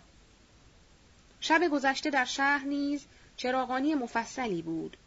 شب 1.42 1.68
گذشته 1.72 2.10
در 2.10 2.26
شهر 2.26 2.66
نیز 2.66 3.06
چراغانی 3.38 3.96
مفصلی 3.96 4.62
بود. 4.62 4.98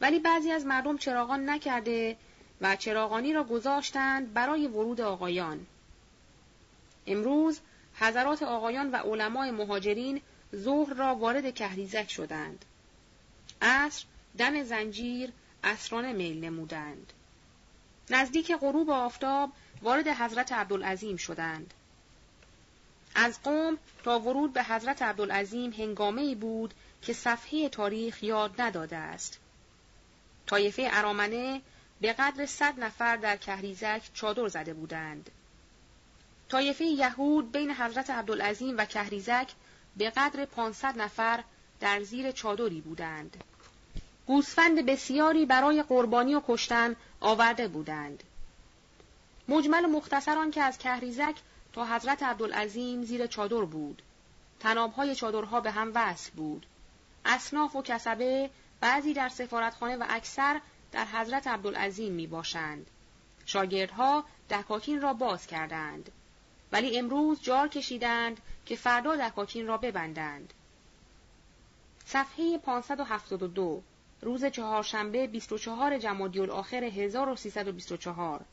ولی 0.00 0.18
بعضی 0.18 0.50
از 0.50 0.66
مردم 0.66 0.98
چراغان 0.98 1.50
نکرده 1.50 2.16
و 2.60 2.76
چراغانی 2.76 3.32
را 3.32 3.44
گذاشتند 3.44 4.32
برای 4.32 4.66
ورود 4.66 5.00
آقایان. 5.00 5.66
امروز 7.06 7.60
حضرات 7.94 8.42
آقایان 8.42 8.90
و 8.90 8.96
علمای 8.96 9.50
مهاجرین 9.50 10.20
ظهر 10.54 10.94
را 10.94 11.14
وارد 11.14 11.54
کهریزک 11.54 12.10
شدند. 12.10 12.64
عصر 13.62 14.04
دم 14.38 14.62
زنجیر 14.62 15.32
اسرانه 15.64 16.12
میل 16.12 16.44
نمودند. 16.44 17.12
نزدیک 18.10 18.52
غروب 18.52 18.90
آفتاب 18.90 19.52
وارد 19.82 20.08
حضرت 20.08 20.52
عبدالعظیم 20.52 21.16
شدند. 21.16 21.74
از 23.14 23.42
قوم 23.42 23.78
تا 24.04 24.18
ورود 24.18 24.52
به 24.52 24.62
حضرت 24.62 25.02
عبدالعظیم 25.02 25.72
هنگامه 25.72 26.34
بود 26.34 26.74
که 27.02 27.12
صفحه 27.12 27.68
تاریخ 27.68 28.22
یاد 28.22 28.60
نداده 28.60 28.96
است. 28.96 29.38
طایفه 30.46 30.88
ارامنه 30.92 31.62
به 32.00 32.12
قدر 32.12 32.46
صد 32.46 32.80
نفر 32.80 33.16
در 33.16 33.36
کهریزک 33.36 34.02
چادر 34.14 34.48
زده 34.48 34.74
بودند. 34.74 35.30
طایفه 36.48 36.84
یهود 36.84 37.52
بین 37.52 37.70
حضرت 37.70 38.10
عبدالعظیم 38.10 38.76
و 38.78 38.84
کهریزک 38.84 39.48
به 39.96 40.10
قدر 40.10 40.44
500 40.44 40.98
نفر 40.98 41.44
در 41.80 42.02
زیر 42.02 42.30
چادری 42.30 42.80
بودند. 42.80 43.44
گوسفند 44.26 44.86
بسیاری 44.86 45.46
برای 45.46 45.82
قربانی 45.82 46.34
و 46.34 46.42
کشتن 46.48 46.96
آورده 47.20 47.68
بودند. 47.68 48.22
مجمل 49.48 49.84
و 49.84 49.88
مختصران 49.88 50.50
که 50.50 50.62
از 50.62 50.78
کهریزک 50.78 51.36
تا 51.72 51.86
حضرت 51.86 52.22
عبدالعظیم 52.22 53.02
زیر 53.02 53.26
چادر 53.26 53.64
بود. 53.64 54.02
تنابهای 54.60 55.14
چادرها 55.14 55.60
به 55.60 55.70
هم 55.70 55.92
وصل 55.94 56.30
بود. 56.30 56.66
اصناف 57.24 57.76
و 57.76 57.82
کسبه 57.82 58.50
بعضی 58.80 59.14
در 59.14 59.28
سفارتخانه 59.28 59.96
و 59.96 60.04
اکثر 60.08 60.60
در 60.92 61.04
حضرت 61.04 61.46
عبدالعظیم 61.46 62.12
می 62.12 62.26
باشند. 62.26 62.86
شاگردها 63.46 64.24
دکاکین 64.50 65.00
را 65.00 65.12
باز 65.12 65.46
کردند. 65.46 66.10
ولی 66.72 66.98
امروز 66.98 67.42
جار 67.42 67.68
کشیدند 67.68 68.40
که 68.66 68.76
فردا 68.76 69.16
دکاکین 69.16 69.66
را 69.66 69.76
ببندند. 69.76 70.52
صفحه 72.04 72.58
572 72.58 73.82
روز 74.22 74.44
چهارشنبه 74.44 75.26
24 75.26 75.98
جمادی 75.98 76.40
الاخر 76.40 76.84
1324 76.84 78.44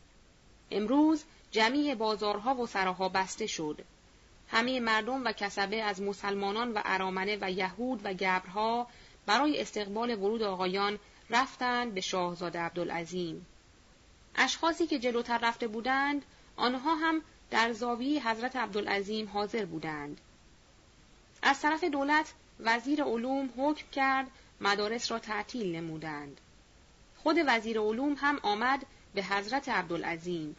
امروز 0.72 1.23
جمعی 1.52 1.95
بازارها 1.95 2.56
و 2.56 2.68
سراها 2.68 3.10
بسته 3.10 3.48
شد. 3.48 3.81
همه 4.48 4.80
مردم 4.80 5.26
و 5.26 5.31
کسبه 5.31 5.84
از 5.84 6.02
مسلمانان 6.02 6.72
و 6.72 6.81
ارامنه 6.85 7.38
و 7.41 7.52
یهود 7.52 8.02
و 8.03 8.14
گبرها 8.14 8.88
برای 9.26 9.61
استقبال 9.61 10.10
ورود 10.10 10.44
آقایان 10.44 10.99
رفتند 11.30 11.94
به 11.94 12.02
شاهزاده 12.02 12.60
عبدالعظیم. 12.60 13.45
اشخاصی 14.35 14.88
که 14.88 14.99
جلوتر 14.99 15.38
رفته 15.38 15.68
بودند، 15.68 16.26
آنها 16.56 16.95
هم 16.95 17.22
در 17.52 17.74
زاویه 17.74 18.30
حضرت 18.30 18.56
عبدالعظیم 18.56 19.30
حاضر 19.30 19.65
بودند. 19.65 20.22
از 21.41 21.61
طرف 21.61 21.84
دولت 21.84 22.34
وزیر 22.60 23.03
علوم 23.03 23.49
حکم 23.57 23.86
کرد 23.91 24.28
مدارس 24.61 25.11
را 25.11 25.20
تعطیل 25.20 25.76
نمودند. 25.76 26.41
خود 27.18 27.38
وزیر 27.48 27.80
علوم 27.80 28.15
هم 28.20 28.40
آمد 28.44 28.86
به 29.14 29.24
حضرت 29.24 29.70
عبدالعظیم. 29.70 30.56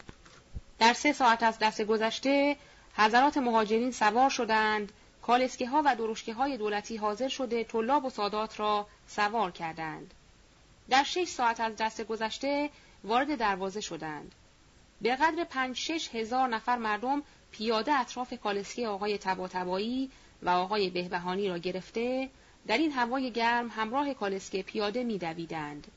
در 0.79 0.93
سه 0.93 1.13
ساعت 1.13 1.43
از 1.43 1.59
دست 1.59 1.81
گذشته 1.81 2.57
حضرات 2.97 3.37
مهاجرین 3.37 3.91
سوار 3.91 4.29
شدند 4.29 4.91
کالسکه 5.21 5.67
ها 5.67 5.81
و 5.85 5.95
درشکه 5.95 6.33
های 6.33 6.57
دولتی 6.57 6.97
حاضر 6.97 7.27
شده 7.27 7.63
طلاب 7.63 8.05
و 8.05 8.09
سادات 8.09 8.59
را 8.59 8.87
سوار 9.07 9.51
کردند. 9.51 10.13
در 10.89 11.03
شش 11.03 11.27
ساعت 11.27 11.59
از 11.59 11.75
دست 11.75 12.01
گذشته 12.01 12.69
وارد 13.03 13.35
دروازه 13.35 13.81
شدند. 13.81 14.35
به 15.01 15.15
قدر 15.15 15.43
پنج 15.43 15.75
شش 15.75 16.09
هزار 16.15 16.47
نفر 16.47 16.77
مردم 16.77 17.23
پیاده 17.51 17.93
اطراف 17.93 18.33
کالسکه 18.33 18.87
آقای 18.87 19.17
تباتبایی 19.17 20.11
و 20.41 20.49
آقای 20.49 20.89
بهبهانی 20.89 21.49
را 21.49 21.57
گرفته 21.57 22.29
در 22.67 22.77
این 22.77 22.91
هوای 22.91 23.31
گرم 23.31 23.69
همراه 23.69 24.13
کالسکه 24.13 24.63
پیاده 24.63 25.03
میدویدند. 25.03 25.87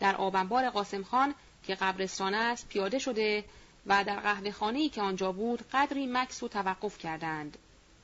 در 0.00 0.16
آبنبار 0.16 0.70
قاسم 0.70 1.02
خان 1.02 1.34
که 1.62 1.74
قبرستان 1.74 2.34
است 2.34 2.68
پیاده 2.68 2.98
شده 2.98 3.44
و 3.86 4.04
در 4.04 4.20
قهوه 4.20 4.88
که 4.88 5.02
آنجا 5.02 5.32
بود 5.32 5.64
قدری 5.72 6.06
مکس 6.06 6.42
و 6.42 6.48
توقف 6.48 6.98
کردند. 6.98 7.58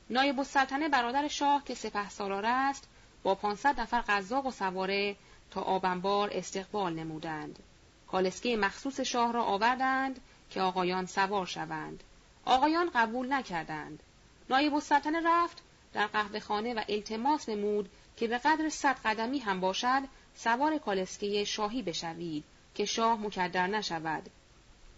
نایب 0.09 0.39
السلطنه 0.39 0.89
برادر 0.89 1.27
شاه 1.27 1.63
که 1.63 1.75
سپه 1.75 2.09
سالار 2.09 2.45
است 2.45 2.87
با 3.23 3.35
500 3.35 3.79
نفر 3.79 4.03
قزاق 4.07 4.45
و 4.45 4.51
سواره 4.51 5.15
تا 5.51 5.61
آبنبار 5.61 6.29
استقبال 6.33 6.93
نمودند. 6.93 7.59
کالسکه 8.07 8.57
مخصوص 8.57 8.99
شاه 8.99 9.33
را 9.33 9.43
آوردند 9.43 10.19
که 10.49 10.61
آقایان 10.61 11.05
سوار 11.05 11.45
شوند. 11.45 12.03
آقایان 12.45 12.91
قبول 12.95 13.33
نکردند. 13.33 14.03
نایب 14.49 14.73
السلطنه 14.73 15.21
رفت 15.25 15.61
در 15.93 16.07
قهوه 16.07 16.39
خانه 16.39 16.73
و 16.73 16.81
التماس 16.89 17.49
نمود 17.49 17.89
که 18.17 18.27
به 18.27 18.37
قدر 18.37 18.69
صد 18.69 18.95
قدمی 19.05 19.39
هم 19.39 19.59
باشد 19.59 20.01
سوار 20.35 20.77
کالسکه 20.77 21.43
شاهی 21.43 21.81
بشوید 21.81 22.43
که 22.75 22.85
شاه 22.85 23.21
مکدر 23.21 23.67
نشود. 23.67 24.29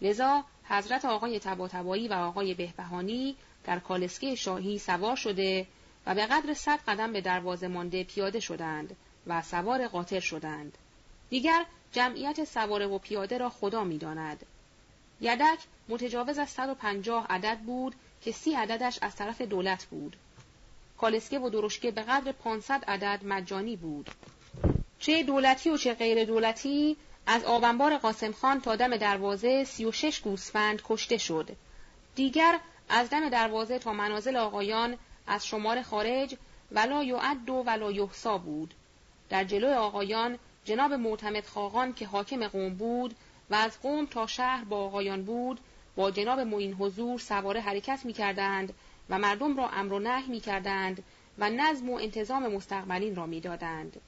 لذا 0.02 0.44
حضرت 0.64 1.06
آقای 1.06 1.40
تباتبایی 1.40 2.08
و 2.08 2.14
آقای 2.14 2.54
بهبهانی 2.54 3.36
در 3.64 3.80
کالسکه 3.80 4.36
شاهی 4.36 4.80
سوار 4.80 5.16
شده 5.16 5.68
و 6.06 6.16
به 6.16 6.26
قدر 6.26 6.54
صد 6.54 6.80
قدم 6.88 7.14
به 7.14 7.22
دروازه 7.22 7.68
مانده 7.68 8.04
پیاده 8.04 8.40
شدند 8.40 8.96
و 9.28 9.42
سوار 9.42 9.88
قاطر 9.88 10.20
شدند. 10.20 10.78
دیگر 11.30 11.66
جمعیت 11.92 12.44
سواره 12.44 12.88
و 12.88 12.98
پیاده 12.98 13.38
را 13.38 13.50
خدا 13.50 13.84
می‌داند. 13.84 14.46
یدک 15.22 15.60
متجاوز 15.90 16.38
از 16.38 16.50
150 16.50 17.26
عدد 17.30 17.60
بود 17.60 17.96
که 18.22 18.32
سی 18.32 18.54
عددش 18.54 19.00
از 19.02 19.16
طرف 19.16 19.42
دولت 19.42 19.86
بود. 19.86 20.16
کالسکه 20.98 21.40
و 21.40 21.50
درشکه 21.50 21.92
به 21.92 22.02
قدر 22.02 22.32
500 22.32 22.84
عدد 22.88 23.20
مجانی 23.26 23.76
بود. 23.76 24.10
چه 25.00 25.24
دولتی 25.24 25.70
و 25.70 25.78
چه 25.78 25.94
غیر 25.94 26.26
دولتی 26.26 26.98
از 27.28 27.44
آبنبار 27.44 27.98
قاسم 27.98 28.32
خان 28.32 28.62
تا 28.62 28.76
دم 28.76 28.98
دروازه 28.98 29.64
36 29.64 30.22
گوسفند 30.22 30.82
کشته 30.86 31.18
شد. 31.18 31.50
دیگر 32.16 32.60
از 32.90 33.10
دم 33.10 33.30
دروازه 33.30 33.80
تا 33.80 33.94
منازل 33.94 34.36
آقایان 34.36 34.98
از 35.28 35.48
شمار 35.48 35.82
خارج 35.82 36.36
ولا 36.72 37.04
یعد 37.04 37.50
و 37.50 37.54
ولا 37.54 37.92
یحسا 37.92 38.38
بود. 38.38 38.74
در 39.30 39.44
جلوی 39.44 39.74
آقایان 39.74 40.40
جناب 40.66 40.94
معتمد 40.94 41.46
خاقان 41.46 41.94
که 41.94 42.08
حاکم 42.08 42.48
قوم 42.48 42.74
بود 42.74 43.16
و 43.50 43.56
از 43.56 43.82
قوم 43.82 44.06
تا 44.06 44.28
شهر 44.28 44.64
با 44.64 44.86
آقایان 44.86 45.24
بود 45.24 45.60
با 45.96 46.12
جناب 46.12 46.40
معین 46.40 46.74
حضور 46.74 47.20
سواره 47.20 47.62
حرکت 47.62 48.06
می 48.06 48.14
کردند 48.14 48.74
و 49.10 49.20
مردم 49.20 49.58
را 49.58 49.70
امر 49.70 49.94
و 49.94 50.00
نهی 50.00 50.28
می 50.28 50.40
کردند 50.40 51.04
و 51.38 51.50
نظم 51.50 51.90
و 51.90 51.96
انتظام 51.96 52.48
مستقبلین 52.48 53.16
را 53.16 53.26
می 53.26 53.42
دادند. 53.42 54.02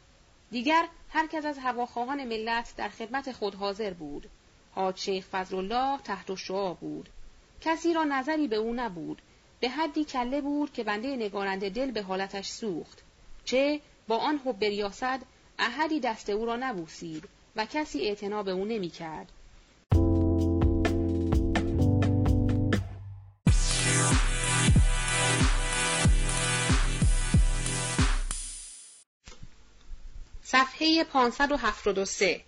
دیگر 0.52 0.88
هر 1.10 1.28
کس 1.28 1.46
از 1.46 1.58
هواخواهان 1.60 2.24
ملت 2.24 2.74
در 2.78 2.90
خدمت 2.90 3.32
خود 3.32 3.56
حاضر 3.56 3.94
بود. 3.94 4.30
حاج 4.72 4.98
شیخ 4.98 5.26
فضلالله 5.26 6.00
تحت 6.04 6.36
شعا 6.36 6.74
بود. 6.74 7.10
کسی 7.62 7.94
را 7.94 8.04
نظری 8.04 8.48
به 8.48 8.56
او 8.56 8.74
نبود. 8.74 9.22
به 9.60 9.70
حدی 9.70 10.06
کله 10.06 10.42
بود 10.42 10.74
که 10.74 10.84
بنده 10.84 11.16
نگارنده 11.16 11.70
دل 11.70 11.92
به 11.92 12.02
حالتش 12.02 12.48
سوخت. 12.48 13.04
چه 13.46 13.82
با 14.08 14.18
آن 14.18 14.42
حب 14.46 14.64
ریاست 14.64 15.20
احدی 15.60 16.00
دست 16.00 16.30
او 16.30 16.46
را 16.46 16.56
نبوسید 16.56 17.30
و 17.56 17.66
کسی 17.66 18.02
اعتنا 18.02 18.44
به 18.44 18.52
او 18.52 18.66
نمی 18.66 18.90
کرد. 18.90 19.32
صفحه 30.44 31.04
573 31.04 32.42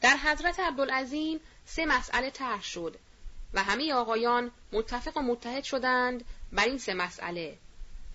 در 0.00 0.16
حضرت 0.16 0.60
عبدالعظیم 0.60 1.40
سه 1.66 1.86
مسئله 1.86 2.30
طرح 2.30 2.62
شد 2.62 2.96
و 3.54 3.62
همه 3.62 3.92
آقایان 3.92 4.50
متفق 4.72 5.16
و 5.16 5.20
متحد 5.20 5.64
شدند 5.64 6.24
بر 6.52 6.64
این 6.64 6.78
سه 6.78 6.94
مسئله 6.94 7.58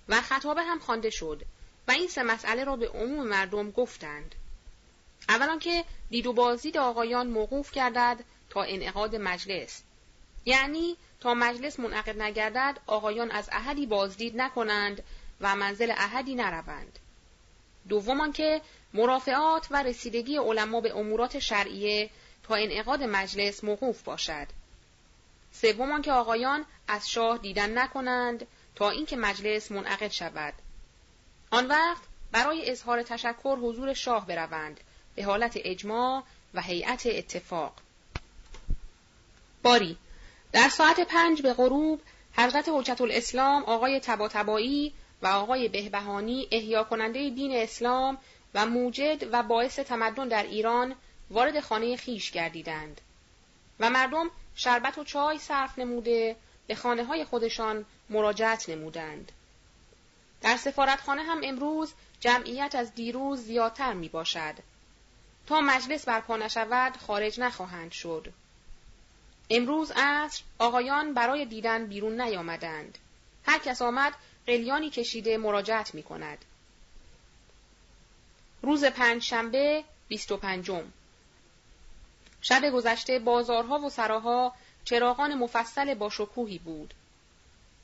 و 0.09 0.21
خطابه 0.21 0.63
هم 0.63 0.79
خوانده 0.79 1.09
شد 1.09 1.45
و 1.87 1.91
این 1.91 2.07
سه 2.07 2.23
مسئله 2.23 2.63
را 2.63 2.75
به 2.75 2.89
عموم 2.89 3.27
مردم 3.27 3.71
گفتند 3.71 4.35
اولا 5.29 5.57
که 5.57 5.83
دید 6.09 6.25
بازدید 6.25 6.77
آقایان 6.77 7.27
موقوف 7.27 7.71
گردد 7.71 8.19
تا 8.49 8.63
انعقاد 8.63 9.15
مجلس. 9.15 9.83
یعنی 10.45 10.97
تا 11.19 11.33
مجلس 11.33 11.79
منعقد 11.79 12.21
نگردد 12.21 12.79
آقایان 12.87 13.31
از 13.31 13.49
احدی 13.51 13.85
بازدید 13.85 14.41
نکنند 14.41 15.03
و 15.41 15.55
منزل 15.55 15.91
احدی 15.91 16.35
نروند. 16.35 16.99
دوم 17.89 18.31
که 18.31 18.61
مرافعات 18.93 19.67
و 19.71 19.83
رسیدگی 19.83 20.37
علما 20.37 20.81
به 20.81 20.97
امورات 20.97 21.39
شرعیه 21.39 22.09
تا 22.43 22.55
انعقاد 22.55 23.03
مجلس 23.03 23.63
موقوف 23.63 24.03
باشد. 24.03 24.47
سوم 25.51 26.01
که 26.01 26.11
آقایان 26.11 26.65
از 26.87 27.09
شاه 27.09 27.37
دیدن 27.37 27.77
نکنند 27.77 28.47
تا 28.75 28.89
اینکه 28.89 29.15
مجلس 29.15 29.71
منعقد 29.71 30.11
شود. 30.11 30.53
آن 31.51 31.67
وقت 31.67 32.03
برای 32.31 32.71
اظهار 32.71 33.03
تشکر 33.03 33.55
حضور 33.55 33.93
شاه 33.93 34.27
بروند 34.27 34.79
به 35.15 35.23
حالت 35.23 35.53
اجماع 35.55 36.23
و 36.53 36.61
هیئت 36.61 37.05
اتفاق 37.05 37.73
باری 39.63 39.97
در 40.51 40.69
ساعت 40.69 40.99
پنج 40.99 41.41
به 41.41 41.53
غروب 41.53 42.01
حضرت 42.33 42.69
حجت 42.73 43.01
الاسلام 43.01 43.63
آقای 43.63 43.99
تباتبایی 43.99 44.93
و 45.21 45.27
آقای 45.27 45.67
بهبهانی 45.67 46.47
احیا 46.51 46.83
کننده 46.83 47.29
دین 47.29 47.51
اسلام 47.55 48.17
و 48.53 48.65
موجد 48.65 49.33
و 49.33 49.43
باعث 49.43 49.79
تمدن 49.79 50.27
در 50.27 50.43
ایران 50.43 50.95
وارد 51.29 51.59
خانه 51.59 51.97
خیش 51.97 52.31
گردیدند 52.31 53.01
و 53.79 53.89
مردم 53.89 54.29
شربت 54.55 54.97
و 54.97 55.03
چای 55.03 55.39
صرف 55.39 55.79
نموده 55.79 56.35
به 56.67 56.75
خانه 56.75 57.03
های 57.03 57.25
خودشان 57.25 57.85
مراجعت 58.09 58.69
نمودند. 58.69 59.31
در 60.41 60.57
سفارتخانه 60.57 61.23
هم 61.23 61.41
امروز 61.43 61.93
جمعیت 62.19 62.75
از 62.75 62.95
دیروز 62.95 63.39
زیادتر 63.39 63.93
می 63.93 64.09
باشد. 64.09 64.53
تا 65.47 65.61
مجلس 65.61 66.05
برپا 66.05 66.37
نشود 66.37 66.97
خارج 66.97 67.39
نخواهند 67.39 67.91
شد. 67.91 68.33
امروز 69.49 69.91
عصر 69.95 70.43
آقایان 70.59 71.13
برای 71.13 71.45
دیدن 71.45 71.85
بیرون 71.85 72.21
نیامدند. 72.21 72.97
هر 73.45 73.59
کس 73.59 73.81
آمد 73.81 74.13
قلیانی 74.47 74.89
کشیده 74.89 75.37
مراجعت 75.37 75.95
می 75.95 76.03
کند. 76.03 76.45
روز 78.61 78.85
پنج 78.85 79.21
شنبه 79.21 79.83
بیست 80.07 80.31
و 80.31 80.37
پنجم 80.37 80.83
شب 82.41 82.69
گذشته 82.69 83.19
بازارها 83.19 83.79
و 83.79 83.89
سراها 83.89 84.53
چراغان 84.85 85.33
مفصل 85.33 85.93
با 85.93 86.09
شکوهی 86.09 86.57
بود. 86.57 86.93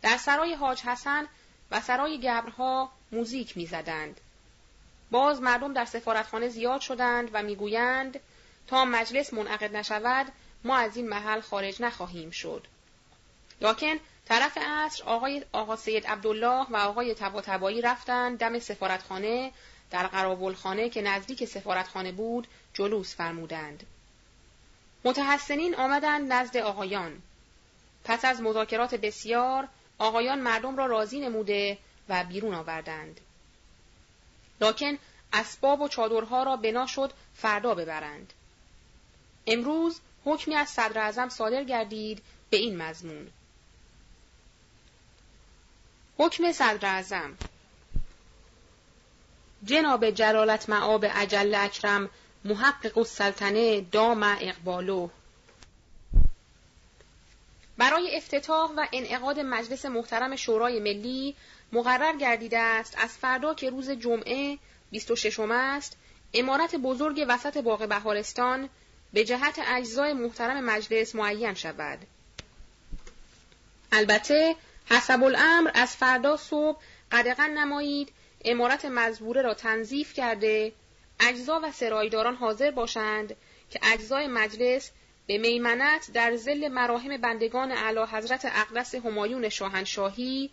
در 0.02 0.18
سرای 0.18 0.53
حاج 0.53 0.81
حسن 0.81 1.27
و 1.72 1.81
سرای 1.81 2.19
گبرها 2.19 2.91
موزیک 3.11 3.57
می‌زدند. 3.57 4.22
باز 5.11 5.41
مردم 5.41 5.73
در 5.73 5.86
سفارتخانه 5.86 6.49
زیاد 6.49 6.81
شدند 6.81 7.30
و 7.34 7.44
می‌گویند 7.44 8.19
تا 8.68 8.86
مجلس 8.86 9.34
منعقد 9.34 9.76
نشود 9.76 10.31
ما 10.64 10.77
از 10.77 10.98
این 10.98 11.10
محل 11.10 11.41
خارج 11.41 11.81
نخواهیم 11.81 12.31
شد. 12.31 12.68
لکن 13.61 13.95
طرف 14.26 14.57
عصر 14.57 15.03
آقای 15.03 15.45
آقا 15.52 15.76
سید 15.76 16.07
عبدالله 16.07 16.65
و 16.69 16.76
آقای 16.76 17.14
تباتبایی 17.14 17.81
رفتند 17.81 18.38
دم 18.38 18.60
سفارتخانه 18.60 19.52
در 19.91 20.07
قرابلخانه 20.07 20.90
که 20.90 21.02
نزدیک 21.02 21.45
سفارتخانه 21.45 22.11
بود 22.11 22.48
جلوس 22.73 23.15
فرمودند. 23.15 23.84
متحسنین 25.03 25.76
آمدند 25.76 26.34
نزد 26.34 26.57
آقایان. 26.57 27.22
پس 28.03 28.26
از 28.26 28.41
مذاکرات 28.41 28.95
بسیار 28.95 29.68
آقایان 29.98 30.40
مردم 30.40 30.77
را 30.77 30.86
راضی 30.86 31.19
نموده 31.19 31.77
و 32.10 32.23
بیرون 32.23 32.53
آوردند. 32.53 33.22
لکن 34.61 34.98
اسباب 35.34 35.81
و 35.81 35.88
چادرها 35.88 36.44
را 36.44 36.56
بنا 36.56 36.86
شد 36.86 37.14
فردا 37.36 37.76
ببرند. 37.76 38.34
امروز 39.48 39.99
حکمی 40.26 40.56
از 40.56 40.69
صدر 40.69 40.99
اعظم 40.99 41.30
صادر 41.30 41.64
گردید 41.64 42.22
به 42.49 42.57
این 42.57 42.77
مضمون. 42.77 43.31
حکم 46.18 46.52
صدر 46.52 46.86
اعظم 46.88 47.38
جناب 49.65 50.10
جلالت 50.10 50.69
معاب 50.69 51.06
عجل 51.06 51.56
اکرم 51.56 52.10
محقق 52.45 52.98
السلطنه 52.98 53.81
دام 53.81 54.23
اقبالو 54.23 55.10
برای 57.77 58.18
افتتاح 58.18 58.72
و 58.72 58.86
انعقاد 58.94 59.40
مجلس 59.40 59.86
محترم 59.86 60.36
شورای 60.36 60.80
ملی 60.80 61.36
مقرر 61.71 62.15
گردیده 62.15 62.59
است 62.59 62.95
از 62.97 63.17
فردا 63.17 63.53
که 63.53 63.69
روز 63.69 63.89
جمعه 63.89 64.57
26 64.91 65.39
است 65.39 65.97
امارت 66.33 66.75
بزرگ 66.75 67.25
وسط 67.29 67.57
باغ 67.57 67.87
بهارستان 67.87 68.69
به 69.13 69.23
جهت 69.23 69.59
اجزای 69.67 70.13
محترم 70.13 70.63
مجلس 70.63 71.15
معین 71.15 71.53
شود. 71.53 71.99
البته 73.91 74.55
حسب 74.89 75.23
الامر 75.23 75.71
از 75.73 75.95
فردا 75.95 76.37
صبح 76.37 76.81
قدغن 77.11 77.49
نمایید 77.49 78.11
امارت 78.45 78.85
مزبوره 78.85 79.41
را 79.41 79.53
تنظیف 79.53 80.13
کرده 80.13 80.73
اجزا 81.19 81.59
و 81.63 81.71
سرایداران 81.71 82.35
حاضر 82.35 82.71
باشند 82.71 83.35
که 83.69 83.79
اجزای 83.83 84.27
مجلس 84.27 84.91
به 85.27 85.37
میمنت 85.37 86.11
در 86.13 86.35
زل 86.35 86.67
مراهم 86.67 87.17
بندگان 87.17 87.71
اعلی 87.71 87.99
حضرت 88.11 88.45
اقدس 88.45 88.95
همایون 88.95 89.49
شاهنشاهی 89.49 90.51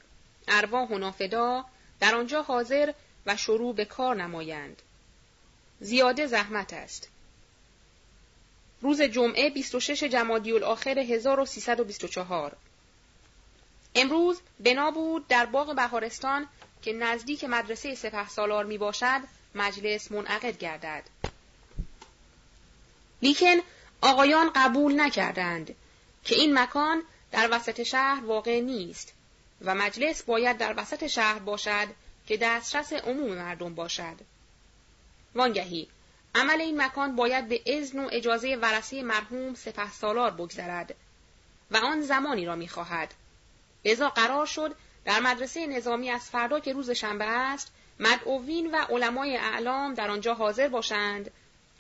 ارواح 0.49 0.89
و 0.89 0.99
نافدا 0.99 1.65
در 2.01 2.15
آنجا 2.15 2.43
حاضر 2.43 2.93
و 3.27 3.37
شروع 3.37 3.75
به 3.75 3.85
کار 3.85 4.17
نمایند. 4.17 4.83
زیاده 5.81 6.27
زحمت 6.27 6.73
است. 6.73 7.09
روز 8.81 9.03
جمعه 9.03 9.51
26 9.51 10.03
جمادی 10.03 10.53
الاخر 10.53 10.99
1324 10.99 12.57
امروز 13.95 14.41
بنا 14.61 14.91
بود 14.91 15.29
در 15.29 15.47
باغ 15.47 15.75
بهارستان 15.77 16.49
که 16.83 16.93
نزدیک 16.93 17.45
مدرسه 17.45 17.95
سپه 17.95 18.29
سالار 18.29 18.65
می 18.65 18.79
باشد 18.79 19.21
مجلس 19.55 20.13
منعقد 20.13 20.59
گردد. 20.59 21.03
لیکن 23.23 23.57
آقایان 24.01 24.51
قبول 24.55 25.01
نکردند 25.01 25.75
که 26.25 26.35
این 26.35 26.59
مکان 26.59 27.03
در 27.33 27.49
وسط 27.53 27.83
شهر 27.83 28.25
واقع 28.25 28.61
نیست 28.61 29.16
و 29.65 29.75
مجلس 29.75 30.23
باید 30.23 30.59
در 30.59 30.75
وسط 30.77 31.07
شهر 31.07 31.39
باشد 31.39 31.89
که 32.27 32.37
دسترس 32.37 32.93
عموم 32.93 33.33
مردم 33.33 33.75
باشد. 33.75 34.17
وانگهی 35.35 35.89
عمل 36.35 36.61
این 36.61 36.83
مکان 36.83 37.17
باید 37.17 37.49
به 37.49 37.61
اذن 37.67 38.05
و 38.05 38.09
اجازه 38.13 38.57
ورثه 38.57 39.03
مرحوم 39.03 39.55
سپه 39.55 39.91
سالار 39.91 40.31
بگذرد 40.31 40.95
و 41.71 41.77
آن 41.77 42.03
زمانی 42.03 42.47
را 42.47 42.57
می‌خواهد. 42.57 43.15
لذا 43.85 44.09
قرار 44.09 44.47
شد 44.47 44.77
در 45.05 45.21
مدرسه 45.21 45.67
نظامی 45.67 46.11
از 46.11 46.31
فردا 46.31 46.61
که 46.61 46.73
روز 46.73 46.91
شنبه 46.91 47.25
است 47.25 47.73
مدعوین 48.01 48.75
و 48.75 48.77
علمای 48.77 49.37
اعلام 49.37 49.95
در 49.95 50.11
آنجا 50.11 50.35
حاضر 50.35 50.69
باشند 50.69 51.31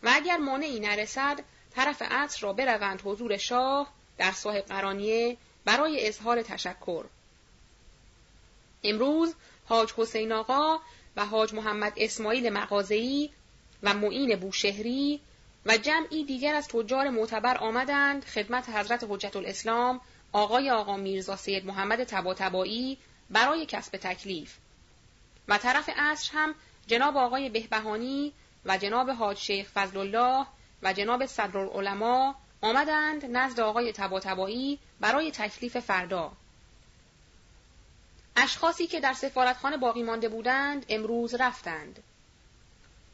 و 0.02 0.10
اگر 0.14 0.36
مانعی 0.36 0.80
نرسد 0.80 1.40
طرف 1.74 2.02
عصر 2.02 2.40
را 2.40 2.52
بروند 2.52 3.02
حضور 3.04 3.36
شاه 3.36 3.92
در 4.18 4.32
صاحب 4.32 4.64
قرانیه 4.64 5.36
برای 5.64 6.08
اظهار 6.08 6.42
تشکر. 6.42 7.04
امروز 8.82 9.34
حاج 9.64 9.92
حسین 9.96 10.32
آقا 10.32 10.78
و 11.16 11.26
حاج 11.26 11.54
محمد 11.54 11.92
اسماعیل 11.96 12.50
مغازهی 12.52 13.30
و 13.82 13.94
معین 13.94 14.36
بوشهری 14.36 15.20
و 15.66 15.76
جمعی 15.76 16.24
دیگر 16.24 16.54
از 16.54 16.68
تجار 16.68 17.10
معتبر 17.10 17.56
آمدند 17.56 18.24
خدمت 18.24 18.68
حضرت 18.68 19.06
حجت 19.08 19.36
الاسلام 19.36 20.00
آقای 20.32 20.70
آقا 20.70 20.96
میرزا 20.96 21.36
سید 21.36 21.66
محمد 21.66 22.04
تباتبایی 22.04 22.98
برای 23.30 23.66
کسب 23.66 23.96
تکلیف 23.96 24.56
و 25.48 25.58
طرف 25.58 25.90
عصر 25.96 26.30
هم 26.32 26.54
جناب 26.86 27.16
آقای 27.16 27.48
بهبهانی 27.48 28.32
و 28.64 28.78
جناب 28.78 29.10
حاج 29.10 29.38
شیخ 29.38 29.68
فضل 29.74 29.98
الله 29.98 30.46
و 30.82 30.92
جناب 30.92 31.26
صدرالعلماء 31.26 32.34
آمدند 32.60 33.36
نزد 33.36 33.60
آقای 33.60 33.92
تباتبایی 33.92 34.78
برای 35.00 35.30
تکلیف 35.30 35.76
فردا. 35.78 36.32
اشخاصی 38.36 38.86
که 38.86 39.00
در 39.00 39.12
سفارتخانه 39.12 39.76
باقی 39.76 40.02
مانده 40.02 40.28
بودند 40.28 40.86
امروز 40.88 41.34
رفتند. 41.34 42.02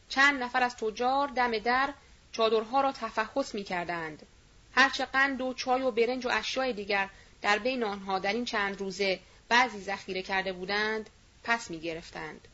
چند 0.09 0.43
نفر 0.43 0.63
از 0.63 0.77
تجار 0.77 1.29
دم 1.29 1.59
در 1.59 1.95
چادرها 2.33 2.81
را 2.81 2.93
تفحص 2.93 3.55
می 3.55 3.65
کردند. 3.65 4.27
هرچه 4.75 5.05
قند 5.05 5.41
و 5.41 5.55
چای 5.55 5.83
و 5.83 5.91
برنج 5.91 6.27
و 6.27 6.31
اشیاء 6.33 6.73
دیگر 6.73 7.09
در 7.43 7.59
بین 7.59 7.85
آنها 7.85 8.19
در 8.19 8.33
این 8.33 8.45
چند 8.45 8.81
روزه 8.81 9.21
بعضی 9.49 9.81
ذخیره 9.81 10.23
کرده 10.23 10.53
بودند 10.53 11.11
پس 11.45 11.71
می 11.71 11.81
گرفتند. 11.81 12.49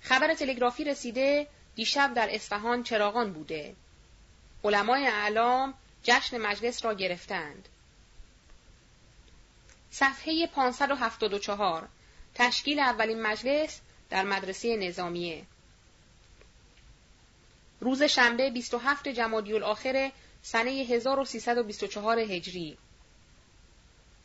خبر 0.00 0.34
تلگرافی 0.34 0.84
رسیده 0.84 1.46
دیشب 1.74 2.14
در 2.14 2.34
اصفهان 2.34 2.82
چراغان 2.82 3.32
بوده. 3.32 3.74
علمای 4.64 5.06
اعلام 5.06 5.74
جشن 6.02 6.38
مجلس 6.38 6.84
را 6.84 6.94
گرفتند. 6.94 7.68
صفحه 9.90 10.46
574 10.46 11.88
تشکیل 12.34 12.78
اولین 12.78 13.22
مجلس 13.22 13.80
در 14.10 14.24
مدرسه 14.24 14.76
نظامیه 14.76 15.44
روز 17.80 18.02
شنبه 18.02 18.50
27 18.50 19.08
جمادی 19.08 19.52
الاخر 19.52 20.12
سنه 20.42 20.70
1324 20.70 22.18
هجری 22.18 22.78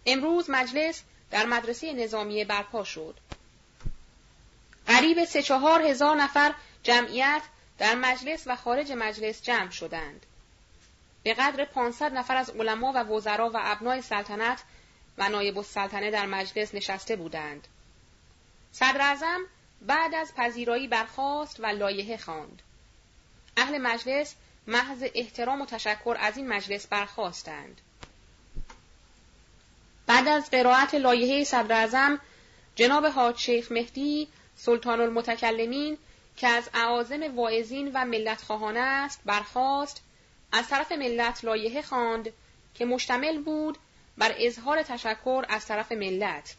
امروز 0.05 0.49
مجلس 0.49 1.03
در 1.31 1.45
مدرسه 1.45 1.93
نظامیه 1.93 2.45
برپا 2.45 2.83
شد. 2.83 3.15
قریب 4.87 5.25
سه 5.25 5.41
چهار 5.41 5.81
هزار 5.81 6.15
نفر 6.15 6.53
جمعیت 6.83 7.41
در 7.77 7.95
مجلس 7.95 8.43
و 8.45 8.55
خارج 8.55 8.91
مجلس 8.91 9.41
جمع 9.41 9.69
شدند. 9.69 10.25
به 11.23 11.33
قدر 11.33 11.65
500 11.65 12.13
نفر 12.13 12.35
از 12.35 12.49
علما 12.49 12.91
و 12.95 12.97
وزرا 12.97 13.49
و 13.49 13.57
ابنای 13.59 14.01
سلطنت 14.01 14.63
و 15.17 15.29
نایب 15.29 15.57
السلطنه 15.57 16.11
در 16.11 16.25
مجلس 16.25 16.75
نشسته 16.75 17.15
بودند. 17.15 17.67
صدر 18.71 19.39
بعد 19.81 20.15
از 20.15 20.35
پذیرایی 20.35 20.87
برخاست 20.87 21.59
و 21.59 21.65
لایحه 21.65 22.17
خواند. 22.17 22.61
اهل 23.57 23.77
مجلس 23.77 24.35
محض 24.67 25.03
احترام 25.15 25.61
و 25.61 25.65
تشکر 25.65 26.17
از 26.19 26.37
این 26.37 26.47
مجلس 26.47 26.87
برخواستند. 26.87 27.81
بعد 30.07 30.27
از 30.27 30.51
قرائت 30.51 30.95
لایحه 30.95 31.43
صدر 31.43 32.17
جناب 32.75 33.05
حاج 33.05 33.37
شیخ 33.37 33.71
مهدی 33.71 34.27
سلطان 34.55 35.01
المتکلمین 35.01 35.97
که 36.37 36.47
از 36.47 36.69
اعاظم 36.73 37.35
واعظین 37.35 37.91
و 37.93 38.05
ملت 38.05 38.41
خواهانه 38.41 38.79
است 38.79 39.21
برخاست 39.25 40.01
از 40.51 40.67
طرف 40.67 40.91
ملت 40.91 41.45
لایحه 41.45 41.81
خواند 41.81 42.29
که 42.73 42.85
مشتمل 42.85 43.41
بود 43.41 43.77
بر 44.17 44.35
اظهار 44.37 44.83
تشکر 44.83 45.45
از 45.49 45.65
طرف 45.65 45.91
ملت. 45.91 46.55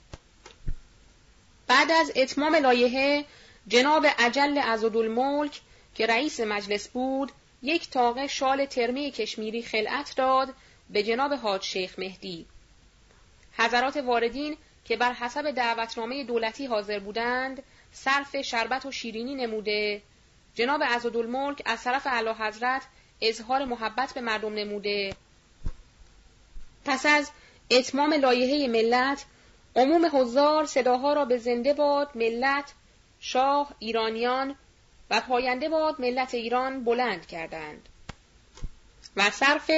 بعد 1.66 1.90
از 1.90 2.12
اتمام 2.16 2.55
لایحه 2.55 3.24
جناب 3.68 4.06
عجل 4.18 4.59
عزدالملک 4.59 5.60
که 5.94 6.06
رئیس 6.06 6.40
مجلس 6.40 6.89
بود 6.89 7.32
یک 7.62 7.90
تاقه 7.90 8.26
شال 8.26 8.66
ترمی 8.66 9.10
کشمیری 9.10 9.62
خلعت 9.62 10.16
داد 10.16 10.55
به 10.90 11.02
جناب 11.02 11.32
حاج 11.32 11.62
شیخ 11.62 11.98
مهدی. 11.98 12.47
حضرات 13.59 13.97
واردین 13.97 14.56
که 14.85 14.97
بر 14.97 15.12
حسب 15.12 15.51
دعوتنامه 15.51 16.24
دولتی 16.24 16.66
حاضر 16.66 16.98
بودند 16.98 17.62
صرف 17.93 18.40
شربت 18.40 18.86
و 18.86 18.93
شیرینی 18.93 19.35
نموده 19.35 20.02
جناب 20.55 20.82
عزدالملک 20.82 21.62
از 21.64 21.82
طرف 21.85 22.06
اعلی 22.06 22.31
حضرت 22.31 22.82
اظهار 23.20 23.64
محبت 23.64 24.12
به 24.14 24.20
مردم 24.20 24.55
نموده. 24.55 25.16
پس 26.85 27.06
از 27.06 27.31
اتمام 27.79 28.13
لایحه 28.13 28.69
ملت 28.69 29.25
عموم 29.77 30.11
حضار 30.13 30.67
صداها 30.67 31.13
را 31.13 31.25
به 31.25 31.39
زنده 31.39 31.75
باد 31.75 32.11
ملت 32.15 32.73
شاه 33.21 33.75
ایرانیان 33.79 34.57
و 35.11 35.21
پاینده 35.21 35.69
باد 35.69 36.01
ملت 36.01 36.35
ایران 36.35 36.85
بلند 36.85 37.27
کردند. 37.27 37.89
و 39.17 39.31
صرف 39.31 39.71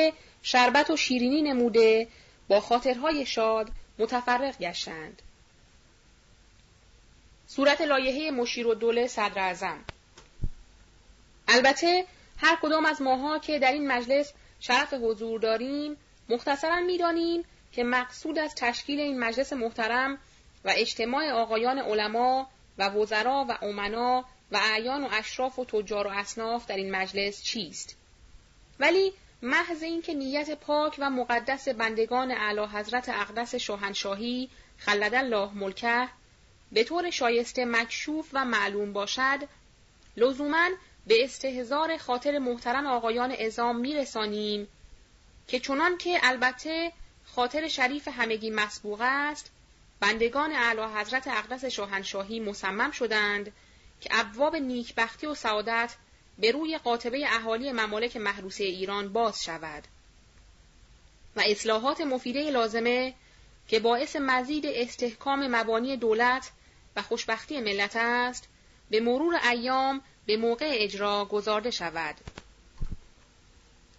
شربت 0.43 0.91
و 0.91 0.97
شیرینی 0.97 1.43
نموده 1.43 2.09
با 2.49 2.61
خاطرهای 2.61 3.27
شاد 3.27 3.71
متفرق 3.99 4.59
گشتند. 4.59 5.23
صورت 7.47 7.81
لایحه 7.81 8.31
مشیر 8.31 8.67
و 8.67 8.75
دوله 8.75 9.07
صدر 9.07 9.49
ازم 9.49 9.85
البته 11.49 12.07
هر 12.39 12.59
کدام 12.63 12.85
از 12.87 13.03
ماها 13.03 13.39
که 13.39 13.59
در 13.59 13.73
این 13.73 13.87
مجلس 13.87 14.33
شرف 14.61 14.95
حضور 14.95 15.41
داریم 15.41 15.97
مختصرا 16.29 16.81
می‌دانیم 16.81 17.45
که 17.77 17.85
مقصود 17.85 18.39
از 18.39 18.55
تشکیل 18.55 19.01
این 19.01 19.19
مجلس 19.19 19.53
محترم 19.53 20.19
و 20.65 20.73
اجتماع 20.77 21.31
آقایان 21.31 21.79
علما 21.79 22.51
و 22.79 22.89
وزرا 22.89 23.47
و 23.49 23.65
امنا 23.65 24.25
و 24.53 24.57
اعیان 24.57 25.05
و 25.05 25.09
اشراف 25.13 25.59
و 25.59 25.65
تجار 25.65 26.07
و 26.07 26.11
اصناف 26.11 26.67
در 26.67 26.77
این 26.77 26.97
مجلس 26.97 27.43
چیست؟ 27.43 27.97
ولی 28.81 29.13
محض 29.43 29.83
اینکه 29.83 30.15
نیت 30.15 30.51
پاک 30.51 30.97
و 30.99 31.11
مقدس 31.11 31.69
بندگان 31.69 32.31
اعلی 32.31 32.65
حضرت 32.65 33.09
اقدس 33.09 33.55
شاهنشاهی 33.55 34.49
خلد 34.79 35.15
الله 35.15 35.51
ملکه 35.55 36.09
به 36.73 36.85
طور 36.85 37.11
شایسته 37.11 37.65
مکشوف 37.65 38.29
و 38.33 38.45
معلوم 38.45 38.93
باشد 38.93 39.49
لزوما 40.17 40.69
به 41.07 41.25
استهزار 41.25 41.97
خاطر 41.97 42.39
محترم 42.39 42.87
آقایان 42.87 43.33
ازام 43.33 43.77
میرسانیم 43.77 44.69
که 45.49 45.61
چنان 45.61 45.99
که 45.99 46.19
البته 46.23 46.93
خاطر 47.37 47.69
شریف 47.69 48.09
همگی 48.09 48.51
مسبوق 48.51 49.01
است 49.01 49.51
بندگان 50.01 50.53
اعلی 50.53 50.83
حضرت 50.83 51.29
اقدس 51.29 51.65
شاهنشاهی 51.65 52.41
مصمم 52.41 52.91
شدند 52.91 53.53
که 54.01 54.09
ابواب 54.13 54.57
نیکبختی 54.57 55.27
و 55.27 55.35
سعادت 55.35 55.95
به 56.39 56.51
روی 56.51 56.79
قاطبه 56.79 57.35
اهالی 57.35 57.73
ممالک 57.73 58.17
محروسه 58.17 58.65
ایران 58.65 59.13
باز 59.13 59.45
شود 59.45 59.85
و 61.37 61.43
اصلاحات 61.47 62.01
مفیده 62.01 62.51
لازمه 62.51 63.15
که 63.69 63.81
باعث 63.81 64.17
مزید 64.17 64.67
استحکام 64.67 65.57
مبانی 65.57 65.97
دولت 65.97 66.51
و 66.97 67.03
خوشبختی 67.03 67.61
ملت 67.61 67.97
است 67.97 68.49
به 68.91 69.01
مرور 69.01 69.41
ایام 69.51 70.01
به 70.27 70.37
موقع 70.37 70.69
اجرا 70.73 71.25
گذارده 71.25 71.71
شود. 71.71 72.15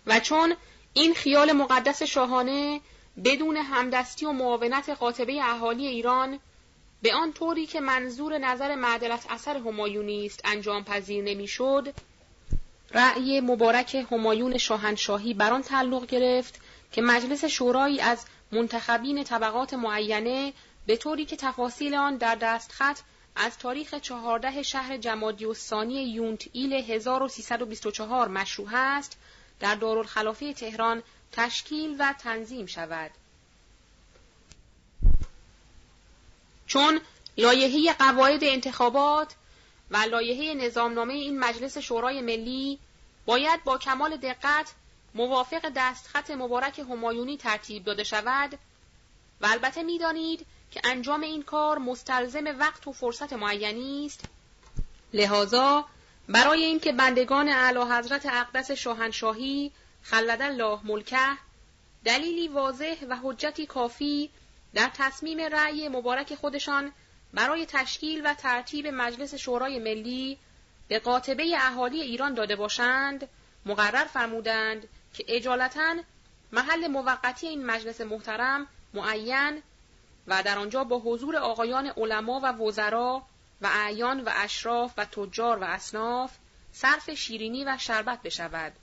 و 0.05 0.19
چون 0.19 0.55
این 0.93 1.13
خیال 1.13 1.51
مقدس 1.51 2.03
شاهانه 2.03 2.81
بدون 3.23 3.57
همدستی 3.57 4.25
و 4.25 4.31
معاونت 4.31 4.89
قاطبه 4.89 5.43
اهالی 5.43 5.87
ایران 5.87 6.39
به 7.01 7.13
آن 7.13 7.33
طوری 7.33 7.65
که 7.65 7.79
منظور 7.79 8.37
نظر 8.37 8.75
معدلت 8.75 9.25
اثر 9.29 9.57
همایونی 9.57 10.25
است 10.25 10.41
انجام 10.45 10.83
پذیر 10.83 11.23
نمی‌شد 11.23 11.93
رأی 12.91 13.41
مبارک 13.41 13.95
همایون 14.11 14.57
شاهنشاهی 14.57 15.33
بر 15.33 15.53
آن 15.53 15.61
تعلق 15.61 16.05
گرفت 16.05 16.61
که 16.91 17.01
مجلس 17.01 17.45
شورایی 17.45 18.01
از 18.01 18.25
منتخبین 18.51 19.23
طبقات 19.23 19.73
معینه 19.73 20.53
به 20.87 20.97
طوری 20.97 21.25
که 21.25 21.35
تفاصیل 21.35 21.95
آن 21.95 22.17
در 22.17 22.35
دستخط 22.35 22.99
از 23.35 23.57
تاریخ 23.57 23.93
چهارده 23.93 24.63
شهر 24.63 24.97
جمادی 24.97 25.53
ثانی 25.53 26.03
یونت 26.03 26.47
ایل 26.51 26.73
1324 26.73 28.27
مشروع 28.27 28.69
است 28.73 29.17
در 29.59 29.75
دارالخلافه 29.75 30.53
تهران 30.53 31.03
تشکیل 31.31 31.95
و 31.99 32.13
تنظیم 32.19 32.65
شود. 32.65 33.11
چون 36.67 37.01
لایحه 37.37 37.93
قواعد 37.93 38.43
انتخابات 38.43 39.35
و 39.91 39.97
لایحه 39.97 40.53
نظامنامه 40.53 41.13
این 41.13 41.39
مجلس 41.39 41.77
شورای 41.77 42.21
ملی 42.21 42.79
باید 43.25 43.63
با 43.63 43.77
کمال 43.77 44.17
دقت 44.17 44.73
موافق 45.15 45.71
دستخط 45.75 46.31
مبارک 46.31 46.79
همایونی 46.79 47.37
ترتیب 47.37 47.83
داده 47.83 48.03
شود 48.03 48.59
و 49.41 49.45
البته 49.45 49.83
می‌دانید 49.83 50.45
که 50.71 50.81
انجام 50.83 51.21
این 51.21 51.43
کار 51.43 51.77
مستلزم 51.77 52.59
وقت 52.59 52.87
و 52.87 52.91
فرصت 52.91 53.33
معینی 53.33 54.05
است 54.05 54.23
لذا 55.13 55.85
برای 56.29 56.63
اینکه 56.63 56.91
بندگان 56.91 57.49
اعلی 57.49 57.79
حضرت 57.79 58.25
اقدس 58.25 58.71
شاهنشاهی 58.71 59.71
خلد 60.09 60.41
الله 60.41 60.79
ملکه 60.83 61.37
دلیلی 62.05 62.47
واضح 62.47 63.05
و 63.09 63.17
حجتی 63.23 63.65
کافی 63.65 64.29
در 64.73 64.91
تصمیم 64.93 65.39
رأی 65.39 65.89
مبارک 65.89 66.35
خودشان 66.35 66.91
برای 67.33 67.65
تشکیل 67.65 68.21
و 68.25 68.33
ترتیب 68.33 68.87
مجلس 68.87 69.35
شورای 69.35 69.79
ملی 69.79 70.37
به 70.87 70.99
قاطبه 70.99 71.55
اهالی 71.57 72.01
ایران 72.01 72.33
داده 72.33 72.55
باشند 72.55 73.29
مقرر 73.65 74.05
فرمودند 74.05 74.87
که 75.13 75.25
اجالتا 75.27 75.95
محل 76.51 76.87
موقتی 76.87 77.47
این 77.47 77.65
مجلس 77.65 78.01
محترم 78.01 78.67
معین 78.93 79.61
و 80.27 80.43
در 80.43 80.57
آنجا 80.57 80.83
با 80.83 80.99
حضور 80.99 81.37
آقایان 81.37 81.87
علما 81.87 82.39
و 82.43 82.51
وزرا 82.51 83.23
و 83.61 83.67
اعیان 83.67 84.23
و 84.23 84.29
اشراف 84.35 84.93
و 84.97 85.05
تجار 85.05 85.59
و 85.59 85.63
اصناف 85.63 86.37
صرف 86.71 87.09
شیرینی 87.09 87.65
و 87.65 87.77
شربت 87.77 88.21
بشود. 88.21 88.73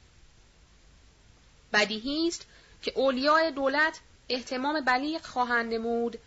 بدیهی 1.74 2.28
است 2.28 2.46
که 2.82 2.92
اولیای 2.96 3.51
دولت 3.51 4.01
احتمام 4.28 4.80
بلیغ 4.80 5.22
خواهند 5.22 5.74
نمود 5.74 6.18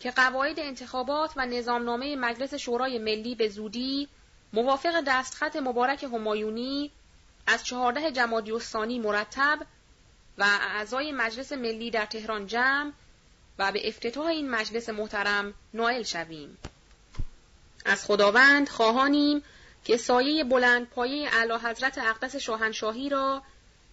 که 0.00 0.10
قواعد 0.10 0.60
انتخابات 0.60 1.30
و 1.36 1.46
نظامنامه 1.46 2.16
مجلس 2.16 2.54
شورای 2.54 2.98
ملی 2.98 3.34
به 3.34 3.48
زودی 3.48 4.08
موافق 4.52 5.04
دستخط 5.06 5.56
مبارک 5.56 6.04
همایونی 6.04 6.90
از 7.46 7.64
چهارده 7.64 8.12
جمادی 8.12 8.52
الثانی 8.52 8.98
مرتب 8.98 9.58
و 10.38 10.42
اعضای 10.42 11.12
مجلس 11.12 11.52
ملی 11.52 11.90
در 11.90 12.06
تهران 12.06 12.46
جمع 12.46 12.92
و 13.58 13.72
به 13.72 13.88
افتتاح 13.88 14.26
این 14.26 14.50
مجلس 14.50 14.88
محترم 14.88 15.54
نائل 15.74 16.02
شویم. 16.02 16.58
از 17.84 18.04
خداوند 18.04 18.68
خواهانیم 18.68 19.42
که 19.84 19.96
سایه 19.96 20.44
بلند 20.44 20.90
پایه 20.90 21.28
اعلی 21.34 21.52
حضرت 21.52 21.98
اقدس 21.98 22.36
شاهنشاهی 22.36 23.08
را 23.08 23.42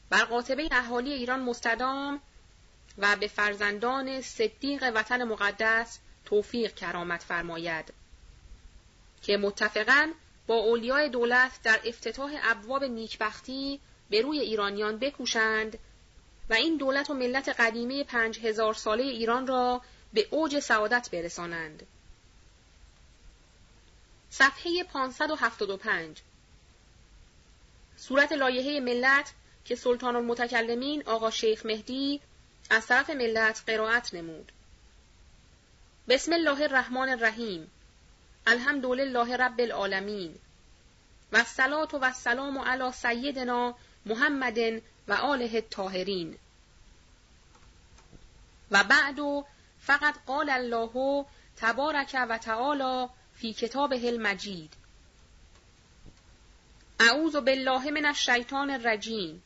بر 0.10 0.24
قاطبه 0.24 0.70
اهالی 0.72 1.14
ایران 1.14 1.40
مستدام 1.40 2.22
و 2.98 3.16
به 3.16 3.28
فرزندان 3.28 4.22
صدیق 4.22 4.92
وطن 4.96 5.24
مقدس 5.24 6.00
توفیق 6.26 6.76
کرامت 6.76 7.24
فرماید 7.24 7.94
که 9.22 9.38
متفقا 9.38 10.12
با 10.48 10.56
اولیای 10.56 11.10
دولت 11.10 11.52
در 11.64 11.80
افتتاح 11.86 12.32
ابواب 12.44 12.84
نیکبختی 12.84 13.80
به 14.10 14.22
روی 14.22 14.40
ایرانیان 14.40 14.98
بکوشند 14.98 15.78
و 16.50 16.54
این 16.54 16.78
دولت 16.78 17.10
و 17.10 17.14
ملت 17.14 17.50
قدیمی 17.50 18.04
پنج 18.04 18.40
هزار 18.40 18.74
ساله 18.74 19.04
ایران 19.04 19.48
را 19.48 19.82
به 20.14 20.28
اوج 20.32 20.60
سعادت 20.60 21.10
برسانند. 21.12 21.88
صفحه 24.30 24.84
575 24.84 26.22
صورت 27.98 28.32
لایحه 28.32 28.80
ملت 28.80 29.34
که 29.66 29.76
سلطان 29.76 30.16
المتکلمین 30.16 31.04
آقا 31.06 31.32
شیخ 31.32 31.66
مهدی 31.66 32.22
از 32.70 32.88
طرف 32.88 33.10
ملت 33.10 33.64
قرائت 33.68 34.14
نمود. 34.14 34.52
بسم 36.10 36.34
الله 36.34 36.62
الرحمن 36.62 37.10
الرحیم. 37.10 37.72
الحمد 38.48 38.86
لله 38.86 39.38
رب 39.38 39.60
العالمین. 39.60 40.36
و 41.32 41.46
و 41.94 42.04
السلام 42.04 42.58
علی 42.58 42.92
سیدنا 42.92 43.76
محمد 44.06 44.58
و 45.08 45.14
آله 45.14 45.52
الطاهرین. 45.54 46.38
و 48.72 48.84
بعد 48.84 49.20
فقط 49.82 50.16
قال 50.26 50.50
الله 50.50 51.26
تبارک 51.58 52.16
و 52.30 52.38
تعالی 52.38 53.10
فی 53.36 53.54
کتابه 53.54 54.08
المجید. 54.08 54.74
اعوذ 57.00 57.36
بالله 57.36 57.92
من 57.92 58.06
الشیطان 58.06 58.70
الرجیم. 58.70 59.44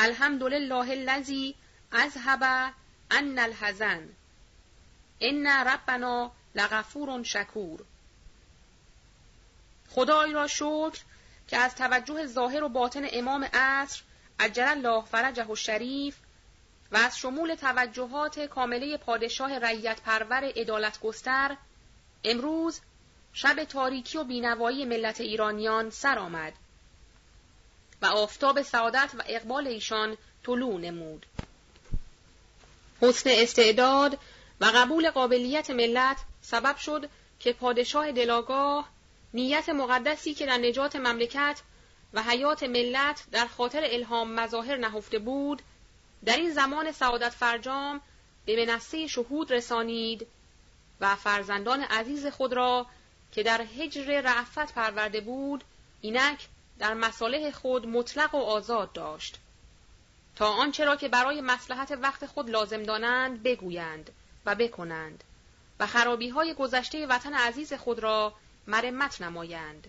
الحمد 0.00 0.42
لله 0.42 0.92
الذی 0.92 1.54
اذهب 1.92 2.72
ان 3.10 3.38
الحزن. 3.38 4.08
ان 5.20 5.46
ربنا 5.46 6.30
لغفور 6.54 7.22
شکور. 7.22 7.80
خدای 9.90 10.32
را 10.32 10.46
شکر 10.46 10.98
که 11.48 11.56
از 11.56 11.74
توجه 11.74 12.26
ظاهر 12.26 12.64
و 12.64 12.68
باطن 12.68 13.06
امام 13.12 13.44
عصر 13.44 14.02
عجل 14.40 14.68
الله 14.68 15.04
فرجه 15.04 15.44
و 15.44 15.56
شریف 15.56 16.16
و 16.92 16.96
از 16.96 17.18
شمول 17.18 17.54
توجهات 17.54 18.40
کامله 18.40 18.96
پادشاه 18.96 19.58
رعیت 19.58 20.00
پرور 20.00 20.52
ادالت 20.56 21.00
گستر 21.00 21.56
امروز 22.24 22.80
شب 23.32 23.64
تاریکی 23.64 24.18
و 24.18 24.24
بینوایی 24.24 24.84
ملت 24.84 25.20
ایرانیان 25.20 25.90
سر 25.90 26.18
آمد. 26.18 26.52
و 28.02 28.06
آفتاب 28.06 28.62
سعادت 28.62 29.10
و 29.18 29.22
اقبال 29.26 29.66
ایشان 29.66 30.16
طلوع 30.46 30.80
نمود. 30.80 31.26
حسن 33.00 33.30
استعداد 33.32 34.18
و 34.60 34.64
قبول 34.74 35.10
قابلیت 35.10 35.70
ملت 35.70 36.16
سبب 36.42 36.76
شد 36.76 37.08
که 37.40 37.52
پادشاه 37.52 38.12
دلاگاه 38.12 38.88
نیت 39.34 39.68
مقدسی 39.68 40.34
که 40.34 40.46
در 40.46 40.58
نجات 40.58 40.96
مملکت 40.96 41.60
و 42.14 42.22
حیات 42.22 42.62
ملت 42.62 43.24
در 43.32 43.46
خاطر 43.46 43.80
الهام 43.84 44.32
مظاهر 44.32 44.76
نهفته 44.76 45.18
بود 45.18 45.62
در 46.24 46.36
این 46.36 46.52
زمان 46.52 46.92
سعادت 46.92 47.28
فرجام 47.28 48.00
به 48.46 48.66
منصه 48.66 49.06
شهود 49.06 49.52
رسانید 49.52 50.26
و 51.00 51.16
فرزندان 51.16 51.80
عزیز 51.80 52.26
خود 52.26 52.52
را 52.52 52.86
که 53.32 53.42
در 53.42 53.62
حجر 53.62 54.20
رعفت 54.20 54.74
پرورده 54.74 55.20
بود 55.20 55.64
اینک 56.00 56.48
در 56.78 56.94
مصالح 56.94 57.50
خود 57.50 57.86
مطلق 57.86 58.34
و 58.34 58.38
آزاد 58.38 58.92
داشت. 58.92 59.38
تا 60.36 60.48
آنچه 60.48 60.84
را 60.84 60.96
که 60.96 61.08
برای 61.08 61.40
مسلحت 61.40 61.98
وقت 62.02 62.26
خود 62.26 62.50
لازم 62.50 62.82
دانند 62.82 63.42
بگویند 63.42 64.10
و 64.46 64.54
بکنند 64.54 65.24
و 65.80 65.86
خرابی 65.86 66.28
های 66.28 66.54
گذشته 66.54 67.06
وطن 67.06 67.34
عزیز 67.34 67.72
خود 67.72 67.98
را 67.98 68.34
مرمت 68.66 69.20
نمایند. 69.20 69.86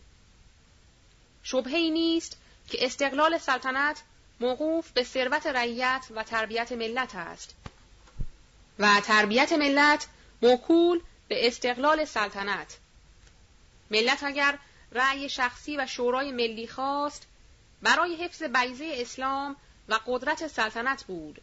شبهی 1.43 1.89
نیست 1.89 2.37
که 2.69 2.85
استقلال 2.85 3.37
سلطنت 3.37 4.01
موقوف 4.39 4.91
به 4.91 5.03
ثروت 5.03 5.47
رعیت 5.47 6.05
و 6.15 6.23
تربیت 6.23 6.71
ملت 6.71 7.15
است 7.15 7.55
و 8.79 9.01
تربیت 9.01 9.51
ملت 9.51 10.07
موکول 10.41 11.01
به 11.27 11.47
استقلال 11.47 12.05
سلطنت. 12.05 12.77
ملت 13.91 14.23
اگر 14.23 14.57
رأی 14.91 15.29
شخصی 15.29 15.77
و 15.77 15.85
شورای 15.85 16.31
ملی 16.31 16.67
خواست 16.67 17.27
برای 17.81 18.15
حفظ 18.15 18.43
بیزه 18.43 18.91
اسلام 18.93 19.55
و 19.89 19.99
قدرت 20.07 20.47
سلطنت 20.47 21.03
بود 21.03 21.41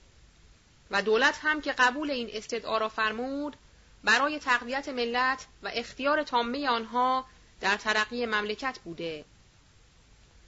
و 0.91 1.03
دولت 1.03 1.39
هم 1.43 1.61
که 1.61 1.73
قبول 1.73 2.11
این 2.11 2.29
استدعا 2.33 2.79
را 2.79 2.89
فرمود 2.89 3.57
برای 4.05 4.39
تقویت 4.39 4.89
ملت 4.89 5.47
و 5.63 5.71
اختیار 5.75 6.23
تامه 6.23 6.69
آنها 6.69 7.25
در 7.61 7.77
ترقی 7.77 8.27
مملکت 8.27 8.79
بوده 8.85 9.25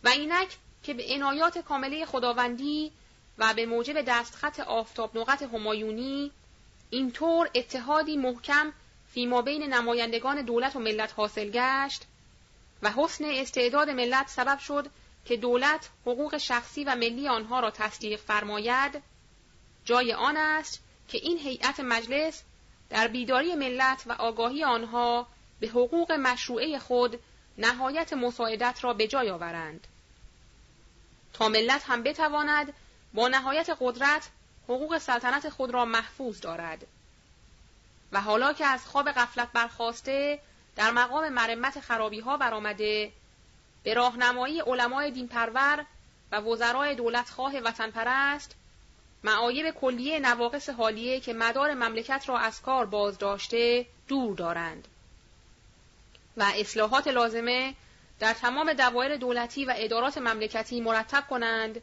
و 0.04 0.08
اینک 0.08 0.56
که 0.82 0.94
به 0.94 1.04
عنایات 1.14 1.58
کامله 1.58 2.06
خداوندی 2.06 2.92
و 3.38 3.54
به 3.54 3.66
موجب 3.66 4.02
دستخط 4.02 4.60
آفتاب 4.60 5.18
نقط 5.18 5.42
همایونی 5.42 6.30
اینطور 6.90 7.50
اتحادی 7.54 8.16
محکم 8.16 8.72
فیما 9.12 9.42
بین 9.42 9.62
نمایندگان 9.62 10.42
دولت 10.42 10.76
و 10.76 10.78
ملت 10.78 11.12
حاصل 11.16 11.50
گشت 11.50 12.04
و 12.82 12.90
حسن 12.90 13.24
استعداد 13.24 13.90
ملت 13.90 14.28
سبب 14.28 14.58
شد 14.58 14.90
که 15.24 15.36
دولت 15.36 15.88
حقوق 16.02 16.38
شخصی 16.38 16.84
و 16.84 16.94
ملی 16.94 17.28
آنها 17.28 17.60
را 17.60 17.70
تصدیق 17.70 18.20
فرماید. 18.20 19.02
جای 19.84 20.12
آن 20.12 20.36
است 20.36 20.82
که 21.08 21.18
این 21.18 21.38
هیئت 21.38 21.80
مجلس 21.80 22.42
در 22.90 23.08
بیداری 23.08 23.54
ملت 23.54 24.02
و 24.06 24.12
آگاهی 24.12 24.64
آنها 24.64 25.26
به 25.60 25.68
حقوق 25.68 26.12
مشروعه 26.12 26.78
خود 26.78 27.20
نهایت 27.58 28.12
مساعدت 28.12 28.84
را 28.84 28.94
به 28.94 29.06
جای 29.06 29.30
آورند. 29.30 29.86
تا 31.32 31.48
ملت 31.48 31.82
هم 31.86 32.02
بتواند 32.02 32.72
با 33.14 33.28
نهایت 33.28 33.76
قدرت 33.80 34.28
حقوق 34.64 34.98
سلطنت 34.98 35.48
خود 35.48 35.70
را 35.70 35.84
محفوظ 35.84 36.40
دارد. 36.40 36.86
و 38.12 38.20
حالا 38.20 38.52
که 38.52 38.66
از 38.66 38.86
خواب 38.86 39.12
غفلت 39.12 39.52
برخواسته 39.52 40.40
در 40.78 40.90
مقام 40.90 41.28
مرمت 41.28 41.80
خرابی 41.80 42.20
ها 42.20 42.36
برآمده 42.36 43.12
به 43.82 43.94
راهنمایی 43.94 44.60
علمای 44.60 45.10
دین 45.10 45.28
پرور 45.28 45.84
و 46.32 46.40
وزرای 46.40 46.94
دولتخواه 46.94 47.58
وطن 47.58 47.90
پرست 47.90 48.54
معایب 49.24 49.70
کلیه 49.70 50.18
نواقص 50.18 50.70
حالیه 50.70 51.20
که 51.20 51.32
مدار 51.32 51.74
مملکت 51.74 52.24
را 52.28 52.38
از 52.38 52.62
کار 52.62 52.86
باز 52.86 53.18
داشته 53.18 53.86
دور 54.08 54.36
دارند 54.36 54.88
و 56.36 56.52
اصلاحات 56.56 57.08
لازمه 57.08 57.74
در 58.20 58.34
تمام 58.34 58.72
دوایر 58.72 59.16
دولتی 59.16 59.64
و 59.64 59.74
ادارات 59.76 60.18
مملکتی 60.18 60.80
مرتب 60.80 61.24
کنند 61.30 61.80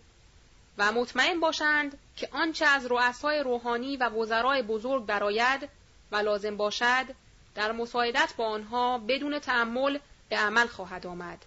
و 0.77 0.91
مطمئن 0.91 1.39
باشند 1.39 1.97
که 2.15 2.30
آنچه 2.31 2.65
از 2.65 2.85
رؤسای 2.85 3.39
روحانی 3.39 3.97
و 3.97 4.09
وزرای 4.09 4.61
بزرگ 4.61 5.05
برآید 5.05 5.69
و 6.11 6.15
لازم 6.15 6.57
باشد 6.57 7.24
در 7.56 7.72
مساعدت 7.72 8.34
با 8.38 8.48
آنها 8.48 8.98
بدون 8.98 9.40
تعمل 9.40 9.99
به 10.30 10.38
عمل 10.38 10.68
خواهد 10.68 11.07
آمد 11.07 11.45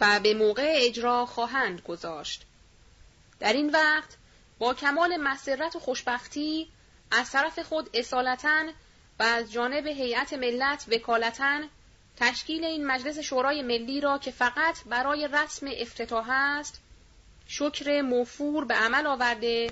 و 0.00 0.20
به 0.20 0.34
موقع 0.34 0.72
اجرا 0.76 1.26
خواهند 1.26 1.80
گذاشت. 1.80 2.42
در 3.40 3.52
این 3.52 3.70
وقت 3.70 4.16
با 4.58 4.74
کمال 4.74 5.16
مسرت 5.16 5.76
و 5.76 5.78
خوشبختی 5.78 6.68
از 7.10 7.30
طرف 7.30 7.58
خود 7.58 7.90
اصالتا 7.94 8.64
و 9.18 9.22
از 9.22 9.52
جانب 9.52 9.86
هیئت 9.86 10.32
ملت 10.32 10.84
وکالتا 10.88 11.60
تشکیل 12.16 12.64
این 12.64 12.86
مجلس 12.86 13.18
شورای 13.18 13.62
ملی 13.62 14.00
را 14.00 14.18
که 14.18 14.30
فقط 14.30 14.84
برای 14.84 15.28
رسم 15.32 15.66
افتتاح 15.72 16.30
است 16.30 16.80
شکر 17.46 18.00
موفور 18.00 18.64
به 18.64 18.74
عمل 18.74 19.06
آورده 19.06 19.70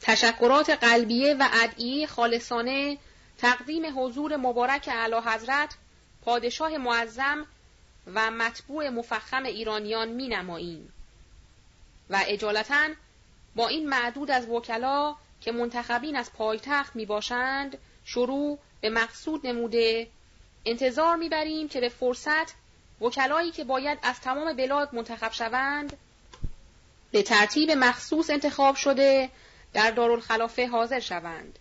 تشکرات 0.00 0.70
قلبیه 0.70 1.34
و 1.34 1.48
ادعیه 1.52 2.06
خالصانه 2.06 2.98
تقدیم 3.38 3.98
حضور 3.98 4.36
مبارک 4.36 4.88
اعلی 4.92 5.16
حضرت 5.16 5.74
پادشاه 6.22 6.76
معظم 6.76 7.46
و 8.14 8.30
مطبوع 8.30 8.88
مفخم 8.88 9.42
ایرانیان 9.42 10.08
می 10.08 10.28
نماییم 10.28 10.92
و 12.10 12.24
اجالتا 12.26 12.88
با 13.56 13.68
این 13.68 13.88
معدود 13.88 14.30
از 14.30 14.48
وکلا 14.48 15.16
که 15.40 15.52
منتخبین 15.52 16.16
از 16.16 16.32
پایتخت 16.32 16.96
می 16.96 17.06
باشند 17.06 17.78
شروع 18.04 18.58
به 18.80 18.90
مقصود 18.90 19.46
نموده. 19.46 20.08
انتظار 20.64 21.16
می‌بریم 21.16 21.68
که 21.68 21.80
به 21.80 21.88
فرصت 21.88 22.54
وکلایی 23.00 23.50
که 23.50 23.64
باید 23.64 23.98
از 24.02 24.20
تمام 24.20 24.52
بلاد 24.52 24.94
منتخب 24.94 25.32
شوند 25.32 25.96
به 27.10 27.22
ترتیب 27.22 27.70
مخصوص 27.70 28.30
انتخاب 28.30 28.76
شده 28.76 29.30
در 29.72 29.90
دارالخلافه 29.90 30.68
حاضر 30.68 31.00
شوند. 31.00 31.58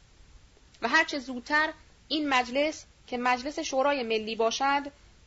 و 0.85 0.87
هرچه 0.87 1.19
زودتر 1.19 1.73
این 2.07 2.29
مجلس 2.29 2.85
که 3.07 3.17
مجلس 3.17 3.59
شورای 3.59 4.03
ملی 4.03 4.35
باشد 4.35 4.81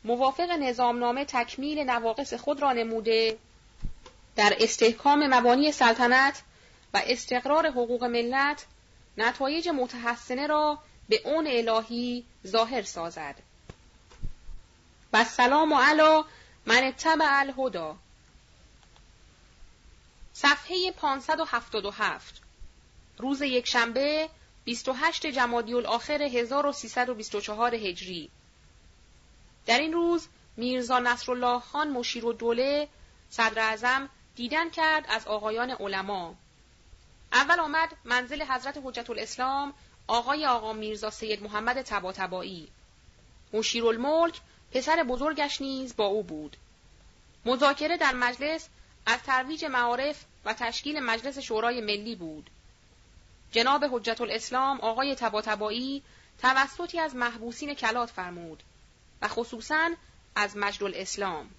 موافق 0.05 0.51
نظامنامه 0.51 1.25
تکمیل 1.25 1.79
نواقص 1.79 2.35
خود 2.35 2.63
را 2.63 2.73
نموده. 2.73 3.39
در 4.37 4.57
استحکام 4.61 5.35
مبانی 5.35 5.73
سلطنت 5.73 6.43
و 6.95 7.03
استقرار 7.07 7.71
حقوق 7.71 8.05
ملت 8.05 8.67
نتایج 9.17 9.69
متحسنه 9.69 10.47
را 10.47 10.79
به 11.09 11.21
اون 11.25 11.47
الهی 11.51 12.25
ظاهر 12.47 12.83
سازد. 12.83 13.35
و 15.13 15.25
سلام 15.25 15.75
علی 15.75 16.23
من 16.67 16.85
اتبع 16.85 17.27
الهدا 17.29 17.97
صفحه 20.33 20.93
577 20.93 22.43
روز 23.19 23.43
یکشنبه 23.43 24.29
28 24.69 25.27
جمادی 25.27 25.75
الاخر 25.75 26.23
1324 26.23 27.75
هجری. 27.75 28.31
در 29.67 29.79
این 29.79 29.93
روز 29.93 30.29
میرزا 30.57 30.99
نصرالله 30.99 31.61
خان 31.61 31.91
مشیر 31.91 32.25
و 32.25 32.33
دوله 32.33 32.89
صدر 33.31 33.63
اعظم 33.63 34.09
دیدن 34.37 34.71
کرد 34.71 35.07
از 35.09 35.27
آقایان 35.27 35.71
علما. 35.71 36.35
اول 37.33 37.61
آمد 37.61 37.97
منزل 38.05 38.43
حضرت 38.43 38.81
حجت 38.85 39.11
الاسلام 39.11 39.73
آقای 40.07 40.47
آقا 40.47 40.73
میرزا 40.73 41.11
سید 41.11 41.43
محمد 41.43 41.83
تباتبایی 41.83 42.69
مشیرالملک 43.53 44.41
پسر 44.73 45.03
بزرگش 45.03 45.61
نیز 45.61 45.97
با 45.97 46.07
او 46.07 46.23
بود. 46.23 46.57
مذاکره 47.45 47.97
در 47.97 48.15
مجلس 48.15 48.69
از 49.07 49.23
ترویج 49.23 49.65
معارف 49.65 50.25
و 50.45 50.55
تشکیل 50.55 51.01
مجلس 51.01 51.39
شورای 51.39 51.81
ملی 51.81 52.17
بود. 52.17 52.51
جناب 53.53 53.85
حجت 53.85 54.21
الاسلام 54.21 54.81
آقای 54.81 55.15
تباتبایی 55.15 56.03
توسطی 56.43 57.01
از 57.01 57.17
محبوسین 57.17 57.75
کلات 57.75 58.11
فرمود 58.11 58.63
و 59.23 59.29
خصوصا 59.29 59.91
از 60.35 60.57
مجد 60.57 60.83
الاسلام. 60.83 61.51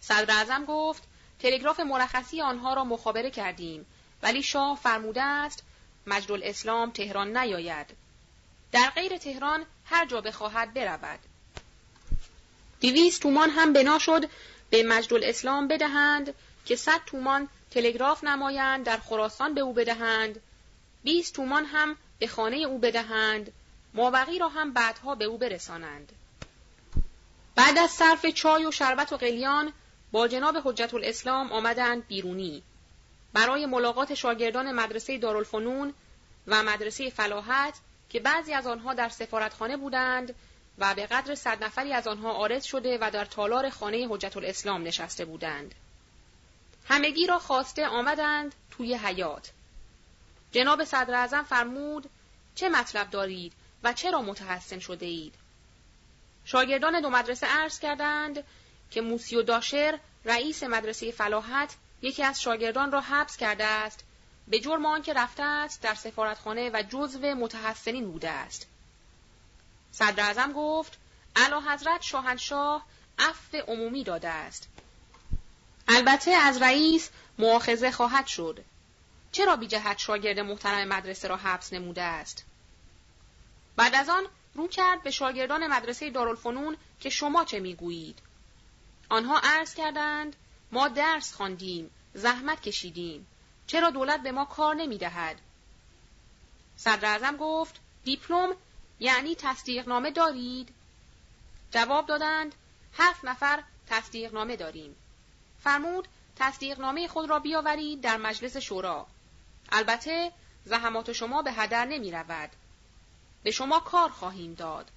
صدر 0.00 0.64
گفت 0.64 1.02
تلگراف 1.38 1.80
مرخصی 1.80 2.42
آنها 2.42 2.74
را 2.74 2.84
مخابره 2.84 3.30
کردیم 3.30 3.86
ولی 4.22 4.42
شاه 4.42 4.78
فرموده 4.82 5.22
است 5.22 5.62
مجد 6.06 6.32
الاسلام 6.32 6.90
تهران 6.90 7.36
نیاید. 7.36 7.86
در 8.72 8.90
غیر 8.90 9.18
تهران 9.18 9.66
هر 9.84 10.06
جا 10.06 10.20
بخواهد 10.20 10.74
برود. 10.74 11.18
دویست 12.80 13.22
تومان 13.22 13.50
هم 13.50 13.72
بنا 13.72 13.98
شد 13.98 14.30
به 14.70 14.82
مجد 14.82 15.14
الاسلام 15.14 15.68
بدهند 15.68 16.34
که 16.66 16.76
صد 16.76 17.00
تومان 17.06 17.48
تلگراف 17.70 18.24
نمایند 18.24 18.84
در 18.84 18.96
خراسان 18.96 19.54
به 19.54 19.60
او 19.60 19.72
بدهند 19.72 20.40
بیست 21.06 21.34
تومان 21.34 21.64
هم 21.64 21.96
به 22.18 22.26
خانه 22.26 22.56
او 22.56 22.78
بدهند 22.78 23.52
مابقی 23.94 24.38
را 24.38 24.48
هم 24.48 24.72
بعدها 24.72 25.14
به 25.14 25.24
او 25.24 25.38
برسانند 25.38 26.12
بعد 27.54 27.78
از 27.78 27.90
صرف 27.90 28.26
چای 28.26 28.66
و 28.66 28.70
شربت 28.70 29.12
و 29.12 29.16
قلیان 29.16 29.72
با 30.12 30.28
جناب 30.28 30.56
حجت 30.64 30.94
الاسلام 30.94 31.52
آمدند 31.52 32.06
بیرونی 32.06 32.62
برای 33.32 33.66
ملاقات 33.66 34.14
شاگردان 34.14 34.72
مدرسه 34.72 35.18
دارالفنون 35.18 35.94
و 36.46 36.62
مدرسه 36.62 37.10
فلاحت 37.10 37.74
که 38.10 38.20
بعضی 38.20 38.52
از 38.52 38.66
آنها 38.66 38.94
در 38.94 39.08
سفارتخانه 39.08 39.76
بودند 39.76 40.34
و 40.78 40.94
به 40.94 41.06
قدر 41.06 41.34
صد 41.34 41.64
نفری 41.64 41.92
از 41.92 42.06
آنها 42.06 42.32
آرز 42.32 42.64
شده 42.64 42.98
و 43.00 43.10
در 43.10 43.24
تالار 43.24 43.70
خانه 43.70 44.08
حجت 44.10 44.36
الاسلام 44.36 44.82
نشسته 44.82 45.24
بودند. 45.24 45.74
همگی 46.88 47.26
را 47.26 47.38
خواسته 47.38 47.86
آمدند 47.86 48.54
توی 48.70 48.94
حیات. 48.94 49.52
جناب 50.52 50.84
صدر 50.84 51.42
فرمود 51.42 52.10
چه 52.54 52.68
مطلب 52.68 53.10
دارید 53.10 53.52
و 53.82 53.92
چرا 53.92 54.22
متحسن 54.22 54.78
شده 54.78 55.06
اید؟ 55.06 55.34
شاگردان 56.44 57.00
دو 57.00 57.10
مدرسه 57.10 57.46
عرض 57.46 57.78
کردند 57.78 58.44
که 58.90 59.00
موسیو 59.00 59.42
داشر 59.42 59.98
رئیس 60.24 60.62
مدرسه 60.62 61.10
فلاحت 61.10 61.74
یکی 62.02 62.22
از 62.22 62.42
شاگردان 62.42 62.92
را 62.92 63.00
حبس 63.00 63.36
کرده 63.36 63.64
است 63.64 64.04
به 64.48 64.60
جرم 64.60 64.86
آنکه 64.86 65.12
رفته 65.12 65.42
است 65.42 65.82
در 65.82 65.94
سفارتخانه 65.94 66.70
و 66.70 66.82
جزو 66.88 67.34
متحسنین 67.34 68.10
بوده 68.10 68.30
است. 68.30 68.66
صدر 69.92 70.52
گفت 70.52 70.98
اعلی 71.36 71.68
حضرت 71.68 72.02
شاهنشاه 72.02 72.86
عفو 73.18 73.56
عمومی 73.56 74.04
داده 74.04 74.28
است. 74.28 74.68
البته 75.88 76.30
از 76.30 76.62
رئیس 76.62 77.10
مؤاخذه 77.38 77.90
خواهد 77.90 78.26
شد. 78.26 78.64
چرا 79.32 79.56
بی 79.56 79.66
جهت 79.66 79.98
شاگرد 79.98 80.38
محترم 80.38 80.88
مدرسه 80.88 81.28
را 81.28 81.36
حبس 81.36 81.72
نموده 81.72 82.02
است 82.02 82.44
بعد 83.76 83.94
از 83.94 84.08
آن 84.08 84.24
رو 84.54 84.68
کرد 84.68 85.02
به 85.02 85.10
شاگردان 85.10 85.66
مدرسه 85.66 86.10
دارالفنون 86.10 86.76
که 87.00 87.10
شما 87.10 87.44
چه 87.44 87.60
می‌گویید 87.60 88.18
آنها 89.08 89.40
عرض 89.42 89.74
کردند 89.74 90.36
ما 90.72 90.88
درس 90.88 91.32
خواندیم 91.32 91.90
زحمت 92.14 92.60
کشیدیم 92.60 93.26
چرا 93.66 93.90
دولت 93.90 94.22
به 94.22 94.32
ما 94.32 94.44
کار 94.44 94.74
نمی 94.74 94.98
دهد؟ 94.98 95.40
صدر 96.76 97.36
گفت 97.36 97.80
دیپلم 98.04 98.56
یعنی 99.00 99.34
تصدیق 99.34 99.88
نامه 99.88 100.10
دارید؟ 100.10 100.68
جواب 101.70 102.06
دادند 102.06 102.54
هفت 102.98 103.24
نفر 103.24 103.62
تصدیق 103.88 104.34
نامه 104.34 104.56
داریم. 104.56 104.96
فرمود 105.60 106.08
تصدیق 106.36 106.80
نامه 106.80 107.08
خود 107.08 107.30
را 107.30 107.38
بیاورید 107.38 108.00
در 108.00 108.16
مجلس 108.16 108.56
شورا. 108.56 109.06
البته 109.72 110.32
زحمات 110.64 111.12
شما 111.12 111.42
به 111.42 111.52
هدر 111.52 111.84
نمی 111.84 112.10
رود. 112.10 112.50
به 113.42 113.50
شما 113.50 113.80
کار 113.80 114.08
خواهیم 114.08 114.54
داد. 114.54 114.90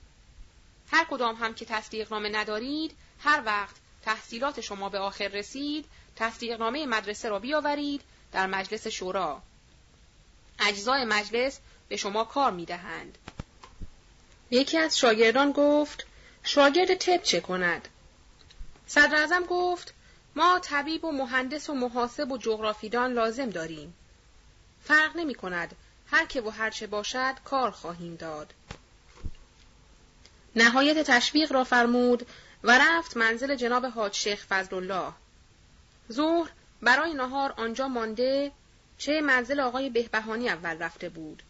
هر 0.91 1.05
کدام 1.09 1.35
هم 1.35 1.53
که 1.53 1.65
تصدیق 1.65 2.13
نامه 2.13 2.29
ندارید 2.29 2.97
هر 3.19 3.43
وقت 3.45 3.75
تحصیلات 4.01 4.61
شما 4.61 4.89
به 4.89 4.99
آخر 4.99 5.27
رسید 5.27 5.85
تصدیق 6.15 6.59
نامه 6.59 6.85
مدرسه 6.85 7.29
را 7.29 7.39
بیاورید 7.39 8.01
در 8.31 8.47
مجلس 8.47 8.87
شورا 8.87 9.41
اجزای 10.59 11.05
مجلس 11.05 11.59
به 11.89 11.97
شما 11.97 12.23
کار 12.23 12.51
می 12.51 12.65
دهند. 12.65 13.17
یکی 14.51 14.77
از 14.77 14.97
شاگردان 14.97 15.51
گفت 15.51 16.07
شاگرد 16.43 16.95
طب 16.95 17.23
چه 17.23 17.39
کند؟ 17.41 17.87
صدر 18.87 19.41
گفت 19.49 19.93
ما 20.35 20.59
طبیب 20.59 21.05
و 21.05 21.11
مهندس 21.11 21.69
و 21.69 21.73
محاسب 21.73 22.31
و 22.31 22.37
جغرافیدان 22.37 23.13
لازم 23.13 23.49
داریم. 23.49 23.93
فرق 24.89 25.17
نمی 25.17 25.35
کند. 25.35 25.75
هر 26.07 26.25
که 26.25 26.41
و 26.41 26.49
هر 26.49 26.69
چه 26.69 26.87
باشد 26.87 27.33
کار 27.45 27.71
خواهیم 27.71 28.15
داد. 28.15 28.53
نهایت 30.55 31.11
تشویق 31.11 31.51
را 31.51 31.63
فرمود 31.63 32.27
و 32.63 32.79
رفت 32.81 33.17
منزل 33.17 33.55
جناب 33.55 33.85
حاج 33.85 34.13
شیخ 34.13 34.45
فضلالله. 34.49 35.11
ظهر 36.11 36.49
برای 36.81 37.13
نهار 37.13 37.53
آنجا 37.57 37.87
مانده 37.87 38.51
چه 38.97 39.21
منزل 39.21 39.59
آقای 39.59 39.89
بهبهانی 39.89 40.49
اول 40.49 40.77
رفته 40.77 41.09
بود. 41.09 41.43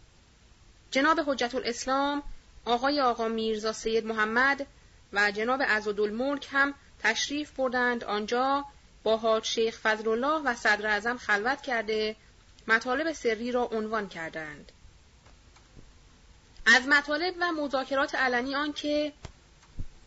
جناب 0.91 1.19
حجت 1.27 1.55
الاسلام، 1.55 2.23
آقای 2.65 3.01
آقا 3.01 3.27
میرزا 3.27 3.73
سید 3.73 4.05
محمد 4.05 4.67
و 5.13 5.31
جناب 5.31 5.61
عزدالملک 5.61 6.47
هم 6.51 6.73
تشریف 7.03 7.51
بردند 7.51 8.03
آنجا 8.03 8.65
با 9.03 9.17
حاج 9.17 9.45
شیخ 9.45 9.79
فضلالله 9.79 10.41
و 10.41 10.55
صدر 10.55 10.87
اعظم 10.87 11.17
خلوت 11.17 11.61
کرده 11.61 12.15
مطالب 12.69 13.13
سری 13.13 13.51
را 13.51 13.63
عنوان 13.63 14.09
کردند. 14.09 14.71
از 16.65 16.87
مطالب 16.87 17.35
و 17.39 17.51
مذاکرات 17.51 18.15
علنی 18.15 18.55
آنکه 18.55 19.13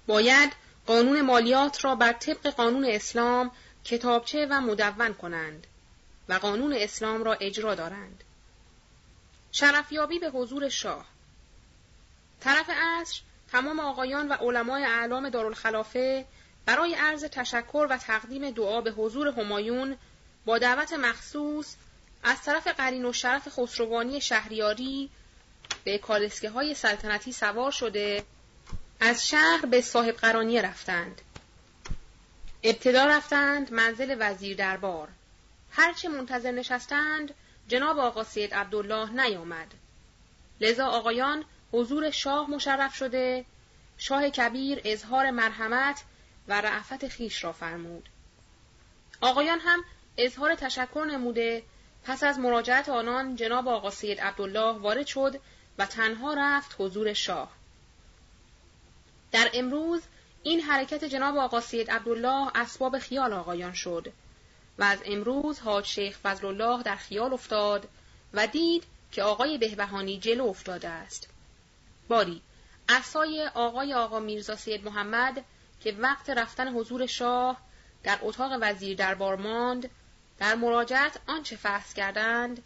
باید 0.07 0.53
قانون 0.87 1.21
مالیات 1.21 1.85
را 1.85 1.95
بر 1.95 2.13
طبق 2.13 2.47
قانون 2.47 2.85
اسلام 2.85 3.51
کتابچه 3.85 4.47
و 4.51 4.61
مدون 4.61 5.15
کنند 5.15 5.67
و 6.29 6.35
قانون 6.35 6.73
اسلام 6.73 7.25
را 7.25 7.35
اجرا 7.35 7.75
دارند. 7.75 8.25
شرفیابی 9.53 10.19
به 10.19 10.31
حضور 10.31 10.69
شاه 10.69 11.07
طرف 12.41 12.71
عصر 12.71 13.21
تمام 13.53 13.81
آقایان 13.81 14.29
و 14.29 14.33
علمای 14.33 14.85
اعلام 14.85 15.29
دارالخلافه 15.29 16.27
برای 16.67 16.95
عرض 16.95 17.25
تشکر 17.25 17.87
و 17.91 17.97
تقدیم 17.97 18.51
دعا 18.51 18.81
به 18.81 18.91
حضور 18.91 19.29
همایون 19.29 19.97
با 20.45 20.59
دعوت 20.59 20.93
مخصوص 20.93 21.77
از 22.23 22.43
طرف 22.43 22.69
قرین 22.69 23.05
و 23.05 23.13
شرف 23.13 23.49
خسروانی 23.49 24.21
شهریاری 24.21 25.11
به 25.85 25.99
کالسکه 25.99 26.51
های 26.51 26.75
سلطنتی 26.75 27.33
سوار 27.33 27.71
شده 27.71 28.25
از 29.01 29.29
شهر 29.29 29.67
به 29.67 29.81
صاحب 29.81 30.15
قرانیه 30.15 30.63
رفتند. 30.63 31.21
ابتدا 32.63 33.07
رفتند 33.07 33.73
منزل 33.73 34.17
وزیر 34.19 34.57
دربار. 34.57 35.09
هرچه 35.71 36.09
منتظر 36.09 36.51
نشستند 36.51 37.35
جناب 37.69 37.99
آقا 37.99 38.25
سید 38.25 38.55
عبدالله 38.55 39.11
نیامد. 39.11 39.75
لذا 40.61 40.87
آقایان 40.87 41.45
حضور 41.73 42.11
شاه 42.11 42.51
مشرف 42.51 42.95
شده 42.95 43.45
شاه 43.99 44.31
کبیر 44.31 44.81
اظهار 44.85 45.31
مرحمت 45.31 46.03
و 46.49 46.61
رعفت 46.61 47.09
خیش 47.09 47.45
را 47.45 47.53
فرمود. 47.53 48.09
آقایان 49.21 49.59
هم 49.61 49.85
اظهار 50.19 50.55
تشکر 50.55 51.05
نموده 51.11 51.63
پس 52.05 52.23
از 52.23 52.39
مراجعت 52.39 52.89
آنان 52.89 53.37
جناب 53.37 53.69
آقا 53.69 53.91
سید 53.91 54.21
عبدالله 54.21 54.79
وارد 54.79 55.07
شد 55.07 55.41
و 55.79 55.87
تنها 55.87 56.35
رفت 56.35 56.77
حضور 56.79 57.13
شاه. 57.13 57.51
در 59.33 59.51
امروز 59.55 60.03
این 60.43 60.61
حرکت 60.61 61.05
جناب 61.05 61.37
آقا 61.37 61.61
سید 61.61 61.91
عبدالله 61.91 62.51
اسباب 62.55 62.99
خیال 62.99 63.33
آقایان 63.33 63.73
شد 63.73 64.13
و 64.79 64.85
از 64.85 64.99
امروز 65.05 65.61
حاج 65.61 65.85
شیخ 65.85 66.19
فضل 66.19 66.47
الله 66.47 66.83
در 66.83 66.97
خیال 66.97 67.33
افتاد 67.33 67.89
و 68.33 68.47
دید 68.47 68.85
که 69.13 69.23
آقای 69.23 69.59
بهبهانی 69.59 70.19
جلو 70.19 70.47
افتاده 70.47 70.89
است. 70.89 71.29
باری 72.09 72.43
اسای 72.89 73.51
آقای 73.55 73.95
آقا 73.95 74.21
میرزا 74.21 74.57
سید 74.57 74.85
محمد 74.85 75.45
که 75.81 75.93
وقت 75.93 76.31
رفتن 76.31 76.69
حضور 76.69 77.07
شاه 77.07 77.57
در 78.03 78.19
اتاق 78.23 78.53
وزیر 78.61 78.97
دربار 78.97 79.37
ماند 79.37 79.91
در 80.39 80.55
مراجعت 80.55 81.21
آنچه 81.27 81.57
فحص 81.57 81.95
کردند 81.95 82.63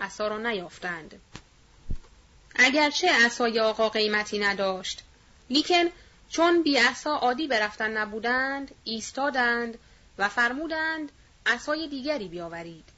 عصا 0.00 0.28
را 0.28 0.38
نیافتند 0.38 1.20
اگرچه 2.56 3.10
اسای 3.26 3.60
آقا 3.60 3.88
قیمتی 3.88 4.38
نداشت 4.38 5.02
لیکن 5.50 5.84
چون 6.28 6.62
بی 6.62 6.78
احسا 6.78 7.16
عادی 7.16 7.48
برفتن 7.48 7.96
نبودند 7.96 8.74
ایستادند 8.84 9.78
و 10.18 10.28
فرمودند 10.28 11.12
اسای 11.46 11.88
دیگری 11.88 12.28
بیاورید 12.28 12.88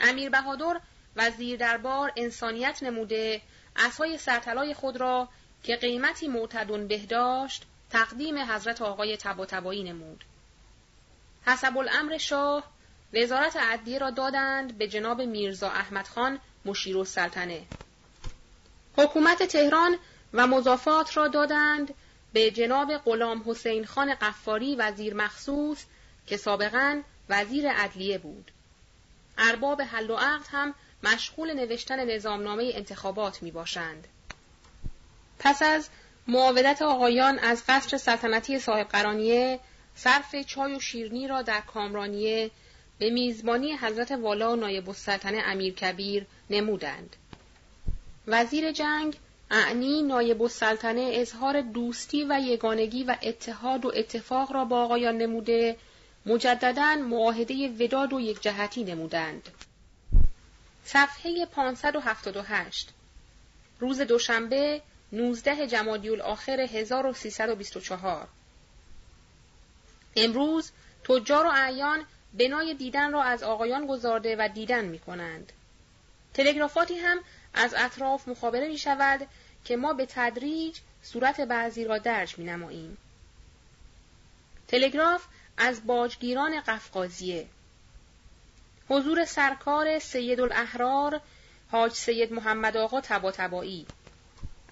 امیر 0.00 0.30
بهادر 0.30 0.80
وزیر 1.16 1.58
دربار 1.58 2.12
انسانیت 2.16 2.82
نموده 2.82 3.42
اسای 3.76 4.18
سرطلای 4.18 4.74
خود 4.74 4.96
را 4.96 5.28
که 5.62 5.76
قیمتی 5.76 6.28
معتدون 6.28 6.88
به 6.88 6.98
داشت 6.98 7.64
تقدیم 7.90 8.38
حضرت 8.38 8.82
آقای 8.82 9.16
تباتبایی 9.16 9.84
نمود. 9.84 10.24
حسب 11.46 11.78
الامر 11.78 12.18
شاه 12.18 12.64
وزارت 13.12 13.56
عدلیه 13.56 13.98
را 13.98 14.10
دادند 14.10 14.78
به 14.78 14.88
جناب 14.88 15.22
میرزا 15.22 15.70
احمد 15.70 16.06
خان 16.06 16.38
مشیر 16.64 16.98
السلطنه. 16.98 17.62
حکومت 18.96 19.42
تهران 19.42 19.98
و 20.32 20.46
مضافات 20.46 21.16
را 21.16 21.28
دادند 21.28 21.94
به 22.32 22.50
جناب 22.50 22.96
غلام 22.96 23.44
حسین 23.46 23.86
خان 23.86 24.14
قفاری 24.14 24.76
وزیر 24.76 25.14
مخصوص 25.14 25.84
که 26.26 26.36
سابقا 26.36 27.02
وزیر 27.28 27.68
عدلیه 27.68 28.18
بود. 28.18 28.50
ارباب 29.38 29.82
حل 29.82 30.10
و 30.10 30.16
عقد 30.16 30.46
هم 30.50 30.74
مشغول 31.02 31.54
نوشتن 31.54 32.14
نظامنامه 32.14 32.70
انتخابات 32.74 33.42
می 33.42 33.50
باشند. 33.50 34.08
پس 35.38 35.62
از 35.62 35.88
معاودت 36.28 36.82
آقایان 36.82 37.38
از 37.38 37.62
قصر 37.68 37.96
سلطنتی 37.96 38.58
صاحب 38.58 38.88
قرانیه 38.88 39.60
صرف 39.94 40.36
چای 40.36 40.74
و 40.74 40.80
شیرنی 40.80 41.28
را 41.28 41.42
در 41.42 41.60
کامرانیه 41.60 42.50
به 42.98 43.10
میزبانی 43.10 43.72
حضرت 43.72 44.10
والا 44.10 44.52
و 44.52 44.56
نایب 44.56 44.88
السلطنه 44.88 45.42
امیر 45.44 45.74
کبیر 45.74 46.26
نمودند. 46.50 47.16
وزیر 48.26 48.72
جنگ 48.72 49.16
اعنی 49.50 50.02
نایب 50.02 50.42
السلطنه 50.42 51.10
اظهار 51.14 51.60
دوستی 51.60 52.26
و 52.28 52.40
یگانگی 52.40 53.04
و 53.04 53.16
اتحاد 53.22 53.84
و 53.84 53.92
اتفاق 53.94 54.52
را 54.52 54.64
با 54.64 54.84
آقایان 54.84 55.18
نموده 55.18 55.76
مجددا 56.26 56.94
معاهده 56.94 57.68
وداد 57.68 58.12
و 58.12 58.20
یک 58.20 58.42
جهتی 58.42 58.84
نمودند. 58.84 59.48
صفحه 60.84 61.46
578 61.46 62.88
روز 63.80 64.00
دوشنبه 64.00 64.82
19 65.12 65.66
جمادی 65.66 66.08
الاخر 66.08 66.60
1324 66.60 68.28
امروز 70.16 70.70
تجار 71.04 71.46
و 71.46 71.48
اعیان 71.48 72.04
بنای 72.34 72.74
دیدن 72.74 73.12
را 73.12 73.22
از 73.22 73.42
آقایان 73.42 73.86
گذارده 73.86 74.36
و 74.38 74.48
دیدن 74.54 74.84
می 74.84 74.98
کنند. 74.98 75.52
تلگرافاتی 76.34 76.98
هم 76.98 77.18
از 77.54 77.74
اطراف 77.78 78.28
مخابره 78.28 78.68
می 78.68 78.78
شود 78.78 79.26
که 79.64 79.76
ما 79.76 79.92
به 79.92 80.06
تدریج 80.06 80.78
صورت 81.02 81.40
بعضی 81.40 81.84
را 81.84 81.98
درج 81.98 82.38
می 82.38 82.44
نماییم. 82.44 82.96
تلگراف 84.68 85.24
از 85.56 85.86
باجگیران 85.86 86.60
قفقازیه 86.60 87.46
حضور 88.88 89.24
سرکار 89.24 89.98
سید 89.98 90.40
الاحرار 90.40 91.20
حاج 91.70 91.92
سید 91.92 92.32
محمد 92.32 92.76
آقا 92.76 93.00
تبا 93.00 93.30
تبایی 93.32 93.86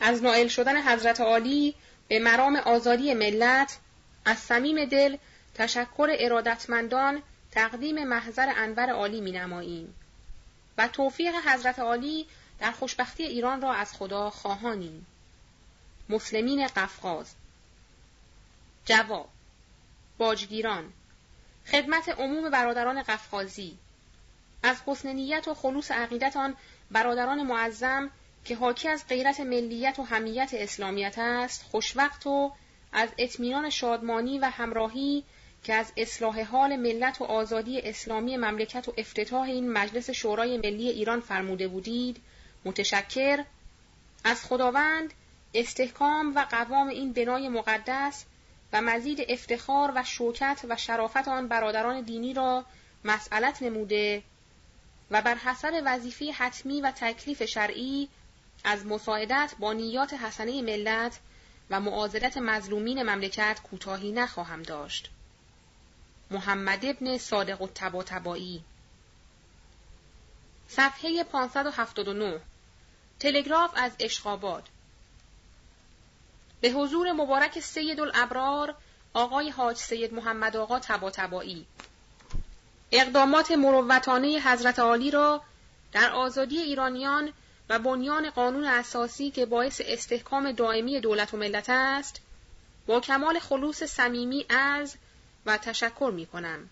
از 0.01 0.23
نائل 0.23 0.49
شدن 0.49 0.83
حضرت 0.83 1.21
عالی 1.21 1.75
به 2.09 2.19
مرام 2.19 2.57
آزادی 2.57 3.15
ملت 3.15 3.79
از 4.25 4.39
صمیم 4.39 4.85
دل 4.85 5.17
تشکر 5.55 6.09
ارادتمندان 6.19 7.23
تقدیم 7.57 8.05
محضر 8.05 8.53
انور 8.57 8.91
عالی 8.91 9.21
می 9.21 9.33
نماییم 9.33 9.95
و 10.79 10.89
توفیق 10.89 11.35
حضرت 11.35 11.79
عالی 11.79 12.27
در 12.59 12.71
خوشبختی 12.71 13.23
ایران 13.23 13.63
را 13.63 13.73
از 13.73 13.93
خدا 13.93 14.31
خواهانیم. 14.31 15.07
مسلمین 16.09 16.67
قفقاز. 16.67 17.35
جواب 18.85 19.29
باجگیران. 20.19 20.93
خدمت 21.67 22.09
عموم 22.09 22.51
برادران 22.51 23.03
قفقازی. 23.03 23.79
از 24.63 24.83
حسن 24.87 25.09
نیت 25.09 25.49
و 25.49 25.55
خلوص 25.55 25.91
عقیدت 25.91 26.37
آن 26.37 26.57
برادران 26.91 27.43
معظم 27.43 28.11
که 28.45 28.57
حاکی 28.57 28.89
از 28.89 29.05
غیرت 29.09 29.41
ملیت 29.41 29.99
و 29.99 30.03
همیت 30.03 30.51
اسلامیت 30.53 31.19
است 31.19 31.63
خوشوقت 31.63 32.27
و 32.27 32.53
از 32.93 33.09
اطمینان 33.19 33.71
شادمانی 33.71 34.39
و 34.39 34.45
همراهی 34.45 35.25
که 35.67 35.75
از 35.75 35.93
اصلاح 35.97 36.43
حال 36.43 36.77
ملت 36.77 37.21
و 37.21 37.25
آزادی 37.25 37.81
اسلامی 37.81 38.37
مملکت 38.37 38.89
و 38.89 38.95
افتتاح 38.97 39.43
این 39.43 39.73
مجلس 39.73 40.11
شورای 40.11 40.59
ملی 40.59 40.89
ایران 40.89 41.21
فرموده 41.21 41.69
بودید 41.69 42.23
متشکر 42.65 43.45
از 44.25 44.45
خداوند 44.45 45.15
استحکام 45.55 46.37
و 46.37 46.41
قوام 46.51 46.89
این 46.89 47.13
بنای 47.13 47.49
مقدس 47.49 48.25
و 48.73 48.83
مزید 48.83 49.25
افتخار 49.29 49.93
و 49.95 50.05
شوکت 50.05 50.61
و 50.69 50.77
شرافت 50.77 51.29
آن 51.29 51.49
برادران 51.49 52.01
دینی 52.01 52.35
را 52.35 52.65
مسئلت 53.05 53.63
نموده 53.63 54.23
و 55.11 55.23
بر 55.23 55.35
حسب 55.35 55.83
وظیفه 55.85 56.33
حتمی 56.33 56.81
و 56.81 56.91
تکلیف 56.91 57.45
شرعی 57.45 58.09
از 58.65 58.87
مساعدت 58.87 59.55
با 59.59 59.73
نیات 59.73 60.15
حسنه 60.15 60.63
ملت 60.63 61.19
و 61.71 61.81
معاذرت 61.81 62.37
مظلومین 62.37 63.03
مملکت 63.03 63.61
کوتاهی 63.71 64.13
نخواهم 64.13 64.63
داشت. 64.63 65.11
محمد 66.31 66.85
ابن 66.85 67.19
صادق 67.19 67.63
الطباطبایی 67.63 68.65
صفحه 70.69 71.25
579 71.25 72.41
تلگراف 73.21 73.71
از 73.75 73.93
اشخاباد 73.99 74.69
به 76.61 76.71
حضور 76.71 77.13
مبارک 77.13 77.61
سید 77.61 78.01
الابرار 78.01 78.75
آقای 79.15 79.51
حاج 79.51 79.77
سید 79.77 80.15
محمد 80.15 80.57
آقا 80.57 80.79
تباتبایی. 80.79 81.67
اقدامات 82.93 83.51
مروتانه 83.51 84.41
حضرت 84.41 84.79
عالی 84.79 85.11
را 85.11 85.43
در 85.93 86.11
آزادی 86.11 86.59
ایرانیان 86.59 87.33
و 87.69 87.79
بنیان 87.79 88.31
قانون 88.31 88.65
اساسی 88.65 89.31
که 89.31 89.47
باعث 89.47 89.81
استحکام 89.85 90.53
دائمی 90.53 91.01
دولت 91.01 91.35
و 91.35 91.37
ملت 91.37 91.71
است 91.71 92.21
با 92.87 93.01
کمال 93.01 93.39
خلوص 93.39 93.83
صمیمی 93.83 94.47
عرض 94.51 94.95
و 95.47 95.59
تشکر 95.59 96.13
می 96.15 96.27
کنم 96.27 96.69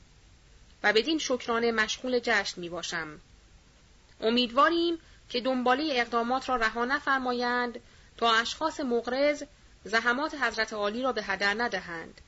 و 0.83 0.93
بدین 0.93 1.19
شکرانه 1.19 1.73
مشغول 1.73 2.19
جشن 2.19 2.61
می 2.61 2.69
باشم. 2.69 3.21
امیدواریم 4.21 4.99
که 5.29 5.41
دنباله 5.41 5.89
اقدامات 5.93 6.49
را 6.49 6.57
رها 6.57 6.85
نفرمایند 6.85 7.81
تا 8.17 8.35
اشخاص 8.35 8.81
مغرض 8.81 9.43
زحمات 9.85 10.35
حضرت 10.35 10.73
عالی 10.73 11.03
را 11.03 11.13
به 11.13 11.23
هدر 11.23 11.55
ندهند. 11.63 12.21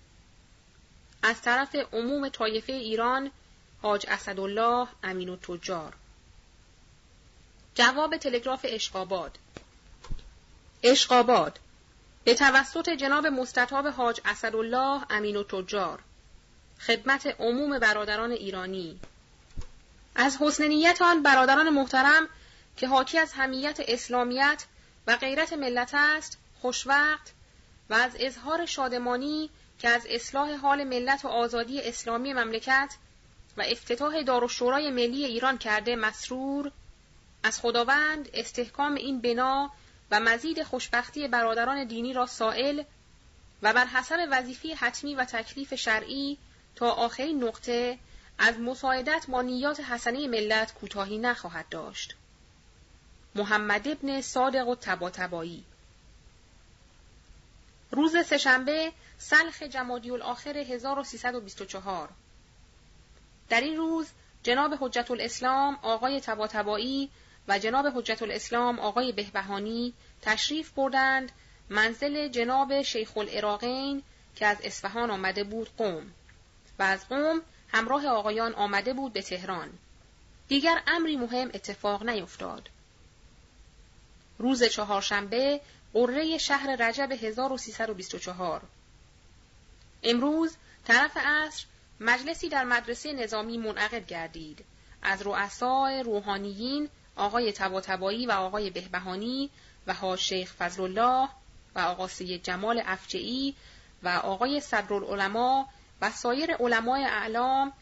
از 1.23 1.43
طرف 1.43 1.75
عموم 1.93 2.29
طایفه 2.29 2.73
ایران 2.73 3.31
حاج 3.83 4.07
اسدالله 4.09 4.89
امین 5.03 5.29
و 5.29 5.37
تجار 5.37 5.95
جواب 7.75 8.17
تلگراف 8.17 8.67
اشقاباد 8.69 9.39
اشقاباد 10.83 11.59
به 12.25 12.35
توسط 12.35 12.91
جناب 12.91 13.27
مستطاب 13.27 13.87
حاج 13.87 14.21
اسدالله 14.25 15.03
امین 15.11 15.37
و 15.37 15.43
تجار 15.43 16.03
خدمت 16.81 17.27
عموم 17.39 17.79
برادران 17.79 18.31
ایرانی. 18.31 19.01
از 20.15 20.37
حسن 20.41 20.65
نیت 20.65 21.03
آن 21.03 21.23
برادران 21.23 21.69
محترم 21.69 22.29
که 22.77 22.89
حاکی 22.89 23.19
از 23.19 23.33
همیت 23.33 23.81
اسلامیت 23.89 24.65
و 25.07 25.17
غیرت 25.17 25.53
ملت 25.53 25.91
است 25.95 26.39
خوشوقت 26.61 27.33
و 27.91 27.95
از 27.95 28.17
اظهار 28.21 28.67
شادمانی 28.67 29.51
که 29.79 29.89
از 29.89 30.07
اصلاح 30.11 30.55
حال 30.55 30.85
ملت 30.85 31.25
و 31.25 31.29
آزادی 31.29 31.81
اسلامی 31.83 32.33
مملکت 32.33 32.95
و 33.57 33.65
افتتاح 33.67 34.23
دارالشورای 34.23 34.91
ملی 34.91 35.25
ایران 35.25 35.59
کرده 35.59 35.97
مسرور 35.97 36.73
از 37.43 37.61
خداوند 37.61 38.29
استحکام 38.35 38.95
این 38.95 39.21
بنا 39.21 39.71
و 40.11 40.21
مزید 40.21 40.63
خوشبختی 40.63 41.29
برادران 41.29 41.85
دینی 41.85 42.13
را 42.13 42.27
سائل 42.27 42.83
و 43.63 43.73
بر 43.73 43.87
حسب 43.87 44.29
وظیفه 44.31 44.75
حتمی 44.75 45.15
و 45.15 45.25
تکلیف 45.25 45.75
شرعی 45.75 46.39
تا 46.77 46.91
آخرین 46.91 47.45
نقطه 47.45 47.99
از 48.39 48.59
مساعدت 48.59 49.27
با 49.29 49.43
نیات 49.43 49.81
حسنه 49.81 50.29
ملت 50.29 50.75
کوتاهی 50.75 51.19
نخواهد 51.19 51.69
داشت. 51.69 52.17
محمد 53.37 53.89
ابن 53.89 54.21
صادق 54.21 54.69
و 54.69 54.75
تباتبایی 54.75 55.65
روز 57.91 58.17
سهشنبه 58.27 58.93
سلخ 59.19 59.63
جمادی 59.63 60.11
الاخر 60.11 60.59
1324 60.59 62.09
در 63.49 63.61
این 63.61 63.77
روز 63.77 64.07
جناب 64.43 64.75
حجت 64.81 65.11
الاسلام 65.11 65.79
آقای 65.83 66.21
تباتبایی 66.21 67.11
و 67.49 67.59
جناب 67.59 67.87
حجت 67.87 68.23
الاسلام 68.23 68.79
آقای 68.79 69.13
بهبهانی 69.13 69.95
تشریف 70.23 70.71
بردند 70.71 71.33
منزل 71.69 72.29
جناب 72.29 72.83
شیخ 72.83 73.17
العراقین 73.17 74.03
که 74.37 74.47
از 74.47 74.57
اصفهان 74.63 75.11
آمده 75.11 75.45
بود 75.45 75.69
قوم. 75.77 76.13
و 76.79 76.83
از 76.83 77.09
قوم 77.09 77.43
همراه 77.69 78.07
آقایان 78.07 78.55
آمده 78.55 78.93
بود 78.93 79.13
به 79.13 79.23
تهران. 79.23 79.79
دیگر 80.49 80.83
امری 80.87 81.17
مهم 81.17 81.51
اتفاق 81.55 82.09
نیفتاد. 82.09 82.69
روز 84.39 84.65
چهارشنبه 84.65 85.61
قره 85.95 86.39
شهر 86.39 86.77
رجب 86.89 87.13
1324 87.13 88.63
امروز 90.03 90.57
طرف 90.85 91.17
عصر 91.17 91.65
مجلسی 92.01 92.49
در 92.49 92.65
مدرسه 92.65 93.13
نظامی 93.13 93.59
منعقد 93.59 94.07
گردید. 94.07 94.65
از 95.03 95.23
رؤسای 95.23 96.03
روحانیین 96.03 96.89
آقای 97.17 97.53
تباتبایی 97.53 98.27
و 98.27 98.33
آقای 98.33 98.71
بهبهانی 98.71 99.51
و 99.87 99.95
ها 99.95 100.17
شیخ 100.17 100.53
فضل 100.53 100.83
الله 100.83 101.29
و 101.75 101.79
آقا 101.79 102.09
سید 102.09 102.43
جمال 102.43 102.83
افجعی 102.87 103.55
و 104.03 104.09
آقای 104.09 104.61
صدرالعلماء 104.61 105.65
و 106.01 106.11
سایر 106.11 106.55
علمای 106.55 107.05
اعلام 107.05 107.73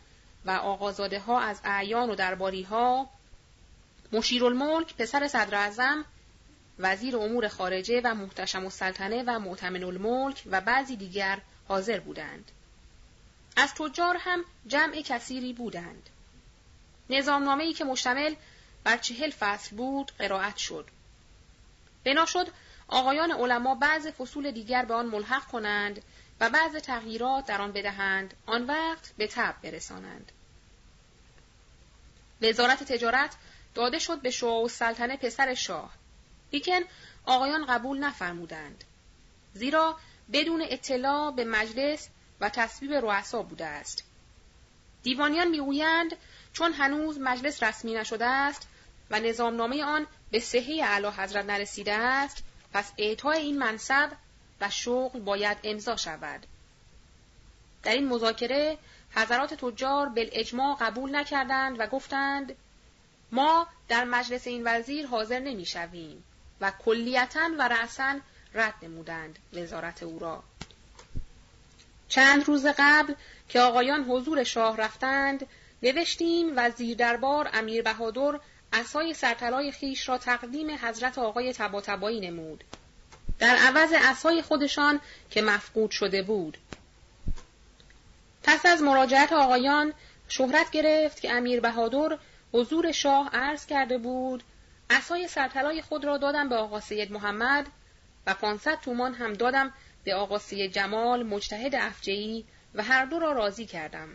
و 0.44 0.50
آقازاده 0.50 1.20
ها 1.20 1.40
از 1.40 1.60
اعیان 1.64 2.10
و 2.10 2.14
درباری 2.14 2.62
ها 2.62 3.10
مشیرالملک 4.12 4.96
پسر 4.96 5.28
صدر 5.28 5.54
اعظم 5.54 6.04
وزیر 6.78 7.16
امور 7.16 7.48
خارجه 7.48 8.00
و 8.04 8.14
محتشم 8.14 8.64
السلطنه 8.64 9.24
و 9.26 9.38
معتمن 9.38 9.84
الملک 9.84 10.42
و 10.46 10.60
بعضی 10.60 10.96
دیگر 10.96 11.40
حاضر 11.68 12.00
بودند. 12.00 12.50
از 13.56 13.74
تجار 13.74 14.16
هم 14.20 14.44
جمع 14.66 15.02
کثیری 15.02 15.52
بودند. 15.52 16.10
نظامنامه‌ای 17.10 17.72
که 17.72 17.84
مشتمل 17.84 18.34
بر 18.84 18.96
چهل 18.96 19.30
فصل 19.30 19.76
بود 19.76 20.12
قرائت 20.18 20.56
شد. 20.56 20.88
بنا 22.04 22.26
شد 22.26 22.46
آقایان 22.88 23.32
علما 23.32 23.74
بعض 23.74 24.06
فصول 24.06 24.50
دیگر 24.50 24.84
به 24.84 24.94
آن 24.94 25.06
ملحق 25.06 25.46
کنند 25.46 26.02
و 26.40 26.50
بعض 26.50 26.76
تغییرات 26.76 27.46
در 27.46 27.60
آن 27.60 27.72
بدهند 27.72 28.34
آن 28.46 28.66
وقت 28.66 29.12
به 29.16 29.26
تب 29.26 29.54
برسانند. 29.62 30.32
وزارت 32.42 32.92
تجارت 32.92 33.36
داده 33.74 33.98
شد 33.98 34.20
به 34.20 34.30
شاه 34.30 34.62
و 34.62 34.68
سلطنه 34.68 35.16
پسر 35.16 35.54
شاه. 35.54 35.94
لیکن 36.52 36.80
آقایان 37.24 37.66
قبول 37.66 37.98
نفرمودند. 37.98 38.84
زیرا 39.54 39.98
بدون 40.32 40.64
اطلاع 40.68 41.30
به 41.30 41.44
مجلس 41.44 42.08
و 42.40 42.48
تصویب 42.48 42.92
رؤسا 42.92 43.42
بوده 43.42 43.66
است. 43.66 44.04
دیوانیان 45.02 45.48
می‌گویند 45.48 46.16
چون 46.52 46.72
هنوز 46.72 47.18
مجلس 47.18 47.62
رسمی 47.62 47.94
نشده 47.94 48.26
است 48.26 48.68
و 49.10 49.20
نظامنامه 49.20 49.84
آن 49.84 50.06
به 50.30 50.40
صحه 50.40 50.80
اعلی 50.82 51.06
حضرت 51.06 51.44
نرسیده 51.44 51.92
است 51.92 52.42
پس 52.72 52.92
اعطای 52.98 53.38
این 53.38 53.58
منصب 53.58 54.10
و 54.60 54.70
شغل 54.70 55.20
باید 55.20 55.58
امضا 55.64 55.96
شود. 55.96 56.46
در 57.82 57.92
این 57.92 58.08
مذاکره 58.08 58.78
حضرات 59.14 59.54
تجار 59.54 60.08
بالاجماع 60.08 60.76
قبول 60.80 61.16
نکردند 61.16 61.80
و 61.80 61.86
گفتند 61.86 62.56
ما 63.32 63.66
در 63.88 64.04
مجلس 64.04 64.46
این 64.46 64.62
وزیر 64.64 65.06
حاضر 65.06 65.38
نمی‌شویم 65.38 66.24
و 66.60 66.70
کلیتا 66.70 67.50
و 67.58 67.68
رأسا 67.68 68.18
رد 68.54 68.74
نمودند 68.82 69.38
وزارت 69.52 70.02
او 70.02 70.18
را. 70.18 70.42
چند 72.08 72.44
روز 72.44 72.66
قبل 72.78 73.14
که 73.48 73.60
آقایان 73.60 74.04
حضور 74.04 74.44
شاه 74.44 74.76
رفتند 74.76 75.46
نوشتیم 75.82 76.52
وزیر 76.56 76.96
دربار 76.96 77.50
امیر 77.52 77.82
بهادر 77.82 78.40
اسای 78.72 79.14
سرطلای 79.14 79.72
خیش 79.72 80.08
را 80.08 80.18
تقدیم 80.18 80.70
حضرت 80.70 81.18
آقای 81.18 81.52
تباتبایی 81.52 82.20
نمود 82.20 82.64
در 83.38 83.56
عوض 83.56 83.92
اسای 83.94 84.42
خودشان 84.42 85.00
که 85.30 85.42
مفقود 85.42 85.90
شده 85.90 86.22
بود. 86.22 86.58
پس 88.42 88.66
از 88.66 88.82
مراجعت 88.82 89.32
آقایان 89.32 89.92
شهرت 90.28 90.70
گرفت 90.70 91.20
که 91.20 91.32
امیر 91.32 91.60
بهادر 91.60 92.18
حضور 92.52 92.92
شاه 92.92 93.30
عرض 93.32 93.66
کرده 93.66 93.98
بود 93.98 94.42
اسای 94.90 95.28
سرطلای 95.28 95.82
خود 95.82 96.04
را 96.04 96.18
دادم 96.18 96.48
به 96.48 96.56
آقا 96.56 96.80
سید 96.80 97.12
محمد 97.12 97.66
و 98.26 98.34
500 98.34 98.80
تومان 98.80 99.14
هم 99.14 99.32
دادم 99.32 99.72
به 100.04 100.14
آقا 100.14 100.38
سید 100.38 100.72
جمال 100.72 101.22
مجتهد 101.22 101.74
افجعی 101.74 102.44
و 102.74 102.82
هر 102.82 103.04
دو 103.04 103.18
را 103.18 103.32
راضی 103.32 103.66
کردم. 103.66 104.08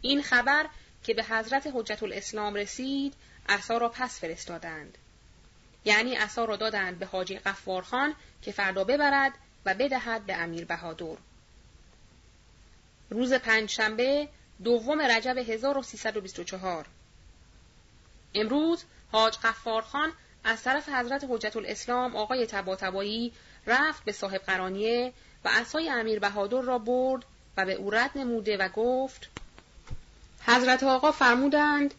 این 0.00 0.22
خبر 0.22 0.66
که 1.04 1.14
به 1.14 1.24
حضرت 1.24 1.70
حجت 1.74 2.02
الاسلام 2.02 2.54
رسید 2.54 3.14
عصا 3.48 3.78
را 3.78 3.88
پس 3.88 4.20
فرستادند. 4.20 4.98
یعنی 5.84 6.14
عصا 6.14 6.44
را 6.44 6.56
دادند 6.56 6.98
به 6.98 7.06
حاجی 7.06 7.38
قفارخان 7.38 8.14
که 8.42 8.52
فردا 8.52 8.84
ببرد 8.84 9.32
و 9.64 9.74
بدهد 9.74 10.26
به 10.26 10.36
امیر 10.36 10.64
بهادر. 10.64 11.16
روز 13.10 13.32
پنجشنبه 13.32 14.28
دوم 14.64 15.00
رجب 15.00 15.38
1324 15.38 16.86
امروز 18.34 18.84
حاج 19.12 19.36
قفارخان 19.36 20.12
از 20.44 20.62
طرف 20.62 20.88
حضرت 20.88 21.26
حجت 21.28 21.56
الاسلام 21.56 22.16
آقای 22.16 22.46
تباتبایی 22.46 23.32
رفت 23.66 24.04
به 24.04 24.12
صاحب 24.12 24.40
قرانیه 24.40 25.12
و 25.44 25.48
عصای 25.48 25.88
امیر 25.88 26.18
بهادر 26.18 26.60
را 26.60 26.78
برد 26.78 27.24
و 27.56 27.66
به 27.66 27.72
او 27.72 27.90
رد 27.90 28.10
نموده 28.14 28.56
و 28.56 28.68
گفت 28.68 29.28
حضرت 30.46 30.82
آقا 30.82 31.12
فرمودند 31.12 31.94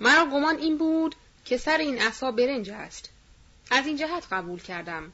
مرا 0.00 0.26
گمان 0.26 0.56
این 0.58 0.78
بود 0.78 1.14
که 1.44 1.56
سر 1.56 1.78
این 1.78 2.02
عصا 2.02 2.30
برنج 2.30 2.70
است. 2.70 3.10
از 3.70 3.86
این 3.86 3.96
جهت 3.96 4.26
قبول 4.32 4.62
کردم. 4.62 5.12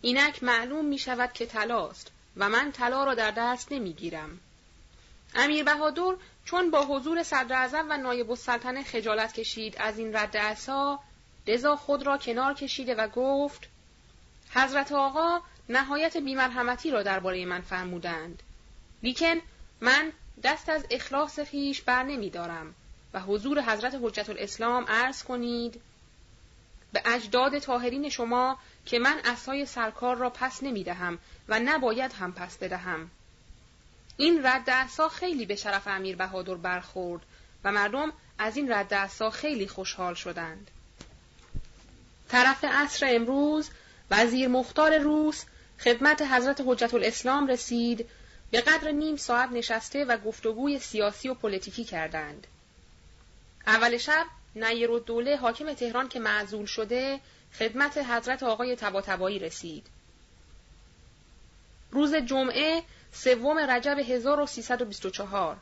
اینک 0.00 0.42
معلوم 0.42 0.84
می 0.84 0.98
شود 0.98 1.32
که 1.32 1.46
طلاست 1.46 2.10
و 2.36 2.48
من 2.48 2.72
طلا 2.72 3.04
را 3.04 3.14
در 3.14 3.30
دست 3.30 3.72
نمی 3.72 3.92
گیرم. 3.92 4.40
امیر 5.34 5.64
بهادر 5.64 6.14
چون 6.44 6.70
با 6.70 6.84
حضور 6.84 7.22
صدر 7.22 7.84
و 7.88 7.96
نایب 7.96 8.30
السلطنه 8.30 8.82
خجالت 8.82 9.32
کشید 9.32 9.76
از 9.78 9.98
این 9.98 10.16
رد 10.16 10.36
عصا 10.36 10.98
لذا 11.46 11.76
خود 11.76 12.06
را 12.06 12.18
کنار 12.18 12.54
کشیده 12.54 12.94
و 12.94 13.08
گفت 13.08 13.68
حضرت 14.54 14.92
آقا 14.92 15.40
نهایت 15.68 16.16
بیمرحمتی 16.16 16.90
را 16.90 17.02
درباره 17.02 17.44
من 17.44 17.60
فرمودند. 17.60 18.42
لیکن 19.02 19.40
من 19.80 20.12
دست 20.42 20.68
از 20.68 20.86
اخلاص 20.90 21.40
خیش 21.40 21.82
بر 21.82 22.02
نمی 22.02 22.30
دارم. 22.30 22.74
و 23.12 23.20
حضور 23.20 23.62
حضرت 23.62 23.98
حجت 24.02 24.30
الاسلام 24.30 24.84
عرض 24.88 25.22
کنید 25.22 25.80
به 26.92 27.02
اجداد 27.04 27.58
تاهرین 27.58 28.08
شما 28.08 28.58
که 28.86 28.98
من 28.98 29.20
اسای 29.24 29.66
سرکار 29.66 30.16
را 30.16 30.30
پس 30.30 30.62
نمی 30.62 30.84
دهم 30.84 31.18
و 31.48 31.60
نباید 31.60 32.12
هم 32.12 32.32
پس 32.32 32.58
بدهم. 32.58 33.10
این 34.16 34.46
رد 34.46 34.70
عصا 34.70 35.08
خیلی 35.08 35.46
به 35.46 35.56
شرف 35.56 35.86
امیر 35.86 36.16
بهادر 36.16 36.54
برخورد 36.54 37.22
و 37.64 37.72
مردم 37.72 38.12
از 38.38 38.56
این 38.56 38.72
رد 38.72 38.94
عصا 38.94 39.30
خیلی 39.30 39.68
خوشحال 39.68 40.14
شدند. 40.14 40.70
طرف 42.28 42.64
عصر 42.64 43.06
امروز 43.10 43.70
وزیر 44.10 44.48
مختار 44.48 44.98
روس 44.98 45.44
خدمت 45.80 46.22
حضرت 46.22 46.62
حجت 46.66 46.94
الاسلام 46.94 47.46
رسید 47.46 48.08
به 48.50 48.60
قدر 48.60 48.90
نیم 48.90 49.16
ساعت 49.16 49.50
نشسته 49.52 50.04
و 50.04 50.16
گفتگوی 50.16 50.78
سیاسی 50.78 51.28
و 51.28 51.34
پلیتیکی 51.34 51.84
کردند. 51.84 52.46
اول 53.66 53.96
شب 53.96 54.26
نیر 54.56 54.98
دوله 54.98 55.36
حاکم 55.36 55.72
تهران 55.72 56.08
که 56.08 56.20
معزول 56.20 56.66
شده 56.66 57.20
خدمت 57.58 57.98
حضرت 57.98 58.42
آقای 58.42 58.76
تباتبایی 58.76 59.38
رسید. 59.38 59.86
روز 61.90 62.14
جمعه 62.14 62.82
سوم 63.12 63.58
رجب 63.58 63.98
1324 63.98 65.56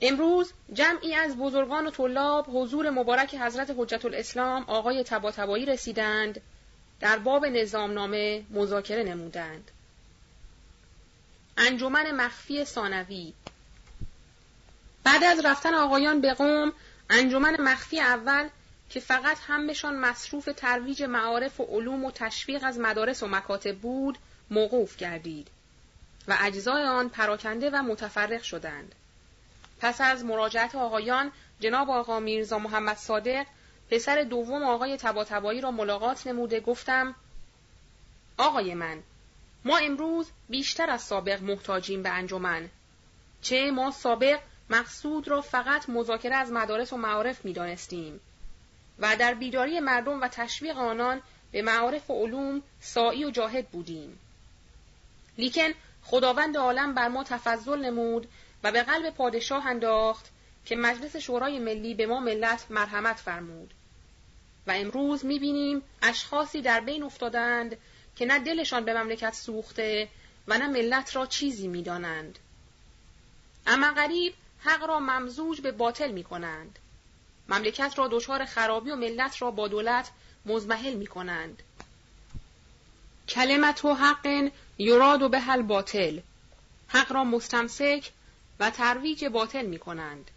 امروز 0.00 0.52
جمعی 0.72 1.14
از 1.14 1.36
بزرگان 1.36 1.86
و 1.86 1.90
طلاب 1.90 2.46
حضور 2.48 2.90
مبارک 2.90 3.34
حضرت 3.34 3.74
حجت 3.78 4.04
الاسلام 4.04 4.64
آقای 4.66 5.04
تباتبایی 5.04 5.66
رسیدند 5.66 6.40
در 7.00 7.18
باب 7.18 7.46
نظامنامه 7.46 8.44
مذاکره 8.50 9.02
نمودند. 9.02 9.70
انجمن 11.56 12.10
مخفی 12.10 12.64
ثانوی 12.64 13.32
بعد 15.04 15.24
از 15.24 15.44
رفتن 15.44 15.74
آقایان 15.74 16.20
به 16.20 16.34
قوم 16.34 16.72
انجمن 17.10 17.60
مخفی 17.60 18.00
اول 18.00 18.48
که 18.90 19.00
فقط 19.00 19.36
همشان 19.46 19.96
مصروف 19.96 20.48
ترویج 20.56 21.02
معارف 21.02 21.60
و 21.60 21.64
علوم 21.64 22.04
و 22.04 22.10
تشویق 22.10 22.64
از 22.64 22.78
مدارس 22.78 23.22
و 23.22 23.26
مکاتب 23.26 23.78
بود 23.78 24.18
موقوف 24.50 24.96
گردید 24.96 25.48
و 26.28 26.36
اجزای 26.40 26.84
آن 26.84 27.08
پراکنده 27.08 27.70
و 27.70 27.82
متفرق 27.82 28.42
شدند. 28.42 28.94
پس 29.80 30.00
از 30.00 30.24
مراجعت 30.24 30.74
آقایان 30.74 31.32
جناب 31.60 31.90
آقا 31.90 32.20
میرزا 32.20 32.58
محمد 32.58 32.96
صادق 32.96 33.46
پسر 33.90 34.22
دوم 34.22 34.62
آقای 34.62 34.96
تباتبایی 34.96 35.60
را 35.60 35.70
ملاقات 35.70 36.26
نموده 36.26 36.60
گفتم 36.60 37.14
آقای 38.38 38.74
من 38.74 39.02
ما 39.64 39.78
امروز 39.78 40.30
بیشتر 40.48 40.90
از 40.90 41.02
سابق 41.02 41.42
محتاجیم 41.42 42.02
به 42.02 42.10
انجمن 42.10 42.68
چه 43.42 43.70
ما 43.70 43.90
سابق 43.90 44.40
مقصود 44.70 45.28
را 45.28 45.40
فقط 45.40 45.88
مذاکره 45.88 46.34
از 46.34 46.52
مدارس 46.52 46.92
و 46.92 46.96
معارف 46.96 47.44
می 47.44 47.52
دانستیم 47.52 48.20
و 48.98 49.16
در 49.16 49.34
بیداری 49.34 49.80
مردم 49.80 50.20
و 50.20 50.28
تشویق 50.28 50.78
آنان 50.78 51.22
به 51.52 51.62
معارف 51.62 52.10
و 52.10 52.14
علوم 52.14 52.62
سائی 52.80 53.24
و 53.24 53.30
جاهد 53.30 53.68
بودیم. 53.68 54.18
لیکن 55.38 55.70
خداوند 56.02 56.56
عالم 56.56 56.94
بر 56.94 57.08
ما 57.08 57.24
تفضل 57.24 57.78
نمود 57.78 58.28
و 58.64 58.72
به 58.72 58.82
قلب 58.82 59.14
پادشاه 59.14 59.66
انداخت 59.66 60.30
که 60.64 60.76
مجلس 60.76 61.16
شورای 61.16 61.58
ملی 61.58 61.94
به 61.94 62.06
ما 62.06 62.20
ملت 62.20 62.66
مرحمت 62.70 63.16
فرمود. 63.16 63.74
و 64.66 64.70
امروز 64.70 65.24
بینیم 65.24 65.82
اشخاصی 66.02 66.62
در 66.62 66.80
بین 66.80 67.02
افتادند 67.02 67.76
که 68.16 68.26
نه 68.26 68.38
دلشان 68.38 68.84
به 68.84 68.94
مملکت 68.94 69.34
سوخته 69.34 70.08
و 70.48 70.58
نه 70.58 70.66
ملت 70.66 71.16
را 71.16 71.26
چیزی 71.26 71.68
می‌دانند. 71.68 72.38
اما 73.66 73.92
غریب 73.92 74.34
حق 74.60 74.84
را 74.84 74.98
ممزوج 74.98 75.60
به 75.60 75.72
باطل 75.72 76.10
می 76.10 76.24
کنند. 76.24 76.78
مملکت 77.48 77.94
را 77.96 78.08
دچار 78.08 78.44
خرابی 78.44 78.90
و 78.90 78.96
ملت 78.96 79.42
را 79.42 79.50
با 79.50 79.68
دولت 79.68 80.10
مزمحل 80.46 80.94
می 80.94 81.06
کنند. 81.06 81.62
کلمت 83.28 83.84
و 83.84 83.94
حق 83.94 84.50
یراد 84.78 85.30
به 85.30 85.62
باطل 85.62 86.20
حق 86.88 87.12
را 87.12 87.24
مستمسک 87.24 88.10
و 88.60 88.70
ترویج 88.70 89.24
باطل 89.24 89.66
می 89.66 89.78
کنند. 89.78 90.30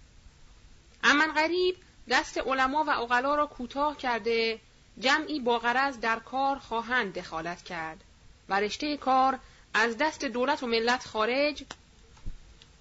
امن 1.04 1.34
غریب 1.34 1.76
دست 2.10 2.38
علما 2.38 2.84
و 2.84 2.90
اقلا 2.90 3.36
را 3.36 3.46
کوتاه 3.46 3.98
کرده 3.98 4.60
جمعی 5.00 5.40
با 5.40 5.60
غرض 5.60 6.00
در 6.00 6.20
کار 6.20 6.60
خواهند 6.60 7.14
دخالت 7.14 7.64
کرد 7.64 8.04
و 8.50 8.60
رشته 8.60 8.98
کار 8.98 9.40
از 9.74 9.98
دست 9.98 10.26
دولت 10.26 10.64
و 10.64 10.68
ملت 10.68 11.08
خارج 11.08 11.64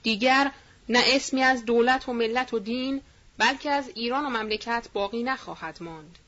دیگر 0.02 0.50
نه 0.88 1.02
اسمی 1.06 1.42
از 1.42 1.64
دولت 1.64 2.08
و 2.08 2.12
ملت 2.12 2.54
و 2.54 2.58
دین 2.58 3.02
بلکه 3.38 3.70
از 3.70 3.88
ایران 3.94 4.26
و 4.26 4.28
مملکت 4.28 4.88
باقی 4.92 5.22
نخواهد 5.22 5.82
ماند. 5.82 6.18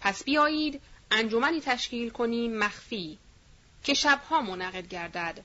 پس 0.00 0.24
بیایید 0.24 0.80
انجمنی 1.10 1.60
تشکیل 1.60 2.10
کنیم 2.10 2.58
مخفی 2.58 3.18
که 3.84 3.94
شبها 3.94 4.42
منعقد 4.42 4.88
گردد 4.88 5.44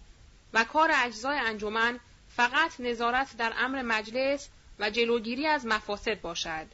و 0.53 0.63
کار 0.63 0.91
اجزای 0.95 1.37
انجمن 1.37 1.99
فقط 2.29 2.79
نظارت 2.79 3.37
در 3.37 3.53
امر 3.57 3.81
مجلس 3.81 4.49
و 4.79 4.89
جلوگیری 4.89 5.47
از 5.47 5.65
مفاسد 5.65 6.21
باشد. 6.21 6.67